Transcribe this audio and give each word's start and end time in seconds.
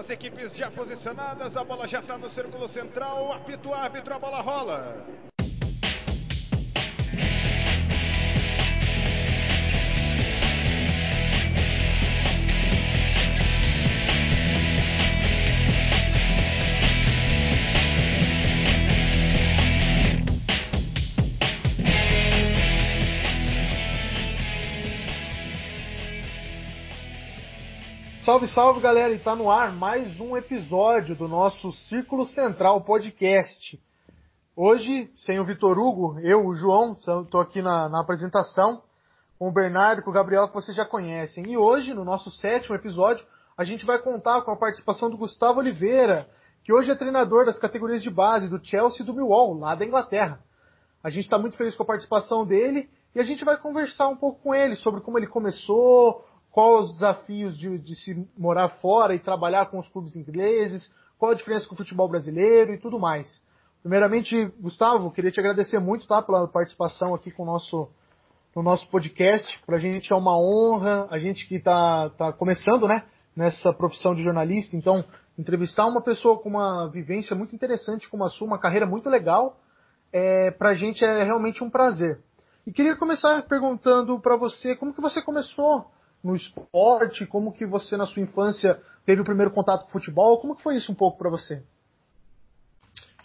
As 0.00 0.08
equipes 0.08 0.56
já 0.56 0.70
posicionadas, 0.70 1.58
a 1.58 1.62
bola 1.62 1.86
já 1.86 2.00
está 2.00 2.16
no 2.16 2.26
círculo 2.26 2.66
central, 2.66 3.32
apito 3.32 3.68
o 3.68 3.74
árbitro, 3.74 4.14
a 4.14 4.18
bola 4.18 4.40
rola. 4.40 5.06
Salve, 28.30 28.46
salve 28.46 28.80
galera! 28.80 29.12
E 29.12 29.18
tá 29.18 29.34
no 29.34 29.50
ar 29.50 29.72
mais 29.72 30.20
um 30.20 30.36
episódio 30.36 31.16
do 31.16 31.26
nosso 31.26 31.72
Círculo 31.72 32.24
Central 32.24 32.80
Podcast. 32.82 33.76
Hoje, 34.54 35.10
sem 35.16 35.40
o 35.40 35.44
Vitor 35.44 35.76
Hugo, 35.76 36.16
eu, 36.20 36.46
o 36.46 36.54
João, 36.54 36.92
estou 36.92 37.40
aqui 37.40 37.60
na, 37.60 37.88
na, 37.88 38.00
apresentação, 38.00 38.84
com 39.36 39.48
o 39.48 39.52
Bernardo, 39.52 40.02
com 40.02 40.10
o 40.10 40.12
Gabriel, 40.12 40.46
que 40.46 40.54
vocês 40.54 40.76
já 40.76 40.84
conhecem. 40.84 41.44
E 41.50 41.56
hoje, 41.56 41.92
no 41.92 42.04
nosso 42.04 42.30
sétimo 42.30 42.76
episódio, 42.76 43.26
a 43.58 43.64
gente 43.64 43.84
vai 43.84 43.98
contar 43.98 44.42
com 44.42 44.52
a 44.52 44.56
participação 44.56 45.10
do 45.10 45.16
Gustavo 45.16 45.58
Oliveira, 45.58 46.28
que 46.62 46.72
hoje 46.72 46.88
é 46.88 46.94
treinador 46.94 47.44
das 47.44 47.58
categorias 47.58 48.00
de 48.00 48.10
base 48.10 48.48
do 48.48 48.64
Chelsea 48.64 49.02
e 49.02 49.04
do 49.04 49.12
Millwall, 49.12 49.58
lá 49.58 49.74
da 49.74 49.84
Inglaterra. 49.84 50.38
A 51.02 51.10
gente 51.10 51.24
está 51.24 51.36
muito 51.36 51.56
feliz 51.56 51.74
com 51.74 51.82
a 51.82 51.86
participação 51.86 52.46
dele 52.46 52.88
e 53.12 53.18
a 53.18 53.24
gente 53.24 53.44
vai 53.44 53.56
conversar 53.56 54.06
um 54.06 54.14
pouco 54.14 54.40
com 54.40 54.54
ele 54.54 54.76
sobre 54.76 55.00
como 55.00 55.18
ele 55.18 55.26
começou, 55.26 56.24
quais 56.50 56.86
os 56.86 56.94
desafios 56.94 57.56
de, 57.56 57.78
de, 57.78 57.94
se 57.94 58.26
morar 58.36 58.68
fora 58.68 59.14
e 59.14 59.18
trabalhar 59.18 59.66
com 59.66 59.78
os 59.78 59.88
clubes 59.88 60.16
ingleses, 60.16 60.92
qual 61.18 61.32
a 61.32 61.34
diferença 61.34 61.68
com 61.68 61.74
o 61.74 61.78
futebol 61.78 62.08
brasileiro 62.08 62.74
e 62.74 62.78
tudo 62.78 62.98
mais. 62.98 63.42
Primeiramente, 63.82 64.46
Gustavo, 64.60 65.10
queria 65.10 65.30
te 65.30 65.40
agradecer 65.40 65.78
muito 65.78 66.06
tá, 66.06 66.20
pela 66.20 66.46
participação 66.48 67.14
aqui 67.14 67.30
com 67.30 67.44
o 67.44 67.46
nosso, 67.46 67.88
no 68.54 68.62
nosso 68.62 68.88
podcast. 68.90 69.58
Para 69.64 69.76
a 69.76 69.80
gente 69.80 70.12
é 70.12 70.16
uma 70.16 70.38
honra, 70.38 71.06
a 71.10 71.18
gente 71.18 71.46
que 71.46 71.56
está 71.56 72.10
tá 72.10 72.32
começando 72.32 72.86
né, 72.86 73.04
nessa 73.34 73.72
profissão 73.72 74.14
de 74.14 74.22
jornalista, 74.22 74.76
então 74.76 75.04
entrevistar 75.38 75.86
uma 75.86 76.02
pessoa 76.02 76.38
com 76.38 76.50
uma 76.50 76.88
vivência 76.88 77.34
muito 77.34 77.54
interessante 77.54 78.08
como 78.08 78.24
a 78.24 78.28
sua, 78.28 78.46
uma 78.46 78.58
carreira 78.58 78.84
muito 78.84 79.08
legal, 79.08 79.58
é, 80.12 80.50
para 80.50 80.70
a 80.70 80.74
gente 80.74 81.02
é 81.04 81.22
realmente 81.22 81.64
um 81.64 81.70
prazer. 81.70 82.20
E 82.66 82.72
queria 82.72 82.96
começar 82.96 83.42
perguntando 83.42 84.20
para 84.20 84.36
você 84.36 84.76
como 84.76 84.92
que 84.92 85.00
você 85.00 85.22
começou 85.22 85.90
no 86.22 86.34
esporte? 86.34 87.26
Como 87.26 87.52
que 87.52 87.66
você 87.66 87.96
na 87.96 88.06
sua 88.06 88.22
infância 88.22 88.80
teve 89.04 89.22
o 89.22 89.24
primeiro 89.24 89.50
contato 89.50 89.84
com 89.84 89.92
futebol? 89.92 90.38
Como 90.40 90.56
que 90.56 90.62
foi 90.62 90.76
isso 90.76 90.92
um 90.92 90.94
pouco 90.94 91.18
para 91.18 91.30
você? 91.30 91.62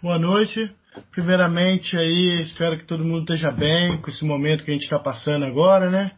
Boa 0.01 0.19
noite. 0.19 0.73
Primeiramente 1.11 1.97
aí, 1.97 2.41
espero 2.41 2.77
que 2.77 2.85
todo 2.85 3.03
mundo 3.03 3.21
esteja 3.21 3.51
bem 3.51 3.99
com 4.01 4.09
esse 4.09 4.23
momento 4.23 4.63
que 4.63 4.71
a 4.71 4.73
gente 4.73 4.83
está 4.83 4.99
passando 4.99 5.45
agora, 5.45 5.89
né? 5.89 6.11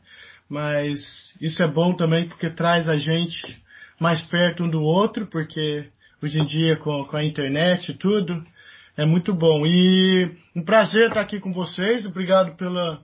Mas 0.50 1.36
isso 1.42 1.61
é 1.64 1.67
bom 1.67 1.95
também 1.95 2.28
porque 2.28 2.50
traz 2.50 2.88
a 2.88 2.95
gente 2.95 3.61
mais 4.00 4.22
perto 4.22 4.64
um 4.64 4.70
do 4.70 4.81
outro, 4.81 5.25
porque 5.28 5.89
hoje 6.22 6.39
em 6.39 6.45
dia 6.45 6.75
com, 6.78 7.05
com 7.05 7.17
a 7.17 7.23
internet 7.23 7.89
e 7.89 7.98
tudo, 7.98 8.45
é 8.95 9.05
muito 9.05 9.33
bom. 9.33 9.66
E 9.66 10.31
um 10.55 10.64
prazer 10.64 11.09
estar 11.09 11.22
aqui 11.22 11.39
com 11.39 11.53
vocês. 11.53 12.05
Obrigado 12.05 12.55
pela, 12.55 13.03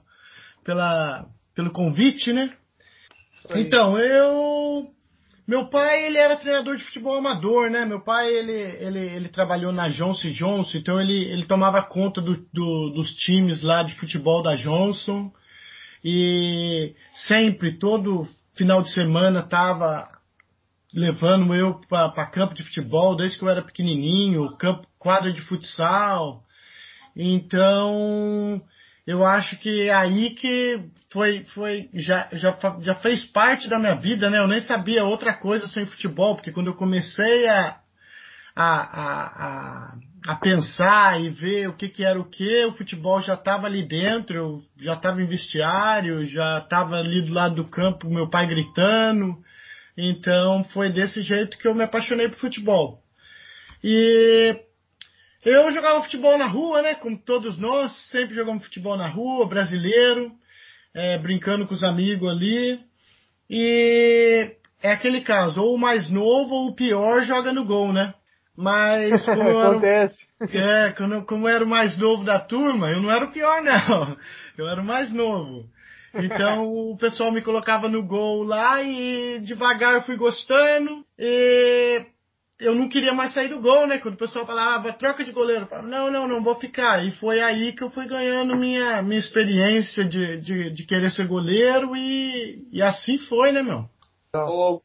pela, 0.64 1.28
pelo 1.56 1.72
convite, 1.72 2.32
né? 2.34 2.56
Então, 3.55 3.97
eu. 3.97 4.91
Meu 5.45 5.67
pai, 5.69 6.05
ele 6.05 6.17
era 6.17 6.38
treinador 6.38 6.77
de 6.77 6.86
futebol 6.86 7.17
amador, 7.17 7.69
né? 7.69 7.83
Meu 7.83 7.99
pai, 7.99 8.33
ele, 8.33 8.53
ele, 8.53 8.99
ele 8.99 9.27
trabalhou 9.27 9.73
na 9.73 9.89
Johnson 9.89 10.30
Johnson, 10.30 10.77
então 10.77 11.02
ele, 11.02 11.25
ele 11.25 11.44
tomava 11.45 11.83
conta 11.83 12.21
do, 12.21 12.38
do, 12.53 12.91
dos 12.91 13.14
times 13.14 13.61
lá 13.61 13.83
de 13.83 13.94
futebol 13.95 14.42
da 14.42 14.55
Johnson. 14.55 15.30
E 16.03 16.95
sempre, 17.14 17.77
todo 17.77 18.26
final 18.55 18.82
de 18.82 18.93
semana, 18.93 19.43
tava 19.43 20.08
levando 20.93 21.53
eu 21.55 21.82
para 21.89 22.26
campo 22.27 22.53
de 22.53 22.64
futebol, 22.64 23.15
desde 23.15 23.37
que 23.37 23.43
eu 23.43 23.49
era 23.49 23.61
pequenininho, 23.61 24.55
campo, 24.58 24.87
quadra 24.98 25.32
de 25.33 25.42
futsal. 25.42 26.43
Então, 27.15 28.61
eu 29.05 29.25
acho 29.25 29.58
que 29.58 29.89
é 29.89 29.93
aí 29.93 30.31
que 30.31 30.80
foi, 31.11 31.45
foi 31.53 31.89
já, 31.93 32.30
já, 32.31 32.58
já 32.81 32.95
fez 32.95 33.25
parte 33.25 33.67
da 33.67 33.77
minha 33.77 33.95
vida, 33.95 34.30
né? 34.30 34.39
Eu 34.39 34.47
nem 34.47 34.61
sabia 34.61 35.03
outra 35.03 35.33
coisa 35.33 35.67
sem 35.67 35.86
futebol, 35.86 36.36
porque 36.36 36.52
quando 36.52 36.67
eu 36.67 36.75
comecei 36.75 37.47
a, 37.49 37.80
a, 38.55 38.65
a, 38.65 39.95
a, 40.27 40.36
pensar 40.36 41.21
e 41.21 41.30
ver 41.30 41.67
o 41.67 41.75
que, 41.75 41.89
que 41.89 42.03
era 42.03 42.19
o 42.19 42.30
que, 42.30 42.65
o 42.65 42.73
futebol 42.73 43.21
já 43.21 43.33
estava 43.33 43.67
ali 43.67 43.83
dentro, 43.83 44.36
eu 44.36 44.64
já 44.77 44.93
estava 44.93 45.21
em 45.21 45.27
vestiário, 45.27 46.25
já 46.25 46.59
estava 46.59 46.97
ali 46.97 47.21
do 47.23 47.33
lado 47.33 47.55
do 47.55 47.65
campo, 47.65 48.09
meu 48.09 48.30
pai 48.30 48.47
gritando. 48.47 49.35
Então 49.97 50.64
foi 50.65 50.89
desse 50.89 51.21
jeito 51.21 51.58
que 51.58 51.67
eu 51.67 51.75
me 51.75 51.83
apaixonei 51.83 52.30
por 52.30 52.37
futebol. 52.37 52.99
E 53.83 54.55
eu 55.45 55.71
jogava 55.73 56.04
futebol 56.04 56.37
na 56.37 56.48
rua, 56.48 56.81
né? 56.81 56.95
Como 56.95 57.17
todos 57.17 57.58
nós, 57.58 57.93
sempre 58.09 58.36
jogamos 58.36 58.64
futebol 58.64 58.98
na 58.98 59.08
rua, 59.08 59.48
brasileiro, 59.48 60.31
é, 60.93 61.17
brincando 61.17 61.67
com 61.67 61.73
os 61.73 61.83
amigos 61.83 62.30
ali. 62.30 62.80
E 63.49 64.55
é 64.82 64.92
aquele 64.92 65.21
caso, 65.21 65.61
ou 65.61 65.76
o 65.76 65.80
mais 65.80 66.09
novo 66.09 66.53
ou 66.53 66.67
o 66.70 66.76
pior 66.76 67.23
joga 67.23 67.52
no 67.52 67.65
gol, 67.65 67.92
né? 67.92 68.14
Mas 68.55 69.26
como 69.26 69.42
eu 69.42 69.61
era, 69.83 70.11
é, 70.52 70.92
como, 70.92 71.26
como 71.26 71.49
eu 71.49 71.55
era 71.55 71.65
o 71.65 71.70
mais 71.70 71.98
novo 71.98 72.23
da 72.23 72.39
turma, 72.39 72.92
eu 72.92 73.02
não 73.02 73.11
era 73.11 73.26
o 73.26 73.32
pior, 73.32 73.61
não. 73.61 74.17
Eu 74.55 74.70
era 74.70 74.80
o 74.80 74.86
mais 74.86 75.11
novo. 75.11 75.67
Então 76.14 76.64
o 76.92 76.95
pessoal 76.95 77.32
me 77.32 77.42
colocava 77.42 77.89
no 77.89 78.05
gol 78.05 78.43
lá 78.43 78.83
e 78.83 79.39
devagar 79.39 79.95
eu 79.95 80.03
fui 80.03 80.15
gostando. 80.15 81.03
E 81.17 82.05
eu 82.64 82.74
não 82.74 82.88
queria 82.88 83.14
mais 83.14 83.34
sair 83.34 83.50
do 83.50 83.60
gol, 83.60 83.86
né? 83.86 84.00
Quando 84.00 84.16
o 84.16 84.18
pessoal 84.18 84.46
falava, 84.46 84.94
troca 84.94 85.24
de 85.24 85.32
goleiro, 85.32 85.64
eu 85.64 85.68
falava, 85.68 85.88
não, 85.88 86.10
não, 86.10 86.28
não, 86.28 86.44
vou 86.44 86.56
ficar. 86.56 87.06
E 87.06 87.12
foi 87.12 87.42
aí 87.42 87.74
que 87.74 87.84
eu 87.84 87.92
fui 87.92 88.06
ganhando 88.08 88.56
minha, 88.56 89.02
minha 89.02 89.20
experiência 89.20 90.06
de, 90.06 90.40
de, 90.40 90.70
de 90.72 90.86
querer 90.86 91.12
ser 91.12 91.28
goleiro 91.28 91.96
e, 91.96 92.68
e 92.72 92.82
assim 92.82 93.18
foi, 93.18 93.52
né, 93.52 93.62
meu? 93.62 93.90
Ô, 94.36 94.82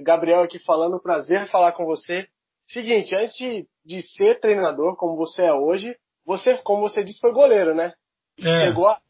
Gabriel 0.00 0.42
aqui 0.42 0.58
falando, 0.58 1.00
prazer 1.00 1.46
falar 1.48 1.72
com 1.72 1.84
você. 1.84 2.28
Seguinte, 2.66 3.16
antes 3.16 3.34
de, 3.36 3.66
de 3.84 4.02
ser 4.02 4.38
treinador, 4.40 4.96
como 4.96 5.16
você 5.16 5.42
é 5.42 5.52
hoje, 5.52 5.96
você, 6.24 6.56
como 6.58 6.82
você 6.82 7.02
disse, 7.02 7.20
foi 7.20 7.32
goleiro, 7.32 7.74
né? 7.74 7.94
É. 8.38 8.66
Chegou 8.66 8.88
a, 8.88 9.00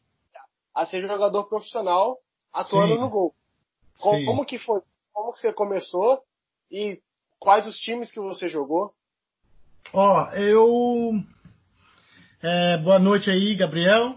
a 0.73 0.85
ser 0.85 1.01
jogador 1.01 1.43
profissional 1.45 2.17
atuando 2.53 2.95
Sim. 2.95 2.99
no 3.01 3.09
gol. 3.09 3.33
Como, 3.99 4.25
como 4.25 4.45
que 4.45 4.57
foi? 4.57 4.81
Como 5.13 5.33
que 5.33 5.39
você 5.39 5.51
começou 5.51 6.21
e 6.71 7.01
Quais 7.39 7.67
os 7.67 7.77
times 7.77 8.11
que 8.11 8.19
você 8.19 8.47
jogou? 8.47 8.91
Ó, 9.93 10.29
eu. 10.31 11.11
É, 12.41 12.77
boa 12.77 12.99
noite 12.99 13.29
aí, 13.29 13.55
Gabriel. 13.55 14.15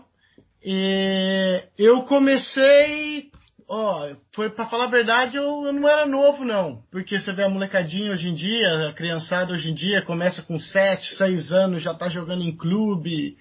E 0.63 1.63
eu 1.79 2.03
comecei. 2.03 3.31
Ó, 3.69 4.15
foi 4.33 4.51
para 4.51 4.67
falar 4.67 4.87
a 4.87 4.91
verdade, 4.91 5.37
eu, 5.37 5.65
eu, 5.65 5.73
não 5.73 5.89
era 5.89 6.05
novo, 6.05 6.45
não. 6.45 6.83
Porque 6.91 7.19
você 7.21 7.33
vê 7.33 7.45
a 7.45 7.49
molecadinha 7.49 8.11
hoje 8.11 8.29
em 8.29 8.35
dia, 8.35 8.89
a 8.89 8.93
criançada 8.93 9.53
hoje 9.53 9.71
em 9.71 9.75
dia 9.75 10.03
começa 10.03 10.43
com 10.43 10.59
7, 10.59 11.15
6 11.15 11.53
anos, 11.53 11.83
já 11.83 11.95
tá 11.95 12.09
jogando 12.09 12.43
em 12.43 12.57
clube. 12.57 13.37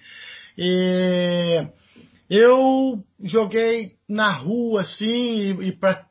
E 0.56 1.66
eu 2.28 3.02
joguei 3.24 3.96
na 4.08 4.30
rua, 4.30 4.82
assim, 4.82 5.06
e, 5.08 5.68
e 5.68 5.72
pra, 5.72 6.06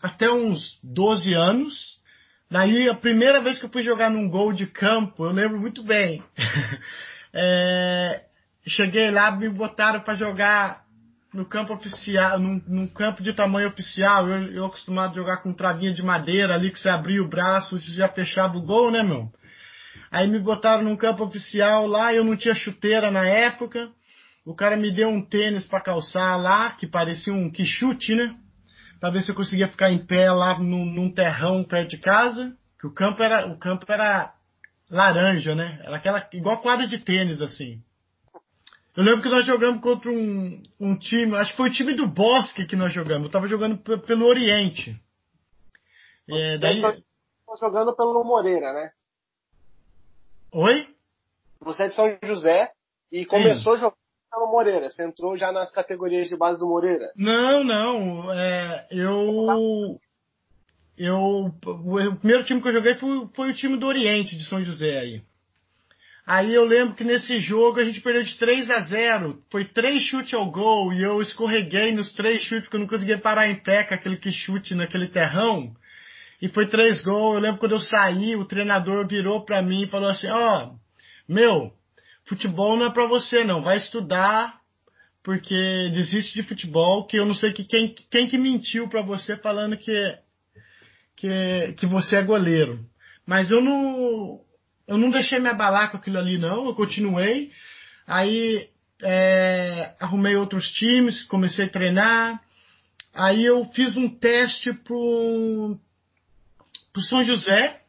até 0.00 0.30
uns 0.30 0.78
12 0.84 1.34
anos. 1.34 2.03
Daí, 2.50 2.88
a 2.88 2.94
primeira 2.94 3.40
vez 3.40 3.58
que 3.58 3.64
eu 3.64 3.70
fui 3.70 3.82
jogar 3.82 4.10
num 4.10 4.28
gol 4.28 4.52
de 4.52 4.66
campo, 4.66 5.24
eu 5.24 5.32
lembro 5.32 5.58
muito 5.58 5.82
bem. 5.82 6.22
é, 7.32 8.24
cheguei 8.66 9.10
lá, 9.10 9.30
me 9.30 9.48
botaram 9.48 10.00
para 10.00 10.14
jogar 10.14 10.84
no 11.32 11.44
campo 11.44 11.74
oficial, 11.74 12.38
num, 12.38 12.62
num, 12.68 12.86
campo 12.86 13.22
de 13.22 13.32
tamanho 13.32 13.68
oficial. 13.68 14.28
Eu, 14.28 14.52
eu 14.52 14.64
acostumado 14.66 15.12
a 15.12 15.14
jogar 15.14 15.38
com 15.38 15.52
travinha 15.52 15.92
de 15.92 16.02
madeira 16.02 16.54
ali, 16.54 16.70
que 16.70 16.78
você 16.78 16.88
abria 16.88 17.22
o 17.22 17.28
braço 17.28 17.76
e 17.76 17.80
já 17.80 18.08
fechava 18.08 18.56
o 18.56 18.62
gol, 18.62 18.90
né, 18.90 19.02
meu? 19.02 19.32
Aí 20.10 20.28
me 20.28 20.38
botaram 20.38 20.84
num 20.84 20.96
campo 20.96 21.24
oficial 21.24 21.88
lá, 21.88 22.14
eu 22.14 22.22
não 22.22 22.36
tinha 22.36 22.54
chuteira 22.54 23.10
na 23.10 23.26
época. 23.26 23.90
O 24.46 24.54
cara 24.54 24.76
me 24.76 24.90
deu 24.92 25.08
um 25.08 25.24
tênis 25.24 25.66
para 25.66 25.80
calçar 25.80 26.36
lá, 26.36 26.70
que 26.70 26.86
parecia 26.86 27.32
um 27.32 27.50
quichute, 27.50 28.14
né? 28.14 28.36
Para 29.00 29.10
ver 29.10 29.22
se 29.22 29.30
eu 29.30 29.34
conseguia 29.34 29.68
ficar 29.68 29.90
em 29.90 30.04
pé 30.04 30.30
lá 30.30 30.58
num, 30.58 30.84
num, 30.84 31.12
terrão 31.12 31.64
perto 31.64 31.90
de 31.90 31.98
casa, 31.98 32.56
que 32.78 32.86
o 32.86 32.92
campo 32.92 33.22
era 33.22 33.46
o 33.46 33.58
campo 33.58 33.90
era 33.90 34.34
laranja, 34.90 35.54
né? 35.54 35.80
Era 35.82 35.96
aquela 35.96 36.28
igual 36.32 36.60
quadra 36.60 36.86
de 36.86 36.98
tênis 36.98 37.42
assim. 37.42 37.82
Eu 38.96 39.02
lembro 39.02 39.22
que 39.22 39.28
nós 39.28 39.44
jogamos 39.44 39.82
contra 39.82 40.08
um, 40.08 40.62
um 40.78 40.96
time, 40.96 41.36
acho 41.36 41.50
que 41.50 41.56
foi 41.56 41.68
o 41.68 41.72
time 41.72 41.94
do 41.94 42.06
Bosque 42.06 42.66
que 42.66 42.76
nós 42.76 42.92
jogamos. 42.92 43.24
Eu 43.24 43.30
tava 43.30 43.48
jogando 43.48 43.76
pelo 43.78 44.26
Oriente. 44.26 44.96
É, 46.28 46.58
daí... 46.58 46.80
começou 46.80 47.68
jogando 47.68 47.94
pelo 47.96 48.22
Moreira, 48.22 48.72
né? 48.72 48.92
Oi? 50.52 50.88
Você 51.60 51.82
é 51.82 51.88
de 51.88 51.94
São 51.94 52.18
José 52.22 52.70
e 53.10 53.26
começou 53.26 53.76
jogando 53.76 54.03
pelo 54.34 54.50
Moreira. 54.50 54.90
Você 54.90 55.04
entrou 55.04 55.36
já 55.36 55.52
nas 55.52 55.70
categorias 55.70 56.28
de 56.28 56.36
base 56.36 56.58
do 56.58 56.66
Moreira? 56.66 57.12
Não, 57.16 57.62
não. 57.62 58.32
É, 58.32 58.86
eu. 58.90 59.98
Eu. 60.98 61.18
O 61.64 62.16
primeiro 62.16 62.44
time 62.44 62.60
que 62.60 62.68
eu 62.68 62.72
joguei 62.72 62.94
foi, 62.94 63.28
foi 63.34 63.50
o 63.50 63.54
time 63.54 63.78
do 63.78 63.86
Oriente 63.86 64.36
de 64.36 64.44
São 64.44 64.62
José 64.62 64.98
aí. 64.98 65.22
Aí 66.26 66.54
eu 66.54 66.64
lembro 66.64 66.94
que 66.94 67.04
nesse 67.04 67.38
jogo 67.38 67.78
a 67.78 67.84
gente 67.84 68.00
perdeu 68.00 68.24
de 68.24 68.38
3 68.38 68.70
a 68.70 68.80
0. 68.80 69.42
Foi 69.50 69.64
três 69.64 70.02
chutes 70.04 70.32
ao 70.32 70.50
gol 70.50 70.90
e 70.92 71.02
eu 71.02 71.20
escorreguei 71.20 71.92
nos 71.92 72.14
três 72.14 72.42
chutes 72.42 72.64
porque 72.64 72.76
eu 72.76 72.80
não 72.80 72.86
conseguia 72.86 73.20
parar 73.20 73.46
em 73.46 73.56
pé 73.56 73.84
com 73.84 73.94
aquele 73.94 74.16
que 74.16 74.32
chute 74.32 74.74
naquele 74.74 75.08
terrão. 75.08 75.74
E 76.40 76.48
foi 76.48 76.66
três 76.68 77.02
gols. 77.02 77.36
Eu 77.36 77.40
lembro 77.40 77.58
quando 77.58 77.72
eu 77.72 77.80
saí, 77.80 78.36
o 78.36 78.46
treinador 78.46 79.06
virou 79.06 79.44
para 79.44 79.60
mim 79.60 79.82
e 79.82 79.86
falou 79.86 80.08
assim: 80.08 80.28
Ó, 80.28 80.64
oh, 80.64 80.78
meu, 81.28 81.72
futebol 82.24 82.76
não 82.76 82.86
é 82.86 82.90
para 82.90 83.06
você 83.06 83.44
não, 83.44 83.62
vai 83.62 83.76
estudar 83.76 84.64
porque 85.24 85.90
desiste 85.94 86.34
de 86.34 86.46
futebol, 86.46 87.06
que 87.06 87.18
eu 87.18 87.24
não 87.24 87.34
sei 87.34 87.50
que 87.54 87.64
quem, 87.64 87.94
quem 88.10 88.28
que 88.28 88.36
mentiu 88.36 88.88
para 88.90 89.00
você 89.00 89.34
falando 89.38 89.74
que, 89.74 90.18
que, 91.16 91.74
que 91.78 91.86
você 91.86 92.16
é 92.16 92.22
goleiro. 92.22 92.84
Mas 93.26 93.50
eu 93.50 93.62
não, 93.62 94.42
eu 94.86 94.98
não 94.98 95.10
deixei 95.10 95.38
me 95.38 95.48
abalar 95.48 95.90
com 95.90 95.96
aquilo 95.96 96.18
ali, 96.18 96.36
não. 96.36 96.66
Eu 96.66 96.74
continuei. 96.74 97.50
Aí 98.06 98.68
é, 99.02 99.96
arrumei 99.98 100.36
outros 100.36 100.70
times, 100.72 101.22
comecei 101.22 101.64
a 101.64 101.70
treinar. 101.70 102.44
Aí 103.14 103.46
eu 103.46 103.64
fiz 103.72 103.96
um 103.96 104.10
teste 104.10 104.74
pro, 104.74 105.78
pro 106.92 107.02
São 107.02 107.24
José, 107.24 107.80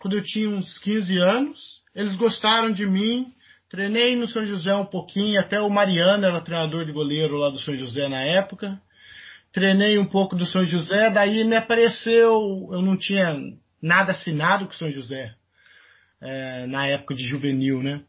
quando 0.00 0.16
eu 0.16 0.24
tinha 0.24 0.48
uns 0.48 0.76
15 0.78 1.18
anos. 1.18 1.83
Eles 1.94 2.16
gostaram 2.16 2.72
de 2.72 2.86
mim. 2.86 3.32
Treinei 3.68 4.14
no 4.16 4.26
São 4.26 4.44
José 4.44 4.74
um 4.74 4.86
pouquinho, 4.86 5.40
até 5.40 5.60
o 5.60 5.68
Mariano 5.68 6.26
era 6.26 6.40
treinador 6.40 6.84
de 6.84 6.92
goleiro 6.92 7.36
lá 7.36 7.50
do 7.50 7.58
São 7.58 7.74
José 7.76 8.08
na 8.08 8.22
época. 8.22 8.80
Treinei 9.52 9.98
um 9.98 10.04
pouco 10.04 10.36
do 10.36 10.46
São 10.46 10.64
José, 10.64 11.10
daí 11.10 11.44
me 11.44 11.56
apareceu, 11.56 12.68
eu 12.72 12.82
não 12.82 12.96
tinha 12.96 13.36
nada 13.82 14.12
assinado 14.12 14.66
com 14.66 14.72
o 14.72 14.76
São 14.76 14.90
José 14.90 15.34
é, 16.20 16.66
na 16.66 16.86
época 16.86 17.14
de 17.14 17.26
juvenil, 17.26 17.82
né? 17.82 18.02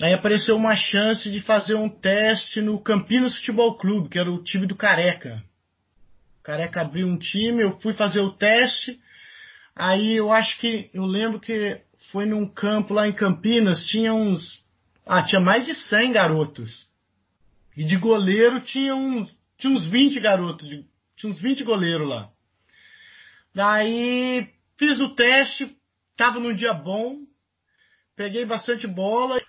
Aí 0.00 0.12
apareceu 0.12 0.54
uma 0.56 0.76
chance 0.76 1.28
de 1.30 1.40
fazer 1.40 1.74
um 1.74 1.88
teste 1.88 2.60
no 2.60 2.80
Campinas 2.80 3.36
Futebol 3.36 3.76
Clube, 3.76 4.08
que 4.08 4.18
era 4.18 4.30
o 4.30 4.42
time 4.42 4.66
do 4.66 4.76
Careca. 4.76 5.42
O 6.40 6.42
Careca 6.44 6.80
abriu 6.80 7.06
um 7.06 7.18
time, 7.18 7.62
eu 7.62 7.78
fui 7.80 7.92
fazer 7.92 8.20
o 8.20 8.30
teste. 8.30 8.98
Aí 9.74 10.14
eu 10.14 10.32
acho 10.32 10.58
que, 10.58 10.90
eu 10.94 11.04
lembro 11.04 11.40
que 11.40 11.80
foi 12.10 12.24
num 12.24 12.48
campo 12.48 12.94
lá 12.94 13.06
em 13.06 13.12
Campinas, 13.12 13.84
tinha 13.84 14.12
uns, 14.14 14.64
ah, 15.04 15.22
tinha 15.22 15.40
mais 15.40 15.66
de 15.66 15.74
100 15.74 16.12
garotos. 16.12 16.88
E 17.76 17.84
de 17.84 17.96
goleiro 17.96 18.60
tinha 18.60 18.94
uns, 18.94 19.34
tinha 19.56 19.72
uns 19.72 19.84
20 19.86 20.18
garotos, 20.20 20.68
tinha 21.16 21.30
uns 21.30 21.40
20 21.40 21.64
goleiros 21.64 22.08
lá. 22.08 22.30
Daí 23.54 24.48
fiz 24.76 25.00
o 25.00 25.14
teste, 25.14 25.76
tava 26.16 26.40
num 26.40 26.54
dia 26.54 26.72
bom, 26.72 27.16
peguei 28.16 28.44
bastante 28.44 28.86
bola. 28.86 29.40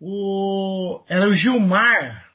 O, 0.00 1.04
era 1.08 1.28
o 1.28 1.34
Gilmar. 1.34 2.30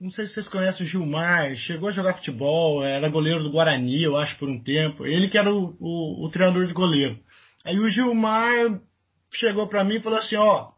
Não 0.00 0.10
sei 0.10 0.26
se 0.26 0.34
vocês 0.34 0.48
conhecem 0.48 0.86
o 0.86 0.88
Gilmar. 0.88 1.54
Chegou 1.56 1.88
a 1.88 1.92
jogar 1.92 2.14
futebol, 2.14 2.82
era 2.82 3.08
goleiro 3.08 3.42
do 3.42 3.50
Guarani, 3.50 4.02
eu 4.02 4.16
acho, 4.16 4.38
por 4.38 4.48
um 4.48 4.62
tempo. 4.62 5.06
Ele 5.06 5.28
que 5.28 5.38
era 5.38 5.52
o, 5.52 5.76
o, 5.78 6.26
o 6.26 6.30
treinador 6.30 6.66
de 6.66 6.72
goleiro. 6.72 7.18
Aí 7.64 7.78
o 7.78 7.88
Gilmar 7.88 8.80
chegou 9.32 9.68
para 9.68 9.84
mim 9.84 9.96
e 9.96 10.00
falou 10.00 10.18
assim: 10.18 10.36
Ó, 10.36 10.70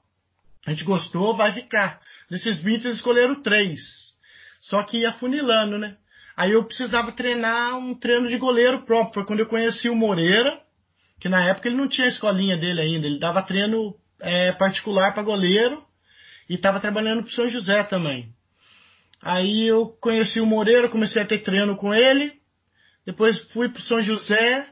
a 0.67 0.71
gente 0.71 0.85
gostou, 0.85 1.37
vai 1.37 1.53
ficar. 1.53 2.01
Desses 2.31 2.59
20, 2.61 2.85
eles 2.85 2.97
escolheram 2.99 3.43
três. 3.43 3.81
Só 4.61 4.83
que 4.83 4.99
ia 4.99 5.13
funilando, 5.13 5.79
né? 5.79 5.97
Aí 6.37 6.53
eu 6.53 6.65
precisava 6.65 7.13
treinar 7.13 7.77
um 7.77 7.95
treino 7.95 8.29
de 8.29 8.39
goleiro 8.39 8.85
próprio. 8.85 9.15
Foi 9.15 9.27
quando 9.27 9.41
eu 9.41 9.47
conheci 9.47 9.89
o 9.89 9.95
Moreira, 9.95 10.61
que 11.21 11.29
na 11.29 11.45
época 11.45 11.69
ele 11.69 11.77
não 11.77 11.89
tinha 11.89 12.07
a 12.07 12.11
escolinha 12.11 12.57
dele 12.57 12.81
ainda. 12.81 13.07
Ele 13.07 13.19
dava 13.19 13.43
treino 13.43 13.95
é, 14.21 14.53
particular 14.53 15.13
para 15.13 15.23
goleiro 15.23 15.85
e 16.49 16.55
estava 16.55 16.81
trabalhando 16.81 17.23
para 17.23 17.33
São 17.33 17.49
José 17.49 17.83
também. 17.85 18.33
Aí 19.21 19.67
eu 19.67 19.89
conheci 20.01 20.41
o 20.41 20.47
Moreira, 20.47 20.89
comecei 20.89 21.23
a 21.23 21.27
ter 21.27 21.39
treino 21.39 21.77
com 21.77 21.93
ele. 21.93 22.33
Depois 23.05 23.39
fui 23.53 23.69
para 23.69 23.83
São 23.83 24.01
José 24.01 24.67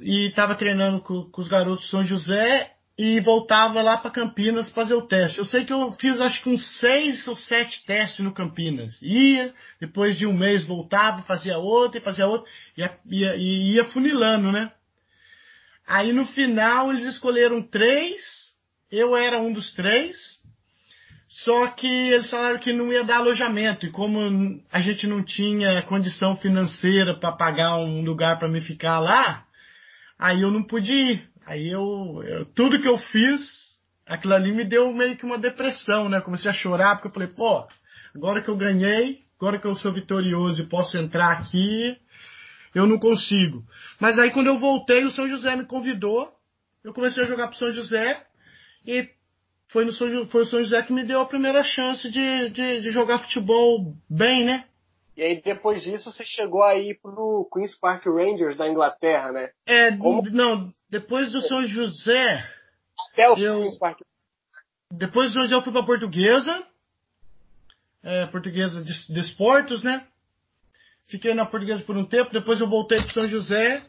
e 0.00 0.26
estava 0.26 0.54
treinando 0.54 1.00
com, 1.00 1.30
com, 1.30 1.40
os 1.40 1.48
garotos 1.48 1.84
de 1.84 1.90
São 1.90 2.04
José 2.04 2.72
e 2.98 3.20
voltava 3.20 3.80
lá 3.80 3.96
para 3.96 4.10
Campinas 4.10 4.68
fazer 4.70 4.94
o 4.94 5.06
teste. 5.06 5.38
Eu 5.38 5.44
sei 5.44 5.64
que 5.64 5.72
eu 5.72 5.92
fiz 5.92 6.20
acho 6.20 6.42
que 6.42 6.50
uns 6.50 6.78
seis 6.78 7.26
ou 7.26 7.36
sete 7.36 7.84
testes 7.86 8.24
no 8.24 8.34
Campinas. 8.34 9.00
Ia, 9.00 9.54
depois 9.80 10.18
de 10.18 10.26
um 10.26 10.36
mês 10.36 10.64
voltava, 10.64 11.22
fazia 11.22 11.56
outro 11.56 11.98
e 11.98 12.04
fazia 12.04 12.26
outro, 12.26 12.46
e 12.76 12.80
ia, 12.80 12.98
ia, 13.06 13.36
ia 13.36 13.84
funilando, 13.86 14.52
né? 14.52 14.72
Aí 15.86 16.12
no 16.12 16.26
final 16.26 16.92
eles 16.92 17.06
escolheram 17.06 17.62
três, 17.62 18.50
eu 18.90 19.16
era 19.16 19.40
um 19.40 19.52
dos 19.52 19.72
três, 19.72 20.40
só 21.26 21.68
que 21.68 21.86
eles 21.86 22.28
falaram 22.28 22.58
que 22.58 22.72
não 22.72 22.92
ia 22.92 23.04
dar 23.04 23.18
alojamento, 23.18 23.86
e 23.86 23.90
como 23.90 24.60
a 24.70 24.80
gente 24.80 25.06
não 25.06 25.24
tinha 25.24 25.80
condição 25.82 26.36
financeira 26.36 27.18
para 27.18 27.32
pagar 27.32 27.76
um 27.78 28.04
lugar 28.04 28.38
para 28.38 28.48
me 28.48 28.60
ficar 28.60 28.98
lá, 28.98 29.46
aí 30.20 30.42
eu 30.42 30.50
não 30.50 30.62
pude 30.62 30.92
ir. 30.92 31.30
Aí 31.46 31.68
eu, 31.68 32.22
eu, 32.22 32.44
tudo 32.54 32.80
que 32.80 32.86
eu 32.86 32.98
fiz, 32.98 33.40
aquilo 34.06 34.34
ali 34.34 34.52
me 34.52 34.64
deu 34.64 34.92
meio 34.92 35.16
que 35.16 35.24
uma 35.24 35.38
depressão, 35.38 36.08
né? 36.08 36.20
Comecei 36.20 36.50
a 36.50 36.54
chorar 36.54 36.96
porque 36.96 37.08
eu 37.08 37.12
falei, 37.12 37.28
pô, 37.28 37.66
agora 38.14 38.42
que 38.42 38.50
eu 38.50 38.56
ganhei, 38.56 39.24
agora 39.40 39.58
que 39.58 39.66
eu 39.66 39.74
sou 39.76 39.92
vitorioso 39.92 40.60
e 40.60 40.66
posso 40.66 40.98
entrar 40.98 41.32
aqui, 41.32 41.96
eu 42.74 42.86
não 42.86 42.98
consigo. 42.98 43.64
Mas 43.98 44.18
aí 44.18 44.30
quando 44.30 44.48
eu 44.48 44.58
voltei, 44.58 45.04
o 45.04 45.10
São 45.10 45.26
José 45.26 45.56
me 45.56 45.64
convidou, 45.64 46.28
eu 46.84 46.92
comecei 46.92 47.24
a 47.24 47.26
jogar 47.26 47.48
pro 47.48 47.56
São 47.56 47.72
José 47.72 48.22
e 48.86 49.08
foi, 49.68 49.86
no 49.86 49.92
São, 49.92 50.26
foi 50.26 50.42
o 50.42 50.46
São 50.46 50.60
José 50.60 50.82
que 50.82 50.92
me 50.92 51.04
deu 51.04 51.20
a 51.20 51.26
primeira 51.26 51.64
chance 51.64 52.10
de, 52.10 52.50
de, 52.50 52.80
de 52.80 52.90
jogar 52.90 53.20
futebol 53.20 53.96
bem, 54.08 54.44
né? 54.44 54.64
E 55.20 55.22
aí 55.22 55.42
depois 55.42 55.82
disso 55.82 56.10
você 56.10 56.24
chegou 56.24 56.62
aí 56.62 56.98
pro 56.98 57.46
Queen's 57.52 57.78
Park 57.78 58.06
Rangers 58.06 58.56
da 58.56 58.66
Inglaterra, 58.66 59.30
né? 59.30 59.50
É, 59.66 59.94
Como... 59.94 60.22
não, 60.30 60.72
depois 60.88 61.32
do 61.32 61.42
São 61.42 61.66
José. 61.66 62.42
Até 63.12 63.28
o 63.28 63.36
eu, 63.36 63.60
Queen's 63.60 63.78
Park. 63.78 64.00
Depois 64.90 65.28
do 65.28 65.34
São 65.34 65.42
José 65.42 65.54
eu 65.56 65.60
fui 65.60 65.74
pra 65.74 65.82
Portuguesa. 65.82 66.66
É, 68.02 68.24
portuguesa 68.28 68.82
de, 68.82 69.12
de 69.12 69.20
esportes, 69.20 69.82
né? 69.82 70.06
Fiquei 71.04 71.34
na 71.34 71.44
Portuguesa 71.44 71.84
por 71.84 71.98
um 71.98 72.06
tempo, 72.06 72.32
depois 72.32 72.58
eu 72.58 72.66
voltei 72.66 72.98
para 73.02 73.12
São 73.12 73.28
José. 73.28 73.82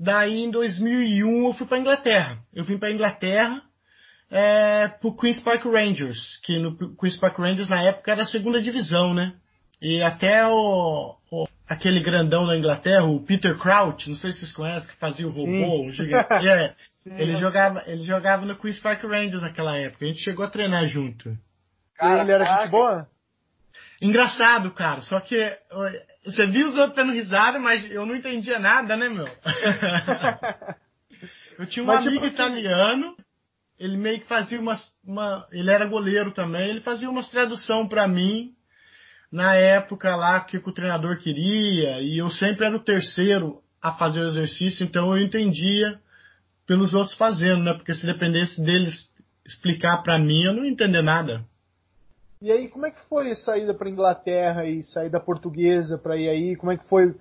Daí 0.00 0.42
em 0.42 0.50
2001 0.50 1.48
eu 1.48 1.52
fui 1.52 1.66
para 1.66 1.80
Inglaterra. 1.80 2.38
Eu 2.50 2.64
vim 2.64 2.78
para 2.78 2.90
Inglaterra 2.90 3.62
é, 4.30 4.88
pro 4.88 5.14
Queens 5.14 5.38
Park 5.38 5.66
Rangers, 5.66 6.40
que 6.42 6.58
no 6.58 6.96
Queens 6.96 7.18
Park 7.18 7.36
Rangers 7.38 7.68
na 7.68 7.82
época 7.82 8.10
era 8.10 8.22
a 8.22 8.26
segunda 8.26 8.62
divisão, 8.62 9.12
né? 9.12 9.34
E 9.80 10.02
até 10.02 10.46
o, 10.46 11.16
o 11.30 11.46
aquele 11.68 12.00
grandão 12.00 12.46
da 12.46 12.56
Inglaterra, 12.56 13.04
o 13.04 13.20
Peter 13.20 13.56
Crouch, 13.58 14.08
não 14.08 14.16
sei 14.16 14.32
se 14.32 14.40
vocês 14.40 14.52
conhecem, 14.52 14.88
que 14.88 14.96
fazia 14.96 15.26
o 15.26 15.30
robô, 15.30 15.82
um 15.82 15.92
gigante. 15.92 16.48
É, 16.48 16.74
ele 17.18 17.36
jogava, 17.36 17.82
ele 17.86 18.04
jogava 18.04 18.44
no 18.44 18.56
Queens 18.56 18.78
Park 18.78 19.02
Rangers 19.04 19.42
naquela 19.42 19.76
época. 19.76 20.04
A 20.04 20.08
gente 20.08 20.22
chegou 20.22 20.44
a 20.44 20.50
treinar 20.50 20.86
junto. 20.88 21.36
Cara, 21.94 22.22
ele 22.22 22.32
era 22.32 22.62
gente 22.62 22.70
boa? 22.70 23.08
Engraçado, 24.00 24.70
cara. 24.72 25.02
Só 25.02 25.20
que 25.20 25.36
você 26.24 26.46
viu 26.46 26.68
os 26.68 26.76
outros 26.76 26.96
dando 26.96 27.12
risada, 27.12 27.58
mas 27.58 27.90
eu 27.90 28.06
não 28.06 28.16
entendia 28.16 28.58
nada, 28.58 28.96
né, 28.96 29.08
meu? 29.08 29.26
eu 31.58 31.66
tinha 31.66 31.82
um 31.82 31.86
mas, 31.86 31.98
amigo 31.98 32.14
tipo, 32.14 32.26
assim, 32.26 32.34
italiano, 32.34 33.16
ele 33.78 33.96
meio 33.96 34.20
que 34.20 34.26
fazia 34.26 34.60
umas, 34.60 34.84
uma, 35.04 35.46
ele 35.50 35.70
era 35.70 35.86
goleiro 35.86 36.32
também, 36.32 36.68
ele 36.68 36.80
fazia 36.80 37.10
umas 37.10 37.28
tradução 37.28 37.88
para 37.88 38.06
mim 38.06 38.54
na 39.30 39.54
época 39.54 40.16
lá 40.16 40.40
que 40.40 40.56
o 40.56 40.72
treinador 40.72 41.18
queria, 41.18 42.00
e 42.00 42.18
eu 42.18 42.30
sempre 42.30 42.66
era 42.66 42.76
o 42.76 42.82
terceiro 42.82 43.62
a 43.80 43.92
fazer 43.92 44.20
o 44.20 44.28
exercício, 44.28 44.84
então 44.84 45.16
eu 45.16 45.22
entendia 45.22 46.00
pelos 46.66 46.94
outros 46.94 47.16
fazendo, 47.16 47.62
né? 47.62 47.74
Porque 47.74 47.94
se 47.94 48.06
dependesse 48.06 48.60
deles 48.62 49.14
explicar 49.44 50.02
para 50.02 50.18
mim, 50.18 50.42
eu 50.44 50.52
não 50.52 50.64
ia 50.64 50.70
entender 50.70 51.02
nada. 51.02 51.44
E 52.40 52.52
aí, 52.52 52.68
como 52.68 52.86
é 52.86 52.90
que 52.90 53.00
foi 53.08 53.30
a 53.30 53.34
saída 53.34 53.74
para 53.74 53.90
Inglaterra 53.90 54.64
e 54.64 54.82
saída 54.82 55.18
portuguesa 55.18 55.98
para 55.98 56.16
ir 56.16 56.28
aí? 56.28 56.56
Como 56.56 56.70
é 56.70 56.76
que 56.76 56.84
foi 56.84 57.08
o 57.08 57.16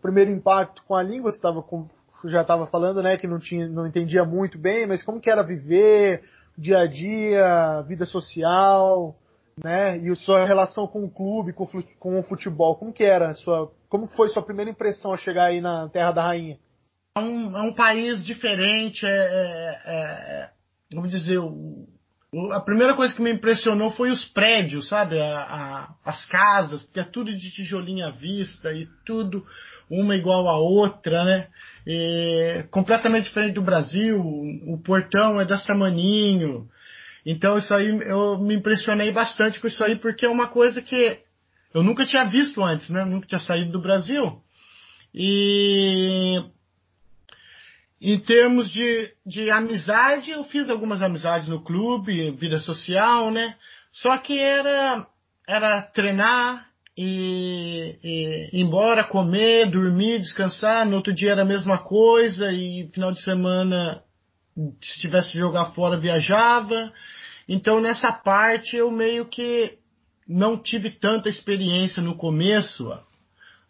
primeiro 0.00 0.30
impacto 0.30 0.82
com 0.84 0.94
a 0.94 1.02
língua? 1.02 1.30
Você 1.30 1.40
tava 1.40 1.62
com, 1.62 1.88
já 2.24 2.42
estava 2.42 2.66
falando, 2.66 3.02
né, 3.02 3.16
que 3.16 3.26
não 3.26 3.38
tinha, 3.38 3.68
não 3.68 3.86
entendia 3.86 4.24
muito 4.24 4.56
bem, 4.58 4.86
mas 4.86 5.02
como 5.02 5.20
que 5.20 5.28
era 5.28 5.42
viver 5.42 6.22
dia 6.56 6.78
a 6.80 6.86
dia, 6.86 7.82
vida 7.82 8.06
social, 8.06 9.16
né? 9.62 9.98
E 9.98 10.14
sua 10.16 10.44
relação 10.44 10.86
com 10.86 11.04
o 11.04 11.10
clube, 11.10 11.52
com, 11.52 12.18
o 12.18 12.22
futebol, 12.24 12.76
como 12.76 12.92
que 12.92 13.04
era? 13.04 13.34
Sua, 13.34 13.70
como 13.88 14.08
foi 14.08 14.28
sua 14.28 14.42
primeira 14.42 14.70
impressão 14.70 15.10
ao 15.10 15.16
chegar 15.16 15.46
aí 15.46 15.60
na 15.60 15.88
Terra 15.88 16.12
da 16.12 16.22
Rainha? 16.22 16.58
é 17.14 17.20
um, 17.20 17.56
é 17.56 17.62
um 17.62 17.74
país 17.74 18.24
diferente, 18.24 19.04
é, 19.04 19.10
é, 19.10 19.80
é 19.86 20.50
vamos 20.92 21.10
dizer, 21.10 21.38
o, 21.38 21.86
a 22.52 22.60
primeira 22.60 22.94
coisa 22.94 23.14
que 23.14 23.20
me 23.20 23.30
impressionou 23.30 23.90
foi 23.90 24.10
os 24.10 24.24
prédios, 24.24 24.88
sabe? 24.88 25.20
A, 25.20 25.38
a, 25.38 25.94
as 26.04 26.24
casas, 26.26 26.82
porque 26.84 27.00
é 27.00 27.04
tudo 27.04 27.34
de 27.36 27.50
tijolinho 27.50 28.06
à 28.06 28.10
vista 28.10 28.72
e 28.72 28.88
tudo 29.04 29.44
uma 29.90 30.16
igual 30.16 30.48
à 30.48 30.58
outra, 30.58 31.24
né? 31.24 31.48
E, 31.86 32.64
completamente 32.70 33.24
diferente 33.24 33.54
do 33.54 33.62
Brasil, 33.62 34.18
o, 34.18 34.74
o 34.74 34.78
portão 34.78 35.38
é 35.38 35.44
desse 35.44 35.66
tamaninho. 35.66 36.66
Então 37.24 37.56
isso 37.58 37.72
aí 37.72 37.88
eu 37.88 38.38
me 38.38 38.54
impressionei 38.54 39.12
bastante 39.12 39.60
com 39.60 39.68
isso 39.68 39.82
aí, 39.82 39.96
porque 39.96 40.26
é 40.26 40.28
uma 40.28 40.48
coisa 40.48 40.82
que 40.82 41.18
eu 41.72 41.82
nunca 41.82 42.04
tinha 42.04 42.24
visto 42.24 42.62
antes, 42.62 42.90
né? 42.90 43.04
Nunca 43.04 43.26
tinha 43.26 43.40
saído 43.40 43.72
do 43.72 43.80
Brasil. 43.80 44.42
E 45.14 46.42
em 48.00 48.18
termos 48.18 48.68
de, 48.70 49.12
de 49.24 49.50
amizade, 49.50 50.32
eu 50.32 50.42
fiz 50.44 50.68
algumas 50.68 51.00
amizades 51.02 51.48
no 51.48 51.62
clube, 51.62 52.32
vida 52.32 52.58
social, 52.58 53.30
né? 53.30 53.54
Só 53.92 54.18
que 54.18 54.38
era, 54.38 55.06
era 55.46 55.82
treinar 55.82 56.66
e, 56.96 57.96
e 58.02 58.60
embora, 58.60 59.04
comer, 59.04 59.70
dormir, 59.70 60.18
descansar. 60.18 60.84
No 60.84 60.96
outro 60.96 61.12
dia 61.14 61.30
era 61.30 61.42
a 61.42 61.46
mesma 61.46 61.78
coisa 61.78 62.52
e 62.52 62.88
final 62.92 63.12
de 63.12 63.22
semana, 63.22 64.02
se 64.80 65.00
tivesse 65.00 65.32
que 65.32 65.38
jogar 65.38 65.72
fora, 65.72 65.98
viajava. 65.98 66.92
Então 67.48 67.80
nessa 67.80 68.12
parte 68.12 68.76
eu 68.76 68.90
meio 68.90 69.26
que 69.26 69.78
não 70.26 70.56
tive 70.56 70.90
tanta 70.90 71.28
experiência 71.28 72.02
no 72.02 72.16
começo 72.16 72.96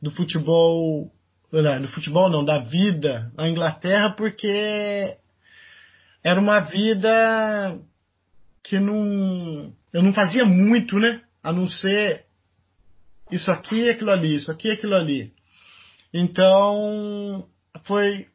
do 0.00 0.10
futebol 0.10 1.10
no 1.80 1.88
futebol 1.88 2.30
não, 2.30 2.42
da 2.42 2.60
vida 2.60 3.30
na 3.36 3.48
Inglaterra, 3.48 4.10
porque 4.10 5.18
era 6.24 6.40
uma 6.40 6.60
vida 6.60 7.78
que 8.62 8.78
não, 8.78 9.74
eu 9.92 10.02
não 10.02 10.14
fazia 10.14 10.46
muito, 10.46 10.98
né? 10.98 11.20
A 11.42 11.52
não 11.52 11.68
ser 11.68 12.24
isso 13.30 13.50
aqui, 13.50 13.90
aquilo 13.90 14.10
ali, 14.10 14.36
isso 14.36 14.50
aqui, 14.50 14.70
aquilo 14.70 14.94
ali. 14.94 15.32
Então, 16.14 17.46
foi 17.84 18.28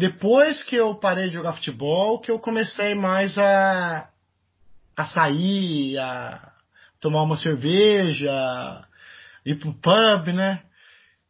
depois 0.00 0.62
que 0.62 0.76
eu 0.76 0.94
parei 0.94 1.28
de 1.28 1.34
jogar 1.34 1.52
futebol 1.52 2.18
que 2.18 2.30
eu 2.30 2.38
comecei 2.38 2.94
mais 2.94 3.36
a, 3.36 4.08
a 4.96 5.04
sair, 5.04 5.98
a 5.98 6.52
tomar 6.98 7.22
uma 7.22 7.36
cerveja, 7.36 8.32
ir 9.44 9.56
pro 9.56 9.74
pub, 9.74 10.32
né? 10.32 10.62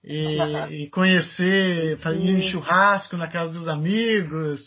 e, 0.04 0.38
e 0.84 0.90
conhecer, 0.90 1.98
fazer 1.98 2.18
um 2.18 2.42
churrasco 2.42 3.16
na 3.16 3.26
casa 3.26 3.52
dos 3.52 3.66
amigos. 3.66 4.60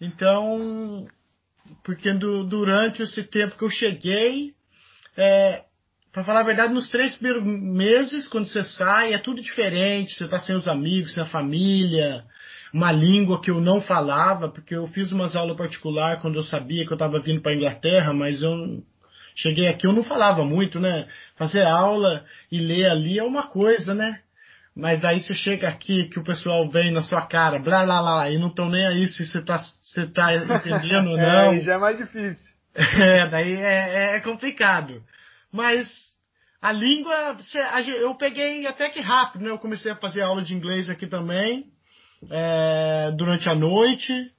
Então, 0.00 1.06
porque 1.84 2.12
do, 2.14 2.42
durante 2.44 3.02
esse 3.02 3.22
tempo 3.22 3.56
que 3.56 3.64
eu 3.64 3.70
cheguei, 3.70 4.52
é, 5.16 5.62
para 6.12 6.24
falar 6.24 6.40
a 6.40 6.44
verdade, 6.44 6.74
nos 6.74 6.88
três 6.88 7.14
primeiros 7.14 7.44
meses, 7.44 8.26
quando 8.26 8.48
você 8.48 8.64
sai, 8.64 9.14
é 9.14 9.18
tudo 9.18 9.40
diferente. 9.40 10.14
Você 10.14 10.24
está 10.24 10.40
sem 10.40 10.56
os 10.56 10.66
amigos, 10.66 11.14
sem 11.14 11.22
a 11.22 11.26
família, 11.26 12.24
uma 12.74 12.90
língua 12.90 13.40
que 13.40 13.52
eu 13.52 13.60
não 13.60 13.80
falava, 13.80 14.48
porque 14.48 14.74
eu 14.74 14.88
fiz 14.88 15.12
umas 15.12 15.36
aulas 15.36 15.56
particulares 15.56 16.20
quando 16.20 16.34
eu 16.34 16.42
sabia 16.42 16.84
que 16.84 16.92
eu 16.92 16.96
estava 16.96 17.20
vindo 17.20 17.40
para 17.40 17.54
Inglaterra, 17.54 18.12
mas 18.12 18.42
eu 18.42 18.52
cheguei 19.32 19.68
aqui 19.68 19.86
eu 19.86 19.92
não 19.92 20.02
falava 20.02 20.44
muito, 20.44 20.80
né? 20.80 21.06
Fazer 21.36 21.62
aula 21.62 22.24
e 22.50 22.58
ler 22.58 22.90
ali 22.90 23.16
é 23.16 23.22
uma 23.22 23.44
coisa, 23.44 23.94
né? 23.94 24.18
Mas 24.76 25.04
aí 25.04 25.20
você 25.20 25.36
chega 25.36 25.68
aqui 25.68 26.08
que 26.08 26.18
o 26.18 26.24
pessoal 26.24 26.68
vem 26.68 26.90
na 26.90 27.00
sua 27.00 27.22
cara, 27.22 27.60
blá 27.60 27.84
blá 27.84 28.02
blá, 28.02 28.30
e 28.30 28.38
não 28.38 28.48
estão 28.48 28.68
nem 28.68 28.84
aí 28.84 29.06
se 29.06 29.24
você 29.24 29.40
tá, 29.44 29.58
você 29.58 30.08
tá 30.08 30.34
entendendo 30.34 31.10
ou 31.10 31.16
não. 31.16 31.52
é, 31.52 31.60
já 31.60 31.74
é 31.74 31.78
mais 31.78 31.96
difícil. 31.96 32.54
É, 32.74 33.28
daí 33.28 33.54
é, 33.54 34.16
é 34.16 34.20
complicado. 34.20 35.00
Mas 35.52 35.88
a 36.60 36.72
língua, 36.72 37.38
eu 38.00 38.16
peguei 38.16 38.66
até 38.66 38.88
que 38.88 38.98
rápido, 38.98 39.44
né? 39.44 39.50
Eu 39.50 39.58
comecei 39.58 39.92
a 39.92 39.96
fazer 39.96 40.22
aula 40.22 40.42
de 40.42 40.54
inglês 40.54 40.90
aqui 40.90 41.06
também, 41.06 41.72
é, 42.30 43.12
durante 43.16 43.48
a 43.48 43.54
noite. 43.54 44.32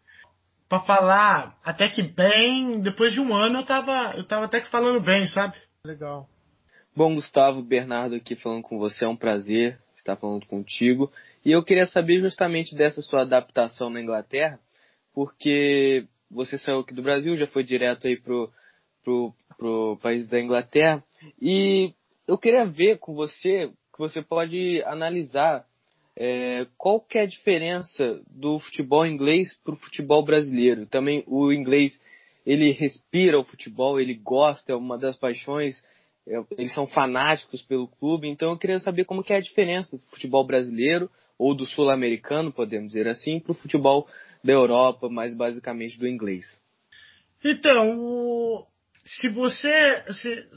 Para 0.68 0.80
falar 0.82 1.58
até 1.64 1.88
que 1.88 2.02
bem, 2.02 2.82
depois 2.82 3.14
de 3.14 3.22
um 3.22 3.36
ano 3.36 3.60
eu 3.60 3.66
tava, 3.66 4.16
eu 4.18 4.24
tava 4.24 4.46
até 4.46 4.60
que 4.60 4.70
falando 4.70 5.00
bem, 5.04 5.28
sabe? 5.28 5.56
Legal. 5.86 6.28
Bom, 6.96 7.14
Gustavo, 7.14 7.62
Bernardo 7.62 8.16
aqui 8.16 8.36
falando 8.36 8.64
com 8.64 8.80
você, 8.80 9.06
é 9.06 9.08
um 9.08 9.16
prazer 9.16 9.78
estar 9.96 10.16
falando 10.16 10.46
contigo. 10.46 11.12
E 11.44 11.52
eu 11.52 11.64
queria 11.64 11.86
saber 11.86 12.20
justamente 12.20 12.76
dessa 12.76 13.02
sua 13.02 13.22
adaptação 13.22 13.90
na 13.90 14.02
Inglaterra, 14.02 14.60
porque 15.14 16.08
você 16.30 16.58
saiu 16.58 16.80
aqui 16.80 16.94
do 16.94 17.04
Brasil, 17.04 17.36
já 17.36 17.48
foi 17.48 17.64
direto 17.64 18.08
aí 18.08 18.16
pro, 18.16 18.52
pro, 19.04 19.34
pro 19.58 20.00
país 20.02 20.28
da 20.28 20.40
Inglaterra, 20.40 21.04
e 21.42 21.94
eu 22.28 22.38
queria 22.38 22.66
ver 22.66 22.98
com 23.00 23.14
você, 23.14 23.72
que 23.94 24.00
você 24.00 24.22
pode 24.22 24.82
analisar 24.84 25.66
é, 26.16 26.66
qual 26.78 27.00
que 27.00 27.18
é 27.18 27.22
a 27.22 27.28
diferença 27.28 28.22
do 28.30 28.60
futebol 28.60 29.06
inglês 29.06 29.54
para 29.64 29.74
o 29.74 29.78
futebol 29.78 30.24
brasileiro. 30.24 30.86
Também 30.86 31.24
o 31.28 31.52
inglês, 31.52 32.00
ele 32.46 32.72
respira 32.72 33.40
o 33.40 33.44
futebol, 33.44 34.00
ele 34.00 34.14
gosta, 34.14 34.72
é 34.72 34.76
uma 34.76 34.98
das 34.98 35.16
paixões 35.16 35.84
eles 36.58 36.74
são 36.74 36.88
fanáticos 36.88 37.62
pelo 37.62 37.88
clube, 37.88 38.28
então 38.28 38.52
eu 38.52 38.58
queria 38.58 38.80
saber 38.80 39.06
como 39.06 39.24
que 39.24 39.32
é 39.32 39.38
a 39.38 39.42
diferença 39.42 39.96
do 39.96 40.04
futebol 40.06 40.46
brasileiro 40.46 41.10
ou 41.38 41.54
do 41.54 41.66
sul-americano, 41.66 42.52
podemos 42.52 42.88
dizer 42.88 43.08
assim, 43.08 43.40
para 43.40 43.52
o 43.52 43.56
futebol 43.56 44.08
da 44.44 44.54
Europa, 44.54 45.10
mais 45.10 45.36
basicamente 45.36 46.00
do 46.00 46.08
inglês. 46.08 46.60
Então, 47.44 48.66
se 49.04 49.28
você 49.28 50.14
se, 50.14 50.48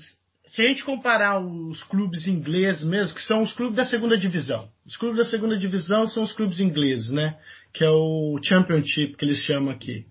se, 0.51 0.63
a 0.63 0.65
gente 0.67 0.85
comparar 0.85 1.39
os 1.41 1.83
clubes 1.85 2.27
ingleses 2.27 2.85
mesmo, 2.85 3.15
que 3.15 3.23
são 3.23 3.43
os 3.43 3.53
clubes 3.53 3.77
da 3.77 3.85
segunda 3.85 4.17
divisão, 4.17 4.69
os 4.87 4.97
clubes 4.97 5.19
da 5.19 5.25
segunda 5.25 5.59
divisão 5.59 6.07
são 6.07 6.23
os 6.23 6.33
clubes 6.33 6.61
ingleses, 6.61 7.11
né? 7.11 7.37
Que 7.73 7.85
é 7.85 7.91
o 7.91 8.39
Championship 8.43 9.17
que 9.17 9.25
eles 9.25 9.39
chamam 9.39 9.71
aqui. 9.71 10.07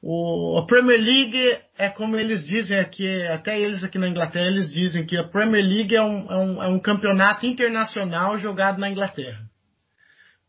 O, 0.00 0.58
a 0.58 0.66
Premier 0.66 1.00
League 1.00 1.58
é 1.76 1.88
como 1.88 2.16
eles 2.16 2.46
dizem 2.46 2.78
aqui, 2.78 3.22
até 3.26 3.58
eles 3.58 3.82
aqui 3.82 3.98
na 3.98 4.08
Inglaterra, 4.08 4.46
eles 4.46 4.72
dizem 4.72 5.04
que 5.04 5.16
a 5.16 5.24
Premier 5.24 5.64
League 5.64 5.94
é 5.94 6.02
um, 6.02 6.30
é 6.30 6.36
um, 6.36 6.62
é 6.62 6.68
um 6.68 6.78
campeonato 6.78 7.46
internacional 7.46 8.38
jogado 8.38 8.78
na 8.78 8.90
Inglaterra. 8.90 9.40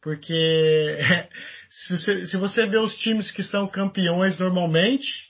Porque 0.01 0.97
se 1.69 2.27
se 2.27 2.37
você 2.37 2.65
vê 2.67 2.77
os 2.77 2.95
times 2.95 3.31
que 3.31 3.43
são 3.43 3.67
campeões 3.67 4.37
normalmente. 4.37 5.28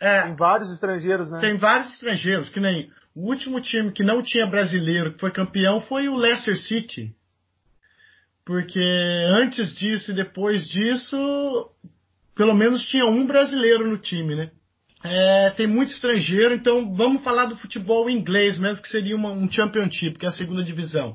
É, 0.00 0.22
tem 0.22 0.36
vários 0.36 0.72
estrangeiros, 0.72 1.30
né? 1.30 1.40
Tem 1.40 1.56
vários 1.56 1.92
estrangeiros, 1.92 2.48
que 2.48 2.60
nem 2.60 2.90
o 3.14 3.28
último 3.28 3.60
time 3.60 3.92
que 3.92 4.02
não 4.02 4.22
tinha 4.22 4.46
brasileiro 4.46 5.12
que 5.12 5.20
foi 5.20 5.30
campeão 5.30 5.80
foi 5.80 6.08
o 6.08 6.16
Leicester 6.16 6.56
City. 6.56 7.14
Porque 8.44 8.80
antes 9.28 9.74
disso 9.76 10.10
e 10.10 10.14
depois 10.14 10.68
disso, 10.68 11.16
pelo 12.34 12.54
menos 12.54 12.84
tinha 12.84 13.06
um 13.06 13.26
brasileiro 13.26 13.88
no 13.88 13.96
time, 13.96 14.34
né? 14.34 14.50
É, 15.02 15.50
tem 15.50 15.66
muito 15.66 15.90
estrangeiro, 15.90 16.54
então 16.54 16.94
vamos 16.94 17.22
falar 17.22 17.46
do 17.46 17.56
futebol 17.56 18.08
inglês 18.08 18.58
mesmo, 18.58 18.82
que 18.82 18.88
seria 18.88 19.14
uma, 19.14 19.30
um 19.30 19.50
championship, 19.50 20.18
que 20.18 20.24
é 20.24 20.28
a 20.28 20.32
segunda 20.32 20.64
divisão. 20.64 21.14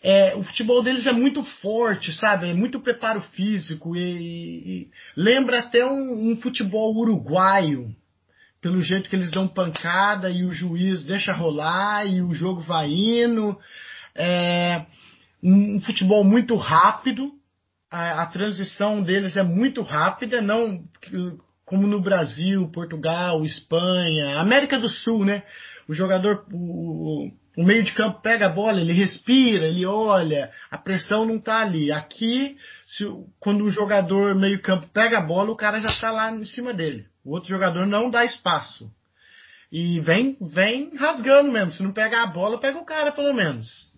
É, 0.00 0.36
o 0.36 0.44
futebol 0.44 0.82
deles 0.82 1.06
é 1.06 1.12
muito 1.12 1.42
forte, 1.60 2.12
sabe? 2.12 2.48
É 2.48 2.54
muito 2.54 2.80
preparo 2.80 3.20
físico 3.20 3.96
e, 3.96 4.00
e 4.00 4.90
lembra 5.16 5.58
até 5.58 5.84
um, 5.84 6.30
um, 6.30 6.40
futebol 6.40 6.94
uruguaio, 6.94 7.86
pelo 8.60 8.80
jeito 8.80 9.08
que 9.08 9.16
eles 9.16 9.30
dão 9.30 9.48
pancada 9.48 10.30
e 10.30 10.44
o 10.44 10.52
juiz 10.52 11.04
deixa 11.04 11.32
rolar 11.32 12.06
e 12.06 12.22
o 12.22 12.32
jogo 12.32 12.60
vai 12.60 12.88
indo. 12.88 13.58
É, 14.14 14.86
um, 15.42 15.76
um 15.76 15.80
futebol 15.80 16.22
muito 16.22 16.54
rápido, 16.56 17.32
a, 17.90 18.22
a 18.22 18.26
transição 18.26 19.02
deles 19.02 19.36
é 19.36 19.42
muito 19.42 19.82
rápida, 19.82 20.40
não 20.40 20.84
como 21.64 21.86
no 21.86 22.00
Brasil, 22.00 22.68
Portugal, 22.68 23.44
Espanha, 23.44 24.38
América 24.38 24.78
do 24.78 24.88
Sul, 24.88 25.24
né? 25.24 25.42
O 25.86 25.94
jogador, 25.94 26.46
o, 26.52 27.30
o 27.58 27.64
meio 27.64 27.82
de 27.82 27.92
campo 27.92 28.22
pega 28.22 28.46
a 28.46 28.48
bola, 28.48 28.80
ele 28.80 28.92
respira, 28.92 29.66
ele 29.66 29.84
olha, 29.84 30.48
a 30.70 30.78
pressão 30.78 31.26
não 31.26 31.40
tá 31.40 31.58
ali. 31.58 31.90
Aqui, 31.90 32.56
se, 32.86 33.04
quando 33.40 33.64
o 33.64 33.70
jogador 33.72 34.32
meio 34.36 34.62
campo 34.62 34.86
pega 34.94 35.18
a 35.18 35.26
bola, 35.26 35.50
o 35.50 35.56
cara 35.56 35.80
já 35.80 35.88
está 35.88 36.12
lá 36.12 36.32
em 36.32 36.46
cima 36.46 36.72
dele. 36.72 37.06
O 37.24 37.32
outro 37.32 37.48
jogador 37.48 37.84
não 37.84 38.10
dá 38.10 38.24
espaço. 38.24 38.88
E 39.72 39.98
vem, 40.02 40.36
vem 40.40 40.94
rasgando 40.94 41.50
mesmo. 41.50 41.72
Se 41.72 41.82
não 41.82 41.92
pegar 41.92 42.22
a 42.22 42.26
bola, 42.28 42.60
pega 42.60 42.78
o 42.78 42.84
cara 42.84 43.10
pelo 43.10 43.34
menos. 43.34 43.90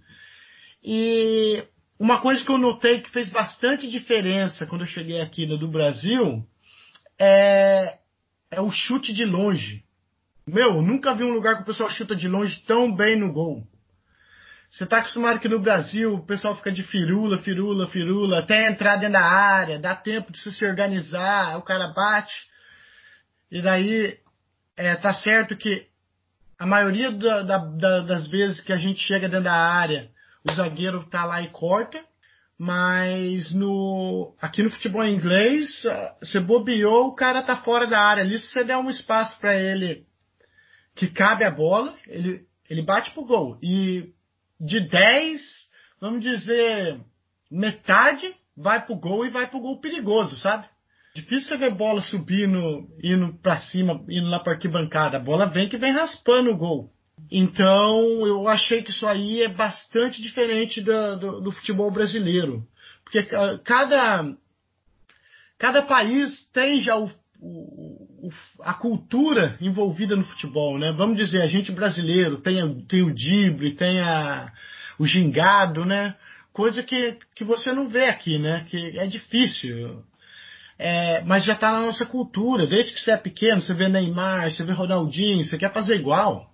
E 0.83 1.63
uma 1.99 2.19
coisa 2.19 2.43
que 2.43 2.51
eu 2.51 2.57
notei 2.57 3.03
que 3.03 3.11
fez 3.11 3.29
bastante 3.29 3.87
diferença 3.87 4.65
quando 4.65 4.85
eu 4.85 4.89
cheguei 4.89 5.21
aqui 5.21 5.45
no 5.45 5.59
do 5.59 5.69
Brasil 5.69 6.43
é, 7.19 7.99
é 8.51 8.61
o 8.63 8.71
chute 8.71 9.13
de 9.13 9.27
longe. 9.27 9.85
Meu, 10.53 10.83
nunca 10.83 11.15
vi 11.15 11.23
um 11.23 11.33
lugar 11.33 11.57
que 11.57 11.63
o 11.63 11.67
pessoal 11.67 11.89
chuta 11.91 12.17
de 12.17 12.27
longe 12.27 12.61
tão 12.67 12.93
bem 12.95 13.17
no 13.17 13.33
gol. 13.33 13.63
Você 14.69 14.85
está 14.85 14.99
acostumado 14.99 15.39
que 15.39 15.49
no 15.49 15.61
Brasil 15.61 16.15
o 16.15 16.27
pessoal 16.27 16.57
fica 16.57 16.73
de 16.73 16.83
firula, 16.83 17.39
firula, 17.39 17.87
firula, 17.87 18.41
até 18.41 18.69
entrar 18.69 18.97
dentro 18.97 19.15
da 19.15 19.25
área, 19.25 19.79
dá 19.79 19.95
tempo 19.95 20.33
de 20.33 20.39
se 20.39 20.65
organizar, 20.65 21.57
o 21.57 21.63
cara 21.63 21.89
bate. 21.89 22.35
E 23.51 23.63
daí, 23.63 24.19
é, 24.77 24.97
tá 24.97 25.15
certo 25.15 25.57
que 25.57 25.87
a 26.59 26.67
maioria 26.67 27.13
da, 27.13 27.43
da, 27.43 28.01
das 28.01 28.27
vezes 28.29 28.61
que 28.61 28.73
a 28.73 28.77
gente 28.77 29.01
chega 29.01 29.29
dentro 29.29 29.45
da 29.45 29.57
área, 29.57 30.11
o 30.45 30.53
zagueiro 30.53 31.05
tá 31.05 31.25
lá 31.25 31.41
e 31.43 31.49
corta, 31.49 32.01
mas 32.59 33.53
no 33.53 34.35
aqui 34.41 34.63
no 34.63 34.71
futebol 34.71 35.05
inglês, 35.05 35.85
você 36.21 36.41
bobeou, 36.41 37.09
o 37.09 37.15
cara 37.15 37.43
tá 37.43 37.57
fora 37.57 37.87
da 37.87 38.01
área 38.01 38.23
ali, 38.23 38.39
se 38.39 38.49
você 38.49 38.65
der 38.65 38.77
um 38.77 38.91
espaço 38.91 39.39
para 39.39 39.55
ele 39.55 40.10
que 41.01 41.09
cabe 41.09 41.45
a 41.45 41.51
bola, 41.51 41.95
ele, 42.07 42.43
ele 42.69 42.83
bate 42.83 43.11
pro 43.13 43.25
gol. 43.25 43.59
E 43.63 44.13
de 44.61 44.81
10, 44.81 45.41
vamos 45.99 46.23
dizer, 46.23 47.01
metade 47.51 48.35
vai 48.55 48.85
pro 48.85 48.97
gol 48.97 49.25
e 49.25 49.31
vai 49.31 49.47
pro 49.49 49.61
gol 49.61 49.81
perigoso, 49.81 50.37
sabe? 50.37 50.69
Difícil 51.15 51.49
você 51.49 51.57
ver 51.57 51.71
bola 51.71 52.03
subindo, 52.03 52.87
indo 53.03 53.33
para 53.39 53.57
cima, 53.63 54.05
indo 54.11 54.29
lá 54.29 54.41
pra 54.41 54.53
arquibancada. 54.53 55.17
A 55.17 55.21
bola 55.21 55.47
vem 55.47 55.71
que 55.71 55.79
vem 55.79 55.91
raspando 55.91 56.51
o 56.51 56.57
gol. 56.57 56.93
Então, 57.33 57.99
eu 58.27 58.47
achei 58.47 58.83
que 58.83 58.91
isso 58.91 59.07
aí 59.07 59.43
é 59.43 59.49
bastante 59.49 60.21
diferente 60.21 60.83
do, 60.83 61.17
do, 61.17 61.41
do 61.41 61.53
futebol 61.53 61.91
brasileiro. 61.91 62.63
Porque 63.05 63.23
cada, 63.65 64.37
cada 65.59 65.83
país 65.83 66.47
tem 66.53 66.79
já 66.81 66.95
o, 66.97 67.11
o, 67.41 68.10
a 68.61 68.75
cultura 68.75 69.57
envolvida 69.61 70.17
no 70.17 70.25
futebol, 70.25 70.79
né? 70.79 70.93
Vamos 70.93 71.17
dizer, 71.17 71.43
a 71.43 71.47
gente 71.47 71.73
brasileiro 71.73 72.39
tem, 72.39 72.81
tem 72.83 73.03
o 73.03 73.15
drible, 73.15 73.75
tem 73.75 74.01
a, 74.01 74.53
o 74.99 75.07
gingado, 75.07 75.85
né? 75.85 76.15
Coisa 76.53 76.83
que, 76.83 77.17
que 77.35 77.45
você 77.45 77.73
não 77.73 77.89
vê 77.89 78.07
aqui, 78.07 78.39
né? 78.39 78.65
Que 78.69 78.99
é 78.99 79.07
difícil. 79.07 80.05
É, 80.79 81.23
mas 81.25 81.45
já 81.45 81.53
está 81.53 81.73
na 81.73 81.83
nossa 81.83 82.07
cultura. 82.07 82.67
Desde 82.67 82.95
que 82.95 83.01
você 83.01 83.13
é 83.13 83.17
pequeno, 83.17 83.61
você 83.61 83.75
vê 83.75 83.89
Neymar, 83.89 84.51
você 84.51 84.65
vê 84.65 84.73
Ronaldinho, 84.73 85.45
você 85.45 85.59
quer 85.59 85.73
fazer 85.73 85.95
igual. 85.95 86.51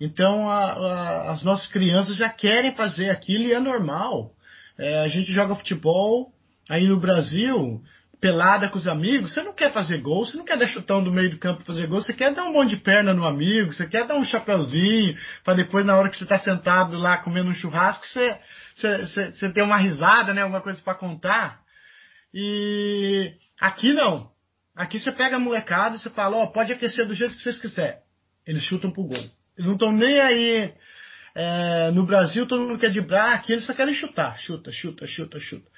Então 0.00 0.48
a, 0.48 0.72
a, 0.72 1.30
as 1.32 1.42
nossas 1.42 1.68
crianças 1.68 2.16
já 2.16 2.28
querem 2.28 2.74
fazer 2.74 3.10
aquilo 3.10 3.44
e 3.44 3.52
é 3.52 3.60
normal. 3.60 4.32
É, 4.78 5.00
a 5.00 5.08
gente 5.08 5.32
joga 5.32 5.54
futebol 5.54 6.32
aí 6.68 6.86
no 6.86 7.00
Brasil, 7.00 7.82
pelada 8.20 8.68
com 8.68 8.78
os 8.78 8.88
amigos, 8.88 9.32
você 9.32 9.42
não 9.42 9.52
quer 9.52 9.72
fazer 9.72 10.00
gol, 10.00 10.26
você 10.26 10.36
não 10.36 10.44
quer 10.44 10.58
dar 10.58 10.66
chutão 10.66 11.02
do 11.02 11.12
meio 11.12 11.30
do 11.30 11.38
campo 11.38 11.62
fazer 11.64 11.86
gol, 11.86 12.02
você 12.02 12.12
quer 12.12 12.34
dar 12.34 12.44
um 12.44 12.52
monte 12.52 12.70
de 12.70 12.78
perna 12.78 13.14
no 13.14 13.26
amigo, 13.26 13.72
você 13.72 13.86
quer 13.86 14.06
dar 14.06 14.16
um 14.16 14.24
chapéuzinho, 14.24 15.16
para 15.44 15.54
depois, 15.54 15.86
na 15.86 15.96
hora 15.96 16.10
que 16.10 16.16
você 16.16 16.24
está 16.24 16.38
sentado 16.38 16.96
lá 16.96 17.18
comendo 17.18 17.50
um 17.50 17.54
churrasco, 17.54 18.06
você, 18.06 18.36
você, 18.74 18.98
você, 18.98 19.32
você 19.32 19.52
ter 19.52 19.62
uma 19.62 19.76
risada, 19.76 20.34
né? 20.34 20.42
Alguma 20.42 20.60
coisa 20.60 20.80
para 20.82 20.94
contar. 20.94 21.60
E 22.34 23.32
aqui 23.60 23.92
não. 23.92 24.30
Aqui 24.74 24.98
você 24.98 25.12
pega 25.12 25.36
a 25.36 25.40
molecada 25.40 25.96
e 25.96 25.98
você 25.98 26.10
fala, 26.10 26.36
ó, 26.36 26.44
oh, 26.44 26.52
pode 26.52 26.72
aquecer 26.72 27.06
do 27.06 27.14
jeito 27.14 27.36
que 27.36 27.42
vocês 27.42 27.58
quiserem. 27.58 27.98
Eles 28.46 28.62
chutam 28.62 28.90
pro 28.90 29.04
gol. 29.04 29.16
Eles 29.16 29.66
não 29.66 29.74
estão 29.74 29.92
nem 29.92 30.20
aí. 30.20 30.74
É, 31.34 31.90
no 31.92 32.04
Brasil 32.04 32.46
todo 32.46 32.62
mundo 32.62 32.78
quer 32.78 32.90
driblar, 32.90 33.34
aqui 33.34 33.52
eles 33.52 33.64
só 33.64 33.74
querem 33.74 33.94
chutar. 33.94 34.38
Chuta, 34.40 34.72
chuta, 34.72 35.06
chuta, 35.06 35.38
chuta. 35.38 35.70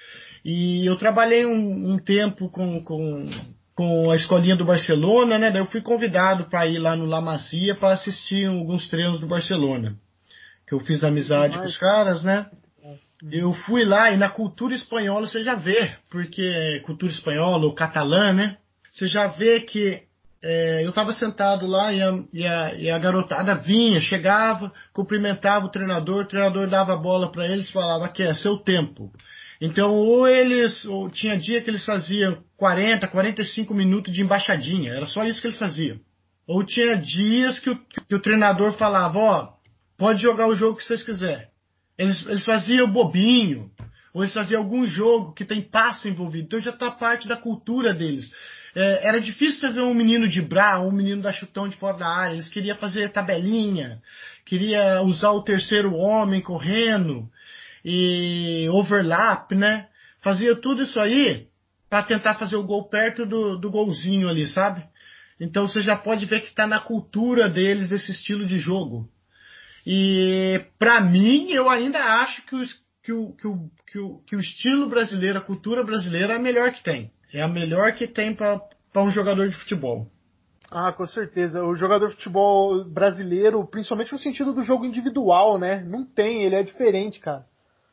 E 0.45 0.87
eu 0.87 0.97
trabalhei 0.97 1.45
um, 1.45 1.93
um 1.93 1.99
tempo 1.99 2.49
com, 2.49 2.83
com, 2.83 3.31
com 3.75 4.11
a 4.11 4.17
escolinha 4.17 4.57
do 4.57 4.65
Barcelona, 4.65 5.39
né? 5.39 5.51
Daí 5.51 5.61
eu 5.61 5.67
fui 5.67 5.81
convidado 5.81 6.45
para 6.45 6.67
ir 6.67 6.79
lá 6.79 6.97
no 6.97 7.07
La 7.07 7.21
Masia 7.21 7.75
para 7.75 7.93
assistir 7.93 8.47
alguns 8.47 8.89
treinos 8.89 9.21
do 9.21 9.27
Barcelona. 9.27 9.97
Que 10.67 10.75
eu 10.75 10.81
fiz 10.81 11.03
amizade 11.03 11.59
com 11.59 11.65
os 11.65 11.77
caras, 11.77 12.23
né? 12.23 12.49
Eu 13.31 13.53
fui 13.53 13.85
lá 13.85 14.11
e 14.11 14.17
na 14.17 14.31
cultura 14.31 14.75
espanhola 14.75 15.27
você 15.27 15.43
já 15.43 15.55
vê, 15.55 15.93
porque 16.11 16.81
cultura 16.87 17.13
espanhola 17.13 17.67
ou 17.67 17.75
catalã, 17.75 18.33
né? 18.33 18.57
Você 18.91 19.07
já 19.07 19.27
vê 19.27 19.61
que 19.61 20.03
é, 20.43 20.85
eu 20.85 20.89
estava 20.89 21.13
sentado 21.13 21.67
lá 21.67 21.93
e 21.93 22.03
a, 22.03 22.19
e, 22.33 22.47
a, 22.47 22.75
e 22.75 22.91
a, 22.91 22.99
garotada 22.99 23.55
vinha, 23.55 24.01
chegava, 24.01 24.73
cumprimentava 24.93 25.67
o 25.67 25.71
treinador, 25.71 26.23
o 26.23 26.29
treinador 26.29 26.67
dava 26.67 26.95
a 26.95 26.97
bola 26.97 27.31
para 27.31 27.47
eles 27.47 27.69
e 27.69 27.73
falava 27.73 28.09
que 28.09 28.23
é 28.23 28.35
seu 28.35 28.57
tempo. 28.57 29.13
Então, 29.61 29.91
ou 29.91 30.27
eles, 30.27 30.85
ou 30.87 31.11
tinha 31.11 31.37
dia 31.37 31.61
que 31.61 31.69
eles 31.69 31.85
faziam 31.85 32.43
40, 32.57 33.07
45 33.09 33.75
minutos 33.75 34.13
de 34.13 34.23
embaixadinha, 34.23 34.93
era 34.93 35.07
só 35.07 35.25
isso 35.25 35.41
que 35.41 35.49
eles 35.49 35.59
faziam. 35.59 35.99
Ou 36.47 36.65
tinha 36.65 36.97
dias 36.97 37.59
que 37.59 37.71
o, 37.71 37.79
que 38.09 38.15
o 38.15 38.21
treinador 38.21 38.73
falava, 38.73 39.19
ó, 39.19 39.49
pode 39.99 40.23
jogar 40.23 40.47
o 40.47 40.57
jogo 40.57 40.79
que 40.79 40.85
vocês 40.85 41.03
quiserem. 41.03 41.47
Eles, 41.99 42.27
eles 42.27 42.45
faziam 42.45 42.91
bobinho, 42.91 43.71
ou 44.15 44.23
eles 44.23 44.33
faziam 44.33 44.63
algum 44.63 44.87
jogo 44.87 45.35
que 45.35 45.45
tem 45.45 45.61
passo 45.61 46.09
envolvido. 46.09 46.47
Então 46.47 46.61
já 46.61 46.71
está 46.71 46.91
parte 46.91 47.29
da 47.29 47.37
cultura 47.37 47.93
deles. 47.93 48.33
É, 48.75 49.07
era 49.09 49.21
difícil 49.21 49.61
você 49.61 49.69
ver 49.69 49.83
um 49.83 49.95
menino 49.95 50.27
de 50.27 50.41
bra, 50.41 50.81
um 50.81 50.93
menino 50.93 51.21
da 51.21 51.33
chutão 51.33 51.69
de 51.69 51.77
fora 51.77 51.99
da 51.99 52.09
área. 52.09 52.35
Eles 52.35 52.49
queriam 52.49 52.77
fazer 52.79 53.11
tabelinha, 53.11 54.01
queria 54.47 55.03
usar 55.03 55.33
o 55.33 55.43
terceiro 55.43 55.95
homem 55.95 56.41
correndo 56.41 57.29
e 57.85 58.69
overlap, 58.71 59.55
né? 59.55 59.89
Fazia 60.21 60.55
tudo 60.55 60.83
isso 60.83 61.01
aí 61.01 61.49
para 61.89 62.05
tentar 62.05 62.35
fazer 62.35 62.57
o 62.57 62.65
gol 62.65 62.89
perto 62.89 63.27
do, 63.27 63.59
do 63.59 63.71
golzinho 63.71 64.29
ali, 64.29 64.47
sabe? 64.47 64.85
Então 65.41 65.67
você 65.67 65.81
já 65.81 65.97
pode 65.97 66.27
ver 66.27 66.41
que 66.41 66.49
está 66.49 66.67
na 66.67 66.79
cultura 66.79 67.49
deles 67.49 67.91
esse 67.91 68.11
estilo 68.13 68.47
de 68.47 68.59
jogo. 68.59 69.09
E 69.87 70.61
para 70.79 71.01
mim, 71.01 71.51
eu 71.51 71.69
ainda 71.69 71.99
acho 71.99 72.45
que, 72.47 72.55
os, 72.55 72.71
que, 73.03 73.13
o, 73.13 73.33
que, 73.33 73.49
o, 73.49 73.71
que, 73.87 73.99
o, 73.99 74.19
que 74.27 74.37
o 74.37 74.41
estilo 74.41 74.89
brasileiro, 74.89 75.39
a 75.39 75.45
cultura 75.45 75.83
brasileira 75.83 76.35
é 76.35 76.37
a 76.37 76.41
melhor 76.41 76.73
que 76.73 76.85
tem. 76.85 77.11
É 77.33 77.41
a 77.41 77.49
melhor 77.49 77.93
que 77.93 78.07
tem 78.07 78.35
para 78.35 78.61
um 78.97 79.11
jogador 79.11 79.49
de 79.49 79.57
futebol. 79.57 80.07
Ah, 80.71 80.93
com 80.93 81.07
certeza. 81.07 81.65
O 81.65 81.75
jogador 81.75 82.09
de 82.09 82.15
futebol 82.15 82.85
brasileiro, 82.85 83.67
principalmente 83.67 84.13
no 84.13 84.19
sentido 84.19 84.53
do 84.53 84.63
jogo 84.63 84.85
individual, 84.85 85.59
né? 85.59 85.83
Não 85.83 86.05
tem, 86.05 86.43
ele 86.43 86.55
é 86.55 86.63
diferente, 86.63 87.19
cara. 87.19 87.45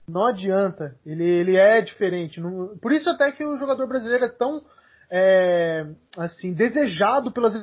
Não 0.10 0.26
adianta. 0.26 0.96
Ele, 1.06 1.24
ele 1.24 1.58
é 1.58 1.82
diferente. 1.82 2.40
Não... 2.40 2.78
Por 2.78 2.92
isso 2.92 3.10
até 3.10 3.32
que 3.32 3.44
o 3.44 3.58
jogador 3.58 3.88
brasileiro 3.88 4.26
é 4.26 4.30
tão 4.30 4.64
é, 5.10 5.86
assim 6.18 6.54
desejado 6.54 7.32
pelas 7.32 7.54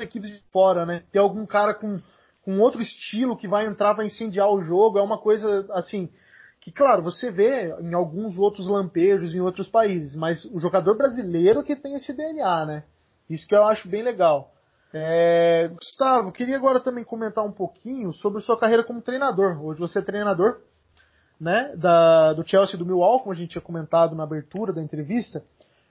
equipes 0.00 0.30
de 0.30 0.42
fora, 0.52 0.84
né? 0.84 1.04
Ter 1.12 1.20
algum 1.20 1.46
cara 1.46 1.74
com, 1.74 2.00
com 2.44 2.58
outro 2.58 2.82
estilo 2.82 3.36
que 3.36 3.46
vai 3.46 3.66
entrar 3.66 3.94
para 3.94 4.04
incendiar 4.04 4.50
o 4.50 4.62
jogo 4.62 4.98
é 4.98 5.02
uma 5.02 5.18
coisa 5.18 5.66
assim 5.70 6.08
que 6.60 6.70
claro 6.70 7.02
você 7.02 7.30
vê 7.30 7.74
em 7.80 7.92
alguns 7.92 8.38
outros 8.38 8.68
lampejos 8.68 9.34
em 9.34 9.40
outros 9.40 9.68
países, 9.68 10.14
mas 10.14 10.44
o 10.44 10.60
jogador 10.60 10.96
brasileiro 10.96 11.64
que 11.64 11.74
tem 11.74 11.94
esse 11.94 12.12
DNA, 12.12 12.66
né? 12.66 12.84
Isso 13.28 13.46
que 13.46 13.54
eu 13.54 13.64
acho 13.64 13.88
bem 13.88 14.02
legal. 14.02 14.52
É, 14.94 15.68
Gustavo, 15.68 16.30
queria 16.32 16.56
agora 16.56 16.78
também 16.78 17.02
comentar 17.02 17.44
um 17.44 17.50
pouquinho 17.50 18.12
sobre 18.12 18.42
sua 18.42 18.58
carreira 18.58 18.84
como 18.84 19.00
treinador. 19.00 19.64
Hoje 19.64 19.80
você 19.80 20.00
é 20.00 20.02
treinador 20.02 20.60
né, 21.42 21.74
da, 21.74 22.34
do 22.34 22.46
Chelsea 22.46 22.76
e 22.76 22.78
do 22.78 22.86
Millwall, 22.86 23.18
como 23.18 23.32
a 23.32 23.34
gente 23.34 23.50
tinha 23.50 23.62
comentado 23.62 24.14
na 24.14 24.22
abertura 24.22 24.72
da 24.72 24.80
entrevista. 24.80 25.42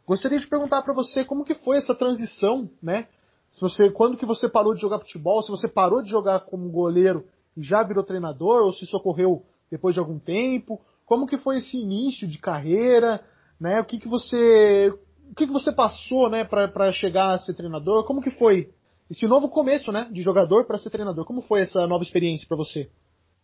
Gostaria 0.08 0.40
de 0.40 0.48
perguntar 0.48 0.82
para 0.82 0.94
você 0.94 1.26
como 1.26 1.44
que 1.44 1.54
foi 1.56 1.76
essa 1.76 1.94
transição, 1.94 2.70
né? 2.82 3.08
Se 3.52 3.60
você, 3.60 3.90
quando 3.90 4.16
que 4.16 4.26
você 4.26 4.48
parou 4.48 4.74
de 4.74 4.80
jogar 4.80 5.00
futebol, 5.00 5.44
se 5.44 5.52
você 5.52 5.68
parou 5.68 6.02
de 6.02 6.10
jogar 6.10 6.40
como 6.46 6.72
goleiro 6.72 7.26
e 7.58 7.62
já 7.62 7.84
virou 7.84 8.02
treinador, 8.02 8.62
ou 8.62 8.72
se 8.72 8.86
isso 8.86 8.96
ocorreu 8.96 9.44
depois 9.70 9.94
de 9.94 10.00
algum 10.00 10.18
tempo, 10.18 10.80
como 11.06 11.28
que 11.28 11.38
foi 11.38 11.58
esse 11.58 11.78
início 11.78 12.26
de 12.26 12.38
carreira, 12.38 13.22
né? 13.60 13.82
O 13.82 13.86
que 13.86 14.00
que 14.00 14.08
você, 14.08 14.88
o 15.30 15.36
que 15.36 15.48
que 15.48 15.52
você 15.52 15.74
passou, 15.74 16.30
né, 16.30 16.46
para 16.46 16.94
chegar 16.94 17.34
a 17.34 17.40
ser 17.40 17.56
treinador? 17.56 18.06
Como 18.06 18.22
que 18.22 18.32
foi 18.32 18.70
esse 19.10 19.28
novo 19.28 19.50
começo, 19.50 19.92
né, 19.92 20.08
de 20.14 20.22
jogador 20.22 20.64
para 20.64 20.80
ser 20.80 20.90
treinador? 20.92 21.26
Como 21.26 21.42
foi 21.42 21.60
essa 21.60 21.86
nova 21.88 22.06
experiência 22.06 22.48
para 22.48 22.56
você? 22.56 22.90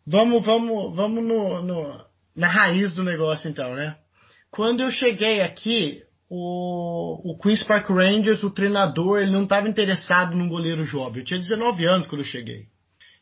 Vamos, 0.10 0.46
vamos, 0.46 0.96
vamos 0.96 1.22
no, 1.22 1.62
no, 1.62 2.06
na 2.34 2.48
raiz 2.48 2.96
do 2.96 3.04
negócio 3.04 3.50
então, 3.50 3.76
né? 3.76 3.98
Quando 4.50 4.82
eu 4.82 4.90
cheguei 4.90 5.42
aqui, 5.42 6.02
o, 6.30 7.32
o 7.34 7.38
Queen's 7.38 7.62
Park 7.64 7.90
Rangers, 7.90 8.42
o 8.42 8.50
treinador, 8.50 9.20
ele 9.20 9.32
não 9.32 9.44
estava 9.44 9.68
interessado 9.68 10.34
num 10.34 10.48
goleiro 10.48 10.86
jovem. 10.86 11.20
Eu 11.20 11.26
tinha 11.26 11.40
19 11.40 11.86
anos 11.86 12.08
quando 12.08 12.22
eu 12.22 12.26
cheguei. 12.26 12.68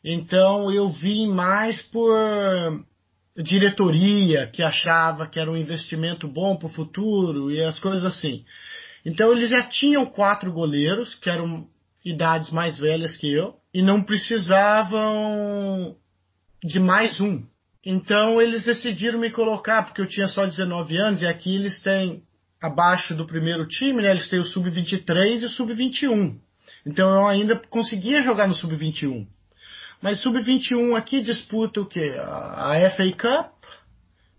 Então 0.04 0.70
eu 0.70 0.88
vim 0.88 1.26
mais 1.26 1.82
por 1.82 2.14
diretoria 3.36 4.46
que 4.46 4.62
achava 4.62 5.26
que 5.26 5.40
era 5.40 5.50
um 5.50 5.56
investimento 5.56 6.28
bom 6.28 6.56
para 6.56 6.68
o 6.68 6.72
futuro 6.72 7.50
e 7.50 7.60
as 7.60 7.80
coisas 7.80 8.04
assim. 8.04 8.44
Então 9.04 9.32
eles 9.32 9.50
já 9.50 9.64
tinham 9.64 10.06
quatro 10.06 10.52
goleiros 10.52 11.16
que 11.16 11.28
eram 11.28 11.66
idades 12.04 12.52
mais 12.52 12.78
velhas 12.78 13.16
que 13.16 13.28
eu 13.28 13.56
e 13.74 13.82
não 13.82 14.04
precisavam 14.04 15.96
de 16.62 16.78
mais 16.78 17.20
um. 17.20 17.44
Então 17.84 18.40
eles 18.42 18.64
decidiram 18.64 19.18
me 19.18 19.30
colocar, 19.30 19.84
porque 19.84 20.00
eu 20.00 20.08
tinha 20.08 20.26
só 20.28 20.44
19 20.44 20.96
anos, 20.96 21.22
e 21.22 21.26
aqui 21.26 21.54
eles 21.54 21.80
têm, 21.80 22.22
abaixo 22.60 23.14
do 23.14 23.26
primeiro 23.26 23.66
time, 23.68 24.02
né, 24.02 24.10
eles 24.10 24.28
têm 24.28 24.40
o 24.40 24.44
sub-23 24.44 25.42
e 25.42 25.44
o 25.44 25.48
sub-21. 25.48 26.38
Então 26.84 27.08
eu 27.08 27.26
ainda 27.26 27.56
conseguia 27.70 28.22
jogar 28.22 28.48
no 28.48 28.54
sub-21. 28.54 29.26
Mas 30.02 30.20
sub-21 30.20 30.96
aqui 30.96 31.20
disputa 31.20 31.80
o 31.80 31.86
quê? 31.86 32.14
A 32.20 32.74
FA 32.96 33.12
Cup 33.12 33.56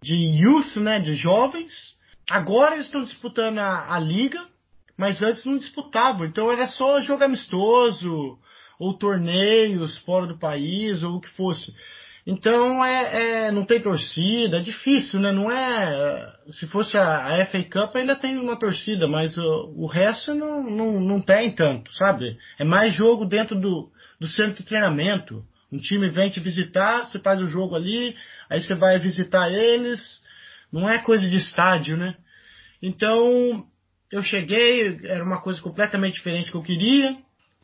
de 0.01 0.15
youth, 0.15 0.75
né, 0.77 0.99
de 0.99 1.15
jovens. 1.15 1.97
Agora 2.29 2.75
eles 2.75 2.87
estão 2.87 3.03
disputando 3.03 3.59
a, 3.59 3.95
a 3.95 3.99
liga, 3.99 4.43
mas 4.97 5.21
antes 5.21 5.45
não 5.45 5.57
disputavam. 5.57 6.25
Então 6.25 6.51
era 6.51 6.67
só 6.67 7.01
jogo 7.01 7.23
amistoso 7.23 8.37
ou 8.79 8.93
torneios 8.93 9.97
fora 9.99 10.27
do 10.27 10.37
país 10.37 11.01
ou 11.03 11.15
o 11.15 11.21
que 11.21 11.29
fosse. 11.29 11.73
Então 12.29 12.83
é, 12.83 13.45
é, 13.45 13.51
não 13.53 13.63
tem 13.63 13.79
torcida, 13.79 14.57
é 14.57 14.61
difícil, 14.61 15.17
né? 15.17 15.31
Não 15.31 15.49
é. 15.49 16.35
Se 16.51 16.67
fosse 16.67 16.97
a, 16.97 17.25
a 17.25 17.45
FA 17.45 17.63
Cup 17.63 17.95
ainda 17.95 18.17
tem 18.17 18.37
uma 18.37 18.59
torcida, 18.59 19.07
mas 19.07 19.37
o, 19.37 19.73
o 19.77 19.87
resto 19.87 20.35
não, 20.35 20.61
não, 20.61 20.99
não 20.99 21.21
tem 21.21 21.53
tanto, 21.53 21.89
sabe? 21.95 22.37
É 22.59 22.65
mais 22.65 22.93
jogo 22.93 23.23
dentro 23.23 23.57
do, 23.57 23.89
do 24.19 24.27
centro 24.27 24.55
de 24.55 24.63
treinamento. 24.63 25.41
Um 25.71 25.79
time 25.79 26.09
vem 26.09 26.29
te 26.29 26.41
visitar, 26.41 27.07
você 27.07 27.17
faz 27.17 27.39
o 27.41 27.47
jogo 27.47 27.75
ali, 27.75 28.13
aí 28.49 28.59
você 28.61 28.75
vai 28.75 28.99
visitar 28.99 29.49
eles. 29.49 30.21
Não 30.69 30.89
é 30.89 30.97
coisa 30.97 31.29
de 31.29 31.37
estádio, 31.37 31.95
né? 31.95 32.17
Então 32.81 33.65
eu 34.11 34.21
cheguei, 34.21 34.99
era 35.05 35.23
uma 35.23 35.39
coisa 35.41 35.61
completamente 35.61 36.15
diferente 36.15 36.51
que 36.51 36.57
eu 36.57 36.63
queria. 36.63 37.15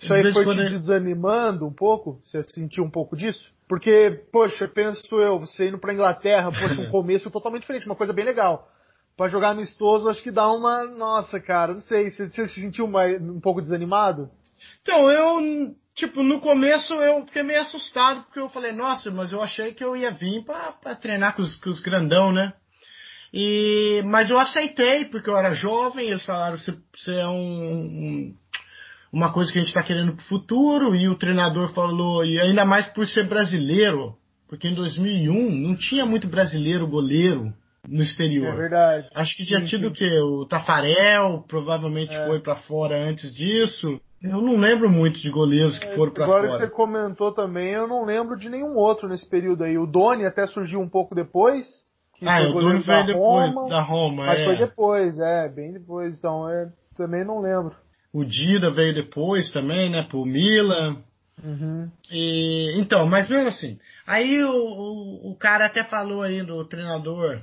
Isso 0.02 0.14
aí 0.14 0.32
foi 0.32 0.46
te 0.56 0.70
desanimando 0.70 1.68
um 1.68 1.74
pouco? 1.74 2.22
Você 2.24 2.42
sentiu 2.44 2.86
um 2.86 2.90
pouco 2.90 3.18
disso? 3.18 3.53
Porque, 3.74 4.24
poxa, 4.32 4.68
penso 4.68 5.16
eu, 5.16 5.40
você 5.40 5.70
indo 5.70 5.80
pra 5.80 5.92
Inglaterra, 5.92 6.52
poxa, 6.52 6.80
um 6.80 6.90
começo 6.94 7.32
totalmente 7.32 7.62
diferente, 7.62 7.88
uma 7.88 7.96
coisa 7.96 8.14
bem 8.14 8.24
legal. 8.24 8.70
Pra 9.18 9.28
jogar 9.28 9.50
amistoso, 9.50 10.08
acho 10.08 10.22
que 10.22 10.30
dá 10.30 10.48
uma. 10.52 10.86
Nossa, 10.86 11.40
cara, 11.40 11.74
não 11.74 11.82
sei, 11.82 12.12
você, 12.12 12.30
você 12.30 12.48
se 12.50 12.62
sentiu 12.62 12.86
mais, 12.86 13.20
um 13.20 13.42
pouco 13.42 13.64
desanimado? 13.64 14.30
Então, 14.84 15.10
eu, 15.10 15.74
tipo, 15.96 16.22
no 16.22 16.40
começo 16.40 16.94
eu 16.94 17.26
fiquei 17.26 17.42
meio 17.42 17.62
assustado, 17.62 18.22
porque 18.26 18.40
eu 18.40 18.48
falei, 18.48 18.74
nossa, 18.74 19.10
mas 19.10 19.34
eu 19.34 19.42
achei 19.42 19.74
que 19.74 19.84
eu 19.84 19.98
ia 19.98 20.12
vir 20.12 20.46
pra, 20.46 20.74
pra 20.74 20.96
treinar 20.96 21.36
com 21.36 21.42
os, 21.42 21.56
com 21.56 21.72
os 21.72 21.80
grandão, 21.80 22.32
né? 22.32 22.54
E, 23.34 24.04
mas 24.06 24.30
eu 24.30 24.38
aceitei, 24.38 25.06
porque 25.06 25.32
eu 25.32 25.36
era 25.36 25.56
jovem, 25.56 26.10
eles 26.10 26.24
falaram 26.24 26.58
que 26.58 26.66
você, 26.66 26.78
você 26.96 27.16
é 27.16 27.28
um, 27.28 27.34
um 27.34 28.38
uma 29.14 29.32
coisa 29.32 29.52
que 29.52 29.60
a 29.60 29.62
gente 29.62 29.70
está 29.70 29.84
querendo 29.84 30.14
para 30.14 30.24
o 30.24 30.28
futuro, 30.28 30.96
e 30.96 31.08
o 31.08 31.16
treinador 31.16 31.72
falou, 31.72 32.26
e 32.26 32.40
ainda 32.40 32.66
mais 32.66 32.88
por 32.88 33.08
ser 33.08 33.28
brasileiro, 33.28 34.16
porque 34.50 34.68
em 34.68 34.74
2001 34.74 35.52
não 35.52 35.78
tinha 35.78 36.04
muito 36.04 36.28
brasileiro 36.28 36.88
goleiro 36.88 37.54
no 37.88 38.02
exterior. 38.02 38.54
É 38.54 38.56
verdade. 38.56 39.08
Acho 39.14 39.38
que 39.38 39.46
tinha 39.46 39.60
sim, 39.60 39.66
tido 39.68 39.82
sim. 39.82 39.88
o 39.88 39.94
quê? 39.94 40.20
O 40.20 40.46
Tafarel, 40.48 41.46
provavelmente 41.48 42.14
é. 42.14 42.26
foi 42.26 42.40
para 42.40 42.56
fora 42.56 42.98
antes 42.98 43.36
disso. 43.36 44.02
Eu 44.22 44.42
não 44.42 44.58
lembro 44.58 44.90
muito 44.90 45.20
de 45.20 45.30
goleiros 45.30 45.78
que 45.78 45.86
é, 45.86 45.96
foram 45.96 46.12
para 46.12 46.26
fora. 46.26 46.46
Agora 46.46 46.60
que 46.60 46.66
você 46.66 46.72
comentou 46.72 47.34
também, 47.34 47.72
eu 47.72 47.88
não 47.88 48.06
lembro 48.06 48.38
de 48.38 48.50
nenhum 48.50 48.76
outro 48.78 49.08
nesse 49.08 49.30
período 49.30 49.64
aí. 49.64 49.78
O 49.78 49.86
Doni 49.86 50.26
até 50.26 50.48
surgiu 50.48 50.80
um 50.80 50.90
pouco 50.90 51.14
depois. 51.14 51.68
ah, 52.26 52.42
o 52.42 52.54
Doni 52.54 52.80
veio 52.80 53.06
depois 53.06 53.54
Roma, 53.54 53.70
da 53.70 53.82
Roma, 53.82 54.26
Mas 54.26 54.40
é. 54.40 54.46
foi 54.46 54.56
depois, 54.56 55.20
é, 55.20 55.50
bem 55.50 55.74
depois. 55.74 56.18
Então, 56.18 56.50
é, 56.50 56.72
também 56.96 57.24
não 57.26 57.42
lembro. 57.42 57.76
O 58.14 58.24
Dida 58.24 58.70
veio 58.70 58.94
depois 58.94 59.52
também, 59.52 59.90
né? 59.90 60.04
Pro 60.04 60.24
Milan. 60.24 61.04
Uhum. 61.44 61.90
E, 62.12 62.76
então, 62.78 63.08
mas 63.08 63.28
mesmo 63.28 63.48
assim. 63.48 63.80
Aí 64.06 64.44
o, 64.44 64.52
o, 64.52 65.32
o 65.32 65.36
cara 65.36 65.66
até 65.66 65.84
falou 65.84 66.22
aí 66.22 66.44
do 66.44 66.64
treinador. 66.66 67.42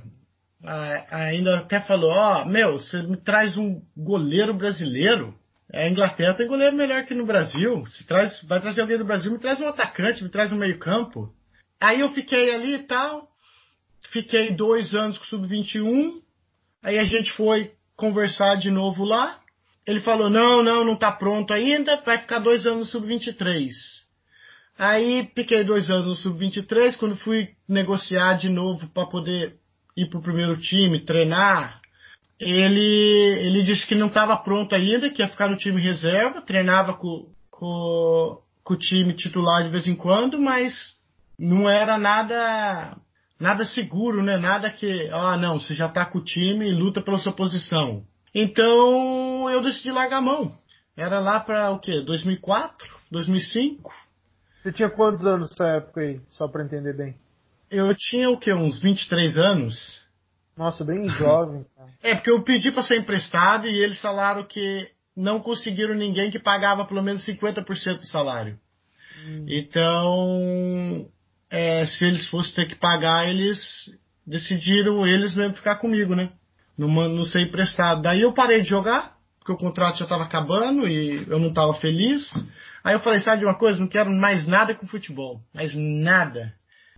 ainda 1.11 1.59
até 1.59 1.81
falou, 1.81 2.11
ó, 2.11 2.41
oh, 2.41 2.45
meu, 2.45 2.79
você 2.79 3.01
me 3.03 3.17
traz 3.17 3.57
um 3.57 3.81
goleiro 3.97 4.53
brasileiro. 4.53 5.35
A 5.73 5.87
Inglaterra 5.89 6.33
tem 6.33 6.47
goleiro 6.47 6.75
melhor 6.75 7.05
que 7.05 7.13
no 7.13 7.25
Brasil. 7.25 7.85
Se 7.89 8.05
traz, 8.05 8.41
vai 8.43 8.61
trazer 8.61 8.81
alguém 8.81 8.97
do 8.97 9.05
Brasil, 9.05 9.31
me 9.31 9.39
traz 9.39 9.59
um 9.59 9.67
atacante, 9.67 10.23
me 10.23 10.29
traz 10.29 10.53
um 10.53 10.57
meio 10.57 10.79
campo. 10.79 11.33
Aí 11.79 11.99
eu 11.99 12.11
fiquei 12.11 12.53
ali 12.53 12.75
e 12.75 12.83
tal. 12.83 13.27
Fiquei 14.09 14.53
dois 14.53 14.93
anos 14.93 15.17
com 15.17 15.23
o 15.23 15.27
Sub-21. 15.27 16.11
Aí 16.83 16.97
a 16.97 17.03
gente 17.03 17.31
foi 17.33 17.71
conversar 17.95 18.55
de 18.55 18.69
novo 18.69 19.03
lá. 19.03 19.40
Ele 19.85 20.01
falou: 20.01 20.29
não, 20.29 20.63
não, 20.63 20.83
não 20.83 20.93
está 20.93 21.11
pronto 21.11 21.53
ainda, 21.53 22.01
vai 22.05 22.19
ficar 22.19 22.39
dois 22.39 22.65
anos 22.65 22.79
no 22.79 22.85
sub-23. 22.85 23.69
Aí 24.77 25.29
fiquei 25.35 25.63
dois 25.63 25.89
anos 25.89 26.07
no 26.07 26.15
sub-23, 26.15 26.97
quando 26.97 27.15
fui 27.15 27.49
negociar 27.67 28.33
de 28.33 28.49
novo 28.49 28.87
para 28.89 29.05
poder 29.07 29.55
ir 29.95 30.09
para 30.09 30.19
o 30.19 30.23
primeiro 30.23 30.57
time, 30.57 31.05
treinar, 31.05 31.81
ele, 32.39 32.79
ele 32.79 33.63
disse 33.63 33.85
que 33.85 33.93
não 33.93 34.07
estava 34.07 34.35
pronto 34.37 34.73
ainda, 34.73 35.09
que 35.09 35.21
ia 35.21 35.27
ficar 35.27 35.47
no 35.47 35.57
time 35.57 35.79
reserva, 35.79 36.41
treinava 36.41 36.95
com, 36.95 37.31
com, 37.51 38.41
com 38.63 38.73
o 38.73 38.77
time 38.77 39.13
titular 39.13 39.63
de 39.63 39.69
vez 39.69 39.87
em 39.87 39.95
quando, 39.95 40.39
mas 40.39 40.73
não 41.37 41.69
era 41.69 41.97
nada 41.99 42.97
nada 43.39 43.65
seguro, 43.65 44.23
né? 44.23 44.37
Nada 44.37 44.69
que, 44.69 45.09
ah, 45.11 45.35
não, 45.37 45.59
você 45.59 45.73
já 45.73 45.87
está 45.87 46.05
com 46.05 46.19
o 46.19 46.23
time 46.23 46.67
e 46.67 46.73
luta 46.73 47.01
pela 47.01 47.19
sua 47.19 47.33
posição. 47.33 48.03
Então 48.33 49.49
eu 49.49 49.61
decidi 49.61 49.91
largar 49.91 50.17
a 50.17 50.21
mão. 50.21 50.57
Era 50.95 51.19
lá 51.19 51.39
para 51.39 51.71
o 51.71 51.79
quê? 51.79 52.01
2004? 52.01 52.87
2005? 53.09 53.93
Você 54.61 54.71
tinha 54.71 54.89
quantos 54.89 55.25
anos 55.25 55.49
nessa 55.49 55.65
época 55.65 56.01
aí? 56.01 56.21
Só 56.29 56.47
para 56.47 56.63
entender 56.63 56.93
bem. 56.93 57.15
Eu 57.69 57.93
tinha 57.95 58.29
o 58.29 58.37
quê? 58.37 58.53
Uns 58.53 58.79
23 58.79 59.37
anos. 59.37 60.01
Nossa, 60.55 60.83
bem 60.83 61.07
jovem. 61.09 61.65
É, 62.03 62.15
porque 62.15 62.29
eu 62.29 62.43
pedi 62.43 62.71
para 62.71 62.83
ser 62.83 62.99
emprestado 62.99 63.67
e 63.67 63.77
eles 63.77 63.99
falaram 63.99 64.45
que 64.45 64.89
não 65.15 65.39
conseguiram 65.39 65.95
ninguém 65.95 66.31
que 66.31 66.39
pagava 66.39 66.85
pelo 66.85 67.01
menos 67.01 67.25
50% 67.25 67.99
do 67.99 68.05
salário. 68.05 68.59
Hum. 69.25 69.45
Então, 69.47 71.09
é, 71.49 71.85
se 71.85 72.05
eles 72.05 72.27
fossem 72.27 72.53
ter 72.53 72.67
que 72.67 72.75
pagar, 72.75 73.27
eles 73.27 73.59
decidiram 74.25 75.05
eles 75.05 75.35
mesmo 75.35 75.55
ficar 75.55 75.75
comigo, 75.77 76.15
né? 76.15 76.31
Não, 76.87 77.09
não 77.09 77.25
ser 77.25 77.41
emprestado. 77.41 78.01
Daí 78.01 78.21
eu 78.21 78.33
parei 78.33 78.61
de 78.61 78.69
jogar, 78.69 79.13
porque 79.39 79.51
o 79.51 79.57
contrato 79.57 79.99
já 79.99 80.05
estava 80.05 80.23
acabando 80.23 80.87
e 80.87 81.25
eu 81.29 81.39
não 81.39 81.49
estava 81.49 81.73
feliz. 81.75 82.31
Aí 82.83 82.93
eu 82.93 82.99
falei, 82.99 83.19
sabe 83.19 83.39
de 83.39 83.45
uma 83.45 83.57
coisa? 83.57 83.79
Não 83.79 83.87
quero 83.87 84.09
mais 84.09 84.47
nada 84.47 84.73
com 84.73 84.87
futebol. 84.87 85.39
Mais 85.53 85.73
nada. 85.75 86.53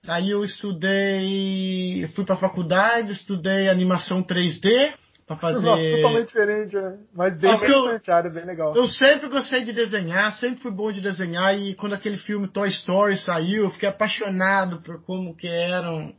Aí 0.08 0.30
eu 0.30 0.44
estudei, 0.44 2.08
fui 2.16 2.26
para 2.26 2.36
a 2.36 2.40
faculdade, 2.40 3.14
estudei 3.14 3.70
animação 3.70 4.22
3D 4.22 4.94
para 5.26 5.38
fazer. 5.38 5.66
Nossa, 5.66 5.96
totalmente 5.96 6.28
diferente, 6.28 6.76
né? 6.76 6.98
Mas 7.14 7.38
bem 7.38 7.54
interessante, 7.54 8.10
eu, 8.10 8.16
área 8.16 8.30
bem 8.30 8.46
legal. 8.46 8.76
Eu 8.76 8.88
sempre 8.90 9.30
gostei 9.30 9.64
de 9.64 9.72
desenhar, 9.72 10.34
sempre 10.34 10.62
fui 10.62 10.72
bom 10.72 10.92
de 10.92 11.00
desenhar 11.00 11.58
e 11.58 11.74
quando 11.76 11.94
aquele 11.94 12.18
filme 12.18 12.50
Toy 12.50 12.68
Story 12.70 13.18
saiu, 13.18 13.64
eu 13.64 13.70
fiquei 13.70 13.88
apaixonado 13.88 14.82
por 14.82 15.02
como 15.04 15.36
que 15.36 15.48
eram 15.48 16.14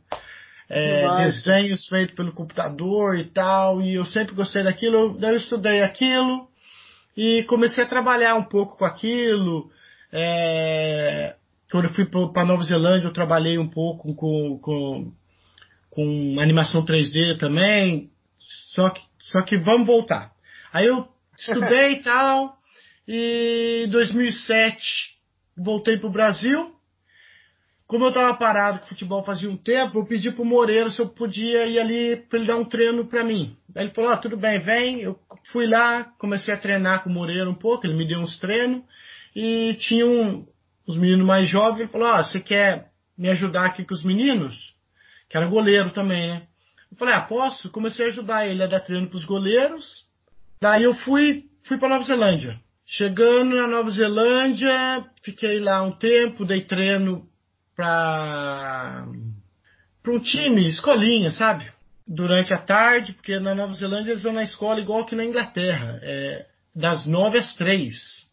é, 0.69 1.25
desenhos 1.25 1.87
feitos 1.87 2.15
pelo 2.15 2.33
computador 2.33 3.17
e 3.17 3.25
tal, 3.25 3.81
e 3.81 3.95
eu 3.95 4.05
sempre 4.05 4.35
gostei 4.35 4.63
daquilo, 4.63 5.17
daí 5.17 5.33
eu 5.33 5.37
estudei 5.37 5.81
aquilo 5.81 6.47
e 7.15 7.43
comecei 7.43 7.83
a 7.83 7.87
trabalhar 7.87 8.35
um 8.35 8.43
pouco 8.43 8.77
com 8.77 8.85
aquilo. 8.85 9.69
É, 10.11 11.35
quando 11.71 11.85
eu 11.85 11.93
fui 11.93 12.05
para 12.05 12.45
Nova 12.45 12.63
Zelândia, 12.63 13.07
eu 13.07 13.13
trabalhei 13.13 13.57
um 13.57 13.67
pouco 13.67 14.15
com, 14.15 14.59
com, 14.59 15.11
com 15.89 16.39
animação 16.39 16.85
3D 16.85 17.37
também, 17.37 18.09
só 18.73 18.89
que, 18.89 19.01
só 19.23 19.41
que 19.43 19.57
vamos 19.57 19.87
voltar. 19.87 20.31
Aí 20.73 20.87
eu 20.87 21.07
estudei 21.37 21.93
e 21.93 22.03
tal, 22.03 22.57
e 23.07 23.83
em 23.85 23.89
2007 23.89 25.15
voltei 25.57 25.97
para 25.97 26.07
o 26.07 26.11
Brasil, 26.11 26.74
como 27.87 28.05
eu 28.05 28.09
estava 28.09 28.35
parado 28.35 28.79
com 28.79 28.87
futebol 28.87 29.23
fazia 29.23 29.49
um 29.49 29.57
tempo, 29.57 29.99
eu 29.99 30.05
pedi 30.05 30.31
pro 30.31 30.43
Moreira 30.43 30.89
se 30.89 30.99
eu 30.99 31.07
podia 31.07 31.67
ir 31.67 31.79
ali 31.79 32.15
para 32.15 32.39
ele 32.39 32.47
dar 32.47 32.57
um 32.57 32.65
treino 32.65 33.05
para 33.05 33.23
mim. 33.23 33.55
Aí 33.75 33.83
ele 33.85 33.93
falou: 33.93 34.11
ah, 34.11 34.17
tudo 34.17 34.35
bem, 34.35 34.59
vem. 34.59 35.01
Eu 35.01 35.19
fui 35.51 35.67
lá, 35.67 36.05
comecei 36.17 36.53
a 36.53 36.57
treinar 36.57 37.03
com 37.03 37.09
o 37.09 37.13
Moreira 37.13 37.47
um 37.47 37.55
pouco, 37.55 37.85
ele 37.85 37.93
me 37.93 38.07
deu 38.07 38.19
uns 38.19 38.39
treinos 38.39 38.83
e 39.35 39.75
tinha 39.75 40.05
um, 40.05 40.47
os 40.87 40.97
meninos 40.97 41.25
mais 41.27 41.47
jovens. 41.47 41.81
Ele 41.81 41.91
falou: 41.91 42.07
ah, 42.07 42.23
você 42.23 42.39
quer 42.39 42.89
me 43.15 43.29
ajudar 43.29 43.65
aqui 43.65 43.85
com 43.85 43.93
os 43.93 44.03
meninos? 44.03 44.73
Que 45.29 45.37
era 45.37 45.45
goleiro 45.45 45.91
também, 45.91 46.27
né? 46.27 46.47
Eu 46.91 46.97
falei: 46.97 47.13
ah, 47.13 47.21
posso? 47.21 47.69
Comecei 47.69 48.07
a 48.07 48.09
ajudar 48.09 48.47
ele 48.47 48.63
a 48.63 48.67
dar 48.67 48.79
treino 48.79 49.07
para 49.07 49.17
os 49.17 49.25
goleiros. 49.25 50.07
Daí 50.59 50.83
eu 50.83 50.95
fui, 50.95 51.45
fui 51.63 51.77
para 51.77 51.89
Nova 51.89 52.05
Zelândia. 52.05 52.59
Chegando 52.83 53.55
na 53.55 53.67
Nova 53.67 53.91
Zelândia, 53.91 55.05
fiquei 55.21 55.59
lá 55.59 55.83
um 55.83 55.91
tempo, 55.91 56.45
dei 56.45 56.61
treino 56.61 57.27
para 57.75 59.05
um 60.07 60.19
time, 60.19 60.67
escolinha, 60.67 61.31
sabe? 61.31 61.69
Durante 62.07 62.53
a 62.53 62.57
tarde, 62.57 63.13
porque 63.13 63.39
na 63.39 63.55
Nova 63.55 63.73
Zelândia 63.73 64.11
eles 64.11 64.23
vão 64.23 64.33
na 64.33 64.43
escola 64.43 64.79
igual 64.79 65.05
que 65.05 65.15
na 65.15 65.25
Inglaterra, 65.25 65.99
é, 66.03 66.45
das 66.73 67.05
nove 67.05 67.37
às 67.37 67.53
três. 67.53 68.25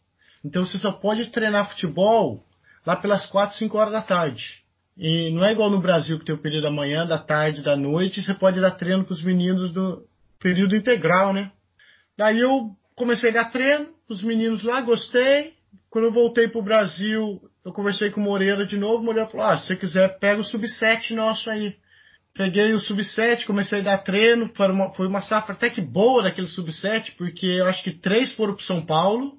Então 0.45 0.65
você 0.65 0.77
só 0.77 0.91
pode 0.91 1.25
treinar 1.31 1.69
futebol 1.69 2.43
lá 2.85 2.95
pelas 2.95 3.25
quatro, 3.25 3.57
cinco 3.57 3.77
horas 3.77 3.93
da 3.93 4.01
tarde. 4.01 4.61
E 4.97 5.31
não 5.31 5.43
é 5.43 5.51
igual 5.51 5.69
no 5.69 5.81
Brasil 5.81 6.19
que 6.19 6.25
tem 6.25 6.35
o 6.35 6.41
período 6.41 6.63
da 6.63 6.71
manhã, 6.71 7.05
da 7.05 7.17
tarde, 7.17 7.63
da 7.63 7.75
noite, 7.75 8.21
você 8.21 8.33
pode 8.33 8.61
dar 8.61 8.71
treino 8.71 9.05
com 9.05 9.13
os 9.13 9.23
meninos 9.23 9.71
do 9.71 10.05
período 10.39 10.75
integral, 10.75 11.33
né? 11.33 11.51
Daí 12.17 12.39
eu 12.39 12.75
comecei 12.95 13.31
a 13.31 13.33
dar 13.33 13.51
treino, 13.51 13.87
os 14.07 14.21
meninos 14.21 14.61
lá, 14.61 14.81
gostei. 14.81 15.53
Quando 15.89 16.05
eu 16.05 16.13
voltei 16.13 16.47
para 16.47 16.59
o 16.59 16.63
Brasil, 16.63 17.41
eu 17.65 17.71
conversei 17.71 18.09
com 18.11 18.19
o 18.19 18.23
Moreira 18.23 18.65
de 18.65 18.77
novo, 18.77 19.01
o 19.01 19.05
Moreira 19.05 19.29
falou, 19.29 19.45
ah, 19.45 19.57
se 19.57 19.67
você 19.67 19.75
quiser, 19.75 20.19
pega 20.19 20.41
o 20.41 20.43
sub-7 20.43 21.11
nosso 21.11 21.49
aí. 21.49 21.75
Peguei 22.33 22.73
o 22.73 22.79
sub-7, 22.79 23.45
comecei 23.45 23.79
a 23.79 23.83
dar 23.83 23.97
treino, 23.99 24.51
foi 24.55 24.71
uma, 24.71 24.93
foi 24.93 25.07
uma 25.07 25.21
safra 25.21 25.53
até 25.53 25.69
que 25.69 25.81
boa 25.81 26.23
daquele 26.23 26.47
sub-7, 26.47 27.15
porque 27.15 27.45
eu 27.45 27.67
acho 27.67 27.83
que 27.83 27.93
três 27.93 28.33
foram 28.33 28.55
pro 28.55 28.65
São 28.65 28.83
Paulo, 28.85 29.37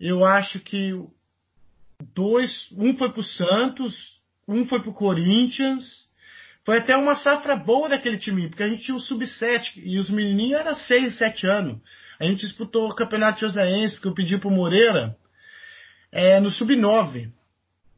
eu 0.00 0.24
acho 0.24 0.58
que 0.58 0.92
dois, 2.12 2.68
um 2.72 2.96
foi 2.96 3.12
pro 3.12 3.22
Santos, 3.22 4.20
um 4.48 4.66
foi 4.66 4.82
pro 4.82 4.92
Corinthians, 4.92 6.12
foi 6.64 6.78
até 6.78 6.96
uma 6.96 7.14
safra 7.14 7.54
boa 7.54 7.88
daquele 7.88 8.18
time, 8.18 8.48
porque 8.48 8.62
a 8.62 8.68
gente 8.68 8.84
tinha 8.84 8.96
o 8.96 9.00
sub-7 9.00 9.76
e 9.76 9.98
os 9.98 10.10
menininhos 10.10 10.60
eram 10.60 10.74
6, 10.74 11.16
7 11.16 11.46
anos. 11.46 11.80
A 12.18 12.24
gente 12.24 12.40
disputou 12.40 12.88
o 12.88 12.94
Campeonato 12.94 13.40
Joséense, 13.40 13.94
porque 13.94 14.08
eu 14.08 14.14
pedi 14.14 14.38
pro 14.38 14.50
Moreira, 14.50 15.16
é, 16.10 16.40
no 16.40 16.50
sub-9. 16.50 17.30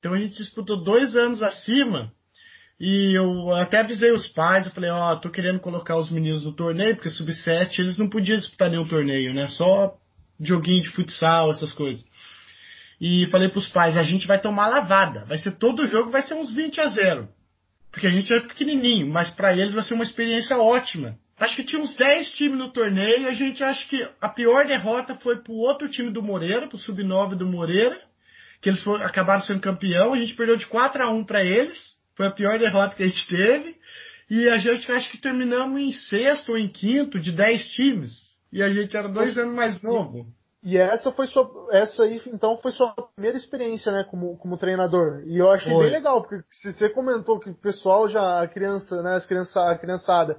Então 0.07 0.15
a 0.15 0.21
gente 0.21 0.37
disputou 0.37 0.77
dois 0.77 1.17
anos 1.17 1.43
acima. 1.43 2.13
E 2.79 3.19
eu 3.19 3.53
até 3.57 3.81
avisei 3.81 4.13
os 4.13 4.29
pais, 4.29 4.65
eu 4.65 4.73
falei, 4.73 4.89
ó, 4.89 5.13
oh, 5.13 5.17
tô 5.17 5.31
querendo 5.31 5.59
colocar 5.59 5.97
os 5.97 6.11
meninos 6.11 6.45
no 6.45 6.53
torneio, 6.53 6.95
porque 6.95 7.11
sub-7 7.11 7.81
eles 7.81 7.99
não 7.99 8.09
podiam 8.09 8.39
disputar 8.39 8.71
nenhum 8.71 8.87
torneio, 8.87 9.35
né? 9.35 9.49
Só 9.49 9.97
joguinho 10.39 10.83
de 10.83 10.91
futsal, 10.91 11.51
essas 11.51 11.73
coisas. 11.73 12.05
E 13.01 13.27
falei 13.27 13.49
pros 13.49 13.69
pais, 13.69 13.97
a 13.97 14.05
gente 14.05 14.29
vai 14.29 14.41
tomar 14.41 14.69
lavada. 14.69 15.25
Vai 15.25 15.39
ser 15.39 15.59
todo 15.59 15.89
jogo, 15.89 16.11
vai 16.11 16.23
ser 16.23 16.35
uns 16.35 16.55
20 16.55 16.81
a 16.81 16.87
0. 16.87 17.29
Porque 17.91 18.07
a 18.07 18.11
gente 18.11 18.33
é 18.33 18.41
pequenininho, 18.41 19.09
mas 19.09 19.31
para 19.31 19.55
eles 19.55 19.75
vai 19.75 19.83
ser 19.83 19.95
uma 19.95 20.05
experiência 20.05 20.57
ótima. 20.57 21.19
Acho 21.37 21.57
que 21.57 21.65
tinha 21.65 21.83
uns 21.83 21.97
10 21.97 22.31
times 22.33 22.59
no 22.59 22.69
torneio, 22.69 23.29
a 23.29 23.35
gente 23.35 23.65
acha 23.65 23.89
que 23.89 24.09
a 24.21 24.29
pior 24.29 24.67
derrota 24.67 25.17
foi 25.17 25.43
pro 25.43 25.55
outro 25.55 25.89
time 25.89 26.11
do 26.11 26.23
Moreira, 26.23 26.69
pro 26.69 26.79
sub-9 26.79 27.35
do 27.35 27.47
Moreira 27.47 27.99
que 28.67 28.71
eles 28.71 28.83
foram, 28.83 29.07
acabaram 29.07 29.43
sendo 29.43 29.61
campeão. 29.61 30.13
A 30.13 30.19
gente 30.19 30.35
perdeu 30.35 30.57
de 30.57 30.67
4 30.67 31.01
a 31.01 31.09
1 31.09 31.25
para 31.25 31.45
eles. 31.45 31.95
Foi 32.17 32.27
a 32.27 32.33
pior 32.33 32.59
derrota 32.59 32.97
que 32.97 33.05
a 33.05 33.07
gente 33.07 33.29
teve. 33.29 33.77
E 34.29 34.49
a 34.49 34.59
gente 34.59 34.91
acho 34.91 35.09
que 35.09 35.21
terminamos 35.21 35.81
em 35.81 35.93
sexto 35.93 36.51
ou 36.51 36.59
em 36.59 36.67
quinto 36.67 37.21
de 37.21 37.31
10 37.31 37.69
times. 37.69 38.11
E 38.53 38.61
a 38.61 38.69
gente 38.69 38.97
era 38.97 39.09
dois 39.09 39.39
anos 39.39 39.55
mais 39.55 39.81
novo. 39.83 40.27
E 40.65 40.77
essa 40.77 41.13
foi 41.13 41.29
sua, 41.29 41.49
essa 41.71 42.03
aí 42.03 42.21
então 42.27 42.59
foi 42.59 42.73
sua 42.73 42.93
primeira 43.15 43.37
experiência, 43.37 43.93
né, 43.93 44.03
como, 44.03 44.37
como 44.37 44.59
treinador. 44.59 45.23
E 45.25 45.39
eu 45.39 45.49
achei 45.49 45.73
foi. 45.73 45.85
bem 45.85 45.93
legal, 45.93 46.23
porque 46.23 46.43
se 46.51 46.73
você 46.73 46.91
comentou 46.91 47.39
que 47.39 47.51
o 47.51 47.55
pessoal 47.55 48.09
já, 48.09 48.43
a 48.43 48.49
criança, 48.49 49.01
né, 49.01 49.15
as 49.15 49.27
criança, 49.27 49.61
a 49.61 49.79
criançada 49.79 50.37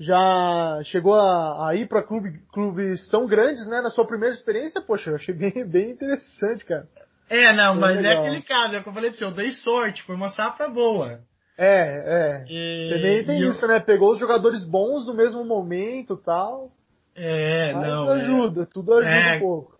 já 0.00 0.80
chegou 0.82 1.14
a, 1.14 1.68
a 1.68 1.74
ir 1.76 1.86
para 1.86 2.02
clube, 2.02 2.36
clubes 2.52 3.08
tão 3.10 3.28
grandes, 3.28 3.64
né, 3.68 3.80
na 3.80 3.90
sua 3.90 4.04
primeira 4.04 4.34
experiência, 4.34 4.82
poxa, 4.82 5.10
eu 5.10 5.14
achei 5.14 5.32
bem, 5.32 5.64
bem 5.64 5.90
interessante, 5.90 6.64
cara. 6.64 6.88
É, 7.28 7.52
não, 7.52 7.76
mas 7.76 8.02
é 8.04 8.12
aquele 8.12 8.42
caso, 8.42 8.74
é 8.74 8.78
o 8.78 8.82
que 8.82 8.88
eu 8.88 8.92
falei 8.92 9.10
pra 9.10 9.18
você, 9.18 9.24
eu 9.24 9.30
dei 9.30 9.50
sorte, 9.50 10.02
foi 10.02 10.14
uma 10.14 10.28
safra 10.28 10.68
boa. 10.68 11.20
É, 11.56 12.42
é. 12.42 12.44
E, 12.48 12.90
Também 12.92 13.24
tem 13.24 13.50
isso, 13.50 13.64
eu... 13.64 13.68
né? 13.68 13.80
Pegou 13.80 14.12
os 14.12 14.18
jogadores 14.18 14.64
bons 14.64 15.06
no 15.06 15.14
mesmo 15.14 15.44
momento 15.44 16.16
tal. 16.16 16.70
É, 17.14 17.72
mas 17.72 17.86
não. 17.86 18.10
ajuda, 18.10 18.62
é... 18.62 18.66
tudo 18.66 18.94
ajuda 18.94 19.10
é... 19.10 19.36
um 19.36 19.40
pouco. 19.40 19.74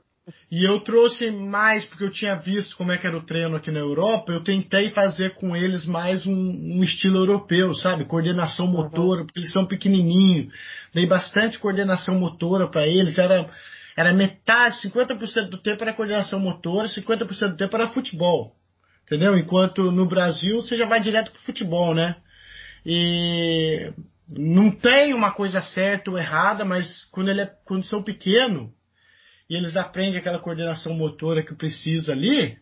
E 0.51 0.67
eu 0.67 0.81
trouxe 0.81 1.31
mais, 1.31 1.85
porque 1.85 2.05
eu 2.05 2.11
tinha 2.11 2.37
visto 2.37 2.77
como 2.79 2.91
é 2.91 2.97
que 2.97 3.07
era 3.07 3.17
o 3.17 3.27
treino 3.27 3.57
aqui 3.57 3.71
na 3.71 3.81
Europa, 3.81 4.33
eu 4.33 4.43
tentei 4.43 4.89
fazer 4.91 5.35
com 5.35 5.55
eles 5.55 5.85
mais 5.85 6.27
um, 6.27 6.33
um 6.33 6.83
estilo 6.83 7.19
europeu, 7.19 7.75
sabe? 7.75 8.07
Coordenação 8.07 8.67
motora, 8.67 9.21
uhum. 9.21 9.27
porque 9.27 9.41
eles 9.41 9.53
são 9.53 9.67
pequenininhos. 9.67 10.51
Dei 10.95 11.07
bastante 11.07 11.59
coordenação 11.59 12.15
motora 12.15 12.71
para 12.71 12.87
eles, 12.87 13.19
era 13.19 13.51
era 13.97 14.13
metade, 14.13 14.77
50% 14.83 15.51
do 15.51 15.63
tempo 15.63 15.83
era 15.83 15.95
coordenação 15.95 16.41
motora, 16.41 16.89
50% 16.89 17.51
do 17.51 17.57
tempo 17.57 17.77
era 17.77 17.89
futebol. 17.89 18.57
Entendeu? 19.05 19.37
Enquanto 19.37 19.91
no 19.91 20.07
Brasil 20.07 20.57
você 20.57 20.77
já 20.77 20.87
vai 20.87 21.01
direto 21.01 21.31
pro 21.31 21.43
futebol, 21.43 21.95
né? 21.95 22.17
E 22.85 23.93
não 24.29 24.71
tem 24.71 25.15
uma 25.15 25.31
coisa 25.31 25.61
certa 25.63 26.11
ou 26.11 26.19
errada, 26.19 26.65
mas 26.65 27.05
quando, 27.07 27.29
ele 27.29 27.43
é, 27.43 27.47
quando 27.65 27.85
são 27.85 28.03
pequenos 28.03 28.71
e 29.49 29.55
eles 29.55 29.77
aprendem 29.77 30.19
aquela 30.19 30.39
coordenação 30.39 30.95
motora 30.95 31.43
que 31.43 31.55
precisa 31.55 32.13
ali, 32.13 32.59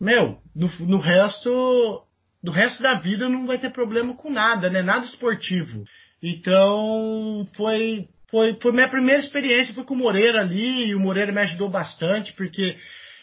meu, 0.00 0.40
no, 0.54 0.68
no 0.80 0.98
resto 0.98 2.06
do 2.42 2.50
resto 2.50 2.82
da 2.82 2.94
vida 2.94 3.28
não 3.28 3.46
vai 3.46 3.58
ter 3.58 3.70
problema 3.70 4.16
com 4.16 4.30
nada, 4.30 4.68
né? 4.68 4.82
Nada 4.82 5.04
esportivo. 5.04 5.84
Então 6.22 7.46
foi 7.54 8.08
foi, 8.32 8.54
foi 8.54 8.72
minha 8.72 8.88
primeira 8.88 9.20
experiência, 9.20 9.74
foi 9.74 9.84
com 9.84 9.92
o 9.92 9.98
Moreira 9.98 10.40
ali, 10.40 10.86
e 10.86 10.94
o 10.94 11.00
Moreira 11.00 11.30
me 11.30 11.40
ajudou 11.40 11.68
bastante, 11.68 12.32
porque 12.32 12.76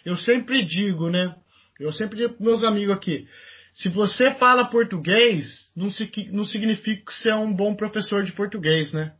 eu 0.06 0.16
sempre 0.16 0.64
digo, 0.64 1.10
né? 1.10 1.36
Eu 1.80 1.92
sempre 1.92 2.16
digo 2.16 2.36
para 2.36 2.46
meus 2.46 2.64
amigos 2.64 2.96
aqui, 2.96 3.28
se 3.74 3.90
você 3.90 4.30
fala 4.32 4.70
português, 4.70 5.72
não, 5.76 5.90
se, 5.90 6.12
não 6.32 6.46
significa 6.46 7.04
que 7.06 7.14
você 7.14 7.30
é 7.30 7.36
um 7.36 7.56
bom 7.56 7.74
professor 7.76 8.24
de 8.24 8.34
português, 8.34 8.94
né? 8.94 9.14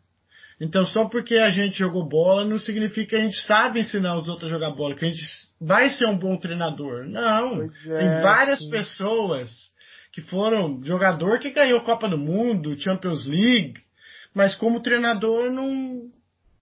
Então, 0.62 0.86
só 0.86 1.10
porque 1.10 1.38
a 1.38 1.50
gente 1.50 1.80
jogou 1.80 2.08
bola, 2.08 2.46
não 2.46 2.60
significa 2.60 3.10
que 3.10 3.16
a 3.16 3.22
gente 3.24 3.40
sabe 3.42 3.80
ensinar 3.80 4.16
os 4.16 4.28
outros 4.28 4.52
a 4.52 4.54
jogar 4.54 4.72
bola, 4.72 4.94
que 4.94 5.06
a 5.06 5.08
gente 5.08 5.24
vai 5.60 5.90
ser 5.90 6.06
um 6.06 6.20
bom 6.20 6.38
treinador. 6.38 7.06
Não. 7.06 7.64
É, 7.64 7.98
Tem 7.98 8.22
várias 8.22 8.60
sim. 8.60 8.70
pessoas 8.70 9.50
que 10.14 10.22
foram 10.22 10.84
jogador 10.84 11.40
que 11.40 11.50
ganhou 11.50 11.82
Copa 11.82 12.08
do 12.08 12.18
Mundo, 12.18 12.78
Champions 12.80 13.26
League, 13.26 13.74
mas 14.40 14.56
como 14.56 14.82
treinador 14.82 15.52
não. 15.52 16.10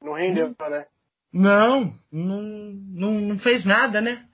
Não 0.01 0.13
rendeu, 0.13 0.47
né? 0.67 0.87
Não, 1.31 1.93
não, 2.11 2.41
não, 2.41 3.11
não 3.11 3.39
fez 3.39 3.63
nada, 3.65 4.01
né? 4.01 4.25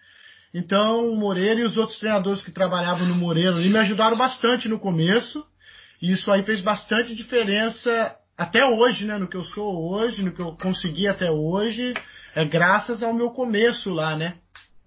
Então, 0.53 1.09
o 1.09 1.17
Moreira 1.17 1.59
e 1.59 1.65
os 1.65 1.75
outros 1.75 1.99
treinadores 1.99 2.41
que 2.41 2.53
trabalhavam 2.53 3.05
no 3.05 3.15
Moreira 3.15 3.57
ali 3.57 3.67
me 3.67 3.79
ajudaram 3.79 4.15
bastante 4.15 4.69
no 4.69 4.79
começo. 4.79 5.45
E 6.01 6.13
isso 6.13 6.31
aí 6.31 6.43
fez 6.43 6.61
bastante 6.61 7.13
diferença 7.13 8.17
até 8.37 8.65
hoje, 8.65 9.05
né? 9.05 9.17
No 9.17 9.27
que 9.27 9.35
eu 9.35 9.43
sou 9.43 9.91
hoje, 9.91 10.23
no 10.23 10.33
que 10.33 10.41
eu 10.41 10.55
consegui 10.55 11.05
até 11.05 11.29
hoje, 11.29 11.93
é 12.33 12.45
graças 12.45 13.03
ao 13.03 13.13
meu 13.13 13.31
começo 13.31 13.89
lá, 13.89 14.15
né? 14.15 14.37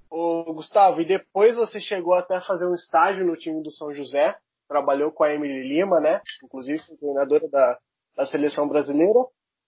Ô, 0.09 0.55
Gustavo, 0.55 1.03
e 1.03 1.05
depois 1.05 1.57
você 1.57 1.79
chegou 1.79 2.14
até 2.14 2.37
a 2.37 2.40
fazer 2.40 2.66
um 2.66 2.75
estágio 2.75 3.27
no 3.27 3.37
time 3.37 3.62
do 3.62 3.71
São 3.71 3.92
José, 3.92 4.35
trabalhou 4.66 5.12
com 5.12 5.25
a 5.25 5.35
Emily 5.35 5.69
Lima, 5.69 6.01
né? 6.01 6.23
Inclusive, 6.42 6.83
treinadora 6.99 7.47
da, 7.51 7.79
da 8.16 8.26
seleção 8.26 8.68
brasileira 8.68 9.20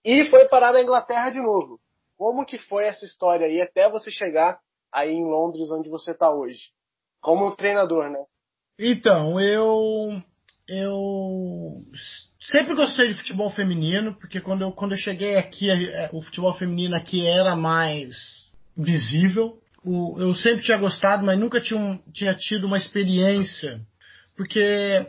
e 0.03 0.25
foi 0.25 0.47
parar 0.47 0.73
na 0.73 0.81
Inglaterra 0.81 1.29
de 1.29 1.39
novo. 1.39 1.79
Como 2.17 2.45
que 2.45 2.57
foi 2.57 2.85
essa 2.85 3.05
história 3.05 3.45
aí 3.45 3.61
até 3.61 3.89
você 3.89 4.11
chegar 4.11 4.59
aí 4.91 5.11
em 5.11 5.25
Londres, 5.25 5.71
onde 5.71 5.89
você 5.89 6.11
está 6.11 6.29
hoje? 6.31 6.71
Como 7.21 7.55
treinador, 7.55 8.09
né? 8.09 8.23
Então, 8.77 9.39
eu 9.39 10.21
eu 10.67 11.73
sempre 12.39 12.75
gostei 12.75 13.09
de 13.09 13.15
futebol 13.15 13.49
feminino, 13.49 14.15
porque 14.15 14.39
quando 14.39 14.61
eu, 14.61 14.71
quando 14.71 14.91
eu 14.91 14.97
cheguei 14.97 15.35
aqui, 15.35 15.69
é, 15.69 16.09
o 16.13 16.21
futebol 16.21 16.53
feminino 16.53 16.95
aqui 16.95 17.25
era 17.25 17.55
mais 17.55 18.15
visível. 18.77 19.59
O, 19.83 20.19
eu 20.19 20.35
sempre 20.35 20.63
tinha 20.63 20.77
gostado, 20.77 21.25
mas 21.25 21.39
nunca 21.39 21.59
tinha, 21.59 21.99
tinha 22.13 22.35
tido 22.35 22.67
uma 22.67 22.77
experiência, 22.77 23.81
porque 24.35 25.07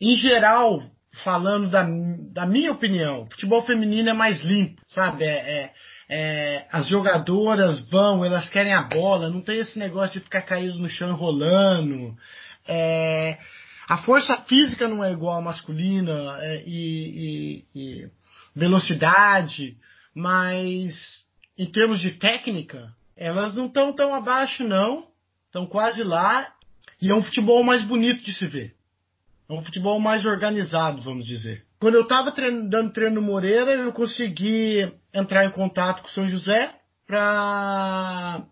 em 0.00 0.16
geral 0.16 0.82
falando 1.24 1.70
da, 1.70 1.86
da 2.32 2.46
minha 2.46 2.72
opinião, 2.72 3.26
futebol 3.30 3.64
feminino 3.64 4.10
é 4.10 4.12
mais 4.12 4.40
limpo, 4.40 4.80
sabe? 4.86 5.24
É, 5.24 5.28
é, 5.28 5.74
é, 6.08 6.66
as 6.70 6.86
jogadoras 6.86 7.88
vão, 7.88 8.24
elas 8.24 8.48
querem 8.48 8.72
a 8.72 8.82
bola, 8.82 9.30
não 9.30 9.40
tem 9.40 9.58
esse 9.58 9.78
negócio 9.78 10.18
de 10.18 10.24
ficar 10.24 10.42
caído 10.42 10.78
no 10.78 10.88
chão 10.88 11.14
rolando. 11.14 12.16
É, 12.66 13.38
a 13.88 13.98
força 13.98 14.36
física 14.48 14.88
não 14.88 15.04
é 15.04 15.12
igual 15.12 15.38
à 15.38 15.42
masculina 15.42 16.36
é, 16.40 16.62
e, 16.66 17.64
e, 17.74 17.80
e 17.80 18.10
velocidade, 18.54 19.76
mas 20.14 21.26
em 21.58 21.66
termos 21.66 22.00
de 22.00 22.12
técnica, 22.12 22.94
elas 23.16 23.54
não 23.54 23.66
estão 23.66 23.92
tão 23.94 24.14
abaixo, 24.14 24.62
não. 24.62 25.06
Estão 25.46 25.66
quase 25.66 26.02
lá. 26.02 26.52
E 27.00 27.10
é 27.10 27.14
um 27.14 27.22
futebol 27.22 27.62
mais 27.64 27.82
bonito 27.84 28.22
de 28.22 28.32
se 28.34 28.46
ver. 28.46 28.75
É 29.48 29.52
um 29.52 29.62
futebol 29.62 30.00
mais 30.00 30.24
organizado, 30.26 31.00
vamos 31.02 31.24
dizer. 31.26 31.64
Quando 31.78 31.94
eu 31.94 32.02
estava 32.02 32.32
dando 32.32 32.92
treino 32.92 33.16
no 33.16 33.22
Moreira, 33.22 33.72
eu 33.72 33.92
consegui 33.92 34.92
entrar 35.14 35.44
em 35.44 35.50
contato 35.50 36.02
com 36.02 36.08
o 36.08 36.10
São 36.10 36.28
José 36.28 36.70
para 37.06 38.44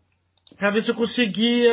para 0.56 0.70
ver 0.70 0.82
se 0.82 0.90
eu 0.90 0.94
conseguia 0.94 1.72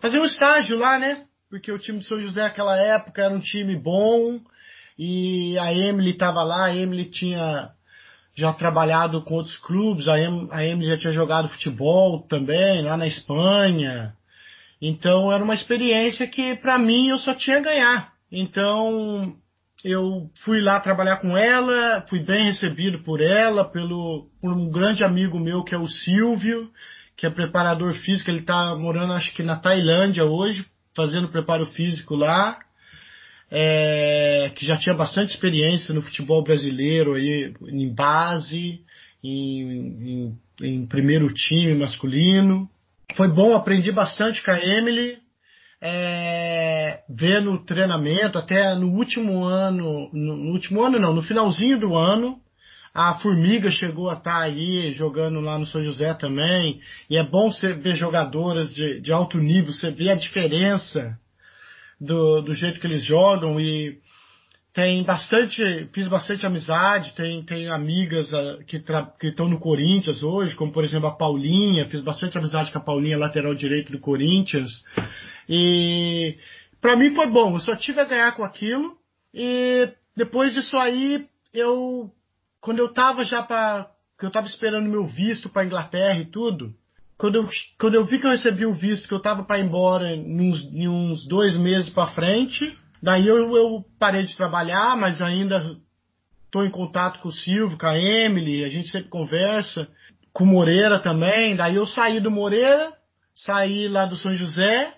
fazer 0.00 0.18
um 0.20 0.24
estágio 0.24 0.78
lá, 0.78 0.98
né? 0.98 1.24
Porque 1.50 1.72
o 1.72 1.78
time 1.78 1.98
do 1.98 2.04
São 2.04 2.20
José 2.20 2.42
naquela 2.42 2.76
época 2.76 3.22
era 3.22 3.34
um 3.34 3.40
time 3.40 3.76
bom 3.76 4.38
e 4.98 5.58
a 5.58 5.72
Emily 5.72 6.10
estava 6.10 6.42
lá, 6.44 6.66
a 6.66 6.76
Emily 6.76 7.06
tinha 7.06 7.70
já 8.36 8.52
trabalhado 8.52 9.22
com 9.22 9.34
outros 9.34 9.56
clubes, 9.58 10.08
a, 10.08 10.18
em, 10.18 10.48
a 10.52 10.64
Emily 10.64 10.88
já 10.88 10.98
tinha 10.98 11.12
jogado 11.12 11.48
futebol 11.48 12.22
também 12.28 12.82
lá 12.82 12.96
na 12.96 13.06
Espanha. 13.06 14.14
Então 14.80 15.32
era 15.32 15.42
uma 15.42 15.54
experiência 15.54 16.26
que 16.26 16.56
para 16.56 16.78
mim 16.78 17.08
eu 17.08 17.18
só 17.18 17.34
tinha 17.34 17.58
a 17.58 17.62
ganhar. 17.62 18.12
Então 18.30 19.36
eu 19.84 20.30
fui 20.44 20.60
lá 20.60 20.80
trabalhar 20.80 21.18
com 21.18 21.36
ela, 21.36 22.04
fui 22.08 22.20
bem 22.20 22.46
recebido 22.46 23.00
por 23.00 23.20
ela, 23.20 23.64
pelo 23.64 24.30
por 24.40 24.52
um 24.52 24.70
grande 24.70 25.04
amigo 25.04 25.38
meu 25.38 25.62
que 25.62 25.74
é 25.74 25.78
o 25.78 25.88
Silvio, 25.88 26.70
que 27.16 27.26
é 27.26 27.30
preparador 27.30 27.94
físico, 27.94 28.30
ele 28.30 28.40
está 28.40 28.74
morando 28.76 29.12
acho 29.12 29.34
que 29.34 29.42
na 29.42 29.56
Tailândia 29.56 30.24
hoje, 30.24 30.66
fazendo 30.96 31.28
preparo 31.28 31.66
físico 31.66 32.14
lá, 32.14 32.58
é, 33.50 34.50
que 34.54 34.66
já 34.66 34.76
tinha 34.76 34.94
bastante 34.94 35.30
experiência 35.30 35.94
no 35.94 36.02
futebol 36.02 36.42
brasileiro 36.42 37.14
aí, 37.14 37.54
em 37.68 37.94
base, 37.94 38.80
em, 39.22 39.60
em, 39.62 40.38
em 40.62 40.86
primeiro 40.86 41.32
time 41.32 41.74
masculino. 41.74 42.68
Foi 43.12 43.28
bom, 43.28 43.54
aprendi 43.54 43.92
bastante 43.92 44.42
com 44.42 44.50
a 44.50 44.58
Emily, 44.58 45.16
é, 45.80 47.02
vendo 47.08 47.52
o 47.52 47.64
treinamento, 47.64 48.38
até 48.38 48.74
no 48.74 48.88
último 48.88 49.44
ano, 49.44 50.10
no, 50.12 50.52
último 50.52 50.82
ano 50.82 50.98
não, 50.98 51.12
no 51.12 51.22
finalzinho 51.22 51.78
do 51.78 51.94
ano, 51.94 52.36
a 52.94 53.14
Formiga 53.14 53.70
chegou 53.70 54.08
a 54.08 54.14
estar 54.14 54.32
tá 54.32 54.40
aí 54.40 54.92
jogando 54.94 55.40
lá 55.40 55.58
no 55.58 55.66
São 55.66 55.82
José 55.82 56.14
também, 56.14 56.80
e 57.10 57.16
é 57.16 57.22
bom 57.22 57.50
você 57.50 57.74
ver 57.74 57.94
jogadoras 57.94 58.74
de, 58.74 59.00
de 59.00 59.12
alto 59.12 59.38
nível, 59.38 59.72
você 59.72 59.90
vê 59.90 60.10
a 60.10 60.14
diferença 60.14 61.18
do, 62.00 62.40
do 62.40 62.54
jeito 62.54 62.80
que 62.80 62.86
eles 62.86 63.04
jogam 63.04 63.60
e 63.60 63.98
tem 64.74 65.04
bastante, 65.04 65.88
fiz 65.92 66.08
bastante 66.08 66.44
amizade, 66.44 67.14
tem, 67.14 67.44
tem 67.44 67.68
amigas 67.68 68.32
uh, 68.32 68.58
que 68.66 69.28
estão 69.28 69.48
no 69.48 69.60
Corinthians 69.60 70.24
hoje, 70.24 70.56
como 70.56 70.72
por 70.72 70.82
exemplo 70.82 71.06
a 71.06 71.16
Paulinha, 71.16 71.88
fiz 71.88 72.00
bastante 72.00 72.36
amizade 72.36 72.72
com 72.72 72.78
a 72.78 72.82
Paulinha, 72.82 73.16
lateral 73.16 73.54
direito 73.54 73.92
do 73.92 74.00
Corinthians. 74.00 74.84
E 75.48 76.36
para 76.80 76.96
mim 76.96 77.14
foi 77.14 77.28
bom, 77.28 77.54
eu 77.54 77.60
só 77.60 77.76
tive 77.76 78.00
a 78.00 78.04
ganhar 78.04 78.34
com 78.34 78.42
aquilo. 78.42 78.92
E 79.32 79.88
depois 80.16 80.52
disso 80.54 80.76
aí, 80.76 81.24
eu 81.52 82.10
quando 82.60 82.80
eu 82.80 82.92
tava 82.92 83.24
já 83.24 83.42
para 83.42 83.88
que 84.18 84.26
eu 84.26 84.30
tava 84.30 84.48
esperando 84.48 84.90
meu 84.90 85.06
visto 85.06 85.48
para 85.48 85.64
Inglaterra 85.64 86.18
e 86.18 86.24
tudo, 86.24 86.74
quando 87.16 87.36
eu, 87.36 87.48
quando 87.78 87.94
eu 87.94 88.04
vi 88.04 88.18
que 88.18 88.26
eu 88.26 88.30
recebi 88.30 88.66
o 88.66 88.74
visto, 88.74 89.06
que 89.06 89.14
eu 89.14 89.22
tava 89.22 89.44
para 89.44 89.60
ir 89.60 89.66
embora 89.66 90.10
em 90.10 90.50
uns, 90.50 90.62
em 90.72 90.88
uns 90.88 91.28
dois 91.28 91.56
meses 91.56 91.90
para 91.90 92.08
frente, 92.08 92.76
Daí 93.04 93.28
eu, 93.28 93.54
eu 93.54 93.84
parei 93.98 94.22
de 94.22 94.34
trabalhar, 94.34 94.96
mas 94.96 95.20
ainda 95.20 95.76
estou 96.46 96.64
em 96.64 96.70
contato 96.70 97.18
com 97.20 97.28
o 97.28 97.32
Silvio, 97.32 97.76
com 97.76 97.86
a 97.86 97.98
Emily, 97.98 98.64
a 98.64 98.70
gente 98.70 98.88
sempre 98.88 99.10
conversa, 99.10 99.86
com 100.32 100.44
o 100.44 100.46
Moreira 100.46 100.98
também. 100.98 101.54
Daí 101.54 101.74
eu 101.76 101.86
saí 101.86 102.18
do 102.18 102.30
Moreira, 102.30 102.94
saí 103.34 103.88
lá 103.88 104.06
do 104.06 104.16
São 104.16 104.34
José 104.34 104.90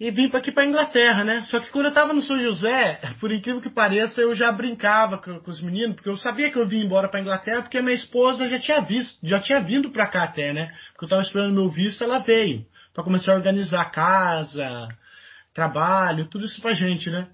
e 0.00 0.10
vim 0.10 0.28
para 0.28 0.40
aqui 0.40 0.50
para 0.50 0.66
Inglaterra, 0.66 1.22
né? 1.22 1.46
Só 1.48 1.60
que 1.60 1.70
quando 1.70 1.84
eu 1.84 1.90
estava 1.90 2.12
no 2.12 2.22
São 2.22 2.42
José, 2.42 3.00
por 3.20 3.30
incrível 3.30 3.60
que 3.60 3.70
pareça, 3.70 4.20
eu 4.20 4.34
já 4.34 4.50
brincava 4.50 5.18
com, 5.18 5.38
com 5.38 5.50
os 5.52 5.62
meninos, 5.62 5.94
porque 5.94 6.08
eu 6.08 6.16
sabia 6.16 6.50
que 6.50 6.58
eu 6.58 6.66
vim 6.66 6.84
embora 6.84 7.08
para 7.08 7.20
Inglaterra, 7.20 7.62
porque 7.62 7.80
minha 7.80 7.94
esposa 7.94 8.48
já 8.48 8.58
tinha 8.58 8.80
visto, 8.80 9.16
já 9.22 9.38
tinha 9.38 9.60
vindo 9.60 9.92
para 9.92 10.08
cá 10.08 10.24
até, 10.24 10.52
né? 10.52 10.72
Porque 10.90 11.04
eu 11.04 11.06
estava 11.06 11.22
esperando 11.22 11.54
meu 11.54 11.70
visto, 11.70 12.02
ela 12.02 12.18
veio 12.18 12.66
para 12.92 13.04
começar 13.04 13.30
a 13.30 13.36
organizar 13.36 13.92
casa, 13.92 14.88
trabalho, 15.54 16.28
tudo 16.28 16.46
isso 16.46 16.60
pra 16.60 16.72
gente, 16.72 17.08
né? 17.10 17.28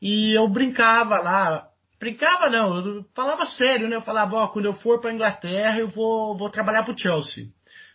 E 0.00 0.36
eu 0.36 0.48
brincava 0.48 1.18
lá. 1.18 1.68
Brincava 1.98 2.50
não, 2.50 2.76
eu 2.76 3.04
falava 3.14 3.46
sério, 3.46 3.88
né? 3.88 3.96
Eu 3.96 4.02
falava, 4.02 4.36
ó, 4.36 4.48
quando 4.48 4.66
eu 4.66 4.74
for 4.74 5.00
para 5.00 5.12
Inglaterra, 5.12 5.78
eu 5.78 5.88
vou, 5.88 6.36
vou 6.36 6.50
trabalhar 6.50 6.84
pro 6.84 6.98
Chelsea. 6.98 7.46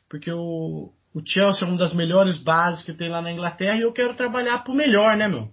Porque 0.09 0.31
o, 0.31 0.91
o 1.13 1.21
Chelsea 1.23 1.65
é 1.65 1.69
uma 1.69 1.77
das 1.77 1.93
melhores 1.93 2.37
bases 2.37 2.83
que 2.83 2.93
tem 2.93 3.09
lá 3.09 3.21
na 3.21 3.31
Inglaterra 3.31 3.77
e 3.77 3.81
eu 3.81 3.93
quero 3.93 4.15
trabalhar 4.15 4.63
pro 4.63 4.73
melhor, 4.73 5.15
né, 5.15 5.27
meu? 5.27 5.49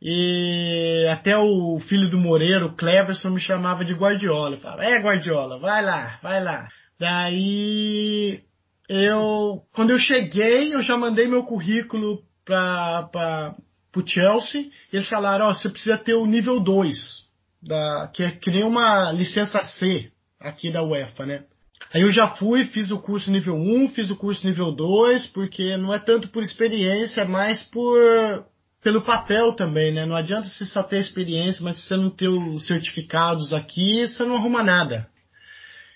E 0.00 1.06
até 1.10 1.36
o 1.36 1.80
filho 1.80 2.08
do 2.08 2.18
Moreira, 2.18 2.66
o 2.66 2.76
Cleverson, 2.76 3.30
me 3.30 3.40
chamava 3.40 3.84
de 3.84 3.94
Guardiola. 3.94 4.54
Eu 4.56 4.60
falava, 4.60 4.84
é 4.84 5.00
Guardiola, 5.00 5.58
vai 5.58 5.84
lá, 5.84 6.18
vai 6.22 6.42
lá. 6.42 6.68
Daí 6.98 8.44
eu, 8.88 9.62
quando 9.72 9.90
eu 9.90 9.98
cheguei, 9.98 10.74
eu 10.74 10.82
já 10.82 10.96
mandei 10.96 11.26
meu 11.26 11.42
currículo 11.42 12.22
para 12.44 13.54
pro 13.92 14.06
Chelsea, 14.06 14.70
eles 14.92 15.08
falaram, 15.08 15.46
ó, 15.46 15.50
oh, 15.50 15.54
você 15.54 15.68
precisa 15.68 15.96
ter 15.96 16.14
o 16.14 16.26
nível 16.26 16.60
2, 16.60 17.24
da, 17.62 18.10
que 18.12 18.22
é 18.22 18.30
que 18.30 18.50
nem 18.50 18.64
uma 18.64 19.10
licença 19.12 19.60
C 19.62 20.10
aqui 20.40 20.70
da 20.70 20.82
UEFA, 20.82 21.26
né? 21.26 21.44
Aí 21.92 22.02
eu 22.02 22.10
já 22.10 22.28
fui, 22.36 22.64
fiz 22.64 22.90
o 22.90 22.98
curso 22.98 23.30
nível 23.30 23.54
1, 23.54 23.90
fiz 23.90 24.10
o 24.10 24.16
curso 24.16 24.46
nível 24.46 24.72
2, 24.72 25.28
porque 25.28 25.76
não 25.76 25.94
é 25.94 25.98
tanto 25.98 26.28
por 26.28 26.42
experiência, 26.42 27.22
é 27.22 27.24
mais 27.26 27.62
por 27.62 28.44
pelo 28.82 29.02
papel 29.02 29.54
também, 29.54 29.92
né? 29.92 30.06
Não 30.06 30.14
adianta 30.14 30.48
você 30.48 30.64
só 30.64 30.82
ter 30.82 31.00
experiência, 31.00 31.62
mas 31.64 31.80
se 31.80 31.88
você 31.88 31.96
não 31.96 32.10
ter 32.10 32.28
os 32.28 32.66
certificados 32.66 33.52
aqui, 33.52 34.06
você 34.06 34.24
não 34.24 34.36
arruma 34.36 34.62
nada. 34.62 35.08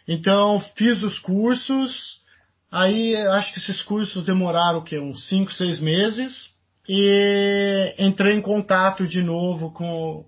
Então, 0.09 0.61
fiz 0.76 1.02
os 1.02 1.18
cursos, 1.20 2.20
aí 2.70 3.14
acho 3.14 3.52
que 3.52 3.61
esses 3.61 3.83
cursos 3.83 4.24
demoraram 4.24 4.81
o 4.81 4.85
quê? 4.85 4.98
Uns 4.98 5.28
5, 5.28 5.52
6 5.52 5.81
meses 5.81 6.52
e 6.88 7.95
entrei 7.99 8.35
em 8.35 8.42
contato 8.42 9.07
de 9.07 9.23
novo 9.23 9.73
com, 9.73 10.27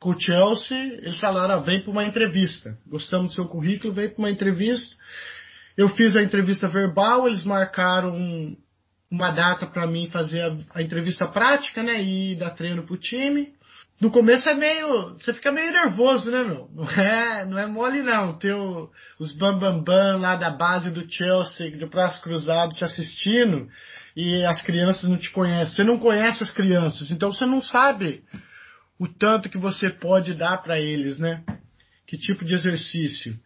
com 0.00 0.10
o 0.10 0.20
Chelsea. 0.20 0.76
Eles 0.76 1.18
falaram: 1.18 1.54
ah, 1.54 1.60
vem 1.60 1.80
para 1.80 1.92
uma 1.92 2.04
entrevista. 2.04 2.76
Gostamos 2.86 3.28
do 3.28 3.34
seu 3.34 3.46
currículo, 3.46 3.94
vem 3.94 4.08
para 4.08 4.18
uma 4.18 4.30
entrevista. 4.30 4.94
Eu 5.76 5.88
fiz 5.88 6.16
a 6.16 6.22
entrevista 6.22 6.68
verbal, 6.68 7.26
eles 7.26 7.44
marcaram 7.44 8.16
um, 8.16 8.56
uma 9.10 9.30
data 9.30 9.66
para 9.66 9.86
mim 9.86 10.08
fazer 10.10 10.40
a, 10.40 10.56
a, 10.74 10.82
entrevista 10.82 11.26
prática, 11.26 11.82
né? 11.82 12.02
E 12.02 12.36
dar 12.36 12.50
treino 12.50 12.84
pro 12.84 12.96
time. 12.96 13.54
No 14.00 14.10
começo 14.10 14.48
é 14.48 14.54
meio. 14.54 15.10
Você 15.10 15.32
fica 15.32 15.52
meio 15.52 15.70
nervoso, 15.70 16.28
né, 16.28 16.42
meu? 16.42 16.68
Não 16.74 16.90
é, 16.90 17.44
não 17.44 17.58
é 17.58 17.66
mole, 17.66 18.02
não. 18.02 18.36
Ter 18.36 18.52
o, 18.52 18.90
os 19.20 19.32
bambambam 19.32 19.82
bam, 19.82 19.84
bam 19.84 20.20
lá 20.20 20.34
da 20.34 20.50
base 20.50 20.90
do 20.90 21.08
Chelsea, 21.08 21.76
de 21.76 21.86
braço 21.86 22.20
cruzado, 22.20 22.74
te 22.74 22.84
assistindo 22.84 23.68
e 24.16 24.44
as 24.44 24.62
crianças 24.62 25.08
não 25.08 25.16
te 25.16 25.30
conhecem. 25.30 25.76
Você 25.76 25.84
não 25.84 25.98
conhece 25.98 26.42
as 26.42 26.50
crianças, 26.50 27.10
então 27.10 27.32
você 27.32 27.44
não 27.44 27.62
sabe 27.62 28.22
o 28.98 29.08
tanto 29.08 29.48
que 29.48 29.58
você 29.58 29.90
pode 29.90 30.34
dar 30.34 30.62
para 30.62 30.78
eles, 30.78 31.18
né? 31.18 31.42
Que 32.06 32.16
tipo 32.16 32.44
de 32.44 32.54
exercício. 32.54 33.38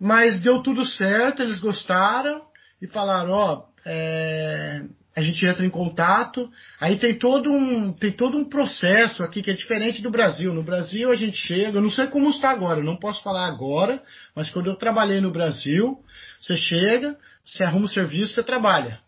Mas 0.00 0.40
deu 0.40 0.62
tudo 0.62 0.84
certo, 0.84 1.42
eles 1.42 1.58
gostaram 1.58 2.42
e 2.82 2.86
falaram, 2.86 3.32
ó, 3.32 3.54
oh, 3.54 3.88
é, 3.88 4.84
a 5.16 5.22
gente 5.22 5.46
entra 5.46 5.64
em 5.64 5.70
contato. 5.70 6.50
Aí 6.78 6.98
tem 6.98 7.18
todo 7.18 7.50
um 7.50 7.92
tem 7.94 8.12
todo 8.12 8.36
um 8.36 8.48
processo 8.48 9.22
aqui 9.22 9.42
que 9.42 9.50
é 9.50 9.54
diferente 9.54 10.02
do 10.02 10.10
Brasil. 10.10 10.52
No 10.52 10.62
Brasil 10.62 11.10
a 11.10 11.16
gente 11.16 11.38
chega, 11.38 11.78
eu 11.78 11.82
não 11.82 11.90
sei 11.90 12.08
como 12.08 12.28
está 12.28 12.50
agora, 12.50 12.82
não 12.82 12.96
posso 12.96 13.22
falar 13.22 13.46
agora, 13.46 14.02
mas 14.34 14.50
quando 14.50 14.66
eu 14.66 14.76
trabalhei 14.76 15.20
no 15.20 15.30
Brasil, 15.30 15.98
você 16.40 16.56
chega, 16.56 17.16
você 17.44 17.62
arruma 17.62 17.86
o 17.86 17.88
serviço, 17.88 18.34
você 18.34 18.42
trabalha. 18.42 19.05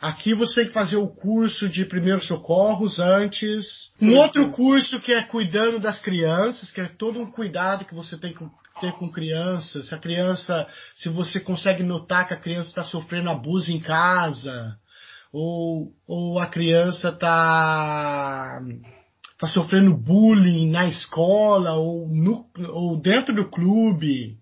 Aqui 0.00 0.34
você 0.34 0.62
tem 0.62 0.68
que 0.68 0.72
fazer 0.72 0.96
o 0.96 1.08
curso 1.08 1.68
de 1.68 1.84
primeiros 1.84 2.26
socorros 2.26 2.98
antes. 2.98 3.92
Um 4.00 4.16
outro 4.16 4.50
curso 4.50 4.98
que 4.98 5.12
é 5.12 5.22
cuidando 5.22 5.78
das 5.78 6.00
crianças, 6.00 6.70
que 6.70 6.80
é 6.80 6.86
todo 6.86 7.20
um 7.20 7.30
cuidado 7.30 7.84
que 7.84 7.94
você 7.94 8.16
tem 8.16 8.32
que 8.32 8.48
ter 8.80 8.92
com 8.92 9.12
crianças. 9.12 9.88
Se 9.88 9.94
a 9.94 9.98
criança, 9.98 10.66
se 10.94 11.10
você 11.10 11.38
consegue 11.38 11.82
notar 11.82 12.26
que 12.26 12.32
a 12.32 12.40
criança 12.40 12.70
está 12.70 12.82
sofrendo 12.82 13.28
abuso 13.28 13.70
em 13.70 13.78
casa, 13.78 14.78
ou, 15.30 15.92
ou 16.06 16.38
a 16.38 16.46
criança 16.46 17.10
está 17.10 18.58
tá 19.38 19.46
sofrendo 19.48 19.94
bullying 19.94 20.70
na 20.70 20.88
escola 20.88 21.74
ou, 21.74 22.08
no, 22.08 22.50
ou 22.70 22.98
dentro 22.98 23.34
do 23.34 23.50
clube, 23.50 24.38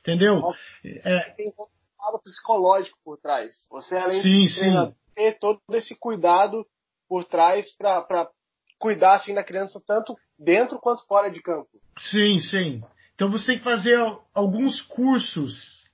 entendeu? 0.00 0.40
É, 0.84 1.30
tem 1.30 1.48
um 1.48 1.66
lado 2.00 2.22
psicológico 2.22 2.96
por 3.04 3.18
trás. 3.18 3.66
Você 3.70 3.96
além 3.96 4.20
sim, 4.20 4.46
de 4.46 4.54
treinar, 4.54 4.92
ter 5.20 5.38
todo 5.38 5.60
esse 5.72 5.94
cuidado 5.98 6.66
por 7.06 7.24
trás 7.24 7.70
para 7.76 8.28
cuidar 8.78 9.16
assim 9.16 9.34
da 9.34 9.44
criança 9.44 9.82
tanto 9.86 10.16
dentro 10.38 10.78
quanto 10.78 11.06
fora 11.06 11.30
de 11.30 11.42
campo. 11.42 11.68
Sim, 11.98 12.38
sim. 12.38 12.82
Então 13.14 13.30
você 13.30 13.46
tem 13.46 13.58
que 13.58 13.64
fazer 13.64 13.98
alguns 14.32 14.80
cursos 14.80 15.84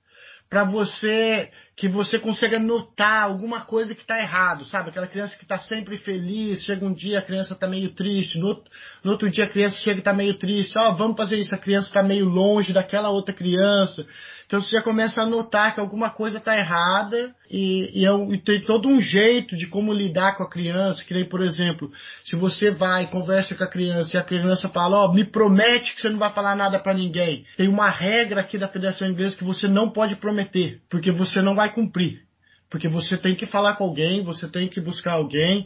para 0.49 0.63
você 0.63 1.51
que 1.77 1.87
você 1.87 2.17
consiga 2.17 2.57
notar 2.57 3.25
alguma 3.25 3.61
coisa 3.61 3.93
que 3.93 4.01
está 4.01 4.19
errado, 4.19 4.65
sabe? 4.65 4.89
Aquela 4.89 5.05
criança 5.05 5.37
que 5.37 5.43
está 5.43 5.59
sempre 5.59 5.95
feliz, 5.95 6.63
chega 6.63 6.83
um 6.83 6.91
dia 6.91 7.19
a 7.19 7.21
criança 7.21 7.53
está 7.53 7.67
meio 7.67 7.93
triste, 7.93 8.39
no 8.39 8.47
outro, 8.47 8.63
no 9.03 9.11
outro, 9.11 9.29
dia 9.29 9.43
a 9.43 9.49
criança 9.49 9.77
chega 9.77 9.97
e 9.97 9.99
está 9.99 10.11
meio 10.11 10.33
triste, 10.39 10.75
ó, 10.75 10.89
oh, 10.89 10.95
vamos 10.95 11.15
fazer 11.15 11.37
isso, 11.37 11.53
a 11.53 11.57
criança 11.57 11.89
está 11.89 12.01
meio 12.01 12.25
longe 12.25 12.73
daquela 12.73 13.11
outra 13.11 13.31
criança. 13.31 14.07
Então 14.47 14.61
você 14.61 14.71
já 14.71 14.81
começa 14.81 15.21
a 15.21 15.25
notar 15.25 15.75
que 15.75 15.79
alguma 15.81 16.09
coisa 16.09 16.37
está 16.37 16.57
errada 16.57 17.35
e, 17.51 18.01
e, 18.01 18.05
é 18.05 18.33
e, 18.33 18.37
tem 18.41 18.61
todo 18.61 18.87
um 18.87 19.01
jeito 19.01 19.57
de 19.57 19.67
como 19.67 19.91
lidar 19.91 20.37
com 20.37 20.43
a 20.43 20.49
criança. 20.49 21.03
Que 21.03 21.13
nem, 21.13 21.25
por 21.25 21.41
exemplo, 21.41 21.91
se 22.23 22.33
você 22.37 22.71
vai 22.71 23.03
e 23.03 23.07
conversa 23.07 23.55
com 23.55 23.63
a 23.65 23.69
criança 23.69 24.15
e 24.15 24.19
a 24.19 24.23
criança 24.23 24.69
fala, 24.69 24.99
ó, 24.99 25.05
oh, 25.05 25.13
me 25.13 25.25
promete 25.25 25.93
que 25.93 26.01
você 26.01 26.09
não 26.09 26.17
vai 26.17 26.31
falar 26.31 26.55
nada 26.55 26.79
para 26.79 26.93
ninguém. 26.93 27.45
Tem 27.57 27.67
uma 27.67 27.89
regra 27.89 28.39
aqui 28.39 28.57
da 28.57 28.69
Federação 28.69 29.09
Inglesa 29.09 29.35
que 29.35 29.43
você 29.43 29.67
não 29.67 29.89
pode 29.89 30.15
prometer, 30.15 30.79
porque 30.89 31.11
você 31.11 31.41
não 31.41 31.53
vai 31.53 31.66
cumprir. 31.69 32.21
Porque 32.69 32.87
você 32.87 33.17
tem 33.17 33.35
que 33.35 33.45
falar 33.45 33.75
com 33.75 33.85
alguém, 33.85 34.23
você 34.23 34.47
tem 34.47 34.67
que 34.67 34.81
buscar 34.81 35.13
alguém. 35.13 35.65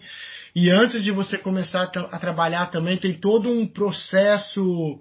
E 0.56 0.70
antes 0.70 1.04
de 1.04 1.12
você 1.12 1.38
começar 1.38 1.84
a, 1.84 2.20
trabalhar 2.20 2.68
também, 2.68 2.98
tem 2.98 3.14
todo 3.14 3.50
um 3.50 3.68
processo 3.68 5.00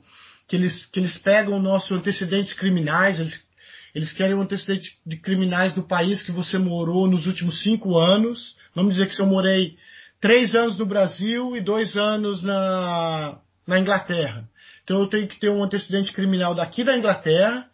que 0.48 0.56
eles, 0.56 0.86
que 0.86 0.98
eles 0.98 1.18
pegam 1.18 1.60
nossos 1.60 1.92
antecedentes 1.92 2.52
criminais, 2.52 3.20
eles 3.20 3.50
eles 3.94 4.12
querem 4.12 4.34
um 4.34 4.42
antecedente 4.42 4.98
de 5.04 5.16
criminais 5.16 5.74
do 5.74 5.82
país 5.82 6.22
que 6.22 6.30
você 6.30 6.58
morou 6.58 7.08
nos 7.08 7.26
últimos 7.26 7.62
cinco 7.62 7.98
anos. 7.98 8.56
Vamos 8.74 8.92
dizer 8.92 9.08
que 9.08 9.20
eu 9.20 9.26
morei 9.26 9.76
três 10.20 10.54
anos 10.54 10.78
no 10.78 10.86
Brasil 10.86 11.56
e 11.56 11.60
dois 11.60 11.96
anos 11.96 12.42
na, 12.42 13.38
na 13.66 13.80
Inglaterra. 13.80 14.48
Então 14.84 15.00
eu 15.00 15.08
tenho 15.08 15.26
que 15.26 15.40
ter 15.40 15.50
um 15.50 15.64
antecedente 15.64 16.12
criminal 16.12 16.54
daqui 16.54 16.84
da 16.84 16.96
Inglaterra 16.96 17.66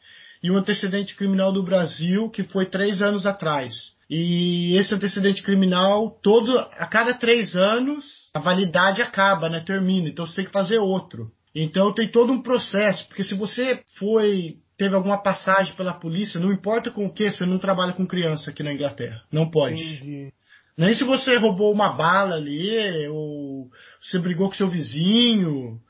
e 0.46 0.50
um 0.50 0.56
antecedente 0.56 1.16
criminal 1.16 1.52
do 1.52 1.64
Brasil 1.64 2.30
que 2.30 2.44
foi 2.44 2.66
três 2.66 3.02
anos 3.02 3.26
atrás. 3.26 3.96
E 4.08 4.76
esse 4.76 4.94
antecedente 4.94 5.42
criminal, 5.42 6.20
todo 6.22 6.56
a 6.56 6.86
cada 6.86 7.12
três 7.14 7.56
anos, 7.56 8.30
a 8.32 8.38
validade 8.38 9.02
acaba, 9.02 9.48
né? 9.48 9.58
Termina. 9.58 10.08
Então 10.08 10.24
você 10.24 10.36
tem 10.36 10.44
que 10.44 10.52
fazer 10.52 10.78
outro. 10.78 11.32
Então 11.52 11.92
tem 11.92 12.08
todo 12.08 12.32
um 12.32 12.40
processo, 12.40 13.08
porque 13.08 13.24
se 13.24 13.34
você 13.34 13.82
foi 13.98 14.58
teve 14.78 14.94
alguma 14.94 15.20
passagem 15.20 15.74
pela 15.74 15.94
polícia, 15.94 16.38
não 16.38 16.52
importa 16.52 16.92
com 16.92 17.06
o 17.06 17.12
que, 17.12 17.32
você 17.32 17.44
não 17.44 17.58
trabalha 17.58 17.94
com 17.94 18.06
criança 18.06 18.50
aqui 18.50 18.62
na 18.62 18.72
Inglaterra. 18.72 19.22
Não 19.32 19.50
pode. 19.50 19.82
Entendi. 19.82 20.32
Nem 20.78 20.94
se 20.94 21.02
você 21.02 21.38
roubou 21.38 21.72
uma 21.72 21.88
bala 21.88 22.36
ali, 22.36 23.08
ou 23.08 23.68
você 24.00 24.18
brigou 24.20 24.48
com 24.48 24.54
seu 24.54 24.68
vizinho 24.68 25.80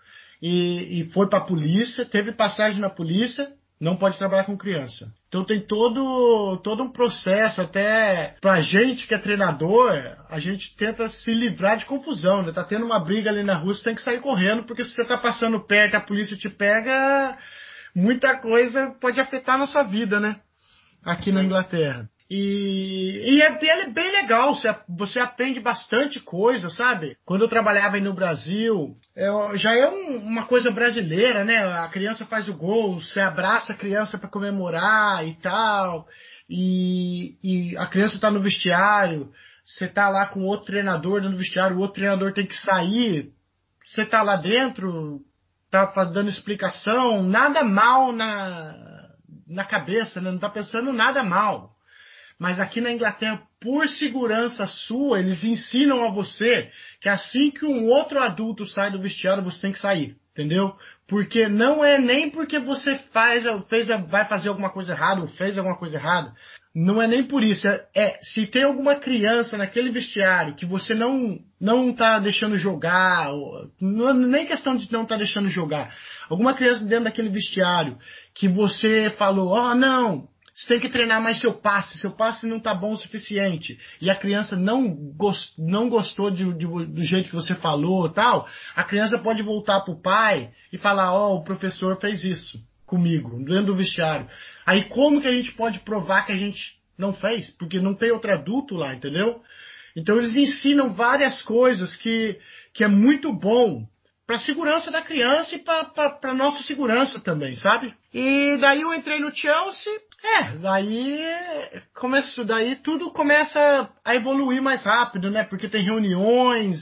e, 0.41 1.01
e 1.01 1.05
foi 1.13 1.29
para 1.29 1.41
a 1.41 1.45
polícia, 1.45 2.07
teve 2.07 2.33
passagem 2.33 2.81
na 2.81 2.89
polícia, 2.89 3.53
não 3.81 3.97
pode 3.97 4.19
trabalhar 4.19 4.45
com 4.45 4.57
criança. 4.57 5.13
Então 5.29 5.45
tem 5.45 5.61
todo, 5.61 6.57
todo 6.59 6.83
um 6.83 6.91
processo, 6.91 7.61
até 7.61 8.35
pra 8.41 8.61
gente 8.61 9.07
que 9.07 9.15
é 9.15 9.19
treinador, 9.19 9.93
a 10.31 10.39
gente 10.39 10.75
tenta 10.77 11.11
se 11.11 11.31
livrar 11.33 11.77
de 11.77 11.85
confusão, 11.85 12.43
né? 12.43 12.53
Tá 12.53 12.65
tendo 12.65 12.87
uma 12.87 12.99
briga 12.99 13.31
ali 13.31 13.43
na 13.43 13.55
rua, 13.55 13.75
você 13.75 13.85
tem 13.85 13.95
que 13.95 14.03
sair 14.03 14.21
correndo, 14.21 14.65
porque 14.65 14.85
se 14.85 14.95
você 14.95 15.05
tá 15.05 15.19
passando 15.19 15.61
perto 15.61 15.97
a 15.97 16.01
polícia 16.01 16.37
te 16.37 16.49
pega, 16.49 17.37
muita 17.95 18.39
coisa 18.39 18.95
pode 19.01 19.21
afetar 19.21 19.57
a 19.57 19.59
nossa 19.59 19.85
vida, 19.85 20.19
né? 20.19 20.41
Aqui 21.05 21.31
na 21.31 21.43
Inglaterra. 21.43 22.09
E, 22.29 23.37
e 23.37 23.43
é, 23.43 23.47
é, 23.47 23.89
bem 23.89 24.11
legal, 24.11 24.53
você, 24.53 24.69
você 24.89 25.21
aprende 25.21 25.61
bastante 25.61 26.19
coisa, 26.19 26.69
sabe? 26.71 27.17
Quando 27.25 27.43
eu 27.43 27.49
trabalhava 27.49 27.97
aí 27.97 28.03
no 28.03 28.15
Brasil, 28.15 28.97
é, 29.17 29.57
já 29.57 29.73
é 29.77 29.89
um, 29.89 30.17
uma 30.25 30.45
coisa 30.47 30.71
brasileira, 30.73 31.45
né? 31.45 31.59
A 31.59 31.89
criança 31.89 32.27
faz 32.27 32.49
o 32.49 32.55
gol, 32.55 33.01
você 33.01 33.21
abraça 33.21 33.73
a 33.73 33.77
criança 33.77 34.19
para 34.19 34.29
comemorar 34.29 35.27
e 35.27 35.35
tal, 35.35 36.09
e, 36.51 37.37
e 37.45 37.77
a 37.77 37.87
criança 37.87 38.19
tá 38.19 38.29
no 38.29 38.43
vestiário, 38.43 39.31
você 39.65 39.87
tá 39.87 40.09
lá 40.09 40.27
com 40.27 40.45
outro 40.45 40.67
treinador 40.67 41.23
no 41.23 41.37
vestiário, 41.37 41.77
o 41.77 41.81
outro 41.81 41.95
treinador 41.95 42.33
tem 42.33 42.47
que 42.47 42.57
sair, 42.57 43.31
você 43.85 44.05
tá 44.05 44.21
lá 44.23 44.35
dentro, 44.35 45.21
tá 45.71 45.85
dando 46.13 46.29
explicação, 46.29 47.23
nada 47.23 47.63
mal 47.63 48.11
na, 48.11 48.75
na 49.47 49.65
cabeça, 49.65 50.21
né? 50.21 50.33
Não 50.33 50.41
tá 50.41 50.51
pensando 50.51 50.93
nada 50.93 51.23
mal. 51.23 51.76
Mas 52.39 52.61
aqui 52.61 52.81
na 52.81 52.93
Inglaterra, 52.93 53.43
por 53.61 53.89
segurança 53.89 54.67
sua, 54.67 55.21
eles 55.21 55.43
ensinam 55.43 56.05
a 56.05 56.11
você 56.11 56.71
que 57.01 57.09
assim 57.09 57.51
que 57.51 57.65
um 57.65 57.87
outro 57.87 58.21
adulto 58.21 58.67
sai 58.67 58.91
do 58.91 59.01
vestiário, 59.01 59.43
você 59.43 59.61
tem 59.61 59.73
que 59.73 59.81
sair. 59.81 60.17
Entendeu? 60.33 60.77
Porque 61.09 61.49
não 61.49 61.83
é 61.83 61.97
nem 61.97 62.29
porque 62.29 62.59
você 62.59 62.95
faz, 63.11 63.43
fez, 63.71 63.89
vai 64.07 64.27
fazer 64.27 64.51
alguma 64.51 64.69
coisa 64.69 64.93
errada 64.93 65.23
ou 65.23 65.29
fez 65.29 65.57
alguma 65.57 65.79
coisa 65.79 65.97
errada. 65.97 66.35
Não 66.75 67.01
é 67.01 67.07
nem 67.07 67.25
por 67.25 67.43
isso. 67.43 67.67
É, 67.67 67.87
é 67.95 68.19
se 68.21 68.47
tem 68.47 68.65
alguma 68.65 68.97
criança 68.97 69.57
naquele 69.57 69.91
vestiário 69.91 70.55
que 70.55 70.67
você 70.67 70.95
não 70.95 71.39
não 71.59 71.95
tá 71.95 72.19
deixando 72.19 72.59
jogar, 72.59 73.33
ou, 73.33 73.71
não, 73.81 74.13
nem 74.13 74.45
questão 74.45 74.77
de 74.77 74.93
não 74.93 75.07
tá 75.07 75.17
deixando 75.17 75.49
jogar. 75.49 75.91
Alguma 76.29 76.53
criança 76.53 76.85
dentro 76.85 77.05
daquele 77.05 77.31
vestiário 77.31 77.97
que 78.35 78.47
você 78.47 79.09
falou, 79.17 79.49
ó, 79.49 79.71
oh, 79.71 79.75
não, 79.75 80.29
você 80.57 80.69
tem 80.69 80.81
que 80.81 80.89
treinar 80.89 81.23
mais 81.23 81.39
seu 81.39 81.53
passe, 81.53 81.99
seu 81.99 82.13
passe 82.13 82.47
não 82.47 82.57
está 82.57 82.73
bom 82.75 82.95
o 82.95 82.97
suficiente, 82.97 83.79
e 84.01 84.09
a 84.09 84.15
criança 84.15 84.57
não, 84.57 84.89
gost, 85.15 85.53
não 85.59 85.91
gostou 85.91 86.31
de, 86.31 86.51
de, 86.55 86.67
do 86.67 87.05
jeito 87.05 87.29
que 87.29 87.35
você 87.35 87.55
falou 87.55 88.09
tal, 88.09 88.49
a 88.75 88.83
criança 88.83 89.19
pode 89.19 89.43
voltar 89.43 89.83
pro 89.83 90.01
pai 90.01 90.51
e 90.73 90.79
falar, 90.79 91.13
ó, 91.13 91.29
oh, 91.29 91.37
o 91.37 91.45
professor 91.45 92.01
fez 92.01 92.25
isso 92.25 92.59
comigo, 92.87 93.37
dentro 93.45 93.67
do 93.67 93.77
vestiário. 93.77 94.27
Aí 94.65 94.85
como 94.85 95.21
que 95.21 95.29
a 95.29 95.33
gente 95.33 95.53
pode 95.53 95.81
provar 95.81 96.25
que 96.25 96.33
a 96.33 96.37
gente 96.37 96.77
não 96.97 97.13
fez? 97.13 97.51
Porque 97.51 97.79
não 97.79 97.95
tem 97.95 98.11
outro 98.11 98.33
adulto 98.33 98.77
lá, 98.77 98.95
entendeu? 98.95 99.43
Então 99.95 100.17
eles 100.17 100.37
ensinam 100.37 100.95
várias 100.95 101.43
coisas 101.43 101.95
que, 101.95 102.39
que 102.73 102.83
é 102.83 102.89
muito 102.89 103.31
bom 103.31 103.87
para 104.27 104.39
segurança 104.39 104.91
da 104.91 105.03
criança 105.03 105.55
e 105.55 105.59
para 105.59 106.35
nossa 106.35 106.63
segurança 106.63 107.21
também, 107.21 107.57
sabe? 107.57 107.95
E 108.13 108.57
daí 108.59 108.81
eu 108.81 108.95
entrei 108.95 109.21
no 109.21 109.35
Chelsea 109.35 109.93
é, 110.23 110.57
daí 110.59 111.21
começo, 111.95 112.45
daí 112.45 112.77
tudo 112.77 113.11
começa 113.11 113.91
a 114.05 114.15
evoluir 114.15 114.63
mais 114.63 114.83
rápido, 114.83 115.31
né? 115.31 115.45
Porque 115.45 115.69
tem 115.69 115.83
reuniões 115.83 116.79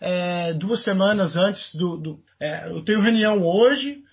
é, 0.00 0.52
duas 0.54 0.82
semanas 0.82 1.36
antes 1.36 1.74
do. 1.74 1.96
do 1.96 2.18
é, 2.40 2.68
eu 2.68 2.84
tenho 2.84 3.00
reunião 3.00 3.42
hoje 3.44 4.05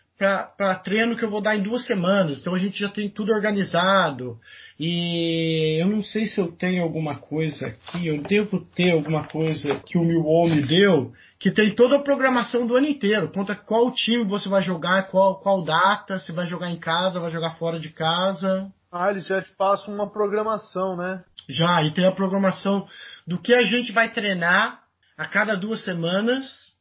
para 0.55 0.75
treino 0.75 1.17
que 1.17 1.25
eu 1.25 1.29
vou 1.29 1.41
dar 1.41 1.55
em 1.55 1.61
duas 1.63 1.85
semanas, 1.85 2.39
então 2.39 2.55
a 2.55 2.59
gente 2.59 2.79
já 2.79 2.89
tem 2.89 3.09
tudo 3.09 3.31
organizado. 3.31 4.39
E 4.79 5.79
eu 5.81 5.87
não 5.87 6.03
sei 6.03 6.25
se 6.25 6.39
eu 6.39 6.51
tenho 6.51 6.83
alguma 6.83 7.15
coisa 7.15 7.67
aqui, 7.67 8.07
eu 8.07 8.21
devo 8.23 8.59
ter 8.59 8.91
alguma 8.91 9.27
coisa 9.27 9.75
que 9.85 9.97
o 9.97 10.03
Millwall 10.03 10.49
me 10.49 10.61
deu, 10.61 11.13
que 11.37 11.51
tem 11.51 11.75
toda 11.75 11.97
a 11.97 12.03
programação 12.03 12.65
do 12.65 12.75
ano 12.75 12.87
inteiro, 12.87 13.31
contra 13.31 13.55
qual 13.55 13.91
time 13.91 14.23
você 14.23 14.49
vai 14.49 14.61
jogar, 14.61 15.09
qual, 15.09 15.39
qual 15.39 15.63
data, 15.63 16.19
se 16.19 16.31
vai 16.31 16.47
jogar 16.47 16.71
em 16.71 16.79
casa, 16.79 17.19
vai 17.19 17.29
jogar 17.29 17.51
fora 17.55 17.79
de 17.79 17.89
casa. 17.89 18.71
Ah, 18.91 19.09
eles 19.09 19.25
já 19.25 19.41
te 19.41 19.51
passam 19.51 19.93
uma 19.93 20.09
programação, 20.09 20.95
né? 20.95 21.23
Já, 21.49 21.83
e 21.83 21.91
tem 21.91 22.05
a 22.05 22.11
programação 22.11 22.87
do 23.27 23.37
que 23.37 23.53
a 23.53 23.63
gente 23.63 23.91
vai 23.91 24.11
treinar 24.11 24.83
a 25.17 25.25
cada 25.25 25.55
duas 25.55 25.83
semanas. 25.83 26.71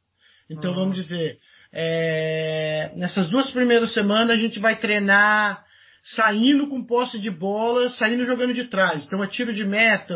Então 0.49 0.71
uhum. 0.71 0.79
vamos 0.79 0.95
dizer, 0.95 1.39
é, 1.73 2.91
nessas 2.95 3.29
duas 3.29 3.49
primeiras 3.49 3.91
semanas 3.93 4.37
a 4.37 4.39
gente 4.39 4.59
vai 4.59 4.75
treinar 4.75 5.65
saindo 6.03 6.67
com 6.67 6.83
posse 6.83 7.17
de 7.17 7.31
bola, 7.31 7.89
saindo 7.91 8.25
jogando 8.25 8.53
de 8.53 8.65
trás. 8.65 9.05
Então 9.05 9.23
é 9.23 9.27
tiro 9.27 9.53
de 9.53 9.65
meta, 9.65 10.15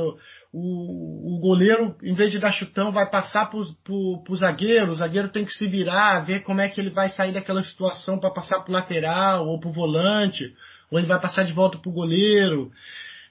o, 0.53 1.37
o 1.37 1.39
goleiro, 1.39 1.95
em 2.03 2.13
vez 2.13 2.31
de 2.31 2.39
dar 2.39 2.51
chutão, 2.51 2.91
vai 2.91 3.09
passar 3.09 3.49
para 3.49 3.57
o 3.57 4.35
zagueiro, 4.35 4.91
o 4.91 4.95
zagueiro 4.95 5.29
tem 5.29 5.45
que 5.45 5.53
se 5.53 5.65
virar, 5.65 6.25
ver 6.25 6.43
como 6.43 6.61
é 6.61 6.67
que 6.67 6.79
ele 6.79 6.89
vai 6.89 7.09
sair 7.09 7.31
daquela 7.31 7.63
situação 7.63 8.19
para 8.19 8.31
passar 8.31 8.59
para 8.59 8.69
o 8.69 8.73
lateral 8.73 9.47
ou 9.47 9.59
para 9.59 9.69
o 9.69 9.73
volante, 9.73 10.53
ou 10.91 10.99
ele 10.99 11.07
vai 11.07 11.19
passar 11.19 11.43
de 11.43 11.53
volta 11.53 11.77
para 11.77 11.89
o 11.89 11.93
goleiro. 11.93 12.69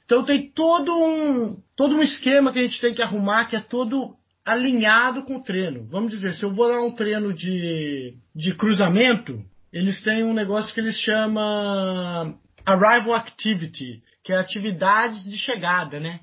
Então 0.06 0.24
tem 0.24 0.50
todo 0.50 0.96
um, 0.96 1.60
todo 1.76 1.94
um 1.94 2.02
esquema 2.02 2.52
que 2.52 2.58
a 2.58 2.62
gente 2.62 2.80
tem 2.80 2.94
que 2.94 3.02
arrumar, 3.02 3.46
que 3.46 3.56
é 3.56 3.60
todo 3.60 4.16
alinhado 4.46 5.24
com 5.24 5.36
o 5.36 5.42
treino. 5.42 5.88
Vamos 5.90 6.12
dizer, 6.12 6.32
se 6.34 6.44
eu 6.44 6.54
vou 6.54 6.68
dar 6.68 6.80
um 6.80 6.94
treino 6.94 7.34
de, 7.34 8.14
de 8.32 8.54
cruzamento, 8.54 9.44
eles 9.72 10.00
têm 10.04 10.22
um 10.22 10.32
negócio 10.32 10.72
que 10.72 10.78
eles 10.78 10.96
chamam 11.00 12.38
Arrival 12.64 13.14
Activity, 13.14 14.00
que 14.22 14.32
é 14.32 14.38
atividades 14.38 15.24
de 15.24 15.36
chegada, 15.36 15.98
né? 15.98 16.20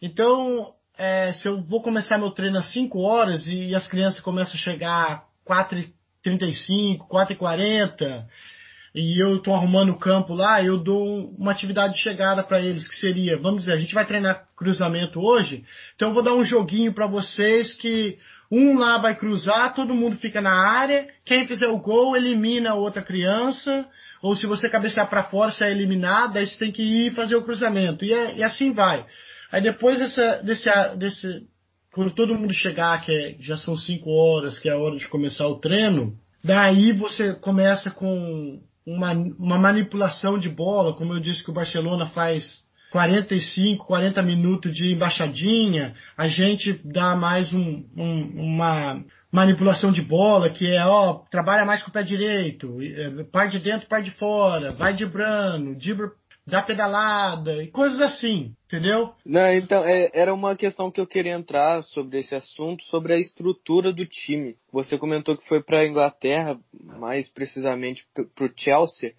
Então, 0.00 0.72
é, 0.96 1.34
se 1.34 1.46
eu 1.46 1.62
vou 1.62 1.82
começar 1.82 2.16
meu 2.16 2.30
treino 2.30 2.58
às 2.58 2.72
5 2.72 2.98
horas 2.98 3.46
e 3.46 3.74
as 3.74 3.86
crianças 3.86 4.20
começam 4.20 4.54
a 4.54 4.58
chegar 4.58 5.24
4h35, 5.46 7.06
4h40, 7.08 8.00
e 8.00 8.59
eu 8.94 9.36
estou 9.36 9.54
arrumando 9.54 9.90
o 9.90 9.98
campo 9.98 10.34
lá, 10.34 10.62
eu 10.62 10.76
dou 10.76 11.30
uma 11.38 11.52
atividade 11.52 11.94
de 11.94 12.00
chegada 12.00 12.42
para 12.42 12.60
eles, 12.60 12.88
que 12.88 12.96
seria, 12.96 13.38
vamos 13.38 13.60
dizer, 13.60 13.74
a 13.74 13.80
gente 13.80 13.94
vai 13.94 14.04
treinar 14.04 14.48
cruzamento 14.56 15.20
hoje, 15.20 15.64
então 15.94 16.08
eu 16.08 16.14
vou 16.14 16.22
dar 16.22 16.34
um 16.34 16.44
joguinho 16.44 16.92
para 16.92 17.06
vocês 17.06 17.72
que 17.74 18.18
um 18.50 18.76
lá 18.78 18.98
vai 18.98 19.14
cruzar, 19.14 19.74
todo 19.74 19.94
mundo 19.94 20.16
fica 20.16 20.40
na 20.40 20.52
área, 20.52 21.08
quem 21.24 21.46
fizer 21.46 21.68
o 21.68 21.78
gol 21.78 22.16
elimina 22.16 22.70
a 22.70 22.74
outra 22.74 23.00
criança, 23.00 23.88
ou 24.20 24.34
se 24.34 24.46
você 24.46 24.68
cabecear 24.68 25.08
para 25.08 25.22
fora, 25.22 25.52
você 25.52 25.64
é 25.64 25.70
eliminado, 25.70 26.36
aí 26.36 26.46
você 26.46 26.58
tem 26.58 26.72
que 26.72 26.82
ir 26.82 27.14
fazer 27.14 27.36
o 27.36 27.44
cruzamento, 27.44 28.04
e, 28.04 28.12
é, 28.12 28.38
e 28.38 28.42
assim 28.42 28.72
vai. 28.72 29.06
Aí 29.52 29.62
depois 29.62 29.98
dessa, 29.98 30.42
desse, 30.42 30.68
desse, 30.96 31.46
quando 31.92 32.12
todo 32.12 32.34
mundo 32.34 32.52
chegar, 32.52 33.00
que 33.02 33.12
é, 33.12 33.36
já 33.38 33.56
são 33.56 33.76
5 33.76 34.10
horas, 34.10 34.58
que 34.58 34.68
é 34.68 34.72
a 34.72 34.78
hora 34.78 34.96
de 34.96 35.06
começar 35.06 35.46
o 35.46 35.60
treino, 35.60 36.18
daí 36.42 36.92
você 36.92 37.34
começa 37.34 37.88
com 37.88 38.60
uma, 38.86 39.12
uma 39.12 39.58
manipulação 39.58 40.38
de 40.38 40.48
bola, 40.48 40.94
como 40.94 41.12
eu 41.12 41.20
disse 41.20 41.44
que 41.44 41.50
o 41.50 41.54
Barcelona 41.54 42.06
faz 42.06 42.64
45, 42.90 43.86
40 43.86 44.22
minutos 44.22 44.74
de 44.74 44.92
embaixadinha, 44.92 45.94
a 46.16 46.28
gente 46.28 46.80
dá 46.84 47.14
mais 47.14 47.52
um, 47.52 47.84
um, 47.96 48.22
uma 48.36 49.04
manipulação 49.32 49.92
de 49.92 50.02
bola, 50.02 50.50
que 50.50 50.66
é, 50.66 50.84
ó, 50.84 51.22
trabalha 51.30 51.64
mais 51.64 51.82
com 51.82 51.90
o 51.90 51.92
pé 51.92 52.02
direito, 52.02 52.78
é, 52.82 53.24
par 53.24 53.48
de 53.48 53.60
dentro, 53.60 53.88
par 53.88 54.02
de 54.02 54.10
fora, 54.10 54.72
vai 54.72 54.92
dibrando, 54.92 55.76
dibra, 55.76 56.10
dá 56.46 56.62
pedalada, 56.62 57.62
e 57.62 57.68
coisas 57.68 58.00
assim, 58.00 58.54
entendeu? 58.66 59.14
Não, 59.24 59.52
então, 59.52 59.84
é, 59.84 60.10
era 60.12 60.34
uma 60.34 60.56
questão 60.56 60.90
que 60.90 61.00
eu 61.00 61.06
queria 61.06 61.34
entrar 61.34 61.82
sobre 61.82 62.18
esse 62.18 62.34
assunto, 62.34 62.82
sobre 62.84 63.14
a 63.14 63.18
estrutura 63.18 63.92
do 63.92 64.06
time. 64.06 64.56
Você 64.72 64.98
comentou 64.98 65.36
que 65.36 65.46
foi 65.46 65.62
para 65.62 65.80
a 65.80 65.86
Inglaterra, 65.86 66.58
mais 66.72 67.28
precisamente 67.28 68.06
para 68.34 68.46
o 68.46 68.52
Chelsea, 68.56 69.14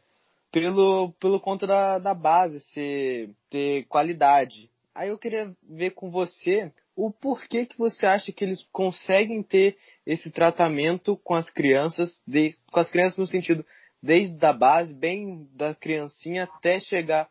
pelo, 0.51 1.13
pelo 1.13 1.39
conta 1.39 1.65
da, 1.65 1.99
da 1.99 2.13
base 2.13 2.59
ser, 2.71 3.29
ter 3.49 3.85
qualidade. 3.85 4.69
Aí 4.93 5.09
eu 5.09 5.17
queria 5.17 5.55
ver 5.69 5.91
com 5.91 6.11
você 6.11 6.71
o 6.95 7.09
porquê 7.09 7.65
que 7.65 7.77
você 7.77 8.05
acha 8.05 8.31
que 8.31 8.43
eles 8.43 8.67
conseguem 8.71 9.41
ter 9.41 9.77
esse 10.05 10.29
tratamento 10.29 11.15
com 11.23 11.33
as 11.33 11.49
crianças, 11.49 12.21
de, 12.27 12.53
com 12.69 12.79
as 12.79 12.91
crianças 12.91 13.17
no 13.17 13.25
sentido 13.25 13.65
desde 14.01 14.43
a 14.45 14.53
base, 14.53 14.93
bem 14.93 15.47
da 15.53 15.75
criancinha 15.75 16.43
até 16.43 16.79
chegar 16.79 17.27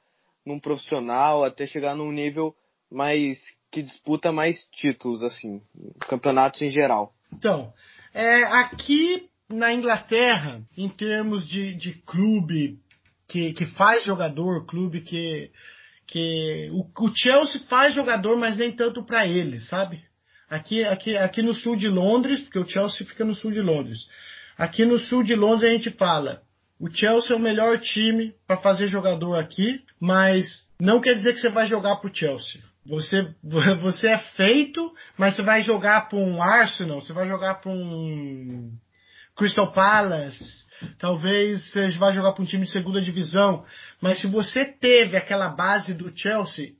num 0.46 0.58
profissional, 0.58 1.44
até 1.44 1.66
chegar 1.66 1.94
num 1.94 2.12
nível 2.12 2.54
mais 2.90 3.38
que 3.70 3.82
disputa 3.82 4.32
mais 4.32 4.64
títulos, 4.72 5.22
assim, 5.22 5.62
campeonatos 6.08 6.60
em 6.62 6.68
geral. 6.68 7.12
Então, 7.32 7.72
é, 8.12 8.42
aqui 8.44 9.28
na 9.48 9.72
Inglaterra, 9.72 10.62
em 10.76 10.88
termos 10.88 11.46
de, 11.46 11.74
de 11.74 11.94
clube 12.02 12.78
que, 13.28 13.52
que 13.52 13.66
faz 13.66 14.04
jogador, 14.04 14.66
clube 14.66 15.00
que, 15.02 15.50
que 16.06 16.68
o, 16.72 17.04
o 17.04 17.12
Chelsea 17.14 17.60
faz 17.68 17.94
jogador, 17.94 18.36
mas 18.36 18.56
nem 18.56 18.72
tanto 18.72 19.04
para 19.04 19.26
ele, 19.26 19.60
sabe? 19.60 20.02
Aqui, 20.48 20.84
aqui, 20.84 21.16
aqui 21.16 21.42
no 21.42 21.54
sul 21.54 21.76
de 21.76 21.88
Londres, 21.88 22.40
porque 22.40 22.58
o 22.58 22.68
Chelsea 22.68 23.06
fica 23.06 23.24
no 23.24 23.36
sul 23.36 23.52
de 23.52 23.60
Londres. 23.60 23.98
Aqui 24.58 24.84
no 24.84 24.98
sul 24.98 25.22
de 25.22 25.36
Londres 25.36 25.70
a 25.70 25.74
gente 25.74 25.90
fala, 25.92 26.42
o 26.80 26.88
Chelsea 26.90 27.36
é 27.36 27.38
o 27.38 27.42
melhor 27.42 27.78
time 27.78 28.34
para 28.46 28.56
fazer 28.56 28.88
jogador 28.88 29.34
aqui, 29.34 29.84
mas 30.00 30.66
não 30.80 30.98
quer 30.98 31.14
dizer 31.14 31.34
que 31.34 31.40
você 31.40 31.50
vai 31.50 31.66
jogar 31.66 31.96
pro 31.96 32.14
Chelsea. 32.14 32.62
Você, 32.86 33.34
você 33.82 34.08
é 34.08 34.18
feito, 34.18 34.90
mas 35.18 35.36
você 35.36 35.42
vai 35.42 35.62
jogar 35.62 36.08
para 36.08 36.18
um 36.18 36.42
Arsenal, 36.42 37.02
você 37.02 37.12
vai 37.12 37.28
jogar 37.28 37.56
para 37.56 37.70
um 37.70 38.72
Crystal 39.36 39.70
Palace, 39.72 40.64
talvez 40.98 41.70
você 41.70 41.90
vá 41.90 42.12
jogar 42.12 42.32
para 42.32 42.42
um 42.42 42.46
time 42.46 42.64
de 42.64 42.72
segunda 42.72 43.00
divisão, 43.00 43.62
mas 44.00 44.18
se 44.18 44.26
você 44.26 44.64
teve 44.64 45.18
aquela 45.18 45.50
base 45.50 45.92
do 45.92 46.10
Chelsea 46.16 46.72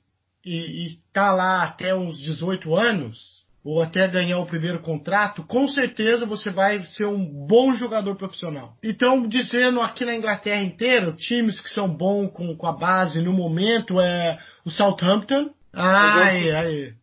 e, 0.43 0.97
está 1.05 1.31
lá 1.31 1.63
até 1.63 1.93
uns 1.93 2.19
18 2.19 2.75
anos, 2.75 3.40
ou 3.63 3.81
até 3.81 4.07
ganhar 4.07 4.39
o 4.39 4.47
primeiro 4.47 4.81
contrato, 4.81 5.43
com 5.43 5.67
certeza 5.67 6.25
você 6.25 6.49
vai 6.49 6.83
ser 6.83 7.05
um 7.05 7.45
bom 7.47 7.73
jogador 7.73 8.15
profissional. 8.15 8.75
Então, 8.83 9.27
dizendo 9.27 9.81
aqui 9.81 10.03
na 10.03 10.15
Inglaterra 10.15 10.61
inteira, 10.61 11.13
times 11.13 11.61
que 11.61 11.69
são 11.69 11.87
bons 11.87 12.31
com, 12.31 12.55
com 12.55 12.67
a 12.67 12.73
base 12.73 13.21
no 13.21 13.33
momento 13.33 13.99
é 13.99 14.39
o 14.65 14.71
Southampton. 14.71 15.49
Ai, 15.73 16.51
ai. 16.51 16.93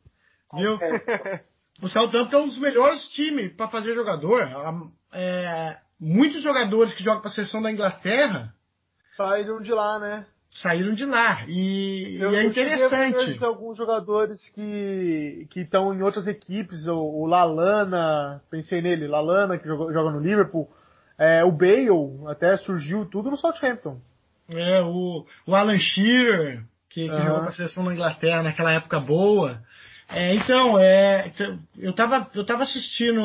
Viu? 0.55 0.79
O 1.81 1.89
Southampton 1.89 2.37
é 2.37 2.41
um 2.41 2.49
dos 2.49 2.59
melhores 2.59 3.07
times 3.11 3.55
para 3.55 3.69
fazer 3.69 3.95
jogador 3.95 4.43
é, 5.13 5.79
muitos 6.01 6.43
jogadores 6.43 6.93
que 6.93 7.05
jogam 7.05 7.21
para 7.21 7.31
a 7.31 7.33
seleção 7.33 7.63
da 7.63 7.71
Inglaterra 7.71 8.53
saíram 9.17 9.61
de 9.61 9.73
lá, 9.73 9.99
né? 9.99 10.27
Saíram 10.51 10.95
de 10.95 11.05
lá. 11.05 11.45
E, 11.47 12.19
e 12.19 12.25
é 12.25 12.45
interessante. 12.45 13.45
alguns 13.45 13.77
jogadores 13.77 14.41
que 14.51 15.47
que 15.51 15.61
estão 15.61 15.95
em 15.95 16.03
outras 16.03 16.27
equipes, 16.27 16.87
o, 16.87 16.97
o, 16.97 17.27
Lalana, 17.27 18.43
pensei 18.51 18.81
nele, 18.81 19.07
Lalana 19.07 19.59
que 19.59 19.67
joga, 19.67 19.93
joga 19.93 20.11
no 20.11 20.21
Liverpool, 20.21 20.69
é, 21.19 21.45
o 21.45 21.53
Bale 21.53 21.89
até 22.29 22.57
surgiu 22.57 23.05
tudo 23.07 23.31
no 23.31 23.37
Southampton. 23.37 24.01
É, 24.51 24.81
o, 24.83 25.25
o 25.47 25.55
Alan 25.55 25.79
Shearer, 25.79 26.65
que, 26.89 27.07
que 27.07 27.11
uhum. 27.11 27.23
jogou 27.23 27.41
para 27.41 27.51
a 27.51 27.53
seleção 27.53 27.85
da 27.85 27.93
Inglaterra 27.93 28.43
naquela 28.43 28.73
época 28.73 28.99
boa. 28.99 29.61
É, 30.09 30.35
então, 30.35 30.79
é, 30.79 31.31
eu 31.77 31.91
estava 31.91 32.31
eu 32.35 32.47
tava 32.47 32.63
assistindo 32.63 33.21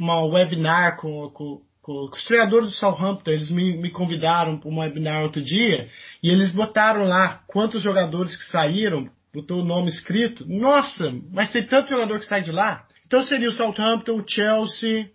uma 0.00 0.24
webinar 0.26 0.96
com, 0.96 1.30
com, 1.30 1.60
com, 1.60 1.62
os 1.86 2.24
treinadores 2.24 2.68
do 2.68 2.74
Southampton, 2.74 3.30
eles 3.30 3.50
me, 3.50 3.76
me 3.76 3.90
convidaram 3.90 4.58
para 4.58 4.70
uma 4.70 4.82
webinar 4.82 5.24
outro 5.24 5.42
dia, 5.42 5.90
e 6.22 6.30
eles 6.30 6.52
botaram 6.52 7.04
lá 7.04 7.42
quantos 7.48 7.82
jogadores 7.82 8.36
que 8.36 8.50
saíram, 8.50 9.10
botou 9.34 9.60
o 9.60 9.64
nome 9.64 9.90
escrito. 9.90 10.46
Nossa, 10.46 11.12
mas 11.32 11.50
tem 11.50 11.66
tanto 11.66 11.90
jogador 11.90 12.20
que 12.20 12.26
sai 12.26 12.42
de 12.42 12.52
lá. 12.52 12.86
Então 13.04 13.24
seria 13.24 13.48
o 13.48 13.52
Southampton, 13.52 14.20
o 14.20 14.24
Chelsea, 14.26 15.10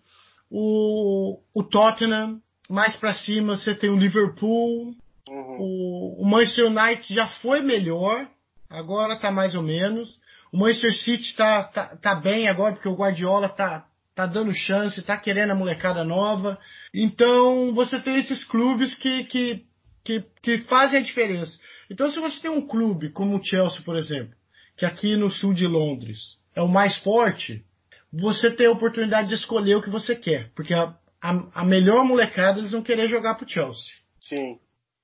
o, 0.51 1.39
o 1.53 1.63
Tottenham, 1.63 2.41
mais 2.70 2.95
para 2.97 3.13
cima 3.13 3.57
você 3.57 3.74
tem 3.74 3.89
o 3.89 3.97
Liverpool, 3.97 4.93
uhum. 5.30 5.57
o, 5.59 6.22
o 6.22 6.30
Manchester 6.30 6.65
United 6.65 7.13
já 7.13 7.28
foi 7.28 7.61
melhor, 7.61 8.28
agora 8.70 9.13
está 9.13 9.32
mais 9.32 9.55
ou 9.55 9.63
menos. 9.63 10.20
O 10.51 10.57
Manchester 10.57 10.93
City 10.93 11.36
tá, 11.36 11.63
tá, 11.63 11.97
tá 11.97 12.15
bem 12.15 12.47
agora, 12.49 12.74
porque 12.74 12.89
o 12.89 12.95
Guardiola 12.95 13.49
tá, 13.49 13.86
tá 14.18 14.26
dando 14.26 14.51
chance, 14.51 14.99
tá 15.03 15.15
querendo 15.15 15.51
a 15.51 15.55
molecada 15.55 16.03
nova. 16.03 16.57
Então, 16.91 17.72
você 17.76 17.99
tem 17.99 18.18
esses 18.18 18.43
clubes 18.43 18.95
que, 18.95 19.26
que, 19.26 19.63
que, 20.03 20.24
que 20.41 20.57
fazem 20.63 20.99
a 20.99 21.03
diferença. 21.03 21.59
Então, 21.88 22.09
se 22.09 22.20
você 22.20 22.41
tem 22.41 22.49
um 22.49 22.65
clube 22.68 23.11
como 23.11 23.38
o 23.38 23.43
Chelsea, 23.43 23.84
por 23.86 23.95
exemplo, 23.95 24.34
que 24.76 24.88
aqui 24.88 25.15
no 25.15 25.30
sul 25.30 25.53
de 25.53 25.68
Londres 25.68 26.39
é 26.55 26.61
o 26.63 26.68
mais 26.68 26.97
forte, 26.97 27.63
você 28.11 28.49
tem 28.49 28.65
a 28.65 28.72
oportunidade 28.72 29.28
de 29.28 29.36
escolher 29.36 29.76
o 29.76 29.84
que 29.84 29.89
você 29.91 30.15
quer. 30.15 30.49
Porque 30.55 30.74
a, 30.74 30.95
a, 31.22 31.61
a 31.61 31.63
melhor 31.63 32.03
molecada 32.03 32.57
eles 32.57 32.72
vão 32.72 32.82
querer 32.82 33.07
jogar 33.07 33.36
pro 33.36 33.47
Chelsea. 33.47 33.93
Sim. 34.20 34.57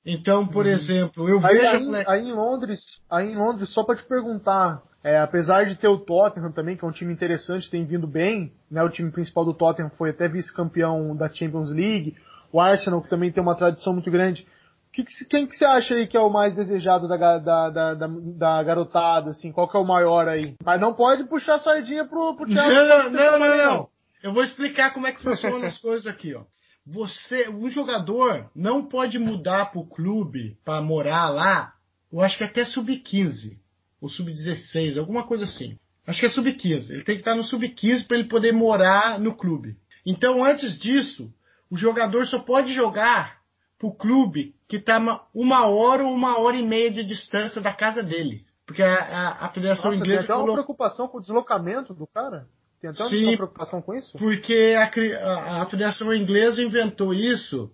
Então, 0.04 0.48
por 0.48 0.66
uhum. 0.66 0.72
exemplo, 0.72 1.30
eu 1.30 1.38
aí, 1.46 1.56
vejo. 1.56 1.94
Aí, 1.94 2.06
aí, 2.08 2.28
em 2.28 2.34
Londres, 2.34 2.82
aí 3.08 3.32
em 3.32 3.36
Londres, 3.36 3.70
só 3.70 3.84
para 3.84 3.96
te 3.96 4.08
perguntar, 4.08 4.82
é, 5.04 5.20
apesar 5.20 5.66
de 5.66 5.76
ter 5.76 5.90
o 5.90 5.98
Tottenham 5.98 6.54
também, 6.54 6.78
que 6.78 6.86
é 6.86 6.88
um 6.88 6.92
time 6.92 7.12
interessante, 7.12 7.70
tem 7.70 7.86
vindo 7.86 8.08
bem, 8.08 8.54
né? 8.72 8.82
O 8.82 8.90
time 8.90 9.12
principal 9.12 9.44
do 9.44 9.54
Tottenham 9.54 9.92
foi 9.98 10.12
até 10.12 10.30
vice-campeão 10.30 11.14
da 11.14 11.30
Champions 11.30 11.70
League. 11.70 12.16
O 12.54 12.62
Arsenal, 12.62 13.02
que 13.02 13.10
também 13.10 13.30
tem 13.30 13.44
uma 13.44 13.58
tradição 13.58 13.92
muito 13.92 14.10
grande. 14.10 14.48
Que 14.94 15.04
que, 15.04 15.26
quem 15.26 15.46
que 15.46 15.58
você 15.58 15.66
acha 15.66 15.96
aí 15.96 16.08
que 16.08 16.16
é 16.16 16.22
o 16.22 16.30
mais 16.30 16.54
desejado 16.54 17.08
da, 17.08 17.18
da, 17.18 17.70
da, 17.70 17.94
da, 17.96 18.08
da 18.08 18.64
garotada, 18.64 19.32
assim? 19.32 19.52
Qual 19.52 19.68
que 19.68 19.76
é 19.76 19.80
o 19.80 19.86
maior 19.86 20.30
aí? 20.30 20.56
Mas 20.64 20.80
não 20.80 20.94
pode 20.94 21.26
puxar 21.26 21.56
a 21.56 21.60
sardinha 21.60 22.06
pro, 22.06 22.36
pro 22.38 22.48
Chelsea. 22.48 22.72
Não, 22.72 23.12
não, 23.12 23.40
não, 23.40 23.58
não, 23.58 23.90
Eu 24.22 24.34
vou 24.34 24.44
explicar 24.44 24.94
como 24.94 25.08
é 25.08 25.12
que 25.12 25.22
funcionam 25.22 25.68
as 25.68 25.78
coisas 25.80 26.08
aqui, 26.08 26.34
ó. 26.34 26.44
Você, 26.86 27.50
o 27.50 27.70
jogador 27.70 28.50
não 28.56 28.84
pode 28.84 29.20
mudar 29.20 29.72
pro 29.72 29.86
clube 29.86 30.58
para 30.64 30.82
morar 30.82 31.30
lá, 31.30 31.74
eu 32.12 32.22
acho 32.22 32.38
que 32.38 32.44
até 32.44 32.64
sub-15 32.64 33.63
ou 34.04 34.10
sub-16, 34.10 35.00
alguma 35.00 35.24
coisa 35.24 35.46
assim. 35.46 35.80
Acho 36.06 36.20
que 36.20 36.26
é 36.26 36.30
sub-15. 36.30 36.90
Ele 36.92 37.04
tem 37.04 37.16
que 37.16 37.22
estar 37.22 37.36
no 37.36 37.44
sub-15 37.44 38.06
para 38.06 38.18
ele 38.18 38.28
poder 38.28 38.52
morar 38.52 39.18
no 39.18 39.34
clube. 39.34 39.78
Então, 40.06 40.44
antes 40.44 40.78
disso, 40.78 41.34
o 41.72 41.78
jogador 41.78 42.28
só 42.28 42.40
pode 42.40 42.74
jogar 42.74 43.38
para 43.80 43.88
o 43.88 43.96
clube 43.96 44.54
que 44.68 44.76
está 44.76 45.00
uma 45.34 45.68
hora 45.68 46.04
ou 46.04 46.14
uma 46.14 46.38
hora 46.38 46.58
e 46.58 46.66
meia 46.66 46.92
de 46.92 47.06
distância 47.06 47.62
da 47.62 47.72
casa 47.72 48.04
dele. 48.04 48.46
Porque 48.66 48.84
a, 48.84 48.94
a, 48.94 49.46
a 49.46 49.50
Federação 49.50 49.92
Nossa, 49.92 50.04
Inglesa. 50.04 50.28
Tem 50.28 50.36
até 50.36 50.44
uma 50.44 50.54
preocupação 50.54 51.08
com 51.08 51.20
o 51.20 51.22
deslocamento 51.22 51.94
do 51.94 52.06
cara? 52.06 52.46
Tem 52.82 52.90
até 52.90 53.06
Sim, 53.06 53.28
uma 53.28 53.38
preocupação 53.38 53.82
com 53.82 53.94
isso? 53.94 54.18
Porque 54.18 54.76
a, 54.78 54.92
a, 55.30 55.62
a 55.62 55.66
Federação 55.68 56.14
Inglesa 56.14 56.62
inventou 56.62 57.14
isso 57.14 57.72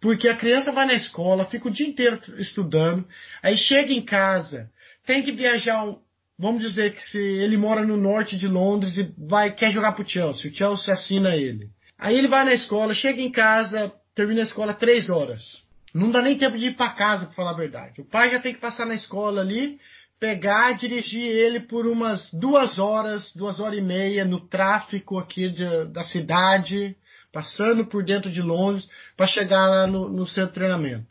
porque 0.00 0.28
a 0.28 0.36
criança 0.36 0.72
vai 0.72 0.86
na 0.86 0.94
escola, 0.94 1.46
fica 1.46 1.68
o 1.68 1.70
dia 1.70 1.86
inteiro 1.86 2.20
estudando, 2.38 3.06
aí 3.42 3.56
chega 3.56 3.92
em 3.92 4.02
casa, 4.04 4.70
tem 5.06 5.22
que 5.22 5.32
viajar 5.32 5.84
um, 5.84 5.98
vamos 6.38 6.60
dizer 6.60 6.94
que 6.94 7.02
se 7.02 7.18
ele 7.18 7.56
mora 7.56 7.84
no 7.84 7.96
norte 7.96 8.36
de 8.36 8.48
Londres 8.48 8.96
e 8.96 9.14
vai 9.16 9.52
quer 9.52 9.70
jogar 9.70 9.92
pro 9.92 10.06
Chelsea, 10.06 10.50
o 10.50 10.54
Chelsea 10.54 10.92
assina 10.92 11.34
ele. 11.34 11.70
Aí 11.98 12.18
ele 12.18 12.28
vai 12.28 12.44
na 12.44 12.52
escola, 12.52 12.92
chega 12.92 13.22
em 13.22 13.30
casa, 13.30 13.90
termina 14.14 14.40
a 14.40 14.44
escola 14.44 14.74
três 14.74 15.08
horas. 15.08 15.64
Não 15.94 16.10
dá 16.10 16.20
nem 16.20 16.36
tempo 16.36 16.58
de 16.58 16.66
ir 16.66 16.76
para 16.76 16.90
casa, 16.90 17.26
para 17.26 17.34
falar 17.34 17.50
a 17.52 17.56
verdade. 17.56 18.02
O 18.02 18.04
pai 18.04 18.30
já 18.30 18.38
tem 18.38 18.52
que 18.52 18.60
passar 18.60 18.84
na 18.84 18.94
escola 18.94 19.40
ali, 19.40 19.78
pegar, 20.20 20.72
dirigir 20.72 21.24
ele 21.24 21.60
por 21.60 21.86
umas 21.86 22.30
duas 22.34 22.78
horas, 22.78 23.32
duas 23.34 23.60
horas 23.60 23.78
e 23.78 23.82
meia 23.82 24.24
no 24.24 24.40
tráfico 24.40 25.18
aqui 25.18 25.48
de, 25.48 25.86
da 25.86 26.04
cidade, 26.04 26.94
passando 27.32 27.86
por 27.86 28.04
dentro 28.04 28.30
de 28.30 28.42
Londres, 28.42 28.88
para 29.16 29.26
chegar 29.26 29.66
lá 29.68 29.86
no, 29.86 30.10
no 30.10 30.24
de 30.24 30.46
treinamento. 30.48 31.06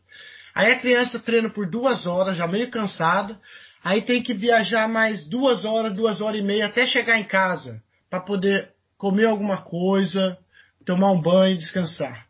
Aí 0.54 0.72
a 0.72 0.80
criança 0.80 1.20
treina 1.20 1.50
por 1.50 1.68
duas 1.68 2.06
horas, 2.06 2.38
já 2.38 2.48
meio 2.48 2.70
cansada, 2.70 3.40
Aí 3.86 4.02
tem 4.02 4.20
que 4.20 4.34
viajar 4.34 4.90
mais 4.90 5.28
duas 5.28 5.64
horas, 5.64 5.96
duas 5.96 6.20
horas 6.20 6.42
e 6.42 6.44
meia 6.44 6.66
até 6.66 6.88
chegar 6.88 7.20
em 7.20 7.24
casa 7.24 7.80
para 8.10 8.20
poder 8.20 8.72
comer 8.98 9.26
alguma 9.26 9.62
coisa, 9.62 10.40
tomar 10.84 11.12
um 11.12 11.22
banho, 11.22 11.56
descansar. 11.56 12.26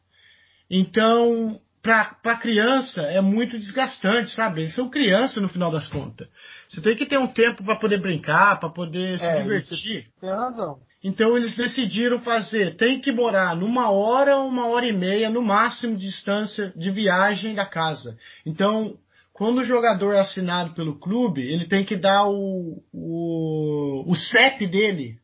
Então, 0.69 1.57
para 1.81 2.17
a 2.25 2.35
criança 2.35 3.03
é 3.03 3.21
muito 3.21 3.57
desgastante, 3.57 4.31
sabe? 4.31 4.63
Eles 4.63 4.75
são 4.75 4.89
crianças 4.89 5.41
no 5.41 5.47
final 5.47 5.71
das 5.71 5.87
contas. 5.87 6.27
Você 6.67 6.81
tem 6.81 6.93
que 6.93 7.05
ter 7.05 7.17
um 7.17 7.27
tempo 7.27 7.63
para 7.63 7.77
poder 7.77 8.01
brincar, 8.01 8.59
para 8.59 8.69
poder 8.69 9.17
se 9.17 9.25
é, 9.25 9.41
divertir. 9.41 10.07
Tem 10.19 10.29
razão. 10.29 10.79
Então 11.01 11.37
eles 11.37 11.55
decidiram 11.55 12.19
fazer, 12.19 12.75
tem 12.75 12.99
que 12.99 13.13
morar 13.13 13.55
numa 13.55 13.89
hora 13.91 14.35
ou 14.35 14.49
uma 14.49 14.67
hora 14.67 14.87
e 14.87 14.91
meia 14.91 15.29
no 15.29 15.41
máximo 15.41 15.95
de 15.95 16.05
distância 16.05 16.73
de 16.75 16.91
viagem 16.91 17.55
da 17.55 17.65
casa. 17.65 18.17
Então 18.45 18.97
quando 19.35 19.57
o 19.57 19.65
jogador 19.65 20.13
é 20.13 20.21
assinado 20.21 20.73
pelo 20.73 20.97
clube, 20.97 21.41
ele 21.41 21.65
tem 21.65 21.83
que 21.83 21.97
dar 21.97 22.25
o, 22.25 22.81
o, 22.93 24.05
o 24.07 24.15
CEP 24.15 24.65
dele 24.65 25.19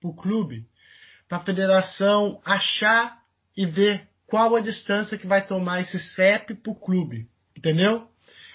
pro 0.00 0.14
clube, 0.14 0.64
para 1.28 1.36
a 1.36 1.44
federação 1.44 2.40
achar 2.42 3.18
e 3.54 3.66
ver 3.66 4.08
qual 4.26 4.56
a 4.56 4.62
distância 4.62 5.18
que 5.18 5.26
vai 5.26 5.46
tomar 5.46 5.82
esse 5.82 6.00
CEP 6.00 6.54
pro 6.54 6.74
clube. 6.74 7.28
entendeu? 7.54 8.08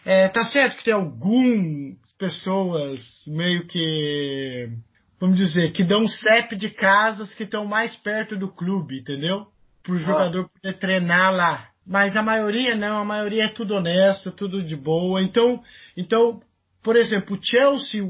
É, 0.04 0.28
tá 0.28 0.44
certo 0.44 0.78
que 0.78 0.86
tem 0.86 0.94
algumas 0.96 2.12
pessoas 2.18 3.00
meio 3.28 3.68
que, 3.68 4.72
vamos 5.20 5.38
dizer, 5.38 5.72
que 5.72 5.84
dão 5.84 6.08
CEP 6.08 6.56
de 6.56 6.72
casas 6.72 7.36
que 7.36 7.44
estão 7.44 7.64
mais 7.64 7.96
perto 7.96 8.36
do 8.36 8.52
clube, 8.52 9.02
entendeu? 9.02 9.46
Pro 9.84 10.00
jogador 10.00 10.50
poder 10.50 10.80
treinar 10.80 11.32
lá. 11.32 11.75
Mas 11.88 12.16
a 12.16 12.24
maioria 12.24 12.76
não, 12.76 13.00
a 13.00 13.06
maioria 13.06 13.46
é 13.46 13.48
tudo 13.48 13.76
honesto, 13.76 14.32
tudo 14.32 14.64
de 14.64 14.76
boa. 14.76 15.22
Então, 15.22 15.64
então, 15.96 16.42
por 16.82 16.96
exemplo, 16.96 17.38
o 17.38 17.40
Chelsea, 17.42 18.04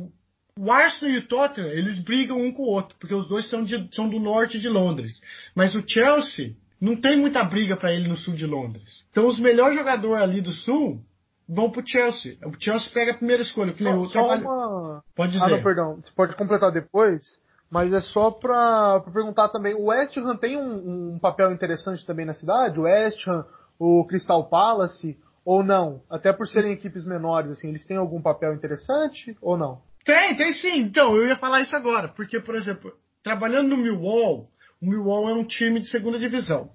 o 0.57 0.71
Arsenal 0.71 1.15
e 1.15 1.17
o 1.17 1.27
Tottenham, 1.27 1.69
eles 1.69 1.99
brigam 1.99 2.39
um 2.39 2.51
com 2.53 2.63
o 2.63 2.69
outro, 2.69 2.95
porque 2.99 3.13
os 3.13 3.27
dois 3.27 3.49
são, 3.49 3.63
de, 3.63 3.89
são 3.93 4.09
do 4.09 4.19
norte 4.19 4.59
de 4.59 4.69
Londres. 4.69 5.21
Mas 5.53 5.75
o 5.75 5.83
Chelsea 5.85 6.55
não 6.79 6.95
tem 6.95 7.17
muita 7.17 7.43
briga 7.43 7.75
para 7.75 7.93
ele 7.93 8.07
no 8.07 8.15
sul 8.15 8.33
de 8.33 8.45
Londres. 8.45 9.05
Então 9.11 9.27
os 9.27 9.39
melhores 9.39 9.75
jogadores 9.75 10.21
ali 10.21 10.41
do 10.41 10.51
sul 10.51 11.01
vão 11.47 11.69
pro 11.69 11.85
Chelsea. 11.85 12.37
O 12.45 12.53
Chelsea 12.59 12.91
pega 12.93 13.11
a 13.11 13.17
primeira 13.17 13.41
escolha. 13.41 13.73
Que 13.73 13.83
só, 13.83 14.07
trabalho... 14.07 14.45
uma... 14.45 15.03
Pode 15.15 15.33
dizer. 15.33 15.45
Ah, 15.45 15.49
não, 15.49 15.63
perdão. 15.63 15.95
Você 15.95 16.11
pode 16.15 16.35
completar 16.35 16.71
depois, 16.71 17.23
mas 17.69 17.93
é 17.93 18.01
só 18.01 18.31
pra, 18.31 18.99
pra 19.01 19.13
perguntar 19.13 19.49
também. 19.49 19.73
O 19.75 19.85
West 19.85 20.15
Ham 20.17 20.35
tem 20.37 20.57
um, 20.57 21.13
um, 21.13 21.19
papel 21.19 21.51
interessante 21.51 22.05
também 22.05 22.25
na 22.25 22.33
cidade? 22.33 22.79
O 22.79 22.83
West 22.83 23.27
Ham, 23.27 23.45
o 23.79 24.05
Crystal 24.05 24.49
Palace, 24.49 25.17
ou 25.43 25.63
não? 25.63 26.01
Até 26.09 26.33
por 26.33 26.47
serem 26.47 26.73
equipes 26.73 27.05
menores, 27.05 27.51
assim, 27.51 27.69
eles 27.69 27.85
têm 27.85 27.97
algum 27.97 28.21
papel 28.21 28.53
interessante 28.53 29.37
ou 29.41 29.57
não? 29.57 29.81
Tem, 30.03 30.35
tem 30.35 30.53
sim. 30.53 30.77
Então, 30.79 31.15
eu 31.15 31.27
ia 31.27 31.37
falar 31.37 31.61
isso 31.61 31.75
agora. 31.75 32.07
Porque, 32.07 32.39
por 32.39 32.55
exemplo, 32.55 32.93
trabalhando 33.23 33.69
no 33.69 33.77
Millwall, 33.77 34.49
o 34.81 34.85
Millwall 34.85 35.29
é 35.29 35.33
um 35.33 35.45
time 35.45 35.79
de 35.79 35.87
segunda 35.87 36.19
divisão. 36.19 36.71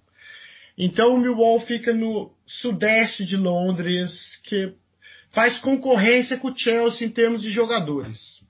Então 0.82 1.14
o 1.14 1.18
Millwall 1.18 1.60
fica 1.60 1.92
no 1.92 2.34
sudeste 2.46 3.26
de 3.26 3.36
Londres, 3.36 4.40
que 4.44 4.74
faz 5.32 5.58
concorrência 5.58 6.38
com 6.38 6.48
o 6.48 6.56
Chelsea 6.56 7.06
em 7.06 7.10
termos 7.10 7.42
de 7.42 7.50
jogadores. 7.50 8.42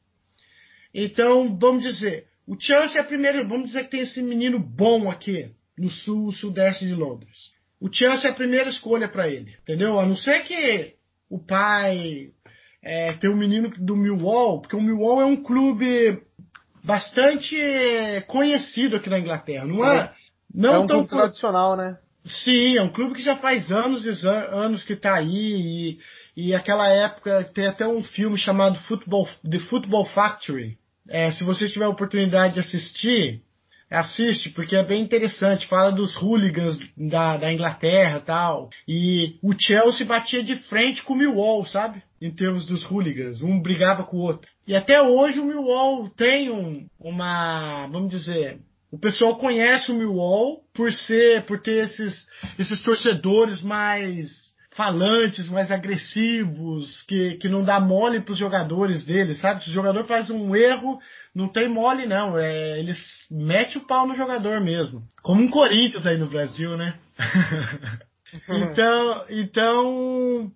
Então, 0.95 1.59
vamos 1.59 1.83
dizer, 1.83 2.29
o 2.47 2.57
Chelsea 2.59 2.99
é 2.99 3.01
a 3.01 3.07
primeira, 3.07 3.45
vamos 3.45 3.69
dizer 3.69 3.85
que 3.85 3.91
tem 3.91 4.01
esse 4.01 4.23
menino 4.23 4.59
bom 4.59 5.11
aqui, 5.11 5.51
no 5.77 5.91
sul, 5.91 6.33
sudeste 6.33 6.87
de 6.87 6.95
Londres. 6.95 7.53
O 7.81 7.91
Chelsea 7.91 8.29
é 8.29 8.33
a 8.33 8.37
primeira 8.37 8.69
escolha 8.69 9.09
para 9.09 9.29
ele, 9.29 9.55
entendeu? 9.63 9.99
A 9.99 10.07
não 10.07 10.17
ser 10.17 10.43
que 10.45 10.95
o 11.31 11.39
pai 11.39 12.31
é, 12.83 13.15
tem 13.15 13.31
um 13.31 13.37
menino 13.37 13.71
do 13.79 13.97
Millwall, 13.97 14.61
porque 14.61 14.77
o 14.77 14.83
Millwall 14.83 15.23
é 15.23 15.25
um 15.25 15.43
clube 15.43 16.23
bastante 16.85 17.57
conhecido 18.27 18.97
aqui 18.97 19.09
na 19.09 19.19
Inglaterra, 19.19 19.65
não 19.65 19.85
é? 19.85 19.97
é 19.97 20.13
não 20.55 20.75
é 20.75 20.79
um 20.81 20.87
tão 20.87 21.07
clube 21.07 21.23
tradicional, 21.23 21.77
né? 21.77 21.97
Sim, 22.25 22.77
é 22.77 22.83
um 22.83 22.91
clube 22.91 23.15
que 23.15 23.23
já 23.23 23.37
faz 23.37 23.71
anos 23.71 24.05
e 24.05 24.27
anos 24.29 24.83
que 24.85 24.93
está 24.93 25.15
aí. 25.15 25.99
E, 26.37 26.49
e 26.49 26.55
aquela 26.55 26.87
época 26.89 27.45
tem 27.55 27.67
até 27.67 27.87
um 27.87 28.03
filme 28.03 28.37
chamado 28.37 28.79
Football, 28.81 29.27
The 29.49 29.59
Football 29.61 30.07
Factory. 30.07 30.79
É, 31.09 31.33
se 31.33 31.43
você 31.45 31.67
tiver 31.69 31.87
a 31.87 31.91
oportunidade 31.91 32.55
de 32.55 32.61
assistir, 32.61 33.43
assiste, 33.91 34.51
porque 34.51 34.77
é 34.77 34.85
bem 34.85 35.03
interessante. 35.03 35.67
Fala 35.67 35.91
dos 35.91 36.15
hooligans 36.17 36.79
da, 36.97 37.37
da 37.37 37.53
Inglaterra 37.53 38.21
tal. 38.21 38.71
E 38.87 39.37
o 39.43 39.53
Chelsea 39.59 40.07
batia 40.07 40.43
de 40.43 40.57
frente 40.57 41.03
com 41.03 41.15
o 41.15 41.17
Millwall, 41.17 41.67
sabe? 41.67 42.03
Em 42.21 42.31
termos 42.31 42.67
dos 42.67 42.85
hooligans. 42.85 43.41
Um 43.43 43.61
brigava 43.61 44.05
com 44.05 44.19
o 44.19 44.21
outro. 44.21 44.49
E 44.67 44.77
até 44.77 45.03
hoje 45.03 45.41
o 45.41 45.45
Millwall 45.45 46.09
tem 46.11 46.51
um, 46.51 46.87
uma, 47.01 47.89
vamos 47.89 48.11
dizer, 48.11 48.61
o 48.91 48.99
pessoal 48.99 49.37
conhece 49.37 49.91
o 49.91 49.95
Millwall 49.95 50.63
por 50.73 50.93
ser, 50.93 51.45
por 51.45 51.61
ter 51.61 51.85
esses, 51.85 52.27
esses 52.59 52.83
torcedores 52.83 53.63
mais 53.63 54.29
falantes, 54.81 55.47
mais 55.47 55.71
agressivos, 55.71 57.03
que, 57.03 57.35
que 57.35 57.51
não 57.51 57.63
dá 57.63 57.79
mole 57.79 58.23
para 58.23 58.33
os 58.33 58.39
jogadores 58.39 59.05
deles, 59.05 59.39
sabe? 59.39 59.63
Se 59.63 59.69
o 59.69 59.73
jogador 59.75 60.05
faz 60.05 60.31
um 60.31 60.57
erro, 60.57 60.99
não 61.35 61.49
tem 61.49 61.69
mole 61.69 62.07
não, 62.07 62.39
é, 62.39 62.79
eles 62.79 63.27
metem 63.31 63.77
o 63.77 63.87
pau 63.87 64.09
no 64.09 64.17
jogador 64.17 64.59
mesmo. 64.59 65.07
Como 65.23 65.43
um 65.43 65.51
Corinthians 65.51 66.07
aí 66.07 66.17
no 66.17 66.29
Brasil, 66.29 66.79
né? 66.79 66.99
então, 68.49 69.25
então, 69.29 70.51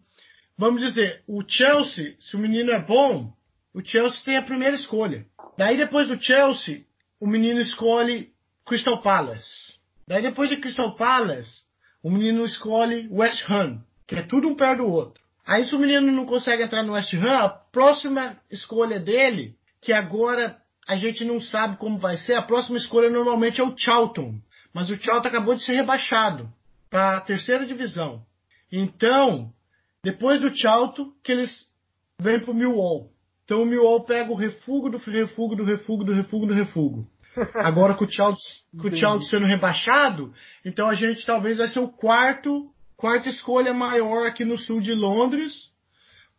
vamos 0.56 0.80
dizer, 0.80 1.22
o 1.28 1.42
Chelsea, 1.46 2.14
se 2.18 2.34
o 2.34 2.38
menino 2.38 2.70
é 2.70 2.80
bom, 2.80 3.30
o 3.74 3.84
Chelsea 3.84 4.22
tem 4.24 4.38
a 4.38 4.42
primeira 4.42 4.74
escolha. 4.74 5.26
Daí 5.58 5.76
depois 5.76 6.08
do 6.08 6.18
Chelsea, 6.18 6.86
o 7.20 7.26
menino 7.26 7.60
escolhe 7.60 8.30
Crystal 8.64 9.02
Palace. 9.02 9.74
Daí 10.08 10.22
depois 10.22 10.48
de 10.48 10.56
Crystal 10.56 10.96
Palace, 10.96 11.64
o 12.02 12.10
menino 12.10 12.42
escolhe 12.46 13.06
West 13.10 13.44
Ham, 13.50 13.84
que 14.14 14.20
é 14.20 14.26
tudo 14.26 14.48
um 14.48 14.54
perto 14.54 14.82
do 14.82 14.88
outro. 14.88 15.22
Aí 15.46 15.64
se 15.66 15.74
o 15.74 15.78
menino 15.78 16.10
não 16.10 16.24
consegue 16.24 16.62
entrar 16.62 16.82
no 16.82 16.94
West 16.94 17.12
Ham, 17.14 17.38
a 17.38 17.48
próxima 17.48 18.36
escolha 18.50 18.98
dele, 18.98 19.56
que 19.80 19.92
agora 19.92 20.56
a 20.88 20.96
gente 20.96 21.24
não 21.24 21.40
sabe 21.40 21.76
como 21.76 21.98
vai 21.98 22.16
ser, 22.16 22.34
a 22.34 22.42
próxima 22.42 22.78
escolha 22.78 23.10
normalmente 23.10 23.60
é 23.60 23.64
o 23.64 23.76
Charlton. 23.76 24.38
Mas 24.72 24.88
o 24.88 24.96
Charlton 24.96 25.28
acabou 25.28 25.54
de 25.54 25.62
ser 25.62 25.74
rebaixado 25.74 26.50
para 26.88 27.18
a 27.18 27.20
terceira 27.20 27.66
divisão. 27.66 28.22
Então, 28.72 29.52
depois 30.02 30.40
do 30.40 30.56
Charlton, 30.56 31.12
que 31.22 31.32
eles 31.32 31.68
vêm 32.20 32.40
para 32.40 32.50
o 32.50 32.54
Millwall. 32.54 33.10
Então 33.44 33.62
o 33.62 33.66
Millwall 33.66 34.04
pega 34.04 34.32
o 34.32 34.36
refúgio 34.36 34.90
do 34.90 34.98
refúgio 34.98 35.56
do 35.56 35.64
refúgio 35.64 36.06
do 36.06 36.12
refúgio 36.12 36.48
do 36.48 36.54
refúgio. 36.54 37.06
Agora 37.56 37.94
com 37.94 38.04
o 38.04 38.08
Tchau 38.08 39.20
sendo 39.22 39.46
rebaixado, 39.46 40.32
então 40.64 40.88
a 40.88 40.94
gente 40.94 41.26
talvez 41.26 41.58
vai 41.58 41.66
ser 41.66 41.80
o 41.80 41.88
quarto, 41.88 42.70
quarta 42.96 43.28
escolha 43.28 43.72
maior 43.72 44.26
aqui 44.26 44.44
no 44.44 44.58
sul 44.58 44.80
de 44.80 44.94
Londres, 44.94 45.72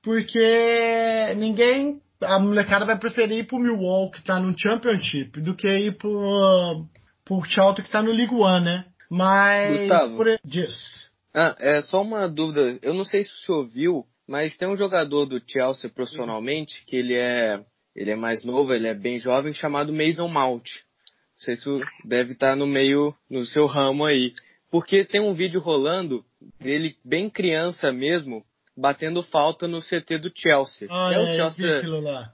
porque 0.01 1.34
ninguém, 1.38 2.01
a 2.22 2.39
molecada 2.39 2.86
vai 2.86 2.97
preferir 2.97 3.39
ir 3.39 3.47
pro 3.47 3.60
Millwall 3.60 4.12
que 4.12 4.24
tá 4.24 4.39
no 4.39 4.58
Championship 4.58 5.41
do 5.41 5.56
que 5.56 5.68
ir 5.68 5.97
pro, 5.97 6.86
pro 7.24 7.43
Charlton 7.45 7.84
que 7.84 7.89
tá 7.89 8.01
no 8.01 8.12
League 8.12 8.34
One, 8.34 8.66
né? 8.66 8.86
Mas 9.10 9.82
Gustavo, 9.82 10.18
por 10.18 10.39
diz. 10.43 11.10
Ah, 11.34 11.56
é 11.60 11.82
só 11.82 12.01
uma 12.01 12.28
dúvida. 12.30 12.80
Eu 12.82 12.93
não 12.93 13.03
sei 13.03 13.24
se 13.24 13.32
você 13.32 13.51
ouviu, 13.51 14.06
mas 14.28 14.56
tem 14.58 14.68
um 14.68 14.78
jogador 14.78 15.26
do 15.26 15.41
Chelsea 15.45 15.89
profissionalmente 15.89 16.84
que 16.86 16.95
ele 16.95 17.16
é 17.16 17.64
ele 17.95 18.12
é 18.12 18.16
mais 18.16 18.43
novo, 18.43 18.74
ele 18.74 18.88
é 18.88 18.93
bem 18.93 19.18
jovem, 19.20 19.53
chamado 19.53 19.93
Mason 19.93 20.28
Mount. 20.28 20.66
Não 20.66 21.39
sei 21.45 21.56
se 21.56 21.70
deve 22.03 22.34
estar 22.34 22.56
no 22.56 22.68
meio, 22.68 23.16
no 23.30 23.43
seu 23.45 23.66
ramo 23.66 24.03
aí. 24.03 24.34
Porque 24.70 25.06
tem 25.06 25.22
um 25.22 25.34
vídeo 25.34 25.62
rolando 25.62 26.26
dele 26.60 26.98
bem 27.04 27.30
criança 27.30 27.91
mesmo, 27.91 28.46
batendo 28.76 29.24
falta 29.24 29.68
no 29.68 29.82
CT 29.82 30.20
do 30.20 30.32
Chelsea. 30.36 30.88
Ah, 30.91 31.14
é, 31.14 31.20
o 31.20 31.36
Chelsea 31.36 31.82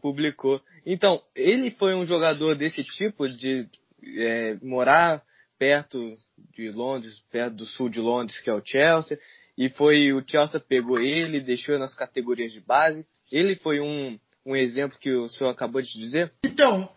publicou. 0.01 0.61
Então, 0.85 1.21
ele 1.35 1.71
foi 1.71 1.93
um 1.93 2.05
jogador 2.05 2.55
desse 2.55 2.83
tipo, 2.83 3.27
de 3.27 3.67
é, 4.17 4.57
morar 4.61 5.23
perto 5.59 6.17
de 6.55 6.69
Londres, 6.71 7.23
perto 7.31 7.57
do 7.57 7.65
sul 7.65 7.89
de 7.89 7.99
Londres, 7.99 8.39
que 8.39 8.49
é 8.49 8.53
o 8.53 8.65
Chelsea, 8.65 9.19
e 9.57 9.69
foi 9.69 10.11
o 10.11 10.23
Chelsea 10.27 10.59
pegou 10.59 10.99
ele, 10.99 11.39
deixou 11.39 11.77
nas 11.77 11.93
categorias 11.93 12.51
de 12.51 12.59
base. 12.59 13.05
Ele 13.31 13.55
foi 13.57 13.79
um, 13.79 14.19
um 14.45 14.55
exemplo 14.55 14.97
que 14.99 15.11
o 15.11 15.27
senhor 15.27 15.51
acabou 15.51 15.81
de 15.81 15.91
dizer? 15.91 16.33
Então, 16.43 16.89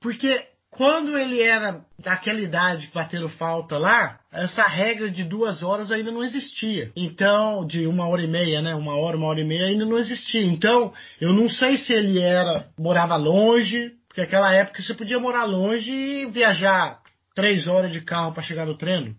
porque 0.00 0.44
quando 0.78 1.18
ele 1.18 1.42
era 1.42 1.84
daquela 1.98 2.40
idade 2.40 2.88
batendo 2.94 3.28
falta 3.28 3.76
lá, 3.76 4.20
essa 4.32 4.62
regra 4.62 5.10
de 5.10 5.24
duas 5.24 5.60
horas 5.60 5.90
ainda 5.90 6.12
não 6.12 6.22
existia. 6.22 6.92
Então, 6.94 7.66
de 7.66 7.84
uma 7.88 8.06
hora 8.06 8.22
e 8.22 8.28
meia, 8.28 8.62
né? 8.62 8.76
Uma 8.76 8.94
hora, 8.94 9.16
uma 9.16 9.26
hora 9.26 9.40
e 9.40 9.44
meia 9.44 9.66
ainda 9.66 9.84
não 9.84 9.98
existia. 9.98 10.40
Então, 10.40 10.94
eu 11.20 11.32
não 11.32 11.48
sei 11.48 11.78
se 11.78 11.92
ele 11.92 12.20
era 12.20 12.68
morava 12.78 13.16
longe, 13.16 13.90
porque 14.06 14.20
naquela 14.20 14.54
época 14.54 14.80
você 14.80 14.94
podia 14.94 15.18
morar 15.18 15.46
longe 15.46 15.90
e 15.90 16.26
viajar 16.26 17.00
três 17.34 17.66
horas 17.66 17.92
de 17.92 18.00
carro 18.00 18.32
para 18.32 18.44
chegar 18.44 18.64
no 18.64 18.78
treino. 18.78 19.16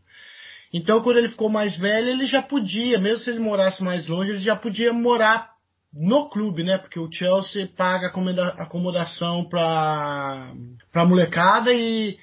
Então, 0.74 1.02
quando 1.02 1.18
ele 1.18 1.28
ficou 1.28 1.50
mais 1.50 1.76
velho, 1.76 2.08
ele 2.08 2.26
já 2.26 2.42
podia, 2.42 2.98
mesmo 2.98 3.22
se 3.22 3.32
ele 3.32 3.40
morasse 3.40 3.84
mais 3.84 4.08
longe, 4.08 4.32
ele 4.32 4.40
já 4.40 4.56
podia 4.56 4.94
morar 4.94 5.50
no 5.94 6.30
clube, 6.30 6.64
né? 6.64 6.78
Porque 6.78 7.00
o 7.00 7.12
Chelsea 7.12 7.70
paga 7.76 8.12
acomodação 8.58 9.46
para 9.50 10.54
para 10.92 11.06
molecada 11.06 11.74
e, 11.74 12.18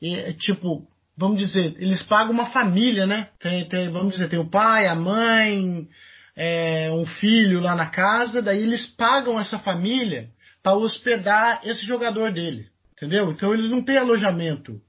e, 0.00 0.32
tipo, 0.34 0.86
vamos 1.16 1.38
dizer, 1.38 1.76
eles 1.78 2.02
pagam 2.02 2.32
uma 2.32 2.50
família, 2.50 3.06
né? 3.06 3.28
Tem, 3.38 3.68
tem, 3.68 3.90
vamos 3.90 4.12
dizer, 4.12 4.28
tem 4.28 4.38
o 4.38 4.50
pai, 4.50 4.86
a 4.86 4.94
mãe, 4.94 5.88
é, 6.36 6.90
um 6.92 7.06
filho 7.06 7.60
lá 7.60 7.74
na 7.74 7.86
casa, 7.86 8.42
daí 8.42 8.62
eles 8.62 8.86
pagam 8.86 9.38
essa 9.38 9.58
família 9.58 10.30
para 10.62 10.76
hospedar 10.76 11.60
esse 11.64 11.84
jogador 11.84 12.32
dele, 12.32 12.68
entendeu? 12.92 13.30
Então 13.30 13.52
eles 13.52 13.70
não 13.70 13.84
têm 13.84 13.98
alojamento. 13.98 14.80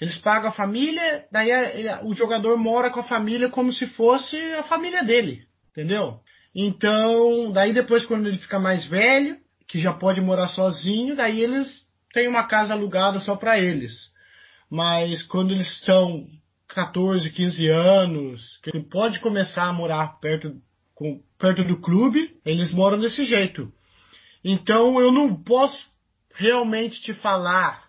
Eles 0.00 0.18
pagam 0.18 0.50
a 0.50 0.52
família, 0.52 1.24
daí 1.30 1.50
a, 1.50 1.96
a, 1.96 2.04
o 2.04 2.14
jogador 2.14 2.56
mora 2.56 2.90
com 2.90 3.00
a 3.00 3.04
família 3.04 3.48
como 3.48 3.72
se 3.72 3.86
fosse 3.86 4.36
a 4.54 4.62
família 4.64 5.02
dele, 5.02 5.46
entendeu? 5.70 6.20
Então, 6.54 7.50
daí 7.52 7.72
depois 7.72 8.06
quando 8.06 8.28
ele 8.28 8.38
fica 8.38 8.60
mais 8.60 8.86
velho, 8.86 9.36
que 9.66 9.80
já 9.80 9.92
pode 9.92 10.20
morar 10.20 10.48
sozinho, 10.48 11.16
daí 11.16 11.40
eles 11.40 11.86
têm 12.12 12.28
uma 12.28 12.44
casa 12.44 12.74
alugada 12.74 13.18
só 13.18 13.34
para 13.34 13.58
eles. 13.58 14.12
Mas 14.70 15.22
quando 15.22 15.52
eles 15.52 15.68
estão 15.68 16.26
14, 16.68 17.30
15 17.30 17.68
anos, 17.68 18.58
que 18.62 18.70
ele 18.70 18.84
pode 18.84 19.20
começar 19.20 19.64
a 19.64 19.72
morar 19.72 20.18
perto 20.20 20.60
com, 20.94 21.20
perto 21.38 21.64
do 21.64 21.80
clube, 21.80 22.36
eles 22.44 22.72
moram 22.72 23.00
desse 23.00 23.24
jeito. 23.24 23.72
Então 24.44 25.00
eu 25.00 25.10
não 25.10 25.34
posso 25.34 25.88
realmente 26.34 27.00
te 27.00 27.12
falar 27.12 27.84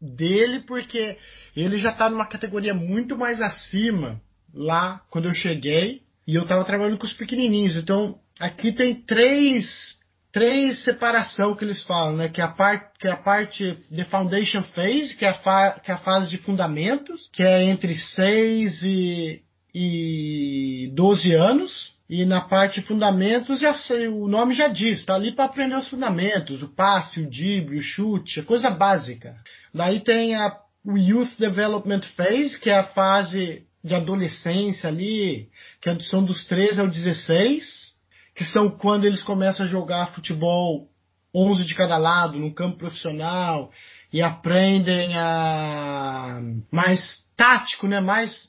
dele 0.00 0.60
porque 0.60 1.16
ele 1.56 1.78
já 1.78 1.90
está 1.90 2.10
numa 2.10 2.26
categoria 2.26 2.74
muito 2.74 3.16
mais 3.16 3.40
acima 3.40 4.20
lá 4.52 5.02
quando 5.10 5.26
eu 5.26 5.34
cheguei 5.34 6.03
e 6.26 6.34
eu 6.34 6.42
estava 6.42 6.64
trabalhando 6.64 6.98
com 6.98 7.06
os 7.06 7.12
pequenininhos. 7.12 7.76
Então 7.76 8.18
aqui 8.38 8.72
tem 8.72 8.94
três 8.94 9.94
três 10.32 10.82
separação 10.82 11.54
que 11.54 11.64
eles 11.64 11.82
falam, 11.84 12.16
né? 12.16 12.28
Que 12.28 12.40
é 12.40 12.44
a 12.44 12.48
parte 12.48 12.98
que 12.98 13.06
é 13.06 13.12
a 13.12 13.16
parte 13.16 13.78
de 13.90 14.04
foundation 14.04 14.62
phase, 14.62 15.16
que 15.16 15.24
é 15.24 15.28
a, 15.28 15.34
fa, 15.34 15.80
que 15.82 15.90
é 15.90 15.94
a 15.94 15.98
fase 15.98 16.28
de 16.28 16.38
fundamentos, 16.38 17.30
que 17.32 17.42
é 17.42 17.64
entre 17.64 17.94
6 17.94 18.82
e, 18.82 19.42
e 19.74 20.90
12 20.94 21.34
anos. 21.34 21.94
E 22.08 22.24
na 22.26 22.42
parte 22.42 22.80
de 22.80 22.86
fundamentos, 22.86 23.58
já 23.58 23.72
sei, 23.72 24.08
o 24.08 24.28
nome 24.28 24.54
já 24.54 24.68
diz, 24.68 24.98
está 24.98 25.14
ali 25.14 25.32
para 25.32 25.46
aprender 25.46 25.74
os 25.74 25.88
fundamentos, 25.88 26.62
o 26.62 26.68
passe, 26.68 27.20
o 27.20 27.30
drible, 27.30 27.78
o 27.78 27.82
chute, 27.82 28.40
a 28.40 28.44
coisa 28.44 28.68
básica. 28.68 29.34
Daí 29.72 30.00
tem 30.00 30.34
a, 30.34 30.54
Youth 30.86 31.38
Development 31.38 32.02
Phase, 32.14 32.60
que 32.60 32.68
é 32.68 32.78
a 32.78 32.84
fase 32.84 33.62
de 33.84 33.94
adolescência 33.94 34.88
ali, 34.88 35.50
que 35.80 35.90
é 35.90 35.98
são 36.00 36.24
dos 36.24 36.46
13 36.46 36.80
ao 36.80 36.88
16, 36.88 37.94
que 38.34 38.44
são 38.44 38.70
quando 38.70 39.04
eles 39.04 39.22
começam 39.22 39.66
a 39.66 39.68
jogar 39.68 40.14
futebol 40.14 40.88
11 41.34 41.64
de 41.64 41.74
cada 41.74 41.98
lado, 41.98 42.38
no 42.38 42.54
campo 42.54 42.78
profissional, 42.78 43.70
e 44.10 44.22
aprendem 44.22 45.14
a 45.16 46.40
mais 46.72 47.24
tático, 47.36 47.86
né, 47.86 48.00
mais 48.00 48.48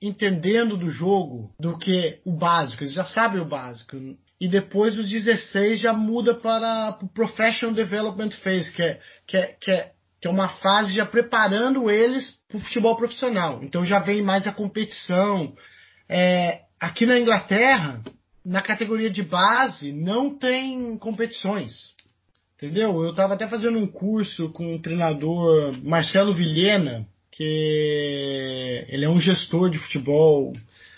entendendo 0.00 0.76
do 0.76 0.90
jogo 0.90 1.52
do 1.58 1.76
que 1.78 2.20
o 2.24 2.32
básico, 2.32 2.84
eles 2.84 2.92
já 2.92 3.04
sabem 3.04 3.40
o 3.40 3.48
básico. 3.48 3.96
E 4.38 4.46
depois 4.46 4.98
os 4.98 5.08
16 5.08 5.80
já 5.80 5.94
muda 5.94 6.34
para 6.34 6.98
o 7.02 7.08
Professional 7.08 7.74
Development 7.74 8.30
Phase, 8.42 8.72
que 8.72 8.82
é, 8.82 9.00
que 9.26 9.36
é, 9.36 9.56
que 9.58 9.70
é, 9.70 9.92
que 10.20 10.28
é 10.28 10.30
uma 10.30 10.48
fase 10.48 10.92
já 10.92 11.04
preparando 11.04 11.90
eles 11.90 12.38
para 12.48 12.58
o 12.58 12.60
futebol 12.60 12.96
profissional. 12.96 13.60
Então 13.62 13.84
já 13.84 13.98
vem 13.98 14.22
mais 14.22 14.46
a 14.46 14.52
competição. 14.52 15.54
É, 16.08 16.62
aqui 16.80 17.04
na 17.04 17.18
Inglaterra, 17.18 18.02
na 18.44 18.62
categoria 18.62 19.10
de 19.10 19.22
base, 19.22 19.92
não 19.92 20.36
tem 20.36 20.96
competições. 20.98 21.94
Entendeu? 22.56 23.02
Eu 23.02 23.10
estava 23.10 23.34
até 23.34 23.46
fazendo 23.46 23.78
um 23.78 23.86
curso 23.86 24.50
com 24.50 24.74
o 24.74 24.80
treinador 24.80 25.78
Marcelo 25.84 26.32
Vilhena, 26.32 27.06
que 27.30 28.86
ele 28.88 29.04
é 29.04 29.08
um 29.08 29.20
gestor 29.20 29.68
de 29.68 29.78
futebol, 29.78 30.54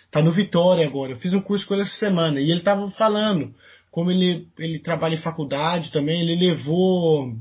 tá 0.09 0.23
no 0.23 0.31
Vitória 0.31 0.87
agora. 0.87 1.13
Eu 1.13 1.17
fiz 1.17 1.33
um 1.35 1.41
curso 1.41 1.67
com 1.67 1.75
ele 1.75 1.83
essa 1.83 1.97
semana 1.97 2.41
e 2.41 2.49
ele 2.51 2.61
estava 2.61 2.89
falando 2.93 3.53
como 3.91 4.13
ele, 4.13 4.47
ele 4.57 4.79
trabalha 4.79 5.15
em 5.15 5.19
faculdade 5.23 5.91
também, 5.91 6.21
ele 6.21 6.49
levou 6.49 7.35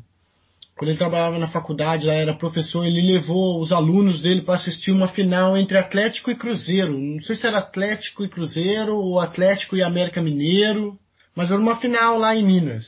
quando 0.77 0.89
ele 0.89 0.97
trabalhava 0.97 1.39
na 1.39 1.47
faculdade, 1.47 2.05
lá 2.05 2.13
era 2.13 2.37
professor, 2.37 2.85
ele 2.85 3.01
levou 3.01 3.59
os 3.59 3.71
alunos 3.71 4.21
dele 4.21 4.43
para 4.43 4.55
assistir 4.55 4.91
uma 4.91 5.07
final 5.07 5.57
entre 5.57 5.75
Atlético 5.75 6.29
e 6.29 6.35
Cruzeiro. 6.35 6.97
Não 6.99 7.19
sei 7.19 7.35
se 7.35 7.47
era 7.47 7.57
Atlético 7.57 8.23
e 8.23 8.29
Cruzeiro 8.29 8.95
ou 8.95 9.19
Atlético 9.19 9.75
e 9.75 9.81
América 9.81 10.21
Mineiro, 10.21 10.99
mas 11.35 11.49
era 11.49 11.59
uma 11.59 11.77
final 11.77 12.19
lá 12.19 12.35
em 12.35 12.45
Minas. 12.45 12.85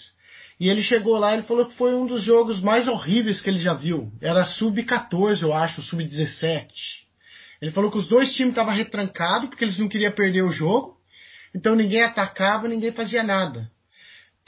E 0.60 0.70
ele 0.70 0.84
chegou 0.84 1.18
lá 1.18 1.36
e 1.36 1.42
falou 1.42 1.66
que 1.66 1.76
foi 1.76 1.96
um 1.96 2.06
dos 2.06 2.22
jogos 2.22 2.62
mais 2.62 2.88
horríveis 2.88 3.42
que 3.42 3.50
ele 3.50 3.60
já 3.60 3.74
viu. 3.74 4.12
Era 4.22 4.46
sub-14, 4.46 5.42
eu 5.42 5.52
acho, 5.52 5.82
sub-17. 5.82 6.68
Ele 7.60 7.72
falou 7.72 7.90
que 7.90 7.98
os 7.98 8.08
dois 8.08 8.32
times 8.34 8.52
estavam 8.52 8.74
retrancados 8.74 9.50
porque 9.50 9.64
eles 9.64 9.80
não 9.80 9.90
queriam 9.90 10.12
perder 10.12 10.44
o 10.44 10.52
jogo. 10.52 10.98
Então 11.56 11.76
ninguém 11.76 12.04
atacava, 12.04 12.68
ninguém 12.68 12.92
fazia 12.92 13.24
nada. 13.24 13.68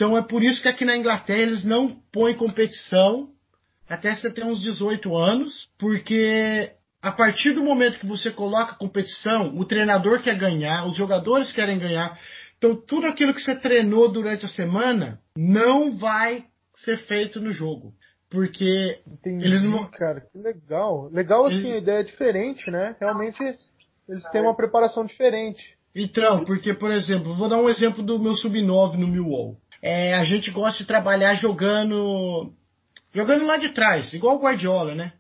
Então 0.02 0.18
é 0.18 0.24
por 0.24 0.41
isso 0.41 0.64
que 0.64 0.68
aqui 0.68 0.84
na 0.84 0.97
Inglaterra 0.97 1.43
eles 1.43 1.64
não 1.64 1.95
põem 2.12 2.34
competição 2.34 3.30
até 3.88 4.16
você 4.16 4.32
ter 4.32 4.43
uns 4.43 4.60
18 4.60 5.16
anos, 5.16 5.70
porque 5.78 6.72
a 6.99 7.12
partir 7.12 7.54
do 7.54 7.64
momento 7.64 7.99
que 7.99 8.08
você 8.08 8.32
coloca 8.32 8.74
competição, 8.74 9.56
o 9.60 9.64
treinador 9.64 10.24
quer 10.24 10.36
ganhar, 10.36 10.88
os 10.88 10.95
jogadores 10.95 11.52
querem 11.52 11.78
ganhar. 11.78 12.20
Então, 12.58 12.76
tudo 12.76 13.06
aquilo 13.06 13.32
que 13.32 13.41
você 13.41 13.54
treinou 13.54 14.12
durante 14.12 14.43
a 14.43 14.47
semana 14.47 15.22
não 15.38 15.95
vai 15.95 16.45
ser 16.74 16.97
feito 17.06 17.39
no 17.39 17.54
jogo. 17.54 17.93
Porque 18.28 18.99
Entendi, 19.06 19.45
eles 19.45 19.62
não. 19.62 19.86
Cara, 19.86 20.22
que 20.22 20.36
legal. 20.39 21.12
Legal 21.12 21.45
assim, 21.45 21.74
a 21.74 21.78
ideia 21.78 21.99
é 21.99 22.04
diferente, 22.04 22.72
né? 22.72 22.95
Realmente 22.99 23.38
eles 24.10 24.24
têm 24.32 24.41
uma 24.41 24.56
preparação 24.56 25.06
diferente. 25.06 25.78
Então, 25.93 26.43
porque, 26.43 26.74
por 26.74 26.89
exemplo, 26.89 27.36
vou 27.36 27.47
dar 27.47 27.58
um 27.58 27.70
exemplo 27.70 28.02
do 28.02 28.18
meu 28.18 28.34
sub-9 28.34 28.97
no 28.97 29.08
Millwall. 29.08 29.58
É, 29.82 30.14
a 30.14 30.24
gente 30.24 30.52
gosta 30.52 30.80
de 30.80 30.88
trabalhar 30.88 31.36
jogando. 31.36 32.54
jogando 33.14 33.46
lá 33.46 33.58
de 33.58 33.70
trás, 33.70 34.14
igual 34.14 34.38
o 34.38 34.42
Guardiola, 34.42 34.94
né? 34.94 35.14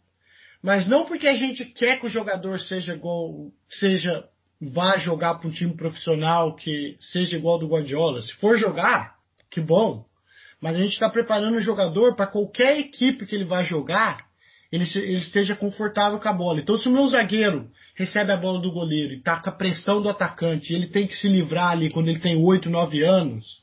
Mas 0.61 0.87
não 0.87 1.05
porque 1.05 1.27
a 1.27 1.35
gente 1.35 1.65
quer 1.65 1.99
que 1.99 2.05
o 2.05 2.09
jogador 2.09 2.59
seja 2.59 2.93
igual, 2.93 3.51
seja 3.67 4.23
vá 4.73 4.97
jogar 4.99 5.35
para 5.35 5.49
um 5.49 5.51
time 5.51 5.75
profissional 5.75 6.55
que 6.55 6.95
seja 6.99 7.35
igual 7.35 7.57
do 7.57 7.67
Guardiola. 7.67 8.21
Se 8.21 8.33
for 8.33 8.57
jogar, 8.57 9.15
que 9.49 9.59
bom. 9.59 10.05
Mas 10.61 10.75
a 10.75 10.79
gente 10.79 10.93
está 10.93 11.09
preparando 11.09 11.57
o 11.57 11.61
jogador 11.61 12.15
para 12.15 12.27
qualquer 12.27 12.77
equipe 12.77 13.25
que 13.25 13.33
ele 13.33 13.45
vai 13.45 13.65
jogar, 13.65 14.27
ele, 14.71 14.85
ele, 14.95 15.17
esteja 15.17 15.55
confortável 15.55 16.19
com 16.19 16.29
a 16.29 16.33
bola. 16.33 16.61
Então, 16.61 16.77
se 16.77 16.87
o 16.87 16.91
meu 16.91 17.09
zagueiro 17.09 17.69
recebe 17.95 18.31
a 18.31 18.37
bola 18.37 18.61
do 18.61 18.71
goleiro 18.71 19.13
e 19.13 19.17
está 19.17 19.41
com 19.41 19.49
a 19.49 19.53
pressão 19.53 19.99
do 19.99 20.07
atacante, 20.07 20.71
ele 20.71 20.87
tem 20.87 21.07
que 21.07 21.17
se 21.17 21.27
livrar 21.27 21.71
ali 21.71 21.89
quando 21.89 22.09
ele 22.09 22.19
tem 22.19 22.37
8, 22.37 22.69
9 22.69 23.03
anos, 23.03 23.61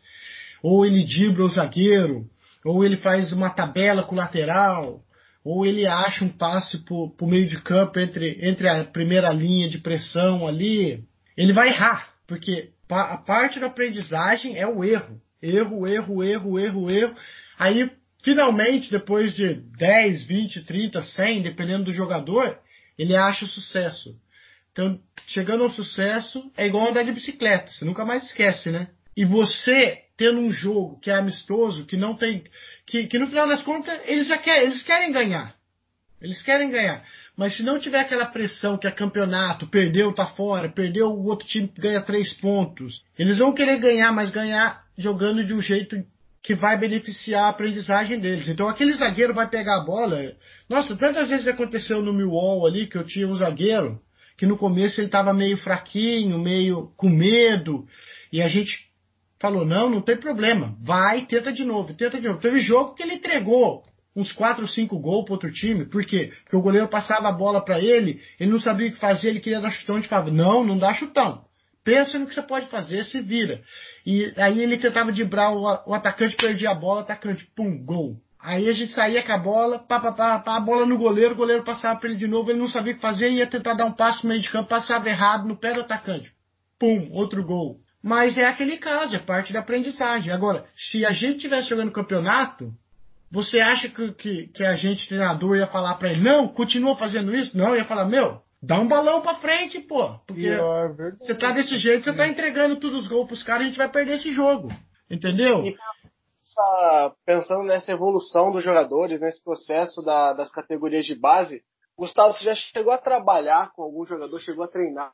ou 0.63 0.85
ele 0.85 1.05
dibra 1.05 1.45
o 1.45 1.49
zagueiro, 1.49 2.27
ou 2.65 2.85
ele 2.85 2.97
faz 2.97 3.33
uma 3.33 3.51
tabela 3.51 4.03
com 4.03 4.15
o 4.15 4.19
lateral, 4.19 5.03
ou 5.45 5.65
ele 5.65 5.87
acha 5.87 6.25
um 6.25 6.29
passe 6.29 6.79
para 6.79 6.95
o 6.95 7.29
meio 7.29 7.49
de 7.49 7.61
campo 7.63 7.99
entre, 7.99 8.39
entre 8.43 8.69
a 8.69 8.85
primeira 8.85 9.33
linha 9.33 9.69
de 9.69 9.79
pressão 9.79 10.47
ali, 10.47 11.05
ele 11.37 11.53
vai 11.53 11.69
errar, 11.69 12.13
porque 12.27 12.71
a 12.91 13.17
parte 13.19 13.61
da 13.61 13.67
aprendizagem 13.67 14.59
é 14.59 14.67
o 14.67 14.85
erro. 14.85 15.21
Erro, 15.41 15.87
erro, 15.87 16.25
erro, 16.25 16.59
erro, 16.59 16.91
erro. 16.91 17.17
Aí, 17.59 17.91
finalmente, 18.23 18.91
depois 18.91 19.35
de 19.35 19.55
10, 19.55 20.25
20, 20.25 20.65
30, 20.65 21.03
100, 21.03 21.43
dependendo 21.43 21.85
do 21.85 21.93
jogador, 21.93 22.59
ele 22.99 23.15
acha 23.15 23.47
sucesso. 23.47 24.17
Então, 24.73 25.01
chegando 25.29 25.63
ao 25.63 25.71
sucesso, 25.71 26.51
é 26.57 26.67
igual 26.67 26.89
andar 26.89 27.05
de 27.05 27.13
bicicleta, 27.13 27.71
você 27.71 27.85
nunca 27.85 28.05
mais 28.05 28.25
esquece, 28.25 28.71
né? 28.71 28.89
E 29.17 29.25
você 29.25 30.03
tendo 30.19 30.41
um 30.41 30.53
jogo 30.53 30.99
que 31.01 31.11
é 31.11 31.15
amistoso, 31.15 31.87
que 31.87 31.97
não 31.97 32.15
tem. 32.15 32.43
que, 32.85 33.07
que 33.07 33.19
no 33.19 33.29
final 33.29 33.49
das 33.49 33.63
contas 33.63 33.99
eles 34.05 34.27
já 34.27 34.37
querem, 34.37 34.67
eles 34.67 34.83
querem 34.83 35.13
ganhar. 35.13 35.55
Eles 36.21 36.43
querem 36.43 36.69
ganhar. 36.71 37.05
Mas 37.37 37.57
se 37.57 37.63
não 37.63 37.79
tiver 37.79 38.01
aquela 38.01 38.27
pressão 38.27 38.77
que 38.77 38.89
é 38.89 38.91
campeonato, 38.91 39.69
perdeu, 39.69 40.13
tá 40.13 40.27
fora, 40.27 40.69
perdeu, 40.69 41.07
o 41.07 41.27
outro 41.27 41.47
time 41.47 41.73
ganha 41.79 42.03
três 42.03 42.35
pontos. 42.35 43.05
Eles 43.17 43.39
vão 43.39 43.55
querer 43.55 43.79
ganhar, 43.79 44.13
mas 44.13 44.29
ganhar 44.31 44.83
jogando 44.99 45.47
de 45.47 45.55
um 45.55 45.63
jeito 45.63 45.97
que 46.43 46.57
vai 46.57 46.77
beneficiar 46.77 47.45
a 47.45 47.49
aprendizagem 47.51 48.19
deles. 48.19 48.49
Então 48.49 48.69
aquele 48.69 48.95
zagueiro 48.95 49.33
vai 49.33 49.49
pegar 49.49 49.77
a 49.77 49.85
bola. 49.85 50.35
Nossa, 50.69 50.97
tantas 50.97 51.29
vezes 51.29 51.47
aconteceu 51.47 52.03
no 52.03 52.13
Millwall 52.13 52.67
ali 52.67 52.89
que 52.89 52.99
eu 52.99 53.05
tinha 53.05 53.29
um 53.29 53.35
zagueiro 53.35 54.01
que 54.39 54.47
no 54.47 54.57
começo 54.57 55.01
ele 55.01 55.09
estava 55.09 55.35
meio 55.35 55.57
fraquinho, 55.57 56.39
meio 56.39 56.93
com 56.97 57.09
medo, 57.09 57.85
e 58.33 58.41
a 58.41 58.49
gente 58.49 58.88
falou: 59.41 59.65
não, 59.65 59.89
não 59.91 60.01
tem 60.01 60.17
problema, 60.17 60.77
vai, 60.81 61.27
tenta 61.27 61.53
de 61.53 61.65
novo, 61.65 61.95
tenta 61.95 62.21
de 62.21 62.27
novo. 62.27 62.41
Teve 62.41 62.61
jogo 62.61 62.95
que 62.95 63.03
ele 63.03 63.15
entregou 63.15 63.83
uns 64.15 64.33
4 64.33 64.63
ou 64.63 64.69
5 64.69 64.99
gols 64.99 65.25
para 65.25 65.35
outro 65.35 65.53
time, 65.53 65.85
por 65.87 66.05
quê? 66.05 66.33
Porque 66.43 66.57
o 66.57 66.63
goleiro 66.63 66.89
passava 66.89 67.29
a 67.29 67.33
bola 67.33 67.65
para 67.65 67.81
ele, 67.81 68.21
ele 68.39 68.51
não 68.51 68.61
sabia 68.61 68.89
o 68.89 68.93
que 68.93 68.99
fazer, 68.99 69.29
ele 69.29 69.41
queria 69.41 69.61
dar 69.61 69.71
chutão, 69.71 69.97
gente 69.97 70.09
falava: 70.09 70.31
não, 70.31 70.65
não 70.65 70.79
dá 70.79 70.93
chutão. 70.93 71.47
Pensa 71.85 72.19
no 72.19 72.27
que 72.27 72.35
você 72.35 72.43
pode 72.43 72.67
fazer, 72.69 73.03
se 73.05 73.21
vira. 73.23 73.63
E 74.05 74.33
aí 74.37 74.61
ele 74.61 74.77
tentava 74.77 75.11
dibrar 75.11 75.53
o, 75.53 75.63
o 75.87 75.95
atacante, 75.95 76.37
perdia 76.37 76.71
a 76.71 76.75
bola, 76.75 77.01
atacante, 77.01 77.47
pum, 77.57 77.83
gol. 77.83 78.17
Aí 78.41 78.69
a 78.69 78.73
gente 78.73 78.93
saía 78.93 79.23
com 79.23 79.33
a 79.33 79.39
bola, 79.39 79.79
pá, 79.79 79.99
pá, 79.99 80.13
pá, 80.13 80.39
pá, 80.39 80.57
a 80.57 80.61
bola 80.61 80.87
no 80.87 80.99
goleiro, 80.99 81.35
o 81.35 81.37
goleiro 81.37 81.65
passava 81.65 81.99
para 81.99 82.11
ele 82.11 82.19
de 82.19 82.27
novo, 82.27 82.51
ele 82.51 82.59
não 82.59 82.69
sabia 82.69 82.93
o 82.93 82.97
que 82.97 83.01
fazer, 83.01 83.31
ia 83.31 83.47
tentar 83.47 83.75
dar 83.75 83.87
um 83.87 83.93
passo 83.93 84.25
no 84.25 84.29
meio 84.29 84.43
de 84.43 84.51
campo, 84.51 84.69
passava 84.69 85.09
errado 85.09 85.49
no 85.49 85.57
pé 85.57 85.73
do 85.73 85.81
atacante. 85.81 86.31
Pum, 86.79 87.09
outro 87.13 87.45
gol. 87.45 87.81
Mas 88.03 88.39
é 88.39 88.45
aquele 88.45 88.77
caso, 88.77 89.17
é 89.17 89.25
parte 89.25 89.53
da 89.53 89.61
aprendizagem. 89.61 90.33
Agora, 90.33 90.65
se 90.75 91.05
a 91.05 91.13
gente 91.13 91.37
estivesse 91.37 91.69
jogando 91.69 91.93
campeonato, 91.93 92.73
você 93.31 93.61
acha 93.61 93.89
que, 93.89 94.13
que, 94.13 94.47
que, 94.49 94.65
a 94.65 94.75
gente, 94.75 95.09
treinador, 95.09 95.57
ia 95.57 95.67
falar 95.67 95.95
para 95.97 96.11
ele, 96.11 96.23
não, 96.23 96.49
continua 96.49 96.97
fazendo 96.97 97.35
isso? 97.35 97.57
Não, 97.57 97.77
ia 97.77 97.85
falar, 97.85 98.05
meu, 98.05 98.41
dá 98.63 98.79
um 98.79 98.89
balão 98.89 99.21
para 99.21 99.37
frente, 99.37 99.81
pô. 99.81 100.19
Porque 100.27 100.49
é 100.49 100.59
você 101.19 101.35
tá 101.35 101.53
desse 101.53 101.77
jeito, 101.77 102.05
você 102.05 102.13
tá 102.13 102.27
entregando 102.29 102.77
todos 102.77 103.03
os 103.03 103.09
gols 103.09 103.27
pros 103.27 103.43
caras, 103.43 103.63
a 103.63 103.67
gente 103.67 103.79
vai 103.79 103.89
perder 103.89 104.15
esse 104.15 104.33
jogo. 104.33 104.69
Entendeu? 105.11 105.65
E, 105.65 105.77
pensando 107.27 107.65
nessa 107.65 107.93
evolução 107.93 108.51
dos 108.51 108.63
jogadores, 108.63 109.21
nesse 109.21 109.43
processo 109.43 110.03
da, 110.03 110.33
das 110.33 110.51
categorias 110.51 111.05
de 111.05 111.15
base, 111.15 111.63
Gustavo, 111.97 112.33
você 112.33 112.45
já 112.45 112.55
chegou 112.55 112.93
a 112.93 112.99
trabalhar 112.99 113.73
com 113.73 113.83
algum 113.83 114.05
jogador, 114.05 114.39
chegou 114.39 114.65
a 114.65 114.69
treinar 114.69 115.13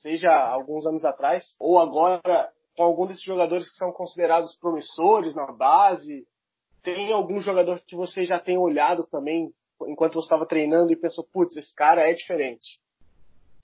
seja 0.00 0.30
alguns 0.30 0.86
anos 0.86 1.04
atrás, 1.04 1.54
ou 1.58 1.78
agora 1.78 2.20
com 2.76 2.82
algum 2.82 3.06
desses 3.06 3.22
jogadores 3.22 3.68
que 3.68 3.76
são 3.76 3.92
considerados 3.92 4.56
promissores 4.56 5.34
na 5.34 5.52
base? 5.52 6.26
Tem 6.82 7.12
algum 7.12 7.40
jogador 7.40 7.82
que 7.86 7.94
você 7.94 8.22
já 8.22 8.38
tem 8.38 8.56
olhado 8.56 9.06
também 9.10 9.52
enquanto 9.86 10.14
você 10.14 10.26
estava 10.26 10.46
treinando 10.46 10.92
e 10.92 10.96
pensou, 10.96 11.24
putz, 11.32 11.56
esse 11.56 11.74
cara 11.74 12.08
é 12.08 12.14
diferente? 12.14 12.78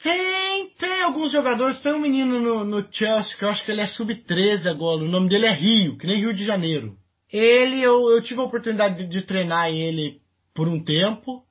Tem, 0.03 0.68
tem 0.78 1.03
alguns 1.03 1.32
jogadores. 1.32 1.80
Tem 1.80 1.93
um 1.93 2.01
menino 2.01 2.39
no, 2.39 2.64
no 2.64 2.93
Chelsea 2.93 3.37
que 3.37 3.45
eu 3.45 3.49
acho 3.49 3.64
que 3.64 3.70
ele 3.70 3.80
é 3.80 3.87
sub-13 3.87 4.70
agora. 4.70 5.03
O 5.03 5.09
nome 5.09 5.28
dele 5.28 5.47
é 5.47 5.53
Rio, 5.53 5.97
que 5.97 6.07
nem 6.07 6.20
Rio 6.20 6.34
de 6.34 6.45
Janeiro. 6.45 6.97
Ele, 7.32 7.82
eu, 7.82 8.11
eu 8.11 8.22
tive 8.22 8.41
a 8.41 8.45
oportunidade 8.45 8.99
de, 8.99 9.07
de 9.07 9.22
treinar 9.22 9.68
ele 9.70 10.20
por 10.55 10.68
um 10.68 10.82
tempo. 10.82 11.45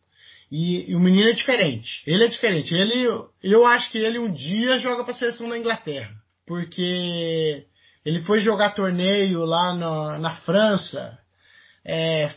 E, 0.52 0.91
e, 0.91 0.96
o 0.96 1.00
menino 1.00 1.30
é 1.30 1.34
diferente. 1.34 2.04
Ele 2.06 2.24
é 2.24 2.28
diferente. 2.28 2.74
Ele, 2.74 3.08
eu 3.43 3.66
acho 3.66 3.91
que 3.91 3.98
ele 3.98 4.20
um 4.20 4.32
dia 4.32 4.78
joga 4.80 5.04
para 5.04 5.12
a 5.12 5.18
seleção 5.18 5.50
da 5.50 5.58
Inglaterra. 5.58 6.12
Porque 6.46 7.66
ele 8.06 8.22
foi 8.22 8.39
jogar 8.39 8.76
torneio 8.76 9.43
lá 9.46 9.74
no, 9.74 10.20
na 10.20 10.36
França. 10.38 11.18
É, 11.84 12.32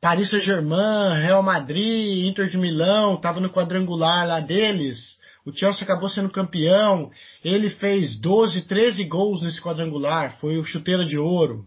Paris 0.00 0.30
Saint-Germain, 0.30 1.20
Real 1.20 1.42
Madrid, 1.42 2.26
Inter 2.26 2.48
de 2.48 2.56
Milão, 2.56 3.14
estava 3.14 3.38
no 3.38 3.50
quadrangular 3.50 4.26
lá 4.26 4.40
deles. 4.40 5.18
O 5.44 5.52
Chelsea 5.52 5.82
acabou 5.82 6.08
sendo 6.08 6.30
campeão. 6.30 7.10
Ele 7.44 7.68
fez 7.68 8.18
12, 8.18 8.62
13 8.62 9.04
gols 9.04 9.42
nesse 9.42 9.60
quadrangular. 9.60 10.38
Foi 10.40 10.56
o 10.58 10.64
chuteira 10.64 11.04
de 11.04 11.18
ouro. 11.18 11.66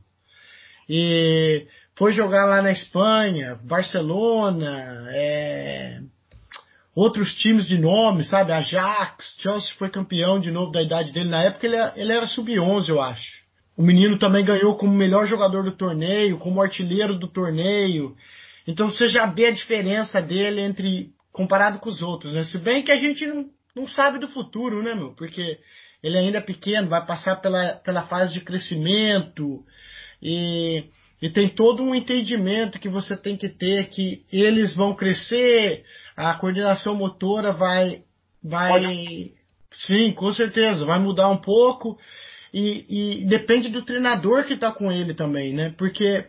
E 0.89 1.67
foi 1.95 2.11
jogar 2.11 2.45
lá 2.45 2.61
na 2.61 2.71
Espanha, 2.71 3.59
Barcelona, 3.63 5.05
é... 5.09 5.99
outros 6.95 7.33
times 7.35 7.67
de 7.67 7.77
nome, 7.77 8.23
sabe? 8.23 8.51
Ajax, 8.51 9.37
Chelsea 9.41 9.73
foi 9.77 9.89
campeão 9.89 10.39
de 10.39 10.51
novo 10.51 10.71
da 10.71 10.81
idade 10.81 11.11
dele. 11.11 11.29
Na 11.29 11.43
época 11.43 11.67
ele, 11.67 11.77
ele 11.95 12.13
era 12.13 12.25
sub-11, 12.25 12.89
eu 12.89 13.01
acho. 13.01 13.43
O 13.77 13.81
menino 13.81 14.17
também 14.17 14.45
ganhou 14.45 14.75
como 14.75 14.93
melhor 14.93 15.27
jogador 15.27 15.63
do 15.63 15.71
torneio, 15.71 16.37
como 16.37 16.61
artilheiro 16.61 17.17
do 17.17 17.27
torneio. 17.27 18.15
Então 18.67 18.89
você 18.89 19.07
já 19.07 19.25
vê 19.25 19.47
a 19.47 19.51
diferença 19.51 20.21
dele 20.21 20.61
entre 20.61 21.11
comparado 21.31 21.79
com 21.79 21.89
os 21.89 22.01
outros, 22.01 22.31
né? 22.31 22.43
Se 22.43 22.57
bem 22.59 22.83
que 22.83 22.91
a 22.91 22.97
gente 22.97 23.25
não, 23.25 23.49
não 23.75 23.87
sabe 23.87 24.19
do 24.19 24.27
futuro, 24.27 24.81
né, 24.83 24.93
meu? 24.93 25.13
Porque 25.13 25.59
ele 26.01 26.17
ainda 26.17 26.37
é 26.37 26.41
pequeno, 26.41 26.89
vai 26.89 27.03
passar 27.05 27.37
pela, 27.37 27.75
pela 27.83 28.03
fase 28.03 28.33
de 28.33 28.41
crescimento 28.41 29.63
e, 30.21 30.85
e 31.23 31.29
tem 31.29 31.47
todo 31.47 31.81
um 31.81 31.95
entendimento 31.95 32.77
que 32.77 32.89
você 32.89 33.15
tem 33.15 33.37
que 33.37 33.47
ter 33.47 33.85
que 33.85 34.25
eles 34.29 34.75
vão 34.75 34.93
crescer, 34.93 35.85
a 36.17 36.33
coordenação 36.33 36.95
motora 36.95 37.53
vai, 37.53 38.03
vai, 38.43 39.31
sim, 39.73 40.11
com 40.11 40.33
certeza, 40.33 40.83
vai 40.83 40.99
mudar 40.99 41.29
um 41.29 41.37
pouco 41.37 41.97
e, 42.53 43.21
e 43.21 43.25
depende 43.25 43.69
do 43.69 43.85
treinador 43.85 44.43
que 44.43 44.55
está 44.55 44.69
com 44.69 44.91
ele 44.91 45.13
também, 45.13 45.53
né? 45.53 45.73
Porque 45.77 46.25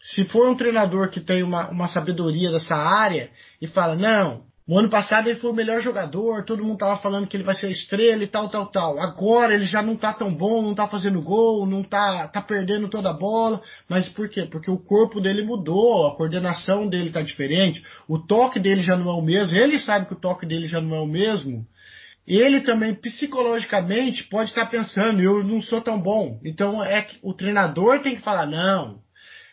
se 0.00 0.24
for 0.24 0.48
um 0.48 0.56
treinador 0.56 1.08
que 1.10 1.20
tem 1.20 1.44
uma, 1.44 1.70
uma 1.70 1.86
sabedoria 1.86 2.50
dessa 2.50 2.74
área 2.74 3.30
e 3.60 3.68
fala, 3.68 3.94
não, 3.94 4.42
o 4.68 4.78
ano 4.78 4.88
passado 4.88 5.28
ele 5.28 5.40
foi 5.40 5.50
o 5.50 5.54
melhor 5.54 5.80
jogador, 5.80 6.44
todo 6.44 6.64
mundo 6.64 6.78
tava 6.78 6.96
falando 6.98 7.26
que 7.26 7.36
ele 7.36 7.44
vai 7.44 7.54
ser 7.54 7.70
estrela 7.70 8.22
e 8.22 8.26
tal, 8.26 8.48
tal, 8.48 8.66
tal. 8.70 9.00
Agora 9.00 9.54
ele 9.54 9.66
já 9.66 9.82
não 9.82 9.96
tá 9.96 10.12
tão 10.12 10.32
bom, 10.32 10.62
não 10.62 10.74
tá 10.74 10.86
fazendo 10.86 11.20
gol, 11.20 11.66
não 11.66 11.82
tá, 11.82 12.28
tá 12.28 12.40
perdendo 12.40 12.88
toda 12.88 13.10
a 13.10 13.12
bola. 13.12 13.60
Mas 13.88 14.08
por 14.08 14.28
quê? 14.28 14.46
Porque 14.50 14.70
o 14.70 14.78
corpo 14.78 15.20
dele 15.20 15.42
mudou, 15.42 16.06
a 16.06 16.16
coordenação 16.16 16.88
dele 16.88 17.10
tá 17.10 17.22
diferente, 17.22 17.82
o 18.08 18.18
toque 18.18 18.60
dele 18.60 18.82
já 18.82 18.96
não 18.96 19.10
é 19.10 19.14
o 19.14 19.22
mesmo, 19.22 19.56
ele 19.56 19.78
sabe 19.80 20.06
que 20.06 20.14
o 20.14 20.20
toque 20.20 20.46
dele 20.46 20.66
já 20.66 20.80
não 20.80 20.96
é 20.96 21.00
o 21.00 21.06
mesmo 21.06 21.66
ele 22.26 22.60
também 22.60 22.94
psicologicamente 22.94 24.24
pode 24.28 24.50
estar 24.50 24.66
pensando, 24.66 25.20
eu 25.20 25.42
não 25.42 25.60
sou 25.60 25.80
tão 25.80 26.00
bom. 26.00 26.38
Então 26.44 26.82
é 26.82 27.02
que 27.02 27.18
o 27.22 27.34
treinador 27.34 28.00
tem 28.00 28.14
que 28.14 28.22
falar, 28.22 28.46
não, 28.46 29.00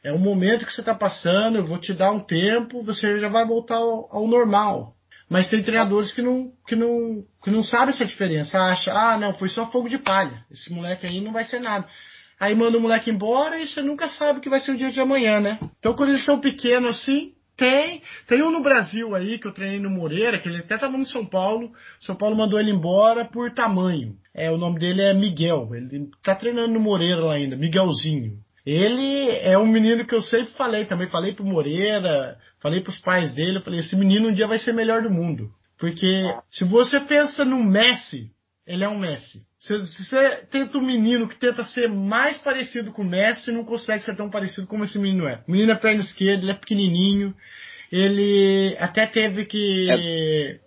é 0.04 0.14
o 0.14 0.20
momento 0.20 0.66
que 0.66 0.74
você 0.74 0.82
está 0.82 0.94
passando, 0.94 1.58
eu 1.58 1.66
vou 1.66 1.80
te 1.80 1.94
dar 1.94 2.12
um 2.12 2.20
tempo, 2.20 2.84
você 2.84 3.20
já 3.20 3.28
vai 3.28 3.46
voltar 3.46 3.76
ao, 3.76 4.08
ao, 4.16 4.28
normal. 4.28 4.94
Mas 5.30 5.48
tem 5.48 5.62
treinadores 5.62 6.12
que 6.12 6.22
não, 6.22 6.52
que 6.68 6.76
não, 6.76 7.24
que 7.44 7.52
não 7.52 7.64
sabem 7.64 7.90
essa 7.90 8.06
diferença, 8.06 8.60
acha, 8.60 8.92
ah, 8.92 9.18
não, 9.18 9.34
foi 9.36 9.50
só 9.50 9.70
fogo 9.72 9.88
de 9.88 9.98
palha, 10.00 10.44
esse 10.52 10.74
moleque 10.74 11.06
aí 11.06 11.22
não 11.22 11.32
vai 11.32 11.44
ser 11.44 11.60
nada. 11.60 11.88
Aí 12.40 12.56
manda 12.56 12.78
o 12.78 12.82
moleque 12.82 13.12
embora 13.12 13.62
e 13.62 13.68
você 13.68 13.82
nunca 13.82 14.08
sabe 14.08 14.40
o 14.40 14.42
que 14.42 14.50
vai 14.50 14.60
ser 14.62 14.72
o 14.72 14.78
dia 14.78 14.92
de 14.92 15.00
amanhã, 15.00 15.40
né? 15.40 15.60
Então 15.78 15.94
quando 15.94 16.10
eles 16.10 16.26
são 16.26 16.40
pequenos 16.40 16.98
assim, 16.98 17.34
tem. 17.60 18.02
Tem 18.26 18.42
um 18.42 18.52
no 18.52 18.64
Brasil 18.64 19.14
aí 19.14 19.38
que 19.38 19.46
eu 19.46 19.54
treinei 19.54 19.80
no 19.80 19.90
Moreira, 19.90 20.40
que 20.40 20.48
ele 20.48 20.60
até 20.60 20.76
estava 20.76 20.98
no 20.98 21.06
São 21.06 21.26
Paulo. 21.26 21.72
São 22.00 22.16
Paulo 22.16 22.38
mandou 22.38 22.58
ele 22.58 22.72
embora 22.72 23.26
por 23.26 23.54
tamanho. 23.54 24.16
É, 24.34 24.50
o 24.50 24.58
nome 24.58 24.80
dele 24.80 25.02
é 25.02 25.14
Miguel. 25.14 25.70
Ele 25.76 26.10
tá 26.24 26.34
treinando 26.34 26.74
no 26.74 26.80
Moreira 26.80 27.22
lá 27.22 27.34
ainda, 27.34 27.58
Miguelzinho. 27.58 28.40
Ele 28.70 29.32
é 29.32 29.58
um 29.58 29.66
menino 29.66 30.06
que 30.06 30.14
eu 30.14 30.22
sempre 30.22 30.54
falei, 30.54 30.86
também 30.86 31.08
falei 31.08 31.34
pro 31.34 31.44
Moreira, 31.44 32.38
falei 32.60 32.82
pros 32.82 33.00
pais 33.00 33.34
dele, 33.34 33.58
eu 33.58 33.62
falei, 33.64 33.80
esse 33.80 33.96
menino 33.96 34.30
um 34.30 34.32
dia 34.32 34.46
vai 34.46 34.60
ser 34.60 34.74
melhor 34.74 35.02
do 35.02 35.10
mundo. 35.10 35.50
Porque 35.76 36.24
se 36.52 36.64
você 36.66 37.00
pensa 37.00 37.44
no 37.44 37.64
Messi, 37.64 38.30
ele 38.68 38.84
é 38.84 38.88
um 38.88 39.00
Messi. 39.00 39.40
Se, 39.58 39.88
se 39.88 40.06
você 40.06 40.46
tenta 40.52 40.78
um 40.78 40.86
menino 40.86 41.28
que 41.28 41.36
tenta 41.36 41.64
ser 41.64 41.90
mais 41.90 42.38
parecido 42.38 42.92
com 42.92 43.02
o 43.02 43.10
Messi, 43.10 43.52
não 43.52 43.66
consegue 43.66 44.04
ser 44.04 44.16
tão 44.16 44.30
parecido 44.30 44.68
como 44.68 44.84
esse 44.84 45.00
menino 45.00 45.28
é. 45.28 45.44
O 45.48 45.52
menino 45.52 45.72
é 45.72 45.76
perna 45.76 46.02
esquerda, 46.02 46.44
ele 46.44 46.52
é 46.52 46.54
pequenininho, 46.54 47.34
ele 47.92 48.78
até 48.80 49.08
teve 49.08 49.46
que 49.46 49.90
é, 49.90 50.60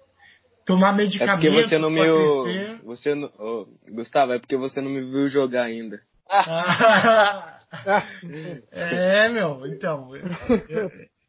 tomar 0.66 0.92
medicamentos 0.92 1.44
é 1.44 1.50
porque 1.50 1.68
você 1.68 1.78
não 1.78 1.90
me 1.90 2.00
crescer. 2.00 2.80
Você 2.82 3.14
não, 3.14 3.30
oh, 3.38 3.66
Gustavo, 3.92 4.32
é 4.32 4.40
porque 4.40 4.56
você 4.56 4.80
não 4.80 4.90
me 4.90 5.02
viu 5.02 5.28
jogar 5.28 5.66
ainda. 5.66 6.00
é, 8.70 9.28
meu, 9.28 9.66
então. 9.66 10.10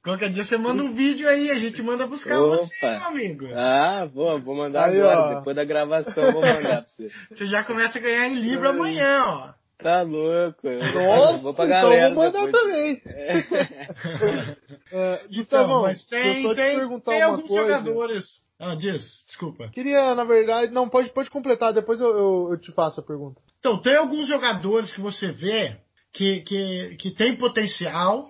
Qualquer 0.03 0.31
dia 0.31 0.43
você 0.43 0.57
manda 0.57 0.83
um 0.83 0.93
vídeo 0.93 1.29
aí, 1.29 1.49
a 1.49 1.57
gente 1.57 1.81
manda 1.81 2.05
buscar 2.05 2.37
Opa. 2.41 2.57
você, 2.57 2.85
meu 2.85 3.07
amigo. 3.07 3.45
Ah, 3.55 4.05
vou, 4.13 4.37
vou 4.41 4.53
mandar 4.53 4.89
aí, 4.89 4.99
agora, 4.99 5.19
ó. 5.19 5.35
depois 5.35 5.55
da 5.55 5.63
gravação 5.63 6.23
eu 6.23 6.33
vou 6.33 6.41
mandar 6.41 6.81
pra 6.81 6.85
você. 6.85 7.09
Você 7.31 7.47
já 7.47 7.63
começa 7.63 7.97
a 7.97 8.01
ganhar 8.01 8.27
em 8.27 8.35
Libra 8.35 8.71
amanhã, 8.71 9.23
ó. 9.25 9.53
Tá 9.77 10.01
louco. 10.01 10.67
Nossa, 10.69 11.41
vou 11.41 11.53
pra 11.53 11.65
galera 11.65 12.11
então 12.11 12.15
vou 12.15 12.25
mandar 12.25 12.45
depois. 12.45 12.63
também. 12.63 13.01
É. 14.93 14.95
é, 14.95 15.21
então, 15.31 15.81
mas 15.81 16.05
tem, 16.05 16.53
tem, 16.53 16.99
tem 17.01 17.21
alguns 17.21 17.47
coisa. 17.47 17.63
jogadores. 17.63 18.25
Ah, 18.59 18.75
diz, 18.75 19.23
desculpa. 19.25 19.69
Queria, 19.69 20.13
na 20.15 20.23
verdade, 20.23 20.71
não, 20.71 20.87
pode, 20.87 21.09
pode 21.11 21.29
completar, 21.29 21.73
depois 21.73 21.99
eu, 21.99 22.07
eu, 22.07 22.47
eu 22.51 22.59
te 22.59 22.71
faço 22.71 22.99
a 22.99 23.03
pergunta. 23.03 23.41
Então, 23.59 23.81
tem 23.81 23.95
alguns 23.95 24.27
jogadores 24.27 24.91
que 24.93 25.01
você 25.01 25.31
vê 25.31 25.77
que, 26.13 26.41
que, 26.41 26.95
que 26.99 27.11
tem 27.11 27.35
potencial, 27.35 28.29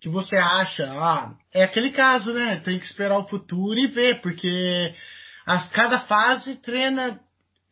que 0.00 0.08
você 0.08 0.36
acha, 0.36 0.84
ah, 0.84 1.34
é 1.52 1.64
aquele 1.64 1.90
caso, 1.90 2.32
né? 2.32 2.56
Tem 2.56 2.78
que 2.78 2.84
esperar 2.84 3.18
o 3.18 3.28
futuro 3.28 3.78
e 3.78 3.86
ver, 3.86 4.20
porque 4.20 4.94
as, 5.46 5.68
cada 5.70 6.00
fase 6.00 6.56
treina 6.60 7.18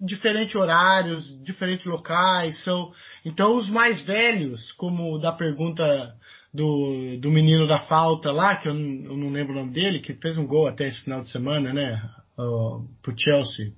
diferentes 0.00 0.57
horários, 0.57 1.42
diferentes 1.44 1.86
locais, 1.86 2.64
são 2.64 2.92
então 3.24 3.55
os 3.57 3.70
mais 3.70 4.00
velhos, 4.00 4.72
como 4.72 5.18
da 5.18 5.30
pergunta 5.30 6.16
do, 6.53 7.18
do 7.20 7.30
menino 7.30 7.68
da 7.68 7.80
falta 7.80 8.32
lá, 8.32 8.57
que 8.57 8.68
eu 8.68 8.74
não, 8.74 9.12
eu 9.12 9.16
não 9.16 9.30
lembro 9.30 9.53
o 9.53 9.57
nome 9.57 9.72
dele, 9.72 10.00
que 10.00 10.14
fez 10.14 10.36
um 10.36 10.46
gol 10.46 10.66
até 10.66 10.88
esse 10.88 11.03
final 11.03 11.20
de 11.20 11.30
semana, 11.30 11.72
né? 11.72 12.03
Uh, 12.38 12.88
pro 13.03 13.14
Chelsea. 13.16 13.72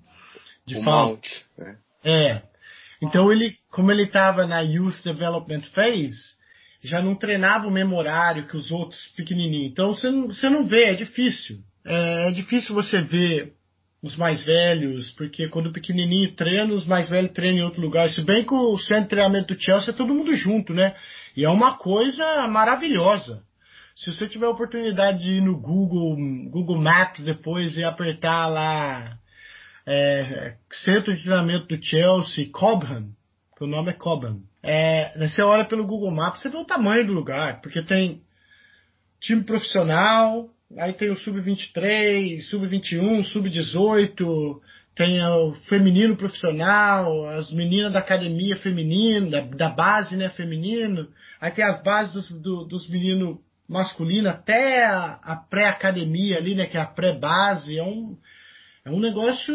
De 0.64 0.79
o 0.79 0.83
falta. 0.83 1.11
Mount, 1.11 1.27
né? 1.59 1.79
É. 2.05 2.43
Então 3.03 3.31
ele, 3.31 3.55
como 3.75 3.91
ele 3.91 4.05
estava 4.05 4.47
na 4.47 4.61
Youth 4.61 5.03
Development 5.03 5.62
Phase, 5.75 6.35
já 6.81 7.03
não 7.03 7.16
treinava 7.16 7.66
o 7.66 7.72
mesmo 7.72 7.97
horário 7.97 8.47
que 8.47 8.57
os 8.57 8.70
outros 8.70 9.09
pequenininhos. 9.16 9.72
Então 9.72 9.93
você 9.93 10.11
não, 10.11 10.29
você 10.29 10.49
não 10.49 10.64
vê, 10.64 10.85
é 10.85 10.95
difícil. 10.95 11.59
É, 11.85 12.29
é 12.29 12.31
difícil 12.31 12.72
você 12.72 13.01
ver 13.01 13.53
os 14.01 14.14
mais 14.14 14.45
velhos, 14.45 15.11
porque 15.12 15.49
quando 15.49 15.66
o 15.66 15.72
pequenininho 15.72 16.37
treina, 16.37 16.72
os 16.72 16.87
mais 16.87 17.09
velhos 17.09 17.33
treinam 17.33 17.62
em 17.62 17.64
outro 17.64 17.81
lugar. 17.81 18.09
Se 18.11 18.22
bem 18.22 18.45
que 18.45 18.55
o 18.55 18.79
centro 18.79 19.05
de 19.05 19.09
treinamento 19.09 19.53
do 19.53 19.61
Chelsea 19.61 19.93
é 19.93 19.97
todo 19.97 20.14
mundo 20.14 20.37
junto, 20.37 20.72
né? 20.72 20.95
E 21.37 21.45
é 21.45 21.49
uma 21.49 21.77
coisa 21.77 22.47
maravilhosa. 22.47 23.43
Se 23.97 24.12
você 24.12 24.29
tiver 24.29 24.47
a 24.47 24.51
oportunidade 24.51 25.25
de 25.25 25.31
ir 25.33 25.41
no 25.41 25.61
Google, 25.61 26.16
Google 26.49 26.79
Maps 26.79 27.25
depois 27.25 27.77
e 27.77 27.83
apertar 27.83 28.47
lá 28.47 29.18
é, 29.85 30.55
Centro 30.70 31.12
de 31.16 31.25
Treinamento 31.25 31.66
do 31.66 31.85
Chelsea, 31.85 32.51
Cobham, 32.53 33.11
que 33.57 33.65
o 33.65 33.67
nome 33.67 33.91
é 33.91 33.95
Cobham, 33.95 34.43
é, 34.63 35.17
você 35.19 35.43
olha 35.43 35.65
pelo 35.65 35.87
Google 35.87 36.11
Maps, 36.11 36.43
você 36.43 36.49
vê 36.49 36.57
o 36.57 36.65
tamanho 36.65 37.07
do 37.07 37.13
lugar, 37.13 37.61
porque 37.61 37.83
tem 37.83 38.23
time 39.21 39.45
profissional, 39.45 40.49
aí 40.79 40.93
tem 40.93 41.11
o 41.11 41.17
sub-23, 41.17 42.43
sub-21, 42.43 43.25
sub-18, 43.25 44.61
tem 44.95 45.21
o 45.25 45.53
feminino 45.69 46.17
profissional, 46.17 47.29
as 47.29 47.51
meninas 47.53 47.93
da 47.93 47.99
academia 47.99 48.57
feminina, 48.57 49.31
da, 49.31 49.41
da 49.41 49.69
base 49.69 50.17
né, 50.17 50.29
feminino, 50.29 51.09
aí 51.41 51.51
tem 51.51 51.65
as 51.65 51.83
bases 51.83 52.13
dos, 52.13 52.31
do, 52.41 52.65
dos 52.65 52.89
meninos 52.89 53.39
masculinos, 53.69 54.27
até 54.27 54.85
a, 54.85 55.19
a 55.23 55.37
pré-academia 55.37 56.37
ali, 56.37 56.55
né, 56.55 56.67
que 56.67 56.77
é 56.77 56.81
a 56.81 56.87
pré-base, 56.87 57.79
é 57.79 57.83
um, 57.83 58.17
é 58.85 58.91
um 58.91 59.01
negócio, 59.01 59.55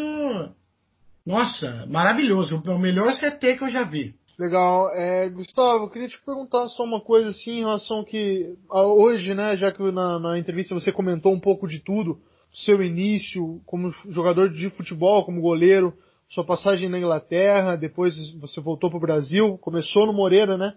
nossa, 1.26 1.86
maravilhoso, 1.88 2.62
o 2.66 2.80
melhor 2.80 3.14
CT 3.14 3.58
que 3.58 3.64
eu 3.64 3.70
já 3.70 3.84
vi. 3.84 4.16
Legal. 4.40 4.90
É, 4.94 5.30
Gustavo, 5.30 5.84
eu 5.84 5.90
queria 5.90 6.08
te 6.08 6.18
perguntar 6.24 6.68
só 6.70 6.84
uma 6.84 7.02
coisa 7.02 7.30
assim 7.30 7.58
em 7.58 7.60
relação 7.60 8.06
que 8.06 8.56
hoje, 8.72 9.34
né, 9.36 9.58
já 9.58 9.70
que 9.70 9.84
na, 9.92 10.18
na 10.18 10.40
entrevista 10.40 10.74
você 10.74 10.94
comentou 10.94 11.34
um 11.34 11.40
pouco 11.40 11.68
de 11.68 11.80
tudo, 11.80 12.20
seu 12.54 12.82
início 12.82 13.62
como 13.66 13.92
jogador 14.08 14.50
de 14.50 14.70
futebol, 14.70 15.26
como 15.26 15.42
goleiro, 15.42 15.94
sua 16.30 16.46
passagem 16.46 16.88
na 16.88 16.98
Inglaterra, 16.98 17.76
depois 17.76 18.16
você 18.40 18.62
voltou 18.62 18.90
para 18.90 18.98
o 18.98 19.02
Brasil, 19.02 19.58
começou 19.58 20.06
no 20.06 20.14
Moreira, 20.14 20.58
né? 20.58 20.74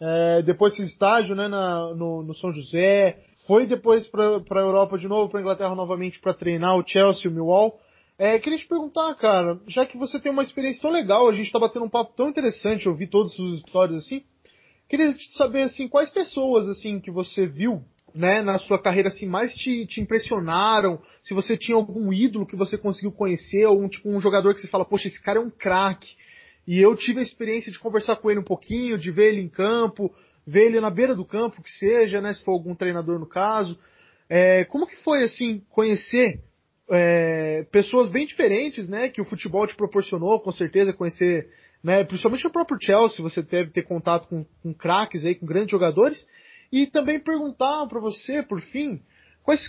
É, 0.00 0.42
depois 0.42 0.72
esse 0.72 0.84
estágio, 0.84 1.34
né, 1.36 1.48
na, 1.48 1.94
no, 1.94 2.22
no 2.22 2.34
São 2.36 2.50
José, 2.50 3.18
foi 3.46 3.66
depois 3.66 4.06
para 4.08 4.24
a 4.24 4.60
Europa 4.60 4.96
de 4.96 5.06
novo, 5.06 5.28
para 5.28 5.40
a 5.40 5.42
Inglaterra 5.42 5.74
novamente 5.74 6.18
para 6.18 6.32
treinar 6.32 6.76
o 6.76 6.86
Chelsea, 6.86 7.30
o 7.30 7.34
Millwall. 7.34 7.78
É, 8.18 8.38
queria 8.38 8.58
te 8.58 8.66
perguntar, 8.66 9.14
cara, 9.14 9.60
já 9.66 9.86
que 9.86 9.96
você 9.96 10.20
tem 10.20 10.30
uma 10.30 10.42
experiência 10.42 10.82
tão 10.82 10.90
legal, 10.90 11.28
a 11.28 11.32
gente 11.32 11.50
tá 11.50 11.58
batendo 11.58 11.86
um 11.86 11.90
papo 11.90 12.14
tão 12.14 12.28
interessante, 12.28 12.86
eu 12.86 12.94
vi 12.94 13.06
todas 13.06 13.32
as 13.32 13.54
histórias 13.54 14.04
assim. 14.04 14.22
Queria 14.88 15.14
saber, 15.36 15.62
assim, 15.62 15.88
quais 15.88 16.10
pessoas, 16.10 16.68
assim, 16.68 17.00
que 17.00 17.10
você 17.10 17.46
viu, 17.46 17.82
né, 18.14 18.42
na 18.42 18.58
sua 18.58 18.78
carreira, 18.78 19.08
assim, 19.08 19.26
mais 19.26 19.54
te, 19.54 19.86
te 19.86 20.02
impressionaram? 20.02 21.00
Se 21.22 21.32
você 21.32 21.56
tinha 21.56 21.74
algum 21.74 22.12
ídolo 22.12 22.46
que 22.46 22.54
você 22.54 22.76
conseguiu 22.76 23.10
conhecer, 23.10 23.64
ou 23.64 23.82
um, 23.82 23.88
tipo, 23.88 24.10
um 24.10 24.20
jogador 24.20 24.54
que 24.54 24.60
você 24.60 24.68
fala, 24.68 24.84
poxa, 24.84 25.08
esse 25.08 25.20
cara 25.22 25.38
é 25.38 25.42
um 25.42 25.50
craque. 25.50 26.14
E 26.66 26.78
eu 26.78 26.94
tive 26.94 27.20
a 27.20 27.22
experiência 27.22 27.72
de 27.72 27.78
conversar 27.78 28.16
com 28.16 28.30
ele 28.30 28.40
um 28.40 28.44
pouquinho, 28.44 28.98
de 28.98 29.10
ver 29.10 29.32
ele 29.32 29.40
em 29.40 29.48
campo, 29.48 30.14
ver 30.46 30.66
ele 30.66 30.80
na 30.80 30.90
beira 30.90 31.14
do 31.14 31.24
campo, 31.24 31.62
que 31.62 31.70
seja, 31.70 32.20
né, 32.20 32.34
se 32.34 32.44
for 32.44 32.52
algum 32.52 32.74
treinador 32.74 33.18
no 33.18 33.26
caso. 33.26 33.78
É, 34.28 34.64
como 34.66 34.86
que 34.86 34.96
foi, 34.96 35.22
assim, 35.22 35.64
conhecer 35.70 36.42
é, 36.90 37.64
pessoas 37.70 38.08
bem 38.08 38.26
diferentes, 38.26 38.88
né, 38.88 39.08
que 39.08 39.20
o 39.20 39.24
futebol 39.24 39.66
te 39.66 39.74
proporcionou, 39.74 40.40
com 40.40 40.52
certeza, 40.52 40.92
conhecer, 40.92 41.48
né, 41.82 42.04
principalmente 42.04 42.46
o 42.46 42.50
próprio 42.50 42.78
Chelsea, 42.80 43.22
você 43.22 43.42
deve 43.42 43.70
ter 43.70 43.82
contato 43.82 44.26
com, 44.28 44.44
com 44.62 44.74
craques 44.74 45.24
aí, 45.24 45.34
com 45.34 45.46
grandes 45.46 45.70
jogadores, 45.70 46.26
e 46.70 46.86
também 46.86 47.20
perguntar 47.20 47.86
para 47.86 48.00
você, 48.00 48.42
por 48.42 48.60
fim, 48.60 49.02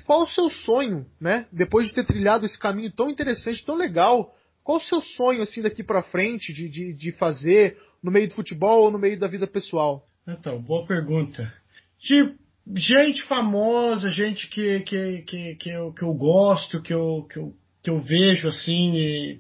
qual 0.06 0.24
o 0.24 0.28
seu 0.28 0.50
sonho, 0.50 1.06
né, 1.20 1.48
depois 1.52 1.88
de 1.88 1.94
ter 1.94 2.06
trilhado 2.06 2.46
esse 2.46 2.58
caminho 2.58 2.92
tão 2.92 3.10
interessante, 3.10 3.66
tão 3.66 3.76
legal, 3.76 4.34
qual 4.64 4.78
o 4.78 4.82
seu 4.82 5.02
sonho, 5.02 5.42
assim, 5.42 5.62
daqui 5.62 5.84
para 5.84 6.04
frente, 6.04 6.54
de, 6.54 6.70
de, 6.70 6.94
de 6.94 7.12
fazer 7.14 7.78
no 8.02 8.12
meio 8.12 8.28
do 8.30 8.34
futebol 8.34 8.84
ou 8.84 8.92
no 8.92 8.98
meio 8.98 9.20
da 9.20 9.28
vida 9.28 9.46
pessoal? 9.46 10.08
Então, 10.28 10.62
boa 10.62 10.86
pergunta. 10.86 11.54
Tipo, 12.00 12.38
gente 12.76 13.24
famosa, 13.24 14.10
gente 14.10 14.48
que, 14.48 14.80
que, 14.82 15.22
que, 15.24 15.56
que, 15.56 15.70
eu, 15.70 15.94
que 15.94 16.04
eu 16.04 16.14
gosto, 16.14 16.82
que 16.82 16.94
eu, 16.94 17.28
que, 17.30 17.38
eu, 17.38 17.54
que 17.82 17.90
eu 17.90 18.00
vejo 18.00 18.48
assim 18.48 18.96
e, 18.96 19.40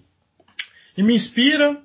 e 0.97 1.03
me 1.03 1.15
inspiram. 1.15 1.81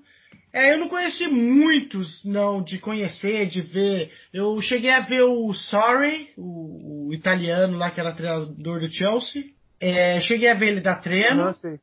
É, 0.52 0.72
eu 0.72 0.78
não 0.78 0.88
conheci 0.88 1.26
muitos, 1.28 2.24
não, 2.24 2.62
de 2.62 2.78
conhecer, 2.78 3.46
de 3.46 3.60
ver. 3.60 4.10
Eu 4.32 4.60
cheguei 4.60 4.90
a 4.90 5.00
ver 5.00 5.22
o 5.22 5.52
Sorry, 5.52 6.30
o, 6.36 7.08
o 7.08 7.14
italiano 7.14 7.76
lá 7.76 7.90
que 7.90 8.00
era 8.00 8.14
treinador 8.14 8.80
do 8.80 8.90
Chelsea. 8.90 9.44
É, 9.80 10.20
cheguei 10.22 10.50
a 10.50 10.54
ver 10.54 10.68
ele 10.68 10.80
dar 10.80 10.96
treino. 10.96 11.44
Nossa. 11.44 11.78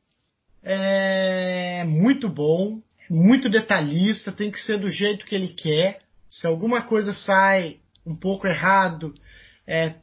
É 0.62 1.84
muito 1.84 2.28
bom, 2.28 2.80
muito 3.08 3.48
detalhista, 3.48 4.32
tem 4.32 4.50
que 4.50 4.60
ser 4.60 4.78
do 4.78 4.90
jeito 4.90 5.24
que 5.24 5.34
ele 5.34 5.48
quer. 5.48 6.00
Se 6.28 6.44
alguma 6.46 6.82
coisa 6.82 7.12
sai 7.12 7.76
um 8.04 8.16
pouco 8.16 8.46
errado, 8.46 9.14
é, 9.66 9.94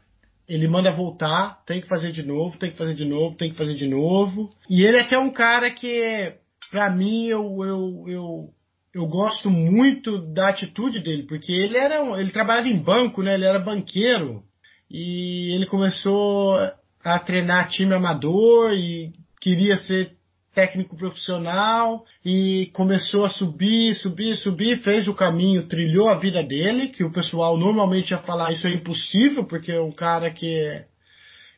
ele 0.48 0.68
manda 0.68 0.92
voltar, 0.92 1.64
tem 1.66 1.82
que 1.82 1.88
fazer 1.88 2.12
de 2.12 2.24
novo, 2.24 2.58
tem 2.58 2.72
que 2.72 2.78
fazer 2.78 2.94
de 2.94 3.06
novo, 3.06 3.36
tem 3.36 3.52
que 3.52 3.58
fazer 3.58 3.76
de 3.76 3.88
novo. 3.88 4.54
E 4.70 4.84
ele 4.84 4.98
é 4.98 5.02
até 5.02 5.18
um 5.18 5.32
cara 5.32 5.72
que, 5.72 6.34
pra 6.70 6.90
mim, 6.90 7.28
eu, 7.28 7.64
eu, 7.64 8.04
eu, 8.08 8.50
eu 8.94 9.08
gosto 9.08 9.50
muito 9.50 10.34
da 10.34 10.50
atitude 10.50 11.00
dele, 11.00 11.24
porque 11.24 11.52
ele 11.52 11.78
era 11.78 12.02
ele 12.20 12.32
trabalhava 12.32 12.68
em 12.68 12.82
banco, 12.82 13.24
né? 13.24 13.36
Ele 13.36 13.46
era 13.46 13.60
banqueiro. 13.60 14.44
E 14.92 15.56
ele 15.56 15.66
começou 15.66 16.56
a 17.04 17.20
treinar 17.20 17.70
time 17.70 17.94
amador 17.94 18.74
e 18.74 19.12
queria 19.42 19.76
ser 19.78 20.16
técnico 20.54 20.96
profissional 20.96 22.06
e 22.24 22.70
começou 22.74 23.26
a 23.26 23.30
subir, 23.30 23.96
subir, 23.96 24.36
subir, 24.38 24.82
fez 24.82 25.08
o 25.08 25.16
caminho, 25.16 25.68
trilhou 25.68 26.10
a 26.10 26.16
vida 26.16 26.44
dele, 26.44 26.90
que 26.90 27.04
o 27.04 27.12
pessoal 27.12 27.58
normalmente 27.58 28.12
ia 28.12 28.20
falar 28.20 28.52
isso 28.52 28.68
é 28.68 28.72
impossível, 28.72 29.46
porque 29.46 29.72
é 29.72 29.82
um 29.82 29.92
cara 29.92 30.32
que 30.32 30.84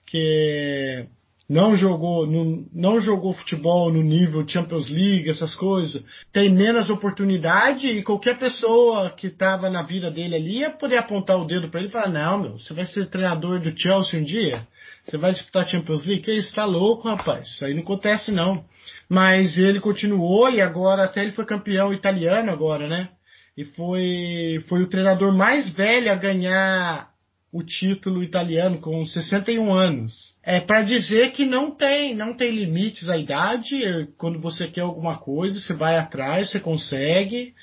que 0.07 1.07
não 1.47 1.77
jogou, 1.77 2.25
não, 2.25 2.65
não 2.73 2.99
jogou 2.99 3.33
futebol 3.33 3.91
no 3.91 4.01
nível 4.01 4.47
Champions 4.47 4.89
League, 4.89 5.29
essas 5.29 5.53
coisas, 5.55 6.03
tem 6.31 6.49
menos 6.49 6.89
oportunidade 6.89 7.87
e 7.87 8.03
qualquer 8.03 8.39
pessoa 8.39 9.11
que 9.11 9.27
estava 9.27 9.69
na 9.69 9.83
vida 9.83 10.09
dele 10.09 10.35
ali 10.35 10.59
ia 10.59 10.71
poder 10.71 10.97
apontar 10.97 11.37
o 11.37 11.45
dedo 11.45 11.69
para 11.69 11.79
ele 11.79 11.89
e 11.89 11.91
falar, 11.91 12.09
não, 12.09 12.41
meu, 12.41 12.59
você 12.59 12.73
vai 12.73 12.85
ser 12.85 13.09
treinador 13.09 13.59
do 13.61 13.77
Chelsea 13.79 14.19
um 14.19 14.23
dia? 14.23 14.67
Você 15.05 15.17
vai 15.17 15.31
disputar 15.33 15.67
Champions 15.67 16.03
League? 16.03 16.23
Que 16.23 16.31
isso, 16.31 16.55
tá 16.55 16.65
louco, 16.65 17.07
rapaz. 17.07 17.47
Isso 17.47 17.65
aí 17.65 17.73
não 17.75 17.83
acontece, 17.83 18.31
não. 18.31 18.65
Mas 19.07 19.55
ele 19.57 19.79
continuou 19.79 20.49
e 20.49 20.59
agora 20.59 21.03
até 21.03 21.21
ele 21.21 21.31
foi 21.31 21.45
campeão 21.45 21.93
italiano 21.93 22.51
agora, 22.51 22.87
né? 22.87 23.09
E 23.55 23.63
foi, 23.63 24.63
foi 24.67 24.81
o 24.81 24.89
treinador 24.89 25.31
mais 25.31 25.69
velho 25.69 26.11
a 26.11 26.15
ganhar 26.15 27.09
o 27.53 27.63
título 27.63 28.21
italiano 28.23 28.81
com 28.81 29.05
61 29.05 29.71
anos. 29.71 30.33
É 30.43 30.59
para 30.59 30.81
dizer 30.81 31.31
que 31.31 31.45
não 31.45 31.71
tem, 31.71 32.13
não 32.13 32.35
tem 32.35 32.51
limites 32.51 33.07
à 33.07 33.17
idade. 33.17 34.09
Quando 34.17 34.41
você 34.41 34.67
quer 34.67 34.81
alguma 34.81 35.17
coisa, 35.19 35.61
você 35.61 35.73
vai 35.73 35.97
atrás, 35.97 36.49
você 36.49 36.59
consegue. 36.59 37.53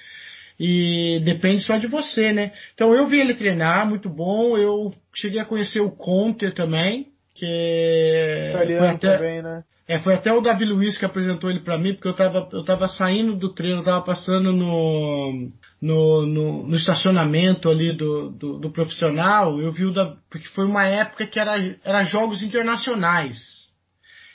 E 0.59 1.20
depende 1.24 1.62
só 1.64 1.76
de 1.76 1.88
você, 1.88 2.32
né? 2.32 2.53
Então 2.72 2.95
eu 2.95 3.07
vi 3.07 3.20
ele 3.20 3.34
treinar, 3.34 3.86
muito 3.86 4.09
bom. 4.09 4.57
Eu 4.57 4.95
cheguei 5.14 5.40
a 5.40 5.45
conhecer 5.45 5.80
o 5.80 5.90
Conte 5.90 6.51
também, 6.53 7.11
que 7.35 8.51
Italiano 8.51 8.87
até, 8.87 9.16
também, 9.16 9.43
né? 9.43 9.64
É, 9.87 9.99
foi 9.99 10.14
até 10.14 10.33
o 10.33 10.41
Davi 10.41 10.64
Luiz 10.64 10.97
que 10.97 11.05
apresentou 11.05 11.51
ele 11.51 11.61
para 11.61 11.76
mim, 11.76 11.95
porque 11.95 12.09
eu 12.09 12.14
tava, 12.14 12.49
eu 12.53 12.64
tava 12.64 12.89
saindo 12.89 13.37
do 13.37 13.53
treino, 13.53 13.80
eu 13.80 13.85
tava 13.85 14.03
passando 14.03 14.53
no, 14.53 15.49
no, 15.80 16.26
no, 16.26 16.66
no 16.68 16.76
estacionamento 16.76 17.68
ali 17.68 17.93
do, 17.93 18.30
do, 18.30 18.59
do, 18.59 18.70
profissional, 18.70 19.61
eu 19.61 19.72
vi 19.72 19.85
o 19.85 19.93
da, 19.93 20.16
porque 20.30 20.47
foi 20.49 20.66
uma 20.66 20.87
época 20.87 21.26
que 21.26 21.39
era, 21.39 21.57
era 21.85 22.05
jogos 22.05 22.43
internacionais. 22.43 23.39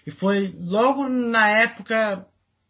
E 0.05 0.11
foi 0.11 0.53
logo 0.59 1.07
na 1.07 1.49
época, 1.49 2.25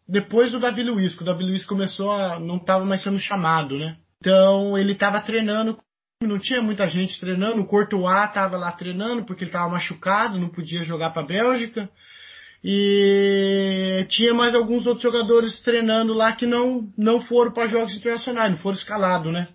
depois 0.07 0.51
do 0.51 0.59
Davi 0.59 0.83
Luiz, 0.83 1.15
que 1.15 1.23
o 1.23 1.25
Davi 1.25 1.43
Luiz 1.43 1.65
começou 1.65 2.11
a, 2.11 2.39
não 2.39 2.59
tava 2.59 2.85
mais 2.85 3.01
sendo 3.01 3.19
chamado, 3.19 3.77
né? 3.77 3.97
Então 4.19 4.77
ele 4.77 4.95
tava 4.95 5.21
treinando 5.21 5.77
não 6.25 6.39
tinha 6.39 6.61
muita 6.61 6.87
gente 6.87 7.19
treinando. 7.19 7.61
O 7.61 7.67
Courtois 7.67 8.27
estava 8.27 8.57
lá 8.57 8.71
treinando 8.71 9.25
porque 9.25 9.43
ele 9.43 9.49
estava 9.49 9.69
machucado, 9.69 10.39
não 10.39 10.49
podia 10.49 10.81
jogar 10.81 11.11
para 11.11 11.21
a 11.21 11.25
Bélgica. 11.25 11.89
E 12.63 14.05
tinha 14.09 14.33
mais 14.33 14.55
alguns 14.55 14.87
outros 14.87 15.03
jogadores 15.03 15.59
treinando 15.59 16.13
lá 16.13 16.33
que 16.33 16.47
não, 16.47 16.91
não 16.97 17.21
foram 17.21 17.51
para 17.51 17.67
jogos 17.67 17.95
internacionais, 17.95 18.51
não 18.51 18.57
foram 18.57 18.75
escalados, 18.75 19.31
né? 19.31 19.47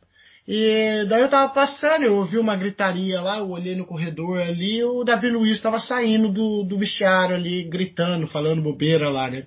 E 0.47 1.05
daí 1.09 1.23
eu 1.23 1.29
tava 1.29 1.53
passando, 1.53 2.05
eu 2.05 2.17
ouvi 2.17 2.39
uma 2.39 2.57
gritaria 2.57 3.21
lá, 3.21 3.39
eu 3.39 3.51
olhei 3.51 3.77
no 3.77 3.87
corredor 3.87 4.41
ali, 4.41 4.83
o 4.83 5.05
Davi 5.05 5.31
Luiz 5.31 5.57
estava 5.57 5.79
saindo 5.79 6.33
do, 6.33 6.65
do 6.65 6.79
vestiário 6.79 7.37
ali, 7.37 7.65
gritando, 7.65 8.27
falando 8.27 8.63
bobeira 8.63 9.09
lá, 9.09 9.31
né? 9.31 9.47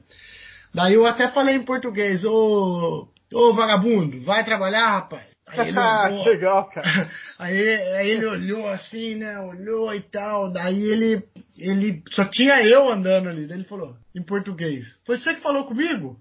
Daí 0.74 0.94
eu 0.94 1.06
até 1.06 1.30
falei 1.30 1.56
em 1.56 1.64
português, 1.64 2.24
ô, 2.24 3.10
ô 3.34 3.54
vagabundo, 3.54 4.22
vai 4.22 4.44
trabalhar, 4.44 5.00
rapaz? 5.00 5.35
Aí 5.48 5.70
ele 5.70 5.78
olhou, 5.80 6.24
que 6.24 6.30
legal, 6.30 6.70
cara. 6.70 7.12
Aí, 7.38 7.76
aí 7.98 8.10
ele 8.12 8.26
olhou 8.26 8.68
assim, 8.68 9.16
né? 9.16 9.40
Olhou 9.40 9.94
e 9.94 10.02
tal. 10.02 10.52
Daí 10.52 10.82
ele, 10.82 11.24
ele 11.58 12.02
só 12.12 12.26
tinha 12.26 12.64
eu 12.64 12.90
andando 12.90 13.30
ali. 13.30 13.46
Daí 13.46 13.58
ele 13.58 13.68
falou, 13.68 13.96
em 14.16 14.24
português: 14.24 14.86
Foi 15.06 15.18
você 15.18 15.36
que 15.36 15.42
falou 15.42 15.66
comigo? 15.66 16.18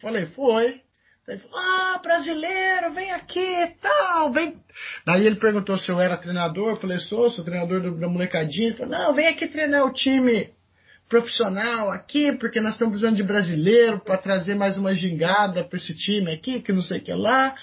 Falei, 0.00 0.26
foi. 0.26 0.80
Daí 1.26 1.36
ele 1.36 1.38
falou, 1.38 1.58
ah, 1.58 2.00
brasileiro, 2.02 2.92
vem 2.92 3.10
aqui 3.12 3.40
e 3.40 3.68
tal, 3.80 4.32
vem. 4.32 4.60
Daí 5.06 5.26
ele 5.26 5.36
perguntou 5.36 5.78
se 5.78 5.90
eu 5.90 6.00
era 6.00 6.16
treinador. 6.16 6.70
Eu 6.70 6.76
falei, 6.76 6.98
sou, 6.98 7.30
sou 7.30 7.44
treinador 7.44 7.98
da 7.98 8.08
molecadinha. 8.08 8.68
Ele 8.68 8.76
falou, 8.76 8.92
não, 8.92 9.14
vem 9.14 9.28
aqui 9.28 9.46
treinar 9.46 9.84
o 9.84 9.92
time 9.92 10.50
profissional 11.08 11.90
aqui, 11.90 12.32
porque 12.38 12.60
nós 12.60 12.72
estamos 12.72 12.92
precisando 12.92 13.16
de 13.16 13.22
brasileiro 13.22 14.00
para 14.00 14.18
trazer 14.18 14.54
mais 14.54 14.76
uma 14.76 14.94
gingada 14.94 15.62
para 15.62 15.76
esse 15.78 15.94
time 15.94 16.32
aqui, 16.32 16.60
que 16.60 16.72
não 16.72 16.82
sei 16.82 16.98
o 16.98 17.02
que 17.02 17.12
lá 17.12 17.54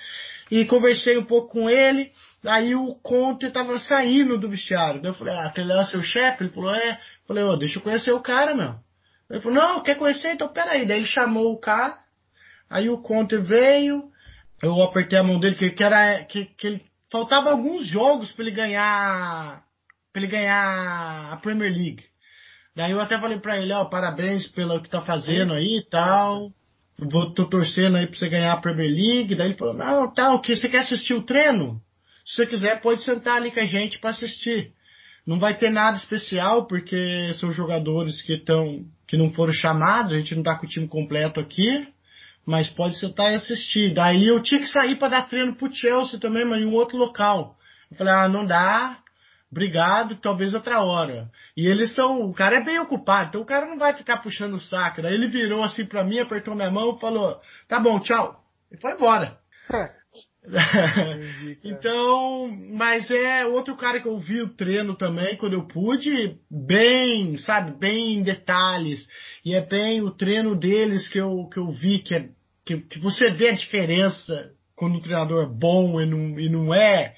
e 0.52 0.66
conversei 0.66 1.18
um 1.18 1.24
pouco 1.24 1.54
com 1.54 1.70
ele. 1.70 2.12
Aí 2.46 2.76
o 2.76 2.94
Conte 2.96 3.46
estava 3.46 3.80
saindo 3.80 4.38
do 4.38 4.50
vestiário. 4.50 5.02
Daí 5.02 5.12
eu 5.12 5.16
falei, 5.16 5.34
ah, 5.34 5.46
aquele 5.46 5.72
é 5.72 5.86
seu 5.86 6.04
chefe? 6.04 6.44
Ele 6.44 6.54
falou, 6.54 6.76
é. 6.76 6.92
Eu 6.92 6.98
falei, 7.28 7.44
ô, 7.44 7.52
oh, 7.52 7.58
deixa 7.58 7.80
eu 7.80 7.84
conhecer 7.84 8.12
o 8.12 8.20
cara, 8.20 8.54
meu. 8.54 8.76
Ele 9.30 9.40
falou, 9.40 9.58
não, 9.58 9.82
quer 9.82 9.98
conhecer? 9.98 10.34
Então 10.34 10.50
peraí. 10.50 10.86
Daí 10.86 10.98
ele 10.98 11.08
chamou 11.08 11.54
o 11.54 11.60
cara. 11.60 11.98
Aí 12.70 12.90
o 12.90 12.98
Conte 12.98 13.38
veio. 13.38 14.12
Eu 14.62 14.82
apertei 14.84 15.18
a 15.18 15.24
mão 15.24 15.40
dele, 15.40 15.56
que, 15.56 15.70
que 15.70 15.84
era. 15.84 16.24
Que, 16.26 16.46
que 16.46 16.68
ele, 16.68 16.86
faltava 17.10 17.52
alguns 17.52 17.88
jogos 17.88 18.34
para 18.34 18.46
ele 18.46 18.56
ganhar. 18.56 19.64
para 20.12 20.22
ele 20.22 20.32
ganhar 20.32 21.32
a 21.32 21.38
Premier 21.38 21.72
League. 21.72 22.04
Daí 22.76 22.92
eu 22.92 23.00
até 23.00 23.20
falei 23.20 23.40
para 23.40 23.58
ele, 23.58 23.74
ó, 23.74 23.84
oh, 23.84 23.90
parabéns 23.90 24.48
pelo 24.48 24.82
que 24.82 24.90
tá 24.90 25.02
fazendo 25.02 25.54
aí 25.54 25.78
e 25.78 25.90
tal. 25.90 26.52
Vou 27.10 27.34
tô 27.34 27.46
torcendo 27.46 27.98
aí 27.98 28.08
pra 28.08 28.18
você 28.18 28.30
ganhar 28.30 28.54
a 28.54 28.62
Premier 28.62 28.92
League. 28.92 29.36
Daí 29.36 29.48
ele 29.48 29.58
falou, 29.58 29.74
não, 29.74 30.14
tá, 30.14 30.38
que 30.40 30.56
você 30.56 30.70
quer 30.70 30.82
assistir 30.82 31.14
o 31.14 31.24
treino? 31.24 31.82
Se 32.26 32.36
você 32.36 32.46
quiser, 32.46 32.82
pode 32.82 33.04
sentar 33.04 33.38
ali 33.38 33.52
com 33.52 33.60
a 33.60 33.66
gente 33.66 34.00
para 34.00 34.12
assistir. 34.12 34.72
Não 35.26 35.40
vai 35.40 35.56
ter 35.58 35.72
nada 35.72 35.98
especial, 35.98 36.68
porque 36.68 37.34
são 37.36 37.52
jogadores 37.52 38.22
que 38.22 38.34
estão 38.34 38.86
que 39.08 39.18
não 39.18 39.34
foram 39.34 39.52
chamados, 39.52 40.14
a 40.14 40.18
gente 40.18 40.34
não 40.36 40.44
tá 40.44 40.56
com 40.56 40.66
o 40.66 40.70
time 40.70 40.88
completo 40.88 41.40
aqui, 41.40 41.88
mas 42.46 42.70
pode 42.70 42.98
sentar 42.98 43.32
e 43.32 43.36
assistir. 43.36 43.94
Daí 43.94 44.28
eu 44.28 44.42
tinha 44.42 44.62
que 44.62 44.68
sair 44.68 44.96
para 44.96 45.10
dar 45.10 45.28
treino 45.28 45.56
pro 45.56 45.74
Chelsea 45.74 46.20
também, 46.20 46.46
mas 46.46 46.62
em 46.62 46.66
um 46.66 46.74
outro 46.74 46.98
local. 46.98 47.58
Eu 47.92 47.98
falei, 47.98 48.14
ah, 48.14 48.30
não 48.30 48.46
dá, 48.46 49.00
obrigado, 49.52 50.16
talvez 50.16 50.54
outra 50.54 50.82
hora. 50.82 51.30
E 51.56 51.68
eles 51.68 51.94
são, 51.94 52.22
o 52.22 52.34
cara 52.34 52.58
é 52.58 52.64
bem 52.64 52.80
ocupado, 52.80 53.30
então 53.30 53.42
o 53.42 53.46
cara 53.46 53.66
não 53.66 53.78
vai 53.78 53.94
ficar 53.94 54.18
puxando 54.18 54.54
o 54.54 54.62
saco. 54.62 55.02
Daí 55.02 55.14
ele 55.14 55.28
virou 55.28 55.64
assim 55.64 55.86
para 55.86 56.04
mim, 56.04 56.20
apertou 56.20 56.56
minha 56.56 56.72
mão 56.72 56.96
e 56.96 57.00
falou, 57.00 57.40
tá 57.68 57.80
bom, 57.80 58.00
tchau. 58.00 58.42
E 58.72 58.78
foi 58.78 58.94
embora. 58.94 59.38
então, 61.64 62.50
mas 62.72 63.12
é 63.12 63.46
outro 63.46 63.76
cara 63.78 64.02
que 64.02 64.08
eu 64.08 64.18
vi 64.18 64.42
o 64.42 64.50
treino 64.50 64.96
também 64.96 65.36
quando 65.38 65.54
eu 65.54 65.68
pude, 65.68 66.38
bem, 66.50 67.38
sabe, 67.38 67.78
bem 67.78 68.18
em 68.18 68.24
detalhes. 68.24 69.08
E 69.46 69.54
é 69.54 69.62
bem 69.62 70.02
o 70.02 70.12
treino 70.12 70.56
deles 70.56 71.08
que 71.08 71.20
eu, 71.20 71.48
que 71.48 71.60
eu 71.60 71.72
vi 71.72 72.00
que, 72.00 72.16
é, 72.16 72.30
que, 72.66 72.78
que 72.80 73.00
você 73.00 73.30
vê 73.30 73.50
a 73.50 73.56
diferença 73.56 74.52
quando 74.76 74.96
o 74.96 75.02
treinador 75.02 75.44
é 75.44 75.48
bom 75.48 76.02
e 76.02 76.08
não, 76.08 76.40
e 76.40 76.50
não 76.50 76.74
é, 76.74 77.14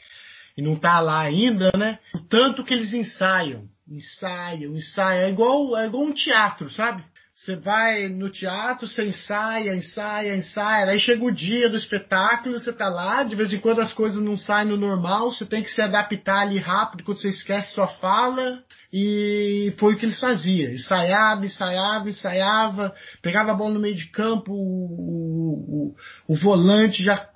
e 0.57 0.61
não 0.61 0.75
tá 0.75 0.99
lá 0.99 1.21
ainda, 1.21 1.71
né? 1.77 1.99
O 2.13 2.19
tanto 2.19 2.63
que 2.63 2.73
eles 2.73 2.93
ensaiam, 2.93 3.65
ensaiam, 3.87 4.75
ensaiam. 4.75 5.21
É 5.23 5.29
igual, 5.29 5.77
é 5.77 5.87
igual 5.87 6.03
um 6.03 6.13
teatro, 6.13 6.69
sabe? 6.69 7.03
Você 7.35 7.55
vai 7.55 8.09
no 8.09 8.29
teatro, 8.29 8.87
você 8.87 9.07
ensaia, 9.07 9.75
ensaia, 9.75 10.35
ensaia. 10.35 10.91
Aí 10.91 10.99
chega 10.99 11.25
o 11.25 11.31
dia 11.31 11.67
do 11.67 11.75
espetáculo, 11.75 12.59
você 12.59 12.71
tá 12.71 12.87
lá, 12.87 13.23
de 13.23 13.35
vez 13.35 13.51
em 13.51 13.59
quando 13.59 13.81
as 13.81 13.91
coisas 13.91 14.23
não 14.23 14.37
saem 14.37 14.67
no 14.67 14.77
normal, 14.77 15.31
você 15.31 15.43
tem 15.43 15.63
que 15.63 15.71
se 15.71 15.81
adaptar 15.81 16.41
ali 16.41 16.59
rápido 16.59 17.03
quando 17.03 17.19
você 17.19 17.29
esquece 17.29 17.73
sua 17.73 17.87
fala. 17.87 18.63
E 18.93 19.73
foi 19.79 19.95
o 19.95 19.97
que 19.97 20.05
eles 20.05 20.19
faziam. 20.19 20.71
Ensaiava, 20.71 21.43
ensaiava, 21.43 22.07
ensaiava, 22.07 22.95
pegava 23.23 23.51
a 23.51 23.55
bola 23.55 23.73
no 23.73 23.79
meio 23.79 23.95
de 23.95 24.09
campo, 24.09 24.53
o, 24.53 25.95
o, 26.27 26.33
o 26.33 26.35
volante 26.37 27.01
já 27.01 27.32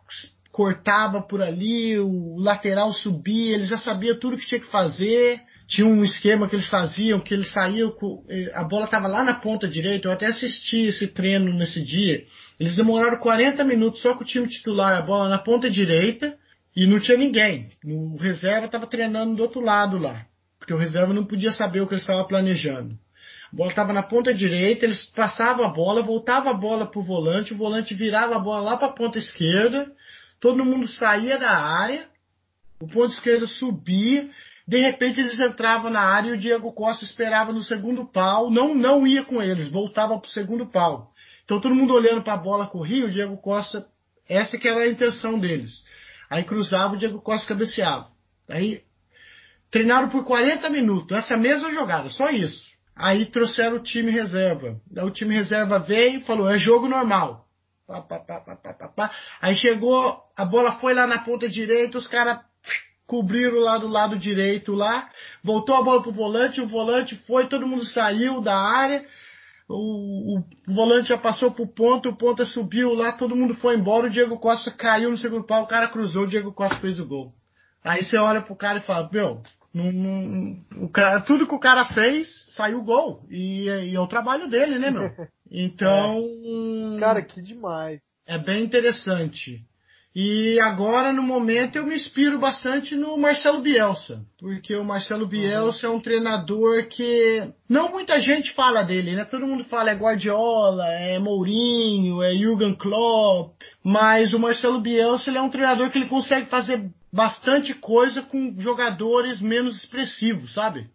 cortava 0.58 1.22
por 1.22 1.40
ali, 1.40 2.00
o 2.00 2.36
lateral 2.40 2.92
subia, 2.92 3.54
ele 3.54 3.66
já 3.66 3.78
sabia 3.78 4.16
tudo 4.16 4.38
que 4.38 4.48
tinha 4.48 4.60
que 4.60 4.72
fazer 4.72 5.40
tinha 5.68 5.86
um 5.86 6.04
esquema 6.04 6.48
que 6.48 6.56
eles 6.56 6.70
faziam, 6.70 7.20
que 7.20 7.34
eles 7.34 7.52
saíam, 7.52 7.94
eh, 8.30 8.52
a 8.56 8.64
bola 8.64 8.86
estava 8.86 9.06
lá 9.06 9.22
na 9.24 9.34
ponta 9.34 9.68
direita, 9.68 10.08
eu 10.08 10.12
até 10.14 10.28
assisti 10.28 10.86
esse 10.86 11.08
treino 11.08 11.54
nesse 11.54 11.84
dia. 11.84 12.24
Eles 12.58 12.76
demoraram 12.76 13.20
40 13.20 13.66
minutos 13.66 14.02
só 14.02 14.16
com 14.16 14.24
o 14.24 14.26
time 14.26 14.48
titular, 14.48 14.98
a 14.98 15.02
bola 15.02 15.28
na 15.28 15.38
ponta 15.38 15.70
direita, 15.70 16.38
e 16.74 16.88
não 16.88 17.02
tinha 17.02 17.18
ninguém. 17.18 17.70
O 17.84 18.16
reserva 18.16 18.68
estava 18.68 18.88
treinando 18.88 19.36
do 19.36 19.44
outro 19.44 19.60
lado 19.60 19.98
lá, 19.98 20.26
porque 20.58 20.74
o 20.74 20.78
reserva 20.78 21.14
não 21.14 21.26
podia 21.26 21.52
saber 21.52 21.82
o 21.82 21.88
que 21.88 21.94
eles 21.94 22.04
estavam 22.04 22.26
planejando. 22.26 22.98
A 23.52 23.56
bola 23.56 23.70
estava 23.70 23.92
na 23.92 24.04
ponta 24.04 24.34
direita, 24.34 24.86
eles 24.86 25.04
passavam 25.16 25.66
a 25.66 25.74
bola, 25.74 26.02
voltava 26.02 26.50
a 26.50 26.54
bola 26.54 26.86
para 26.86 27.00
o 27.00 27.04
volante, 27.04 27.54
o 27.54 27.58
volante 27.58 27.94
virava 27.94 28.36
a 28.36 28.40
bola 28.40 28.62
lá 28.62 28.78
para 28.78 28.88
a 28.88 28.94
ponta 28.94 29.18
esquerda, 29.18 29.92
todo 30.40 30.66
mundo 30.66 30.88
saía 30.88 31.38
da 31.38 31.52
área, 31.52 32.08
o 32.80 32.88
ponto 32.88 33.14
esquerdo 33.14 33.48
subia, 33.48 34.30
de 34.68 34.80
repente 34.80 35.20
eles 35.20 35.40
entravam 35.40 35.90
na 35.90 36.02
área 36.02 36.30
e 36.30 36.34
o 36.34 36.38
Diego 36.38 36.72
Costa 36.74 37.06
esperava 37.06 37.54
no 37.54 37.64
segundo 37.64 38.06
pau, 38.06 38.52
não 38.52 38.76
não 38.76 39.08
ia 39.08 39.24
com 39.24 39.42
eles, 39.42 39.70
voltava 39.70 40.20
para 40.20 40.28
o 40.28 40.32
segundo 40.32 40.68
pau. 40.68 41.12
Então 41.46 41.62
todo 41.62 41.74
mundo 41.74 41.94
olhando 41.94 42.22
para 42.22 42.34
a 42.34 42.38
bola 42.38 42.68
corria, 42.68 43.06
o 43.06 43.12
Diego 43.12 43.38
Costa, 43.38 43.88
essa 44.28 44.58
que 44.58 44.68
era 44.68 44.82
a 44.82 44.90
intenção 44.90 45.40
deles. 45.40 45.84
Aí 46.30 46.44
cruzava, 46.44 46.96
o 46.96 46.98
Diego 46.98 47.22
Costa 47.22 47.48
cabeceava. 47.48 48.10
Aí 48.50 48.82
treinaram 49.72 50.10
por 50.10 50.26
40 50.26 50.70
minutos, 50.70 51.18
essa 51.18 51.38
mesma 51.38 51.72
jogada, 51.72 52.10
só 52.10 52.30
isso. 52.30 52.68
Aí 52.94 53.26
trouxeram 53.28 53.78
o 53.78 53.84
time 53.84 54.12
reserva. 54.12 54.82
Aí 54.98 55.06
o 55.06 55.12
time 55.12 55.36
reserva 55.36 55.80
veio 55.80 56.20
e 56.20 56.24
falou: 56.24 56.50
é 56.50 56.58
jogo 56.58 56.88
normal. 56.88 57.47
Pá, 57.88 58.02
pá, 58.02 58.20
pá, 58.20 59.12
Aí 59.42 59.56
chegou, 59.56 60.22
a 60.36 60.44
bola 60.44 60.74
foi 60.74 60.94
lá 60.94 61.08
na 61.08 61.20
ponta 61.20 61.48
direita, 61.48 61.98
os 61.98 62.08
caras 62.08 62.40
cobriram 63.06 63.60
lá 63.60 63.78
do 63.78 63.88
lado 63.88 64.20
direito 64.20 64.74
lá, 64.74 65.10
voltou 65.42 65.74
a 65.74 65.82
bola 65.82 66.04
pro 66.04 66.12
volante, 66.12 66.60
o 66.60 66.68
volante 66.68 67.16
foi, 67.26 67.48
todo 67.48 67.66
mundo 67.66 67.86
saiu 67.86 68.42
da 68.42 68.60
área, 68.60 69.06
o, 69.70 70.38
o, 70.38 70.44
volante 70.68 71.08
já 71.08 71.18
passou 71.18 71.52
pro 71.52 71.66
ponto, 71.66 72.10
o 72.10 72.18
ponta 72.18 72.46
subiu 72.46 72.94
lá, 72.94 73.14
todo 73.14 73.38
mundo 73.38 73.56
foi 73.56 73.78
embora, 73.78 74.08
o 74.08 74.10
Diego 74.10 74.38
Costa 74.38 74.70
caiu 74.70 75.10
no 75.10 75.18
segundo 75.18 75.46
pau, 75.46 75.64
o 75.64 75.68
cara 75.68 75.88
cruzou, 75.88 76.24
o 76.24 76.28
Diego 76.28 76.52
Costa 76.52 76.76
fez 76.80 77.00
o 77.00 77.08
gol. 77.08 77.34
Aí 77.82 78.04
você 78.04 78.18
olha 78.18 78.42
pro 78.42 78.54
cara 78.54 78.80
e 78.80 78.82
fala, 78.82 79.10
meu, 79.10 79.42
não, 79.74 79.92
não, 79.92 80.66
o 80.84 80.90
cara, 80.90 81.22
tudo 81.22 81.48
que 81.48 81.54
o 81.54 81.60
cara 81.60 81.86
fez, 81.86 82.28
saiu 82.50 82.80
o 82.80 82.84
gol. 82.84 83.26
E, 83.30 83.66
e 83.68 83.96
é 83.96 84.00
o 84.00 84.08
trabalho 84.08 84.48
dele, 84.48 84.80
né, 84.80 84.90
meu? 84.90 85.10
Então. 85.50 86.20
É. 86.98 87.00
Cara, 87.00 87.22
que 87.22 87.42
demais. 87.42 88.02
É 88.26 88.38
bem 88.38 88.66
interessante. 88.66 89.66
E 90.20 90.60
agora, 90.60 91.14
no 91.14 91.22
momento, 91.22 91.76
eu 91.76 91.86
me 91.86 91.94
inspiro 91.94 92.40
bastante 92.40 92.96
no 92.96 93.16
Marcelo 93.18 93.62
Bielsa, 93.62 94.26
porque 94.40 94.76
o 94.76 94.84
Marcelo 94.84 95.28
Bielsa 95.28 95.88
uhum. 95.88 95.94
é 95.94 95.96
um 95.96 96.02
treinador 96.02 96.88
que 96.88 97.54
não 97.70 97.92
muita 97.92 98.20
gente 98.20 98.52
fala 98.54 98.82
dele, 98.82 99.16
né? 99.16 99.26
Todo 99.26 99.46
mundo 99.46 99.64
fala 99.66 99.92
é 99.92 99.96
Guardiola, 99.96 100.88
é 100.88 101.20
Mourinho, 101.20 102.24
é 102.24 102.34
Jürgen 102.34 102.76
Klopp, 102.76 103.62
mas 103.84 104.34
o 104.34 104.40
Marcelo 104.40 104.82
Bielsa 104.82 105.30
ele 105.30 105.38
é 105.38 105.42
um 105.42 105.52
treinador 105.52 105.92
que 105.92 106.00
ele 106.00 106.10
consegue 106.10 106.50
fazer 106.50 106.90
bastante 107.12 107.74
coisa 107.74 108.22
com 108.22 108.56
jogadores 108.60 109.42
menos 109.42 109.78
expressivos, 109.78 110.54
sabe? 110.54 110.90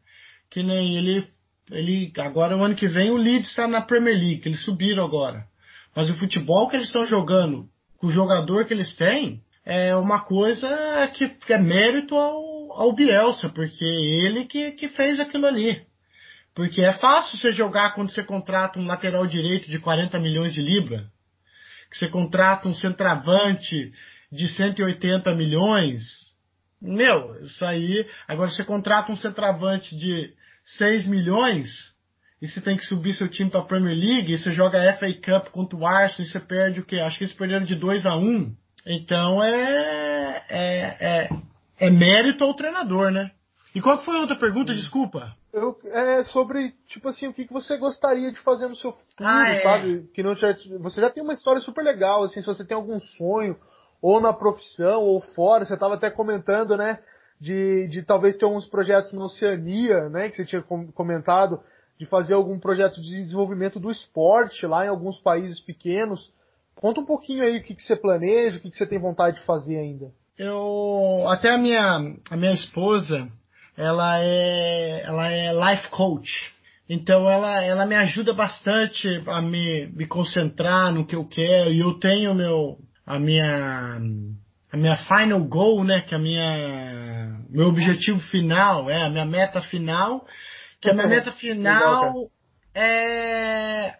Que 0.51 0.63
nem 0.63 0.97
ele, 0.97 1.27
ele 1.71 2.13
agora 2.19 2.57
o 2.57 2.65
ano 2.65 2.75
que 2.75 2.87
vem 2.87 3.11
o 3.11 3.17
Leeds 3.17 3.51
está 3.51 3.67
na 3.67 3.81
Premier 3.81 4.17
League, 4.17 4.43
eles 4.45 4.63
subiram 4.65 5.05
agora. 5.05 5.47
Mas 5.95 6.11
o 6.11 6.15
futebol 6.17 6.69
que 6.69 6.77
eles 6.77 6.87
estão 6.87 7.05
jogando 7.07 7.69
o 8.03 8.11
jogador 8.11 8.65
que 8.65 8.75
eles 8.75 8.95
têm 8.97 9.41
é 9.65 9.95
uma 9.95 10.21
coisa 10.21 10.69
que, 11.15 11.53
é 11.53 11.59
mérito 11.59 12.17
ao, 12.17 12.73
ao 12.73 12.93
Bielsa, 12.95 13.49
porque 13.49 13.85
ele 13.85 14.45
que, 14.45 14.73
que 14.73 14.89
fez 14.89 15.21
aquilo 15.21 15.47
ali. 15.47 15.81
Porque 16.53 16.83
é 16.83 16.93
fácil 16.93 17.39
você 17.39 17.53
jogar 17.53 17.95
quando 17.95 18.11
você 18.11 18.25
contrata 18.25 18.79
um 18.79 18.87
lateral 18.87 19.27
direito 19.27 19.71
de 19.71 19.79
40 19.79 20.19
milhões 20.19 20.53
de 20.53 20.61
libras, 20.61 21.03
que 21.89 21.97
você 21.97 22.09
contrata 22.09 22.69
um 22.69 22.75
centroavante 22.75 23.93
de 24.33 24.49
180 24.49 25.35
milhões. 25.35 26.33
Meu, 26.81 27.37
isso 27.43 27.65
aí. 27.65 28.09
Agora 28.27 28.51
você 28.51 28.65
contrata 28.65 29.13
um 29.13 29.17
centroavante 29.17 29.95
de 29.95 30.33
6 30.65 31.07
milhões, 31.07 31.93
e 32.41 32.49
você 32.49 32.61
tem 32.61 32.77
que 32.77 32.85
subir 32.85 33.15
seu 33.15 33.29
time 33.29 33.51
para 33.51 33.61
a 33.61 33.65
Premier 33.65 33.97
League, 33.97 34.33
e 34.33 34.39
você 34.39 34.51
joga 34.51 34.81
a 34.83 34.97
FA 34.97 35.13
Cup 35.13 35.53
contra 35.53 35.77
o 35.77 35.87
Arsenal 35.87 36.27
e 36.27 36.33
você 36.33 36.41
perde 36.41 36.81
o 36.81 36.85
quê? 36.85 36.99
Acho 36.99 37.19
que 37.19 37.25
eles 37.25 37.37
perderam 37.37 37.65
de 37.65 37.77
2 37.77 38.07
a 38.07 38.17
1 38.17 38.21
um. 38.21 38.57
Então 38.85 39.43
é, 39.45 40.45
é, 40.49 40.97
é, 41.01 41.29
é, 41.79 41.91
mérito 41.91 42.43
ao 42.43 42.55
treinador, 42.55 43.13
né? 43.13 43.31
E 43.75 43.81
qual 43.81 44.03
foi 44.05 44.17
a 44.17 44.21
outra 44.21 44.37
pergunta? 44.37 44.75
Desculpa. 44.75 45.35
Eu, 45.53 45.79
é 45.85 46.25
sobre, 46.25 46.75
tipo 46.89 47.09
assim, 47.09 47.29
o 47.29 47.33
que, 47.33 47.47
que 47.47 47.53
você 47.53 47.77
gostaria 47.77 48.33
de 48.33 48.41
fazer 48.41 48.67
no 48.67 48.75
seu 48.75 48.91
futuro, 48.93 49.29
ah, 49.29 49.49
é. 49.51 49.61
sabe? 49.61 50.11
Que 50.15 50.23
não 50.23 50.35
você 50.35 51.01
já 51.01 51.11
tem 51.11 51.23
uma 51.23 51.35
história 51.35 51.61
super 51.61 51.85
legal, 51.85 52.25
assim, 52.25 52.41
se 52.41 52.47
você 52.47 52.67
tem 52.67 52.75
algum 52.75 52.99
sonho, 52.99 53.57
ou 54.03 54.21
na 54.21 54.33
profissão, 54.33 55.03
ou 55.03 55.21
fora, 55.21 55.65
você 55.65 55.75
estava 55.75 55.95
até 55.95 56.11
comentando, 56.11 56.77
né? 56.77 56.99
De, 57.41 57.89
de 57.89 58.03
talvez 58.03 58.37
ter 58.37 58.45
alguns 58.45 58.67
projetos 58.67 59.13
na 59.13 59.25
Oceania, 59.25 60.09
né? 60.09 60.29
Que 60.29 60.37
você 60.37 60.45
tinha 60.45 60.63
comentado 60.63 61.61
de 61.99 62.05
fazer 62.07 62.35
algum 62.35 62.59
projeto 62.59 63.01
de 63.01 63.23
desenvolvimento 63.23 63.79
do 63.79 63.91
esporte 63.91 64.67
lá 64.67 64.85
em 64.85 64.89
alguns 64.89 65.21
países 65.21 65.61
pequenos. 65.61 66.33
Conta 66.75 67.01
um 67.01 67.07
pouquinho 67.07 67.45
aí 67.45 67.59
o 67.59 67.63
que, 67.63 67.77
que 67.77 67.83
você 67.83 67.95
planeja, 67.95 68.59
o 68.59 68.61
que, 68.61 68.71
que 68.71 68.77
você 68.77 68.87
tem 68.87 68.99
vontade 68.99 69.37
de 69.37 69.47
fazer 69.47 69.77
ainda. 69.77 70.11
Eu 70.37 71.25
até 71.29 71.51
a 71.51 71.59
minha 71.59 72.17
a 72.31 72.37
minha 72.37 72.53
esposa 72.53 73.29
ela 73.77 74.19
é 74.19 75.03
ela 75.05 75.31
é 75.31 75.53
life 75.53 75.89
coach. 75.91 76.53
Então 76.89 77.31
ela, 77.31 77.63
ela 77.63 77.87
me 77.87 77.95
ajuda 77.95 78.35
bastante 78.35 79.23
a 79.27 79.41
me, 79.41 79.87
me 79.89 80.07
concentrar 80.07 80.93
no 80.93 81.07
que 81.07 81.15
eu 81.15 81.25
quero 81.25 81.73
e 81.73 81.79
eu 81.79 81.95
tenho 82.01 82.35
meu 82.35 82.79
a 83.15 83.19
minha 83.19 83.99
a 84.73 84.77
minha 84.77 84.97
final 84.97 85.45
goal, 85.45 85.85
né, 85.85 86.01
que 86.01 86.15
a 86.15 86.19
minha 86.19 87.39
meu 87.51 87.69
objetivo 87.69 88.19
final, 88.19 88.89
é 88.91 89.03
a 89.03 89.11
minha 89.11 89.27
meta 89.27 89.61
final 89.61 90.27
que 90.83 90.91
a 90.91 90.95
minha 90.95 91.07
meta 91.07 91.31
final 91.31 92.29
é, 92.75 93.95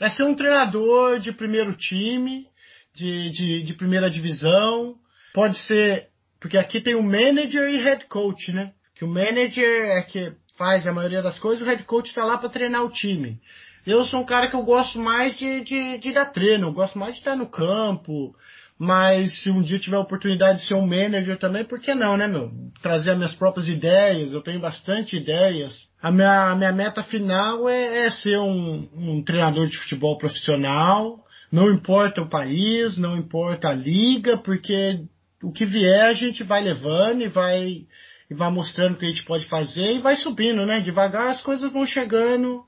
é 0.00 0.10
ser 0.10 0.22
um 0.22 0.36
treinador 0.36 1.18
de 1.18 1.32
primeiro 1.32 1.74
time, 1.74 2.46
de, 2.94 3.30
de, 3.30 3.62
de 3.64 3.74
primeira 3.74 4.08
divisão. 4.08 4.94
Pode 5.34 5.58
ser, 5.58 6.06
porque 6.40 6.56
aqui 6.56 6.80
tem 6.80 6.94
o 6.94 7.02
manager 7.02 7.68
e 7.68 7.82
head 7.82 8.06
coach, 8.06 8.52
né? 8.52 8.72
Que 8.94 9.04
o 9.04 9.08
manager 9.08 9.98
é 9.98 10.02
que 10.02 10.32
faz 10.56 10.86
a 10.86 10.92
maioria 10.92 11.22
das 11.22 11.38
coisas, 11.40 11.66
o 11.66 11.68
head 11.68 11.82
coach 11.82 12.06
está 12.06 12.24
lá 12.24 12.38
para 12.38 12.48
treinar 12.48 12.84
o 12.84 12.90
time. 12.90 13.40
Eu 13.88 14.04
sou 14.04 14.20
um 14.20 14.26
cara 14.26 14.48
que 14.48 14.54
eu 14.54 14.62
gosto 14.62 14.98
mais 14.98 15.38
de, 15.38 15.62
de, 15.62 15.96
de 15.96 16.12
dar 16.12 16.26
treino, 16.26 16.68
eu 16.68 16.72
gosto 16.74 16.98
mais 16.98 17.14
de 17.14 17.20
estar 17.20 17.34
no 17.34 17.48
campo, 17.48 18.36
mas 18.78 19.42
se 19.42 19.50
um 19.50 19.62
dia 19.62 19.78
tiver 19.78 19.96
a 19.96 20.00
oportunidade 20.00 20.58
de 20.58 20.66
ser 20.66 20.74
um 20.74 20.86
manager 20.86 21.38
também, 21.38 21.64
por 21.64 21.80
que 21.80 21.94
não, 21.94 22.14
né, 22.14 22.28
meu? 22.28 22.52
Trazer 22.82 23.12
as 23.12 23.16
minhas 23.16 23.32
próprias 23.32 23.66
ideias, 23.66 24.34
eu 24.34 24.42
tenho 24.42 24.60
bastante 24.60 25.16
ideias. 25.16 25.74
A 26.02 26.12
minha, 26.12 26.50
a 26.50 26.54
minha 26.54 26.70
meta 26.70 27.02
final 27.02 27.66
é, 27.66 28.04
é 28.04 28.10
ser 28.10 28.38
um, 28.38 28.90
um 28.94 29.24
treinador 29.24 29.66
de 29.68 29.78
futebol 29.78 30.18
profissional. 30.18 31.24
Não 31.50 31.72
importa 31.72 32.20
o 32.20 32.28
país, 32.28 32.98
não 32.98 33.16
importa 33.16 33.70
a 33.70 33.74
liga, 33.74 34.36
porque 34.36 35.00
o 35.42 35.50
que 35.50 35.64
vier 35.64 36.04
a 36.04 36.12
gente 36.12 36.44
vai 36.44 36.62
levando 36.62 37.22
e 37.22 37.28
vai, 37.28 37.86
e 38.30 38.34
vai 38.34 38.50
mostrando 38.50 38.96
o 38.96 38.98
que 38.98 39.06
a 39.06 39.08
gente 39.08 39.24
pode 39.24 39.46
fazer 39.46 39.94
e 39.94 39.98
vai 39.98 40.16
subindo, 40.16 40.66
né? 40.66 40.78
Devagar 40.82 41.28
as 41.28 41.40
coisas 41.40 41.72
vão 41.72 41.86
chegando 41.86 42.67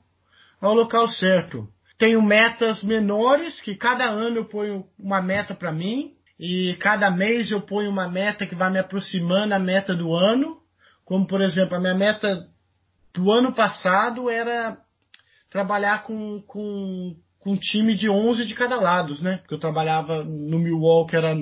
ao 0.61 0.75
local 0.75 1.07
certo. 1.09 1.67
Tenho 1.97 2.21
metas 2.21 2.83
menores, 2.83 3.59
que 3.59 3.75
cada 3.75 4.05
ano 4.05 4.37
eu 4.37 4.45
ponho 4.45 4.85
uma 4.97 5.21
meta 5.21 5.55
para 5.55 5.71
mim, 5.71 6.11
e 6.39 6.75
cada 6.75 7.09
mês 7.11 7.51
eu 7.51 7.61
ponho 7.61 7.89
uma 7.89 8.07
meta 8.07 8.45
que 8.45 8.55
vai 8.55 8.71
me 8.71 8.79
aproximando 8.79 9.53
a 9.53 9.59
meta 9.59 9.95
do 9.95 10.13
ano. 10.13 10.57
Como, 11.03 11.27
por 11.27 11.41
exemplo, 11.41 11.75
a 11.75 11.79
minha 11.79 11.93
meta 11.93 12.47
do 13.13 13.31
ano 13.31 13.53
passado 13.53 14.29
era 14.29 14.77
trabalhar 15.49 16.03
com, 16.03 16.41
com, 16.47 17.15
com 17.39 17.51
um 17.51 17.57
time 17.57 17.95
de 17.95 18.09
11 18.09 18.45
de 18.45 18.55
cada 18.55 18.79
lado, 18.79 19.21
né? 19.21 19.37
Porque 19.37 19.53
eu 19.53 19.59
trabalhava 19.59 20.23
no 20.23 20.57
Milwaukee, 20.57 21.15
era, 21.15 21.35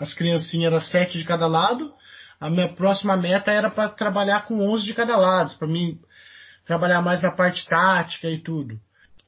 as 0.00 0.14
criancinhas 0.14 0.72
eram 0.72 0.80
7 0.80 1.18
de 1.18 1.24
cada 1.24 1.46
lado. 1.46 1.92
A 2.40 2.50
minha 2.50 2.72
próxima 2.74 3.16
meta 3.16 3.52
era 3.52 3.70
para 3.70 3.90
trabalhar 3.90 4.46
com 4.46 4.58
11 4.72 4.84
de 4.84 4.94
cada 4.94 5.16
lado, 5.16 5.56
para 5.58 5.68
mim 5.68 6.00
trabalhar 6.64 7.02
mais 7.02 7.22
na 7.22 7.32
parte 7.32 7.66
tática 7.66 8.28
e 8.28 8.38
tudo. 8.38 8.78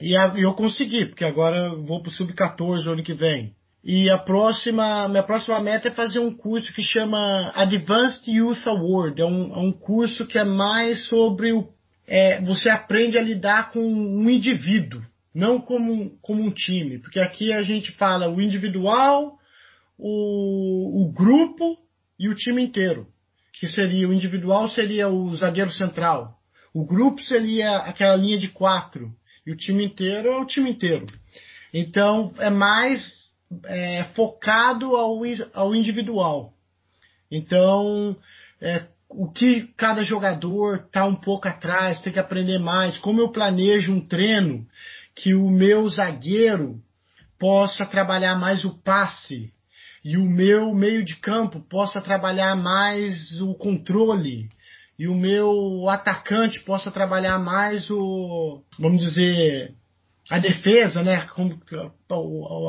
E 0.00 0.16
a, 0.16 0.34
eu 0.36 0.54
consegui, 0.54 1.06
porque 1.06 1.24
agora 1.24 1.56
eu 1.56 1.84
vou 1.84 2.02
pro 2.02 2.10
Sub-14 2.10 2.86
ano 2.86 3.02
que 3.02 3.14
vem. 3.14 3.54
E 3.82 4.08
a 4.08 4.16
próxima, 4.16 5.06
minha 5.08 5.22
próxima 5.22 5.60
meta 5.60 5.88
é 5.88 5.90
fazer 5.90 6.18
um 6.18 6.34
curso 6.34 6.72
que 6.72 6.82
chama 6.82 7.52
Advanced 7.54 8.26
Youth 8.26 8.66
Award. 8.66 9.20
É 9.20 9.26
um, 9.26 9.54
é 9.54 9.58
um 9.58 9.72
curso 9.72 10.26
que 10.26 10.38
é 10.38 10.44
mais 10.44 11.06
sobre 11.06 11.52
o. 11.52 11.68
É, 12.06 12.40
você 12.40 12.70
aprende 12.70 13.18
a 13.18 13.22
lidar 13.22 13.70
com 13.72 13.80
um 13.80 14.28
indivíduo, 14.28 15.02
não 15.34 15.60
como, 15.60 16.16
como 16.22 16.42
um 16.42 16.50
time. 16.50 16.98
Porque 16.98 17.20
aqui 17.20 17.52
a 17.52 17.62
gente 17.62 17.92
fala 17.92 18.30
o 18.30 18.40
individual, 18.40 19.38
o, 19.98 21.02
o 21.02 21.12
grupo 21.12 21.78
e 22.18 22.28
o 22.30 22.34
time 22.34 22.62
inteiro. 22.62 23.06
Que 23.52 23.68
seria 23.68 24.08
o 24.08 24.14
individual 24.14 24.68
seria 24.70 25.08
o 25.08 25.34
zagueiro 25.36 25.70
central. 25.70 26.38
O 26.74 26.84
grupo 26.84 27.22
seria 27.22 27.76
aquela 27.78 28.16
linha 28.16 28.38
de 28.38 28.48
quatro. 28.48 29.14
E 29.46 29.52
o 29.52 29.56
time 29.56 29.84
inteiro 29.84 30.28
é 30.28 30.36
o 30.36 30.46
time 30.46 30.70
inteiro. 30.70 31.06
Então 31.72 32.34
é 32.38 32.50
mais 32.50 33.30
é, 33.66 34.04
focado 34.16 34.96
ao, 34.96 35.20
ao 35.54 35.74
individual. 35.74 36.52
Então, 37.30 38.16
é, 38.60 38.86
o 39.08 39.30
que 39.30 39.68
cada 39.76 40.02
jogador 40.02 40.84
está 40.86 41.04
um 41.04 41.14
pouco 41.14 41.46
atrás, 41.46 42.00
tem 42.02 42.12
que 42.12 42.18
aprender 42.18 42.58
mais. 42.58 42.98
Como 42.98 43.20
eu 43.20 43.30
planejo 43.30 43.92
um 43.92 44.00
treino 44.00 44.66
que 45.14 45.34
o 45.34 45.48
meu 45.48 45.88
zagueiro 45.88 46.80
possa 47.38 47.86
trabalhar 47.86 48.36
mais 48.36 48.64
o 48.64 48.76
passe 48.82 49.52
e 50.04 50.16
o 50.16 50.24
meu 50.24 50.74
meio 50.74 51.04
de 51.04 51.16
campo 51.16 51.60
possa 51.60 52.00
trabalhar 52.00 52.56
mais 52.56 53.40
o 53.40 53.54
controle 53.54 54.48
e 54.98 55.08
o 55.08 55.14
meu 55.14 55.88
atacante 55.88 56.60
possa 56.60 56.90
trabalhar 56.90 57.38
mais 57.38 57.90
o, 57.90 58.62
vamos 58.78 59.00
dizer, 59.00 59.74
a 60.30 60.38
defesa, 60.38 61.02
né? 61.02 61.26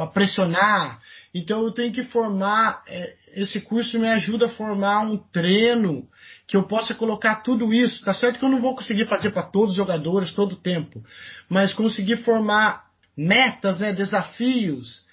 A 0.01 0.07
pressionar. 0.07 0.99
Então 1.33 1.63
eu 1.63 1.71
tenho 1.71 1.93
que 1.93 2.03
formar, 2.03 2.83
é, 2.87 3.15
esse 3.35 3.61
curso 3.61 3.99
me 3.99 4.07
ajuda 4.07 4.47
a 4.47 4.49
formar 4.49 5.01
um 5.01 5.17
treino 5.17 6.07
que 6.47 6.57
eu 6.57 6.63
possa 6.63 6.93
colocar 6.93 7.43
tudo 7.43 7.73
isso. 7.73 8.03
Tá 8.03 8.13
certo 8.13 8.39
que 8.39 8.45
eu 8.45 8.49
não 8.49 8.61
vou 8.61 8.75
conseguir 8.75 9.05
fazer 9.05 9.31
para 9.31 9.43
todos 9.43 9.71
os 9.71 9.77
jogadores 9.77 10.33
todo 10.33 10.53
o 10.53 10.61
tempo, 10.61 11.03
mas 11.47 11.73
conseguir 11.73 12.17
formar 12.17 12.85
metas, 13.17 13.79
né, 13.79 13.93
desafios 13.93 15.05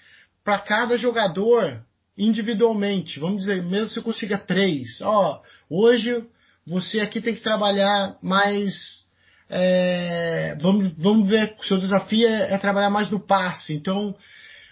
para 0.43 0.59
cada 0.59 0.97
jogador 0.97 1.81
individualmente. 2.19 3.21
Vamos 3.21 3.43
dizer, 3.43 3.63
mesmo 3.63 3.89
se 3.89 3.99
eu 3.99 4.03
consiga 4.03 4.37
três. 4.37 5.01
Ó, 5.01 5.41
hoje 5.71 6.25
você 6.67 7.01
aqui 7.01 7.21
tem 7.21 7.35
que 7.35 7.43
trabalhar 7.43 8.17
mais. 8.23 9.03
É, 9.49 10.57
vamos, 10.61 10.93
vamos 10.97 11.29
ver, 11.29 11.57
o 11.59 11.65
seu 11.65 11.79
desafio 11.79 12.27
é, 12.27 12.55
é, 12.55 12.59
trabalhar 12.59 12.91
mais 12.91 13.11
no 13.11 13.21
passe. 13.21 13.75
Então, 13.75 14.15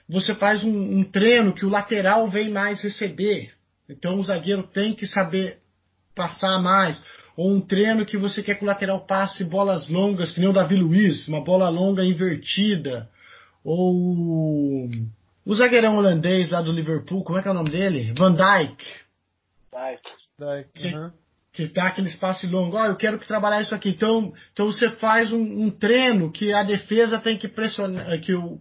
você 0.08 0.34
faz 0.34 0.64
um, 0.64 0.98
um, 0.98 1.04
treino 1.04 1.54
que 1.54 1.66
o 1.66 1.68
lateral 1.68 2.28
vem 2.30 2.50
mais 2.50 2.82
receber. 2.82 3.52
Então, 3.88 4.18
o 4.18 4.24
zagueiro 4.24 4.62
tem 4.62 4.94
que 4.94 5.06
saber 5.06 5.58
passar 6.14 6.58
mais. 6.60 7.02
Ou 7.36 7.52
um 7.52 7.60
treino 7.60 8.06
que 8.06 8.16
você 8.16 8.42
quer 8.42 8.54
que 8.54 8.64
o 8.64 8.66
lateral 8.66 9.04
passe 9.06 9.44
bolas 9.44 9.88
longas, 9.88 10.30
que 10.30 10.40
nem 10.40 10.48
o 10.48 10.52
Davi 10.52 10.76
Luiz, 10.76 11.26
uma 11.28 11.42
bola 11.42 11.68
longa 11.68 12.04
invertida. 12.04 13.08
Ou 13.62 14.88
o 15.44 15.54
zagueirão 15.54 15.96
holandês 15.96 16.48
lá 16.48 16.62
do 16.62 16.72
Liverpool, 16.72 17.24
como 17.24 17.38
é 17.38 17.42
que 17.42 17.48
é 17.48 17.50
o 17.50 17.54
nome 17.54 17.70
dele? 17.70 18.14
Van 18.16 18.34
Dijk. 18.34 18.84
Dijk. 19.70 20.08
Dijk. 20.38 20.96
Uhum 20.96 21.20
que 21.52 21.66
dá 21.66 21.88
aquele 21.88 22.08
espaço 22.08 22.48
longo, 22.48 22.76
oh, 22.76 22.84
eu 22.84 22.96
quero 22.96 23.18
que 23.18 23.26
trabalhar 23.26 23.60
isso 23.60 23.74
aqui. 23.74 23.90
Então, 23.90 24.32
então 24.52 24.66
você 24.66 24.88
faz 24.88 25.32
um, 25.32 25.40
um, 25.40 25.70
treino 25.70 26.30
que 26.30 26.52
a 26.52 26.62
defesa 26.62 27.18
tem 27.18 27.36
que 27.36 27.48
pressionar, 27.48 28.20
que 28.20 28.34
o, 28.34 28.60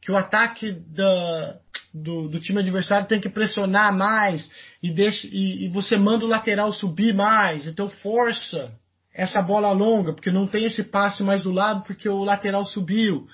que 0.00 0.10
o 0.10 0.16
ataque 0.16 0.72
da, 0.72 1.58
do, 1.92 2.28
do, 2.28 2.40
time 2.40 2.60
adversário 2.60 3.06
tem 3.06 3.20
que 3.20 3.28
pressionar 3.28 3.94
mais 3.94 4.50
e, 4.82 4.90
deixa, 4.90 5.26
e, 5.26 5.66
e, 5.66 5.68
você 5.68 5.96
manda 5.96 6.24
o 6.24 6.28
lateral 6.28 6.72
subir 6.72 7.14
mais. 7.14 7.66
Então 7.66 7.90
força 7.90 8.72
essa 9.12 9.42
bola 9.42 9.70
longa, 9.72 10.14
porque 10.14 10.30
não 10.30 10.46
tem 10.46 10.64
esse 10.64 10.84
passe 10.84 11.22
mais 11.22 11.42
do 11.42 11.52
lado 11.52 11.84
porque 11.84 12.08
o 12.08 12.24
lateral 12.24 12.64
subiu. 12.64 13.26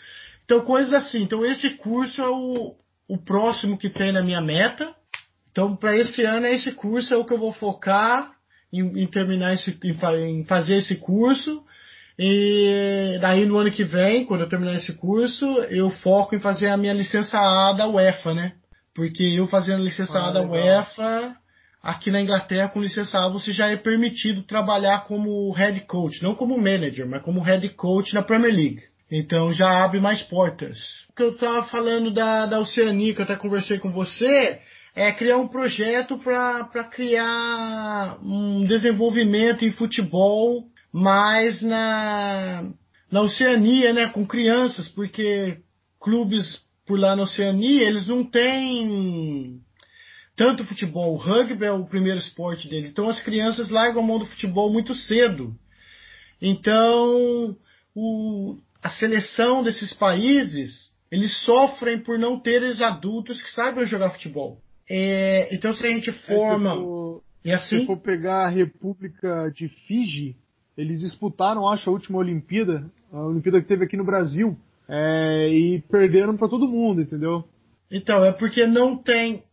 Então 0.45 0.63
coisas 0.63 0.93
assim. 0.93 1.23
Então 1.23 1.47
esse 1.47 1.71
curso 1.71 2.21
é 2.21 2.29
o, 2.29 2.75
o 3.07 3.19
próximo 3.19 3.79
que 3.79 3.89
tem 3.89 4.11
na 4.11 4.23
minha 4.23 4.41
meta. 4.41 4.93
Então 5.53 5.77
para 5.77 5.97
esse 5.97 6.25
ano 6.25 6.47
é 6.47 6.55
esse 6.55 6.73
curso 6.73 7.15
é 7.15 7.17
o 7.17 7.25
que 7.25 7.33
eu 7.33 7.39
vou 7.39 7.53
focar 7.53 8.36
em, 8.73 9.03
em 9.03 9.07
terminar 9.07 9.55
esse, 9.55 9.79
em, 9.83 10.41
em 10.41 10.45
fazer 10.45 10.77
esse 10.77 10.97
curso. 10.97 11.65
E 12.19 13.19
daí 13.21 13.45
no 13.45 13.59
ano 13.59 13.71
que 13.71 13.85
vem, 13.85 14.25
quando 14.25 14.41
eu 14.41 14.49
terminar 14.49 14.75
esse 14.75 14.95
curso, 14.95 15.45
eu 15.69 15.91
foco 15.91 16.35
em 16.35 16.41
fazer 16.41 16.69
a 16.69 16.77
minha 16.77 16.95
licença 16.95 17.39
A 17.39 17.73
da 17.73 17.87
UEFA, 17.87 18.33
né? 18.33 18.53
Porque 18.95 19.23
eu 19.23 19.47
fazendo 19.47 19.85
licença 19.85 20.19
ah, 20.19 20.29
A 20.29 20.31
da 20.31 20.41
legal. 20.41 20.55
UEFA, 20.55 21.37
aqui 21.83 22.11
na 22.11 22.23
Inglaterra 22.23 22.71
com 22.71 22.81
licença 22.81 23.19
A 23.19 23.29
você 23.29 23.53
já 23.53 23.69
é 23.69 23.77
permitido 23.77 24.43
trabalhar 24.45 25.05
como 25.05 25.53
head 25.53 25.79
coach, 25.83 26.23
não 26.23 26.35
como 26.35 26.57
manager, 26.57 27.07
mas 27.07 27.23
como 27.23 27.43
head 27.43 27.69
coach 27.71 28.15
na 28.15 28.23
Premier 28.23 28.55
League. 28.55 28.83
Então 29.11 29.53
já 29.53 29.85
abre 29.85 30.01
mais 30.01 30.23
portas. 30.23 30.79
O 31.11 31.15
que 31.15 31.23
eu 31.23 31.33
estava 31.33 31.65
falando 31.67 32.11
da, 32.13 32.47
da 32.47 32.59
Oceania, 32.61 33.15
que 33.15 33.21
eu 33.21 33.25
até 33.25 33.37
conversei 33.37 33.79
com 33.79 33.93
você, 33.93 34.59
é 34.97 35.13
criar 35.13 35.37
um 35.37 35.47
projeto 35.47 36.19
para 36.19 36.85
criar 36.85 38.19
um 38.23 38.65
desenvolvimento 38.65 39.63
em 39.63 39.71
futebol 39.71 40.65
mais 40.91 41.61
na, 41.61 42.73
na 43.13 43.21
Oceania, 43.21 43.93
né, 43.93 44.09
com 44.09 44.27
crianças, 44.27 44.89
porque 44.89 45.59
clubes 46.01 46.65
por 46.87 46.99
lá 46.99 47.15
na 47.15 47.25
Oceania, 47.25 47.87
eles 47.87 48.07
não 48.07 48.25
têm 48.25 49.61
tanto 50.35 50.65
futebol. 50.65 51.13
O 51.13 51.19
rugby 51.19 51.67
é 51.67 51.73
o 51.73 51.85
primeiro 51.85 52.19
esporte 52.19 52.67
deles. 52.67 52.91
Então 52.91 53.11
as 53.11 53.21
crianças 53.21 53.69
largam 53.69 54.03
a 54.03 54.07
mão 54.07 54.19
do 54.19 54.27
futebol 54.27 54.73
muito 54.73 54.95
cedo. 54.95 55.55
Então 56.41 57.55
o, 57.95 58.57
a 58.83 58.89
seleção 58.89 59.63
desses 59.63 59.93
países, 59.93 60.91
eles 61.11 61.37
sofrem 61.45 61.99
por 61.99 62.19
não 62.19 62.41
terem 62.41 62.83
adultos 62.83 63.43
que 63.43 63.51
saibam 63.51 63.85
jogar 63.85 64.09
futebol. 64.11 64.63
É, 64.89 65.55
então 65.55 65.75
se 65.75 65.87
a 65.87 65.91
gente 65.91 66.13
forma. 66.27 66.71
É, 66.71 66.75
se, 66.75 66.81
for, 66.81 67.23
e 67.45 67.53
assim, 67.53 67.79
se 67.79 67.87
for 67.87 67.97
pegar 67.99 68.47
a 68.47 68.49
República 68.49 69.51
de 69.55 69.69
Fiji, 69.69 70.37
eles 70.77 71.01
disputaram, 71.01 71.69
acho, 71.69 71.89
a 71.89 71.93
última 71.93 72.19
Olimpíada, 72.19 72.91
a 73.13 73.21
Olimpíada 73.25 73.61
que 73.61 73.69
teve 73.69 73.85
aqui 73.85 73.97
no 73.97 74.05
Brasil, 74.05 74.57
é, 74.89 75.49
e 75.49 75.83
perderam 75.91 76.37
para 76.37 76.49
todo 76.49 76.69
mundo, 76.69 77.01
entendeu? 77.01 77.45
Então, 77.91 78.25
é 78.25 78.33
porque 78.33 78.67
não 78.67 78.97
tem. 78.97 79.45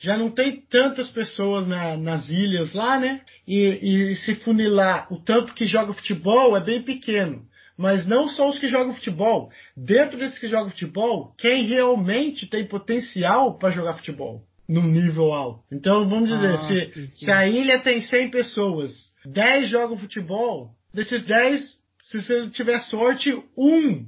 Já 0.00 0.16
não 0.16 0.30
tem 0.30 0.60
tantas 0.70 1.10
pessoas 1.10 1.66
na, 1.66 1.96
nas 1.96 2.28
ilhas 2.28 2.72
lá, 2.72 3.00
né? 3.00 3.20
E, 3.46 4.12
e 4.12 4.16
se 4.16 4.36
funilar 4.36 5.12
o 5.12 5.18
tanto 5.20 5.54
que 5.54 5.64
joga 5.64 5.92
futebol 5.92 6.56
é 6.56 6.60
bem 6.60 6.82
pequeno. 6.82 7.42
Mas 7.76 8.06
não 8.06 8.28
só 8.28 8.48
os 8.48 8.58
que 8.60 8.68
jogam 8.68 8.94
futebol. 8.94 9.50
Dentro 9.76 10.16
desses 10.16 10.38
que 10.38 10.46
jogam 10.46 10.70
futebol, 10.70 11.34
quem 11.36 11.64
realmente 11.64 12.48
tem 12.48 12.64
potencial 12.64 13.58
para 13.58 13.70
jogar 13.70 13.94
futebol 13.94 14.44
num 14.68 14.86
nível 14.86 15.32
alto. 15.32 15.64
Então, 15.72 16.08
vamos 16.08 16.28
dizer, 16.28 16.50
ah, 16.52 16.56
se, 16.58 16.86
sim, 16.86 16.92
sim. 16.92 17.08
se 17.08 17.30
a 17.30 17.46
ilha 17.46 17.78
tem 17.78 18.00
100 18.00 18.30
pessoas, 18.30 18.92
10 19.24 19.70
jogam 19.70 19.96
futebol, 19.96 20.70
desses 20.92 21.24
10, 21.24 21.78
se 22.04 22.22
você 22.22 22.48
tiver 22.50 22.78
sorte, 22.80 23.32
um 23.56 24.06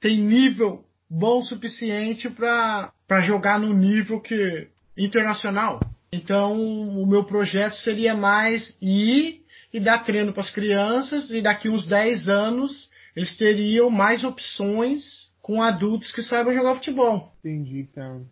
tem 0.00 0.20
nível 0.20 0.84
bom 1.10 1.40
o 1.40 1.44
suficiente 1.44 2.28
para 2.28 3.20
jogar 3.22 3.58
no 3.58 3.72
nível 3.72 4.20
que 4.20 4.68
internacional. 4.96 5.80
Então, 6.12 6.56
o 6.58 7.06
meu 7.06 7.24
projeto 7.24 7.76
seria 7.76 8.14
mais 8.14 8.76
ir 8.80 9.42
e 9.72 9.80
dar 9.80 10.04
treino 10.04 10.32
para 10.32 10.42
as 10.42 10.50
crianças 10.50 11.30
e 11.30 11.42
daqui 11.42 11.68
uns 11.68 11.86
10 11.86 12.28
anos 12.28 12.88
eles 13.14 13.36
teriam 13.36 13.90
mais 13.90 14.24
opções 14.24 15.28
com 15.40 15.62
adultos 15.62 16.12
que 16.12 16.22
saibam 16.22 16.54
jogar 16.54 16.74
futebol. 16.74 17.32
Entendi, 17.40 17.88
cara. 17.94 18.22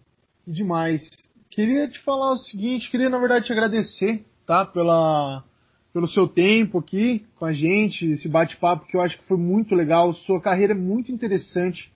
Demais. 0.47 1.09
Queria 1.55 1.87
te 1.87 2.01
falar 2.01 2.33
o 2.33 2.39
seguinte, 2.39 2.91
queria 2.91 3.09
na 3.09 3.17
verdade 3.17 3.47
te 3.47 3.53
agradecer, 3.53 4.25
tá, 4.45 4.67
pela 4.67 5.45
pelo 5.93 6.09
seu 6.09 6.27
tempo 6.27 6.81
aqui 6.81 7.25
com 7.37 7.45
a 7.45 7.53
gente, 7.53 8.11
esse 8.11 8.29
bate-papo 8.29 8.85
que 8.89 8.97
eu 8.97 9.01
acho 9.01 9.17
que 9.17 9.29
foi 9.29 9.37
muito 9.37 9.73
legal. 9.73 10.13
Sua 10.15 10.43
carreira 10.43 10.73
é 10.73 10.77
muito 10.77 11.13
interessante. 11.13 11.93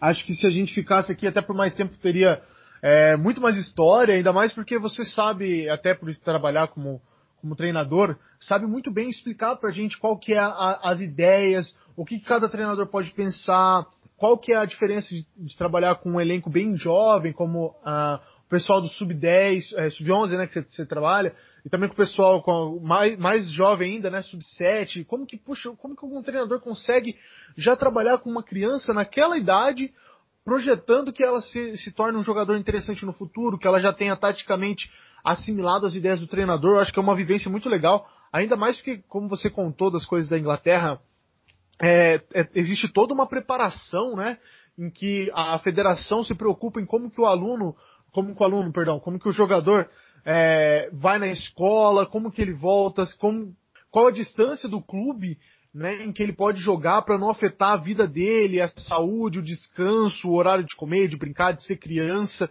Acho 0.00 0.24
que 0.24 0.32
se 0.32 0.46
a 0.46 0.50
gente 0.50 0.72
ficasse 0.72 1.12
aqui 1.12 1.26
até 1.26 1.42
por 1.42 1.54
mais 1.54 1.74
tempo 1.74 1.94
teria 2.00 2.42
é, 2.80 3.14
muito 3.14 3.38
mais 3.38 3.58
história, 3.58 4.14
ainda 4.14 4.32
mais 4.32 4.50
porque 4.54 4.78
você 4.78 5.04
sabe, 5.04 5.68
até 5.68 5.92
por 5.92 6.10
trabalhar 6.16 6.68
como, 6.68 6.98
como 7.38 7.54
treinador, 7.54 8.16
sabe 8.40 8.66
muito 8.66 8.90
bem 8.90 9.10
explicar 9.10 9.56
pra 9.56 9.70
gente 9.70 9.98
qual 9.98 10.16
que 10.16 10.32
é 10.32 10.38
a, 10.38 10.46
a, 10.46 10.90
as 10.90 11.02
ideias, 11.02 11.78
o 11.94 12.06
que 12.06 12.18
cada 12.18 12.48
treinador 12.48 12.86
pode 12.86 13.10
pensar, 13.10 13.86
qual 14.16 14.38
que 14.38 14.52
é 14.52 14.56
a 14.56 14.64
diferença 14.64 15.14
de, 15.14 15.26
de 15.36 15.54
trabalhar 15.58 15.96
com 15.96 16.12
um 16.12 16.20
elenco 16.20 16.48
bem 16.48 16.74
jovem, 16.78 17.32
como 17.32 17.74
o 17.84 18.41
pessoal 18.52 18.82
do 18.82 18.88
sub-10, 18.88 19.72
é, 19.78 19.88
sub-11, 19.88 20.36
né, 20.36 20.46
que 20.46 20.60
você 20.60 20.84
trabalha, 20.84 21.34
e 21.64 21.70
também 21.70 21.88
com 21.88 21.94
o 21.94 21.96
pessoal 21.96 22.42
com 22.42 22.78
mais, 22.82 23.18
mais 23.18 23.50
jovem 23.50 23.94
ainda, 23.94 24.10
né, 24.10 24.20
sub-7, 24.20 25.06
como 25.06 25.24
que, 25.24 25.38
puxa, 25.38 25.70
como 25.78 25.96
que 25.96 26.04
um 26.04 26.22
treinador 26.22 26.60
consegue 26.60 27.16
já 27.56 27.74
trabalhar 27.74 28.18
com 28.18 28.28
uma 28.28 28.42
criança 28.42 28.92
naquela 28.92 29.38
idade, 29.38 29.90
projetando 30.44 31.14
que 31.14 31.24
ela 31.24 31.40
se, 31.40 31.78
se 31.78 31.92
torne 31.92 32.18
um 32.18 32.22
jogador 32.22 32.58
interessante 32.58 33.06
no 33.06 33.14
futuro, 33.14 33.58
que 33.58 33.66
ela 33.66 33.80
já 33.80 33.90
tenha 33.90 34.14
taticamente 34.16 34.92
assimilado 35.24 35.86
as 35.86 35.94
ideias 35.94 36.20
do 36.20 36.26
treinador, 36.26 36.74
eu 36.74 36.80
acho 36.80 36.92
que 36.92 36.98
é 36.98 37.02
uma 37.02 37.16
vivência 37.16 37.50
muito 37.50 37.70
legal, 37.70 38.06
ainda 38.30 38.54
mais 38.54 38.76
porque, 38.76 38.98
como 39.08 39.30
você 39.30 39.48
contou 39.48 39.90
das 39.90 40.04
coisas 40.04 40.28
da 40.28 40.38
Inglaterra, 40.38 41.00
é, 41.80 42.20
é, 42.34 42.48
existe 42.54 42.86
toda 42.86 43.14
uma 43.14 43.26
preparação, 43.26 44.14
né, 44.14 44.38
em 44.78 44.90
que 44.90 45.30
a 45.34 45.58
federação 45.58 46.22
se 46.22 46.34
preocupa 46.34 46.80
em 46.80 46.86
como 46.86 47.10
que 47.10 47.20
o 47.20 47.26
aluno, 47.26 47.74
como 48.12 48.34
que 48.34 48.42
o 48.42 48.44
aluno, 48.44 48.72
perdão, 48.72 49.00
como 49.00 49.18
que 49.18 49.28
o 49.28 49.32
jogador 49.32 49.88
é, 50.24 50.90
vai 50.92 51.18
na 51.18 51.28
escola, 51.28 52.06
como 52.06 52.30
que 52.30 52.42
ele 52.42 52.52
volta, 52.52 53.04
como, 53.18 53.54
qual 53.90 54.06
a 54.06 54.12
distância 54.12 54.68
do 54.68 54.80
clube, 54.80 55.38
né, 55.74 56.04
em 56.04 56.12
que 56.12 56.22
ele 56.22 56.34
pode 56.34 56.60
jogar 56.60 57.02
para 57.02 57.18
não 57.18 57.30
afetar 57.30 57.72
a 57.72 57.82
vida 57.82 58.06
dele, 58.06 58.60
a 58.60 58.68
saúde, 58.68 59.38
o 59.38 59.42
descanso, 59.42 60.28
o 60.28 60.34
horário 60.34 60.64
de 60.64 60.76
comer, 60.76 61.08
de 61.08 61.16
brincar, 61.16 61.52
de 61.52 61.64
ser 61.64 61.76
criança. 61.76 62.48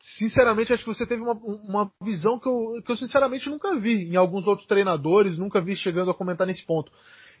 Sinceramente, 0.00 0.72
acho 0.72 0.84
que 0.84 0.92
você 0.92 1.06
teve 1.06 1.22
uma, 1.22 1.34
uma 1.34 1.92
visão 2.02 2.38
que 2.38 2.48
eu, 2.48 2.82
que 2.84 2.90
eu 2.90 2.96
sinceramente 2.96 3.48
nunca 3.48 3.76
vi 3.76 4.04
em 4.04 4.16
alguns 4.16 4.46
outros 4.46 4.66
treinadores, 4.66 5.38
nunca 5.38 5.60
vi 5.60 5.76
chegando 5.76 6.10
a 6.10 6.14
comentar 6.14 6.46
nesse 6.46 6.64
ponto. 6.64 6.90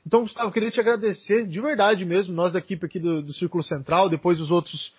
Então, 0.06 0.22
Gustavo, 0.22 0.48
eu 0.48 0.52
queria 0.52 0.70
te 0.70 0.80
agradecer 0.80 1.46
de 1.46 1.60
verdade 1.60 2.04
mesmo, 2.04 2.32
nós 2.32 2.52
da 2.52 2.60
equipe 2.60 2.86
aqui 2.86 3.00
do, 3.00 3.20
do 3.20 3.34
Círculo 3.34 3.62
Central, 3.62 4.08
depois 4.08 4.40
os 4.40 4.50
outros 4.50 4.92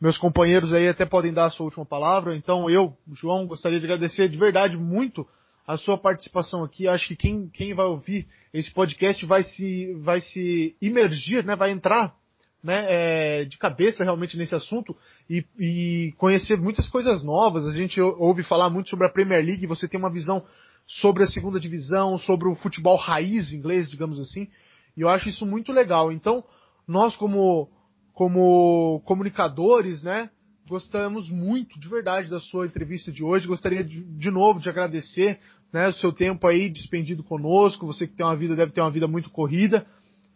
meus 0.00 0.18
companheiros 0.18 0.72
aí 0.72 0.88
até 0.88 1.06
podem 1.06 1.32
dar 1.32 1.46
a 1.46 1.50
sua 1.50 1.64
última 1.64 1.84
palavra. 1.84 2.36
Então, 2.36 2.68
eu, 2.68 2.96
João, 3.12 3.46
gostaria 3.46 3.78
de 3.78 3.86
agradecer 3.86 4.28
de 4.28 4.36
verdade 4.36 4.76
muito 4.76 5.26
a 5.66 5.76
sua 5.76 5.98
participação 5.98 6.62
aqui. 6.62 6.86
Acho 6.86 7.08
que 7.08 7.16
quem, 7.16 7.48
quem 7.48 7.74
vai 7.74 7.86
ouvir 7.86 8.26
esse 8.52 8.70
podcast 8.70 9.24
vai 9.26 9.42
se, 9.42 9.94
vai 10.00 10.20
se 10.20 10.76
imergir, 10.80 11.44
né, 11.44 11.56
vai 11.56 11.70
entrar 11.70 12.14
né, 12.62 12.86
é, 12.88 13.44
de 13.44 13.56
cabeça 13.58 14.02
realmente 14.02 14.36
nesse 14.36 14.54
assunto 14.54 14.96
e, 15.28 15.44
e, 15.58 16.12
conhecer 16.18 16.56
muitas 16.58 16.88
coisas 16.88 17.22
novas. 17.22 17.66
A 17.66 17.72
gente 17.72 18.00
ouve 18.00 18.42
falar 18.42 18.68
muito 18.70 18.90
sobre 18.90 19.06
a 19.06 19.10
Premier 19.10 19.44
League, 19.44 19.66
você 19.66 19.86
tem 19.86 19.98
uma 19.98 20.12
visão 20.12 20.44
sobre 20.86 21.24
a 21.24 21.26
segunda 21.26 21.58
divisão, 21.58 22.18
sobre 22.18 22.48
o 22.48 22.54
futebol 22.54 22.96
raiz 22.96 23.52
inglês, 23.52 23.90
digamos 23.90 24.20
assim. 24.20 24.48
E 24.96 25.00
eu 25.00 25.08
acho 25.08 25.28
isso 25.28 25.44
muito 25.44 25.72
legal. 25.72 26.10
Então, 26.10 26.44
nós 26.86 27.16
como, 27.16 27.68
como 28.16 29.02
comunicadores, 29.04 30.02
né, 30.02 30.30
gostamos 30.66 31.28
muito 31.28 31.78
de 31.78 31.86
verdade 31.86 32.30
da 32.30 32.40
sua 32.40 32.64
entrevista 32.64 33.12
de 33.12 33.22
hoje. 33.22 33.46
Gostaria 33.46 33.84
de, 33.84 34.02
de 34.02 34.30
novo 34.30 34.58
de 34.58 34.70
agradecer, 34.70 35.38
né, 35.70 35.88
o 35.88 35.92
seu 35.92 36.10
tempo 36.10 36.46
aí 36.46 36.70
despendido 36.70 37.22
conosco. 37.22 37.86
Você 37.86 38.06
que 38.06 38.16
tem 38.16 38.24
uma 38.24 38.34
vida, 38.34 38.56
deve 38.56 38.72
ter 38.72 38.80
uma 38.80 38.90
vida 38.90 39.06
muito 39.06 39.28
corrida. 39.28 39.86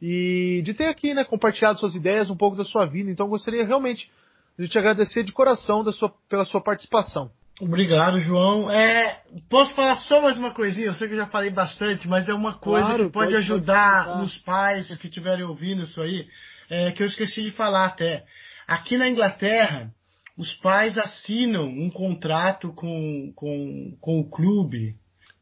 E 0.00 0.60
de 0.62 0.74
ter 0.74 0.88
aqui, 0.88 1.14
né, 1.14 1.24
compartilhado 1.24 1.80
suas 1.80 1.94
ideias, 1.94 2.28
um 2.28 2.36
pouco 2.36 2.54
da 2.54 2.66
sua 2.66 2.84
vida. 2.84 3.10
Então, 3.10 3.26
gostaria 3.28 3.64
realmente 3.64 4.10
de 4.58 4.68
te 4.68 4.78
agradecer 4.78 5.24
de 5.24 5.32
coração 5.32 5.82
sua, 5.90 6.12
pela 6.28 6.44
sua 6.44 6.60
participação. 6.60 7.30
Obrigado, 7.62 8.20
João. 8.20 8.70
É, 8.70 9.22
posso 9.48 9.74
falar 9.74 9.96
só 9.96 10.20
mais 10.20 10.36
uma 10.36 10.50
coisinha? 10.50 10.88
Eu 10.88 10.94
sei 10.94 11.08
que 11.08 11.14
eu 11.14 11.18
já 11.18 11.26
falei 11.28 11.48
bastante, 11.48 12.06
mas 12.06 12.28
é 12.28 12.34
uma 12.34 12.52
coisa 12.52 12.88
claro, 12.88 13.06
que 13.06 13.12
pode, 13.12 13.26
pode 13.30 13.36
ajudar 13.36 14.04
pode 14.04 14.26
os 14.26 14.36
pais 14.38 14.94
que 14.96 15.06
estiverem 15.06 15.44
ouvindo 15.44 15.84
isso 15.84 16.00
aí, 16.02 16.26
é, 16.70 16.92
que 16.92 17.02
eu 17.02 17.06
esqueci 17.06 17.42
de 17.42 17.50
falar 17.50 17.86
até. 17.86 18.24
Aqui 18.66 18.96
na 18.96 19.08
Inglaterra, 19.08 19.92
os 20.38 20.54
pais 20.54 20.96
assinam 20.96 21.64
um 21.64 21.90
contrato 21.90 22.72
com, 22.72 23.32
com, 23.34 23.96
com 24.00 24.20
o 24.20 24.30
clube 24.30 24.94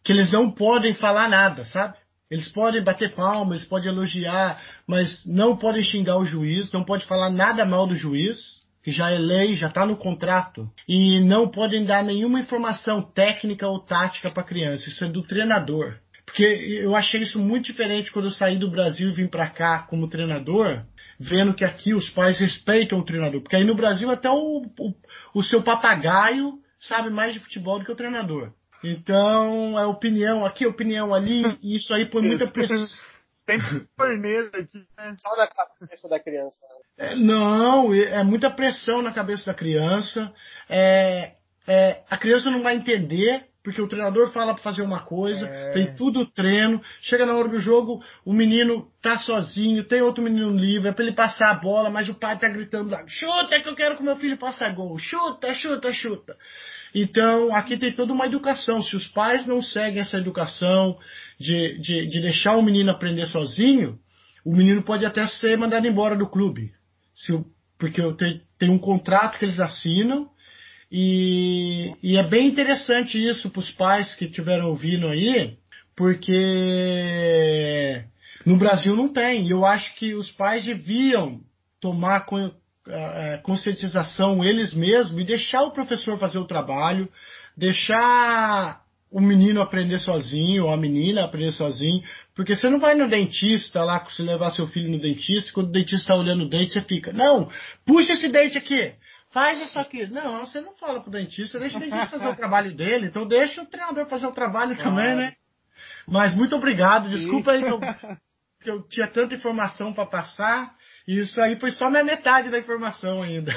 que 0.02 0.12
eles 0.12 0.32
não 0.32 0.50
podem 0.50 0.94
falar 0.94 1.28
nada, 1.28 1.64
sabe? 1.66 1.96
Eles 2.30 2.48
podem 2.48 2.82
bater 2.82 3.14
palmas, 3.14 3.58
eles 3.58 3.68
podem 3.68 3.88
elogiar, 3.88 4.60
mas 4.86 5.24
não 5.26 5.56
podem 5.56 5.82
xingar 5.82 6.16
o 6.18 6.26
juiz, 6.26 6.72
não 6.72 6.84
pode 6.84 7.04
falar 7.06 7.30
nada 7.30 7.64
mal 7.64 7.86
do 7.86 7.94
juiz 7.94 8.58
que 8.82 8.92
já 8.92 9.10
é 9.10 9.18
lei, 9.18 9.54
já 9.54 9.68
está 9.68 9.84
no 9.84 9.96
contrato, 9.96 10.66
e 10.88 11.20
não 11.20 11.48
podem 11.48 11.84
dar 11.84 12.02
nenhuma 12.02 12.40
informação 12.40 13.02
técnica 13.02 13.68
ou 13.68 13.80
tática 13.80 14.30
para 14.30 14.42
a 14.42 14.46
criança. 14.46 14.88
Isso 14.88 15.04
é 15.04 15.08
do 15.08 15.22
treinador. 15.26 15.98
Porque 16.24 16.42
eu 16.44 16.96
achei 16.96 17.20
isso 17.20 17.38
muito 17.38 17.66
diferente 17.66 18.10
quando 18.10 18.26
eu 18.26 18.32
saí 18.32 18.56
do 18.56 18.70
Brasil 18.70 19.08
e 19.10 19.12
vim 19.12 19.26
para 19.26 19.48
cá 19.48 19.80
como 19.80 20.08
treinador, 20.08 20.84
vendo 21.18 21.54
que 21.54 21.64
aqui 21.64 21.94
os 21.94 22.08
pais 22.10 22.38
respeitam 22.38 22.98
o 22.98 23.04
treinador. 23.04 23.40
Porque 23.40 23.56
aí 23.56 23.64
no 23.64 23.74
Brasil 23.74 24.10
até 24.10 24.30
o, 24.30 24.62
o, 24.78 24.94
o 25.34 25.42
seu 25.42 25.62
papagaio 25.62 26.60
sabe 26.78 27.10
mais 27.10 27.34
de 27.34 27.40
futebol 27.40 27.78
do 27.78 27.84
que 27.84 27.92
o 27.92 27.96
treinador. 27.96 28.52
Então, 28.82 29.78
é 29.78 29.84
opinião 29.86 30.46
aqui, 30.46 30.64
opinião 30.66 31.12
ali, 31.12 31.42
e 31.62 31.76
isso 31.76 31.92
aí 31.92 32.06
põe 32.06 32.22
muita 32.22 32.46
pressão. 32.48 32.86
Tem 33.44 33.58
torneira 33.96 34.50
aqui, 34.54 34.86
né? 34.96 35.16
Só 35.18 35.34
na 35.34 35.46
cabeça 35.46 36.08
da 36.08 36.20
criança. 36.20 36.58
Né? 36.98 37.12
É, 37.12 37.14
não, 37.16 37.94
é 37.94 38.22
muita 38.22 38.50
pressão 38.50 39.00
na 39.00 39.10
cabeça 39.10 39.46
da 39.46 39.54
criança. 39.54 40.32
É, 40.68 41.32
é, 41.66 42.02
a 42.10 42.18
criança 42.18 42.50
não 42.50 42.62
vai 42.62 42.76
entender, 42.76 43.47
porque 43.62 43.82
o 43.82 43.88
treinador 43.88 44.30
fala 44.32 44.54
para 44.54 44.62
fazer 44.62 44.82
uma 44.82 45.00
coisa, 45.00 45.46
é. 45.46 45.70
tem 45.72 45.94
tudo 45.94 46.24
treino, 46.26 46.80
chega 47.00 47.26
na 47.26 47.34
hora 47.34 47.48
do 47.48 47.58
jogo, 47.58 48.02
o 48.24 48.32
menino 48.32 48.88
tá 49.02 49.18
sozinho, 49.18 49.84
tem 49.84 50.00
outro 50.00 50.22
menino 50.22 50.50
livre, 50.50 50.88
é 50.88 50.92
pra 50.92 51.04
ele 51.04 51.14
passar 51.14 51.50
a 51.50 51.60
bola, 51.60 51.90
mas 51.90 52.08
o 52.08 52.14
pai 52.14 52.38
tá 52.38 52.48
gritando 52.48 52.90
lá, 52.90 53.04
chuta 53.06 53.60
que 53.60 53.68
eu 53.68 53.74
quero 53.74 53.96
que 53.96 54.02
meu 54.02 54.16
filho 54.16 54.38
passe 54.38 54.66
gol, 54.72 54.96
chuta, 54.98 55.54
chuta, 55.54 55.92
chuta. 55.92 56.36
Então, 56.94 57.54
aqui 57.54 57.76
tem 57.76 57.92
toda 57.92 58.12
uma 58.12 58.26
educação. 58.26 58.82
Se 58.82 58.96
os 58.96 59.06
pais 59.06 59.46
não 59.46 59.62
seguem 59.62 60.00
essa 60.00 60.16
educação 60.16 60.98
de, 61.38 61.78
de, 61.80 62.06
de 62.06 62.20
deixar 62.22 62.56
o 62.56 62.62
menino 62.62 62.90
aprender 62.90 63.26
sozinho, 63.26 63.98
o 64.44 64.54
menino 64.56 64.82
pode 64.82 65.04
até 65.04 65.26
ser 65.26 65.56
mandado 65.58 65.86
embora 65.86 66.16
do 66.16 66.28
clube. 66.28 66.72
Se, 67.14 67.32
porque 67.78 68.00
tem, 68.14 68.42
tem 68.58 68.70
um 68.70 68.78
contrato 68.78 69.38
que 69.38 69.44
eles 69.44 69.60
assinam 69.60 70.30
e, 70.90 71.94
e 72.02 72.16
é 72.16 72.22
bem 72.22 72.46
interessante 72.46 73.18
isso 73.18 73.50
para 73.50 73.60
os 73.60 73.70
pais 73.70 74.14
que 74.14 74.24
estiveram 74.24 74.68
ouvindo 74.68 75.08
aí, 75.08 75.56
porque 75.94 78.04
no 78.46 78.56
Brasil 78.56 78.96
não 78.96 79.12
tem. 79.12 79.48
Eu 79.48 79.66
acho 79.66 79.94
que 79.96 80.14
os 80.14 80.30
pais 80.30 80.64
deviam 80.64 81.40
tomar 81.80 82.26
é, 82.88 83.40
conscientização 83.42 84.42
eles 84.42 84.72
mesmos 84.72 85.20
e 85.20 85.26
deixar 85.26 85.62
o 85.62 85.72
professor 85.72 86.18
fazer 86.18 86.38
o 86.38 86.46
trabalho, 86.46 87.08
deixar 87.56 88.82
o 89.10 89.20
menino 89.20 89.60
aprender 89.60 89.98
sozinho, 89.98 90.64
ou 90.64 90.70
a 90.70 90.76
menina 90.76 91.24
aprender 91.24 91.52
sozinho, 91.52 92.02
porque 92.34 92.54
você 92.54 92.68
não 92.68 92.78
vai 92.78 92.94
no 92.94 93.08
dentista 93.08 93.82
lá, 93.82 94.04
se 94.10 94.22
levar 94.22 94.50
seu 94.50 94.66
filho 94.66 94.90
no 94.90 95.00
dentista, 95.00 95.50
quando 95.52 95.68
o 95.68 95.72
dentista 95.72 95.96
está 95.96 96.14
olhando 96.14 96.44
o 96.44 96.48
dente, 96.48 96.74
você 96.74 96.82
fica, 96.82 97.12
não, 97.12 97.50
puxa 97.86 98.12
esse 98.12 98.28
dente 98.28 98.58
aqui, 98.58 98.92
faz 99.38 99.60
isso 99.60 99.78
aqui. 99.78 100.06
Não, 100.08 100.44
você 100.44 100.60
não 100.60 100.74
fala 100.74 101.00
pro 101.00 101.12
dentista, 101.12 101.60
deixa 101.60 101.76
o 101.76 101.80
dentista 101.80 102.18
fazer 102.18 102.28
o 102.28 102.36
trabalho 102.36 102.74
dele, 102.74 103.06
então 103.06 103.26
deixa 103.26 103.62
o 103.62 103.66
treinador 103.66 104.06
fazer 104.08 104.26
o 104.26 104.32
trabalho 104.32 104.74
claro. 104.74 104.90
também, 104.90 105.14
né? 105.14 105.36
Mas 106.06 106.34
muito 106.34 106.56
obrigado, 106.56 107.08
desculpa 107.08 107.52
aí 107.52 107.62
que 107.62 107.70
eu, 107.70 107.78
que 108.60 108.70
eu 108.70 108.82
tinha 108.88 109.06
tanta 109.06 109.36
informação 109.36 109.92
para 109.92 110.06
passar, 110.06 110.74
isso 111.06 111.40
aí 111.40 111.58
foi 111.60 111.70
só 111.70 111.88
minha 111.88 112.02
metade 112.02 112.50
da 112.50 112.58
informação 112.58 113.22
ainda. 113.22 113.52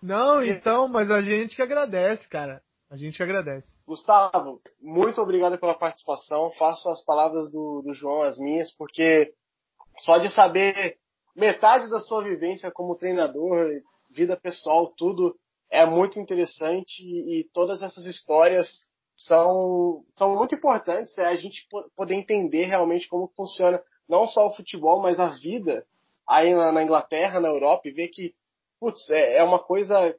Não, 0.00 0.44
então, 0.44 0.86
mas 0.86 1.10
a 1.10 1.20
gente 1.20 1.56
que 1.56 1.62
agradece, 1.62 2.28
cara. 2.28 2.62
A 2.88 2.96
gente 2.96 3.16
que 3.16 3.22
agradece. 3.22 3.68
Gustavo, 3.84 4.62
muito 4.80 5.20
obrigado 5.20 5.58
pela 5.58 5.74
participação. 5.74 6.50
Faço 6.52 6.88
as 6.88 7.04
palavras 7.04 7.50
do, 7.50 7.82
do 7.82 7.92
João 7.92 8.22
as 8.22 8.38
minhas, 8.38 8.72
porque 8.74 9.34
só 9.98 10.18
de 10.18 10.30
saber 10.30 10.96
metade 11.36 11.90
da 11.90 12.00
sua 12.00 12.22
vivência 12.22 12.70
como 12.70 12.96
treinador, 12.96 13.68
vida 14.10 14.36
pessoal, 14.36 14.92
tudo 14.96 15.38
é 15.70 15.84
muito 15.84 16.18
interessante 16.18 17.02
e, 17.02 17.40
e 17.40 17.44
todas 17.52 17.82
essas 17.82 18.06
histórias 18.06 18.86
são, 19.16 20.04
são 20.14 20.36
muito 20.36 20.54
importantes 20.54 21.16
é 21.18 21.26
a 21.26 21.34
gente 21.34 21.66
poder 21.96 22.14
entender 22.14 22.64
realmente 22.64 23.08
como 23.08 23.32
funciona 23.36 23.82
não 24.08 24.26
só 24.26 24.46
o 24.46 24.54
futebol, 24.54 25.02
mas 25.02 25.20
a 25.20 25.28
vida 25.28 25.84
aí 26.26 26.54
na, 26.54 26.70
na 26.70 26.82
Inglaterra, 26.82 27.40
na 27.40 27.48
Europa, 27.48 27.88
e 27.88 27.92
ver 27.92 28.08
que, 28.08 28.34
putz, 28.78 29.08
é, 29.10 29.38
é, 29.38 29.42
uma 29.42 29.58
coisa 29.58 30.14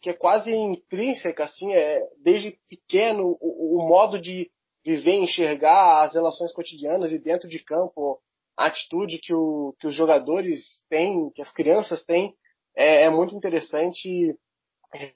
que 0.00 0.10
é 0.10 0.14
quase 0.14 0.52
intrínseca, 0.52 1.44
assim, 1.44 1.72
é 1.72 2.00
desde 2.22 2.58
pequeno 2.68 3.36
o, 3.40 3.78
o 3.78 3.88
modo 3.88 4.20
de 4.20 4.50
viver, 4.84 5.14
enxergar 5.14 6.04
as 6.04 6.14
relações 6.14 6.52
cotidianas 6.52 7.12
e 7.12 7.18
dentro 7.18 7.48
de 7.48 7.58
campo, 7.58 8.20
a 8.56 8.66
atitude 8.66 9.18
que, 9.18 9.34
o, 9.34 9.74
que 9.80 9.88
os 9.88 9.94
jogadores 9.94 10.82
têm, 10.88 11.30
que 11.30 11.42
as 11.42 11.52
crianças 11.52 12.04
têm, 12.04 12.34
é, 12.78 13.02
é 13.02 13.10
muito 13.10 13.34
interessante. 13.34 14.38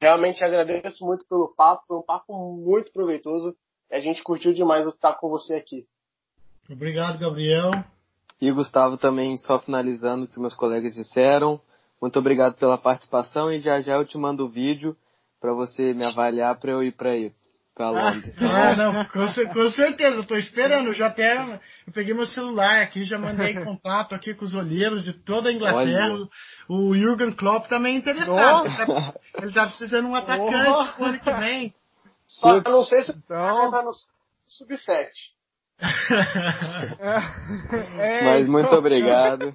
Realmente 0.00 0.44
agradeço 0.44 1.06
muito 1.06 1.24
pelo 1.28 1.54
papo, 1.56 1.84
foi 1.86 1.96
um 1.96 2.02
papo 2.02 2.56
muito 2.56 2.92
proveitoso. 2.92 3.56
A 3.90 4.00
gente 4.00 4.22
curtiu 4.22 4.52
demais 4.52 4.86
estar 4.86 5.14
com 5.14 5.28
você 5.28 5.54
aqui. 5.54 5.86
Obrigado, 6.68 7.18
Gabriel. 7.18 7.70
E 8.40 8.50
Gustavo 8.50 8.96
também, 8.98 9.36
só 9.36 9.58
finalizando 9.58 10.24
o 10.24 10.28
que 10.28 10.40
meus 10.40 10.54
colegas 10.54 10.94
disseram. 10.94 11.60
Muito 12.00 12.18
obrigado 12.18 12.56
pela 12.56 12.76
participação 12.76 13.52
e 13.52 13.60
já 13.60 13.80
já 13.80 13.94
eu 13.94 14.04
te 14.04 14.18
mando 14.18 14.44
o 14.44 14.48
vídeo 14.48 14.96
para 15.40 15.52
você 15.52 15.94
me 15.94 16.04
avaliar 16.04 16.58
para 16.58 16.72
eu 16.72 16.82
ir 16.82 16.92
para 16.92 17.10
aí. 17.10 17.32
Pra 17.74 17.88
Londres. 17.88 18.34
Ah, 18.38 18.76
não, 18.76 19.04
com, 19.06 19.26
com 19.54 19.70
certeza, 19.70 20.16
eu 20.16 20.24
tô 20.24 20.36
esperando, 20.36 20.92
já 20.92 21.06
até 21.06 21.38
eu 21.86 21.92
peguei 21.92 22.12
meu 22.12 22.26
celular 22.26 22.82
aqui, 22.82 23.02
já 23.04 23.18
mandei 23.18 23.54
contato 23.64 24.14
aqui 24.14 24.34
com 24.34 24.44
os 24.44 24.54
olheiros 24.54 25.02
de 25.04 25.14
toda 25.14 25.48
a 25.48 25.52
Inglaterra. 25.52 26.12
Olha. 26.12 26.28
O 26.68 26.94
Jürgen 26.94 27.32
Klopp 27.32 27.68
também 27.68 27.94
é 27.94 27.98
interessado. 27.98 28.66
Ele 28.66 28.76
tá, 28.76 29.14
ele 29.40 29.52
tá, 29.52 29.66
precisando 29.66 30.04
de 30.04 30.10
um 30.10 30.14
atacante 30.14 30.94
oh. 30.98 31.04
ano 31.04 31.18
que 31.18 31.32
vem. 31.32 31.74
Só 32.26 32.60
não 32.60 32.84
sei 32.84 33.04
se 33.04 33.12
então... 33.12 33.70
tá 33.70 33.82
no 33.82 33.92
sub-7. 34.58 35.08
é, 37.98 38.24
Mas 38.24 38.46
muito 38.46 38.66
então... 38.66 38.78
obrigado. 38.78 39.54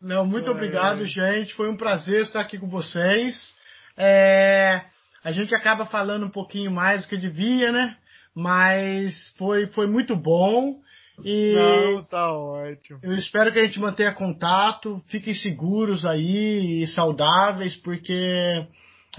Não, 0.00 0.26
muito 0.26 0.50
obrigado, 0.50 1.04
gente. 1.04 1.54
Foi 1.54 1.68
um 1.68 1.76
prazer 1.76 2.22
estar 2.22 2.40
aqui 2.40 2.58
com 2.58 2.68
vocês. 2.68 3.54
É, 3.96 4.82
a 5.26 5.32
gente 5.32 5.52
acaba 5.56 5.86
falando 5.86 6.24
um 6.24 6.30
pouquinho 6.30 6.70
mais 6.70 7.02
do 7.02 7.08
que 7.08 7.16
devia, 7.16 7.72
né? 7.72 7.96
Mas 8.32 9.34
foi, 9.36 9.66
foi 9.66 9.88
muito 9.88 10.14
bom. 10.14 10.80
E 11.24 11.52
Não, 11.52 12.04
tá 12.04 12.32
ótimo. 12.32 13.00
Eu 13.02 13.12
espero 13.14 13.52
que 13.52 13.58
a 13.58 13.66
gente 13.66 13.80
mantenha 13.80 14.14
contato, 14.14 15.02
fiquem 15.08 15.34
seguros 15.34 16.06
aí 16.06 16.84
e 16.84 16.86
saudáveis, 16.86 17.74
porque 17.74 18.68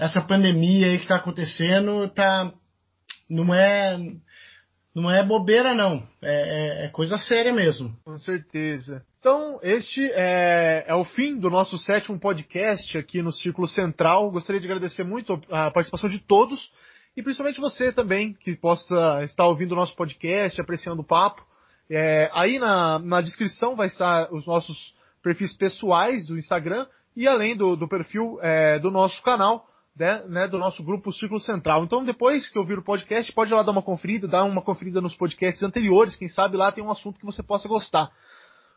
essa 0.00 0.22
pandemia 0.22 0.86
aí 0.86 0.96
que 0.96 1.04
está 1.04 1.16
acontecendo 1.16 2.08
tá, 2.08 2.54
não 3.28 3.54
é 3.54 3.98
não 5.00 5.10
é 5.10 5.24
bobeira, 5.24 5.74
não. 5.74 6.02
É, 6.22 6.82
é, 6.82 6.84
é, 6.84 6.88
coisa 6.88 7.16
séria 7.18 7.52
mesmo. 7.52 7.96
Com 8.04 8.18
certeza. 8.18 9.04
Então, 9.20 9.58
este 9.62 10.04
é, 10.12 10.84
é, 10.86 10.94
o 10.94 11.04
fim 11.04 11.38
do 11.38 11.50
nosso 11.50 11.76
sétimo 11.78 12.18
podcast 12.18 12.96
aqui 12.96 13.20
no 13.22 13.32
Círculo 13.32 13.66
Central. 13.66 14.30
Gostaria 14.30 14.60
de 14.60 14.66
agradecer 14.66 15.04
muito 15.04 15.40
a 15.50 15.70
participação 15.70 16.08
de 16.08 16.18
todos 16.18 16.72
e 17.16 17.22
principalmente 17.22 17.60
você 17.60 17.92
também, 17.92 18.32
que 18.32 18.54
possa 18.54 19.24
estar 19.24 19.46
ouvindo 19.46 19.72
o 19.72 19.76
nosso 19.76 19.96
podcast, 19.96 20.60
apreciando 20.60 21.02
o 21.02 21.04
papo. 21.04 21.44
É, 21.90 22.30
aí 22.32 22.58
na, 22.58 22.98
na 22.98 23.20
descrição 23.20 23.74
vai 23.74 23.88
estar 23.88 24.32
os 24.32 24.46
nossos 24.46 24.94
perfis 25.22 25.52
pessoais 25.52 26.26
do 26.26 26.38
Instagram 26.38 26.86
e 27.16 27.26
além 27.26 27.56
do, 27.56 27.74
do 27.74 27.88
perfil 27.88 28.38
é, 28.40 28.78
do 28.78 28.90
nosso 28.90 29.20
canal 29.22 29.66
né, 29.98 30.22
né, 30.28 30.48
do 30.48 30.58
nosso 30.58 30.82
grupo 30.82 31.12
Círculo 31.12 31.40
Central. 31.40 31.84
Então, 31.84 32.04
depois 32.04 32.48
que 32.48 32.58
ouvir 32.58 32.78
o 32.78 32.84
podcast, 32.84 33.32
pode 33.32 33.52
lá 33.52 33.62
dar 33.62 33.72
uma 33.72 33.82
conferida, 33.82 34.28
dar 34.28 34.44
uma 34.44 34.62
conferida 34.62 35.00
nos 35.00 35.16
podcasts 35.16 35.62
anteriores, 35.62 36.14
quem 36.14 36.28
sabe 36.28 36.56
lá 36.56 36.70
tem 36.70 36.84
um 36.84 36.90
assunto 36.90 37.18
que 37.18 37.26
você 37.26 37.42
possa 37.42 37.68
gostar. 37.68 38.10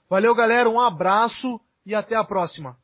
Valeu, 0.10 0.34
galera, 0.34 0.70
um 0.70 0.80
abraço 0.80 1.60
e 1.86 1.94
até 1.94 2.16
a 2.16 2.24
próxima. 2.24 2.81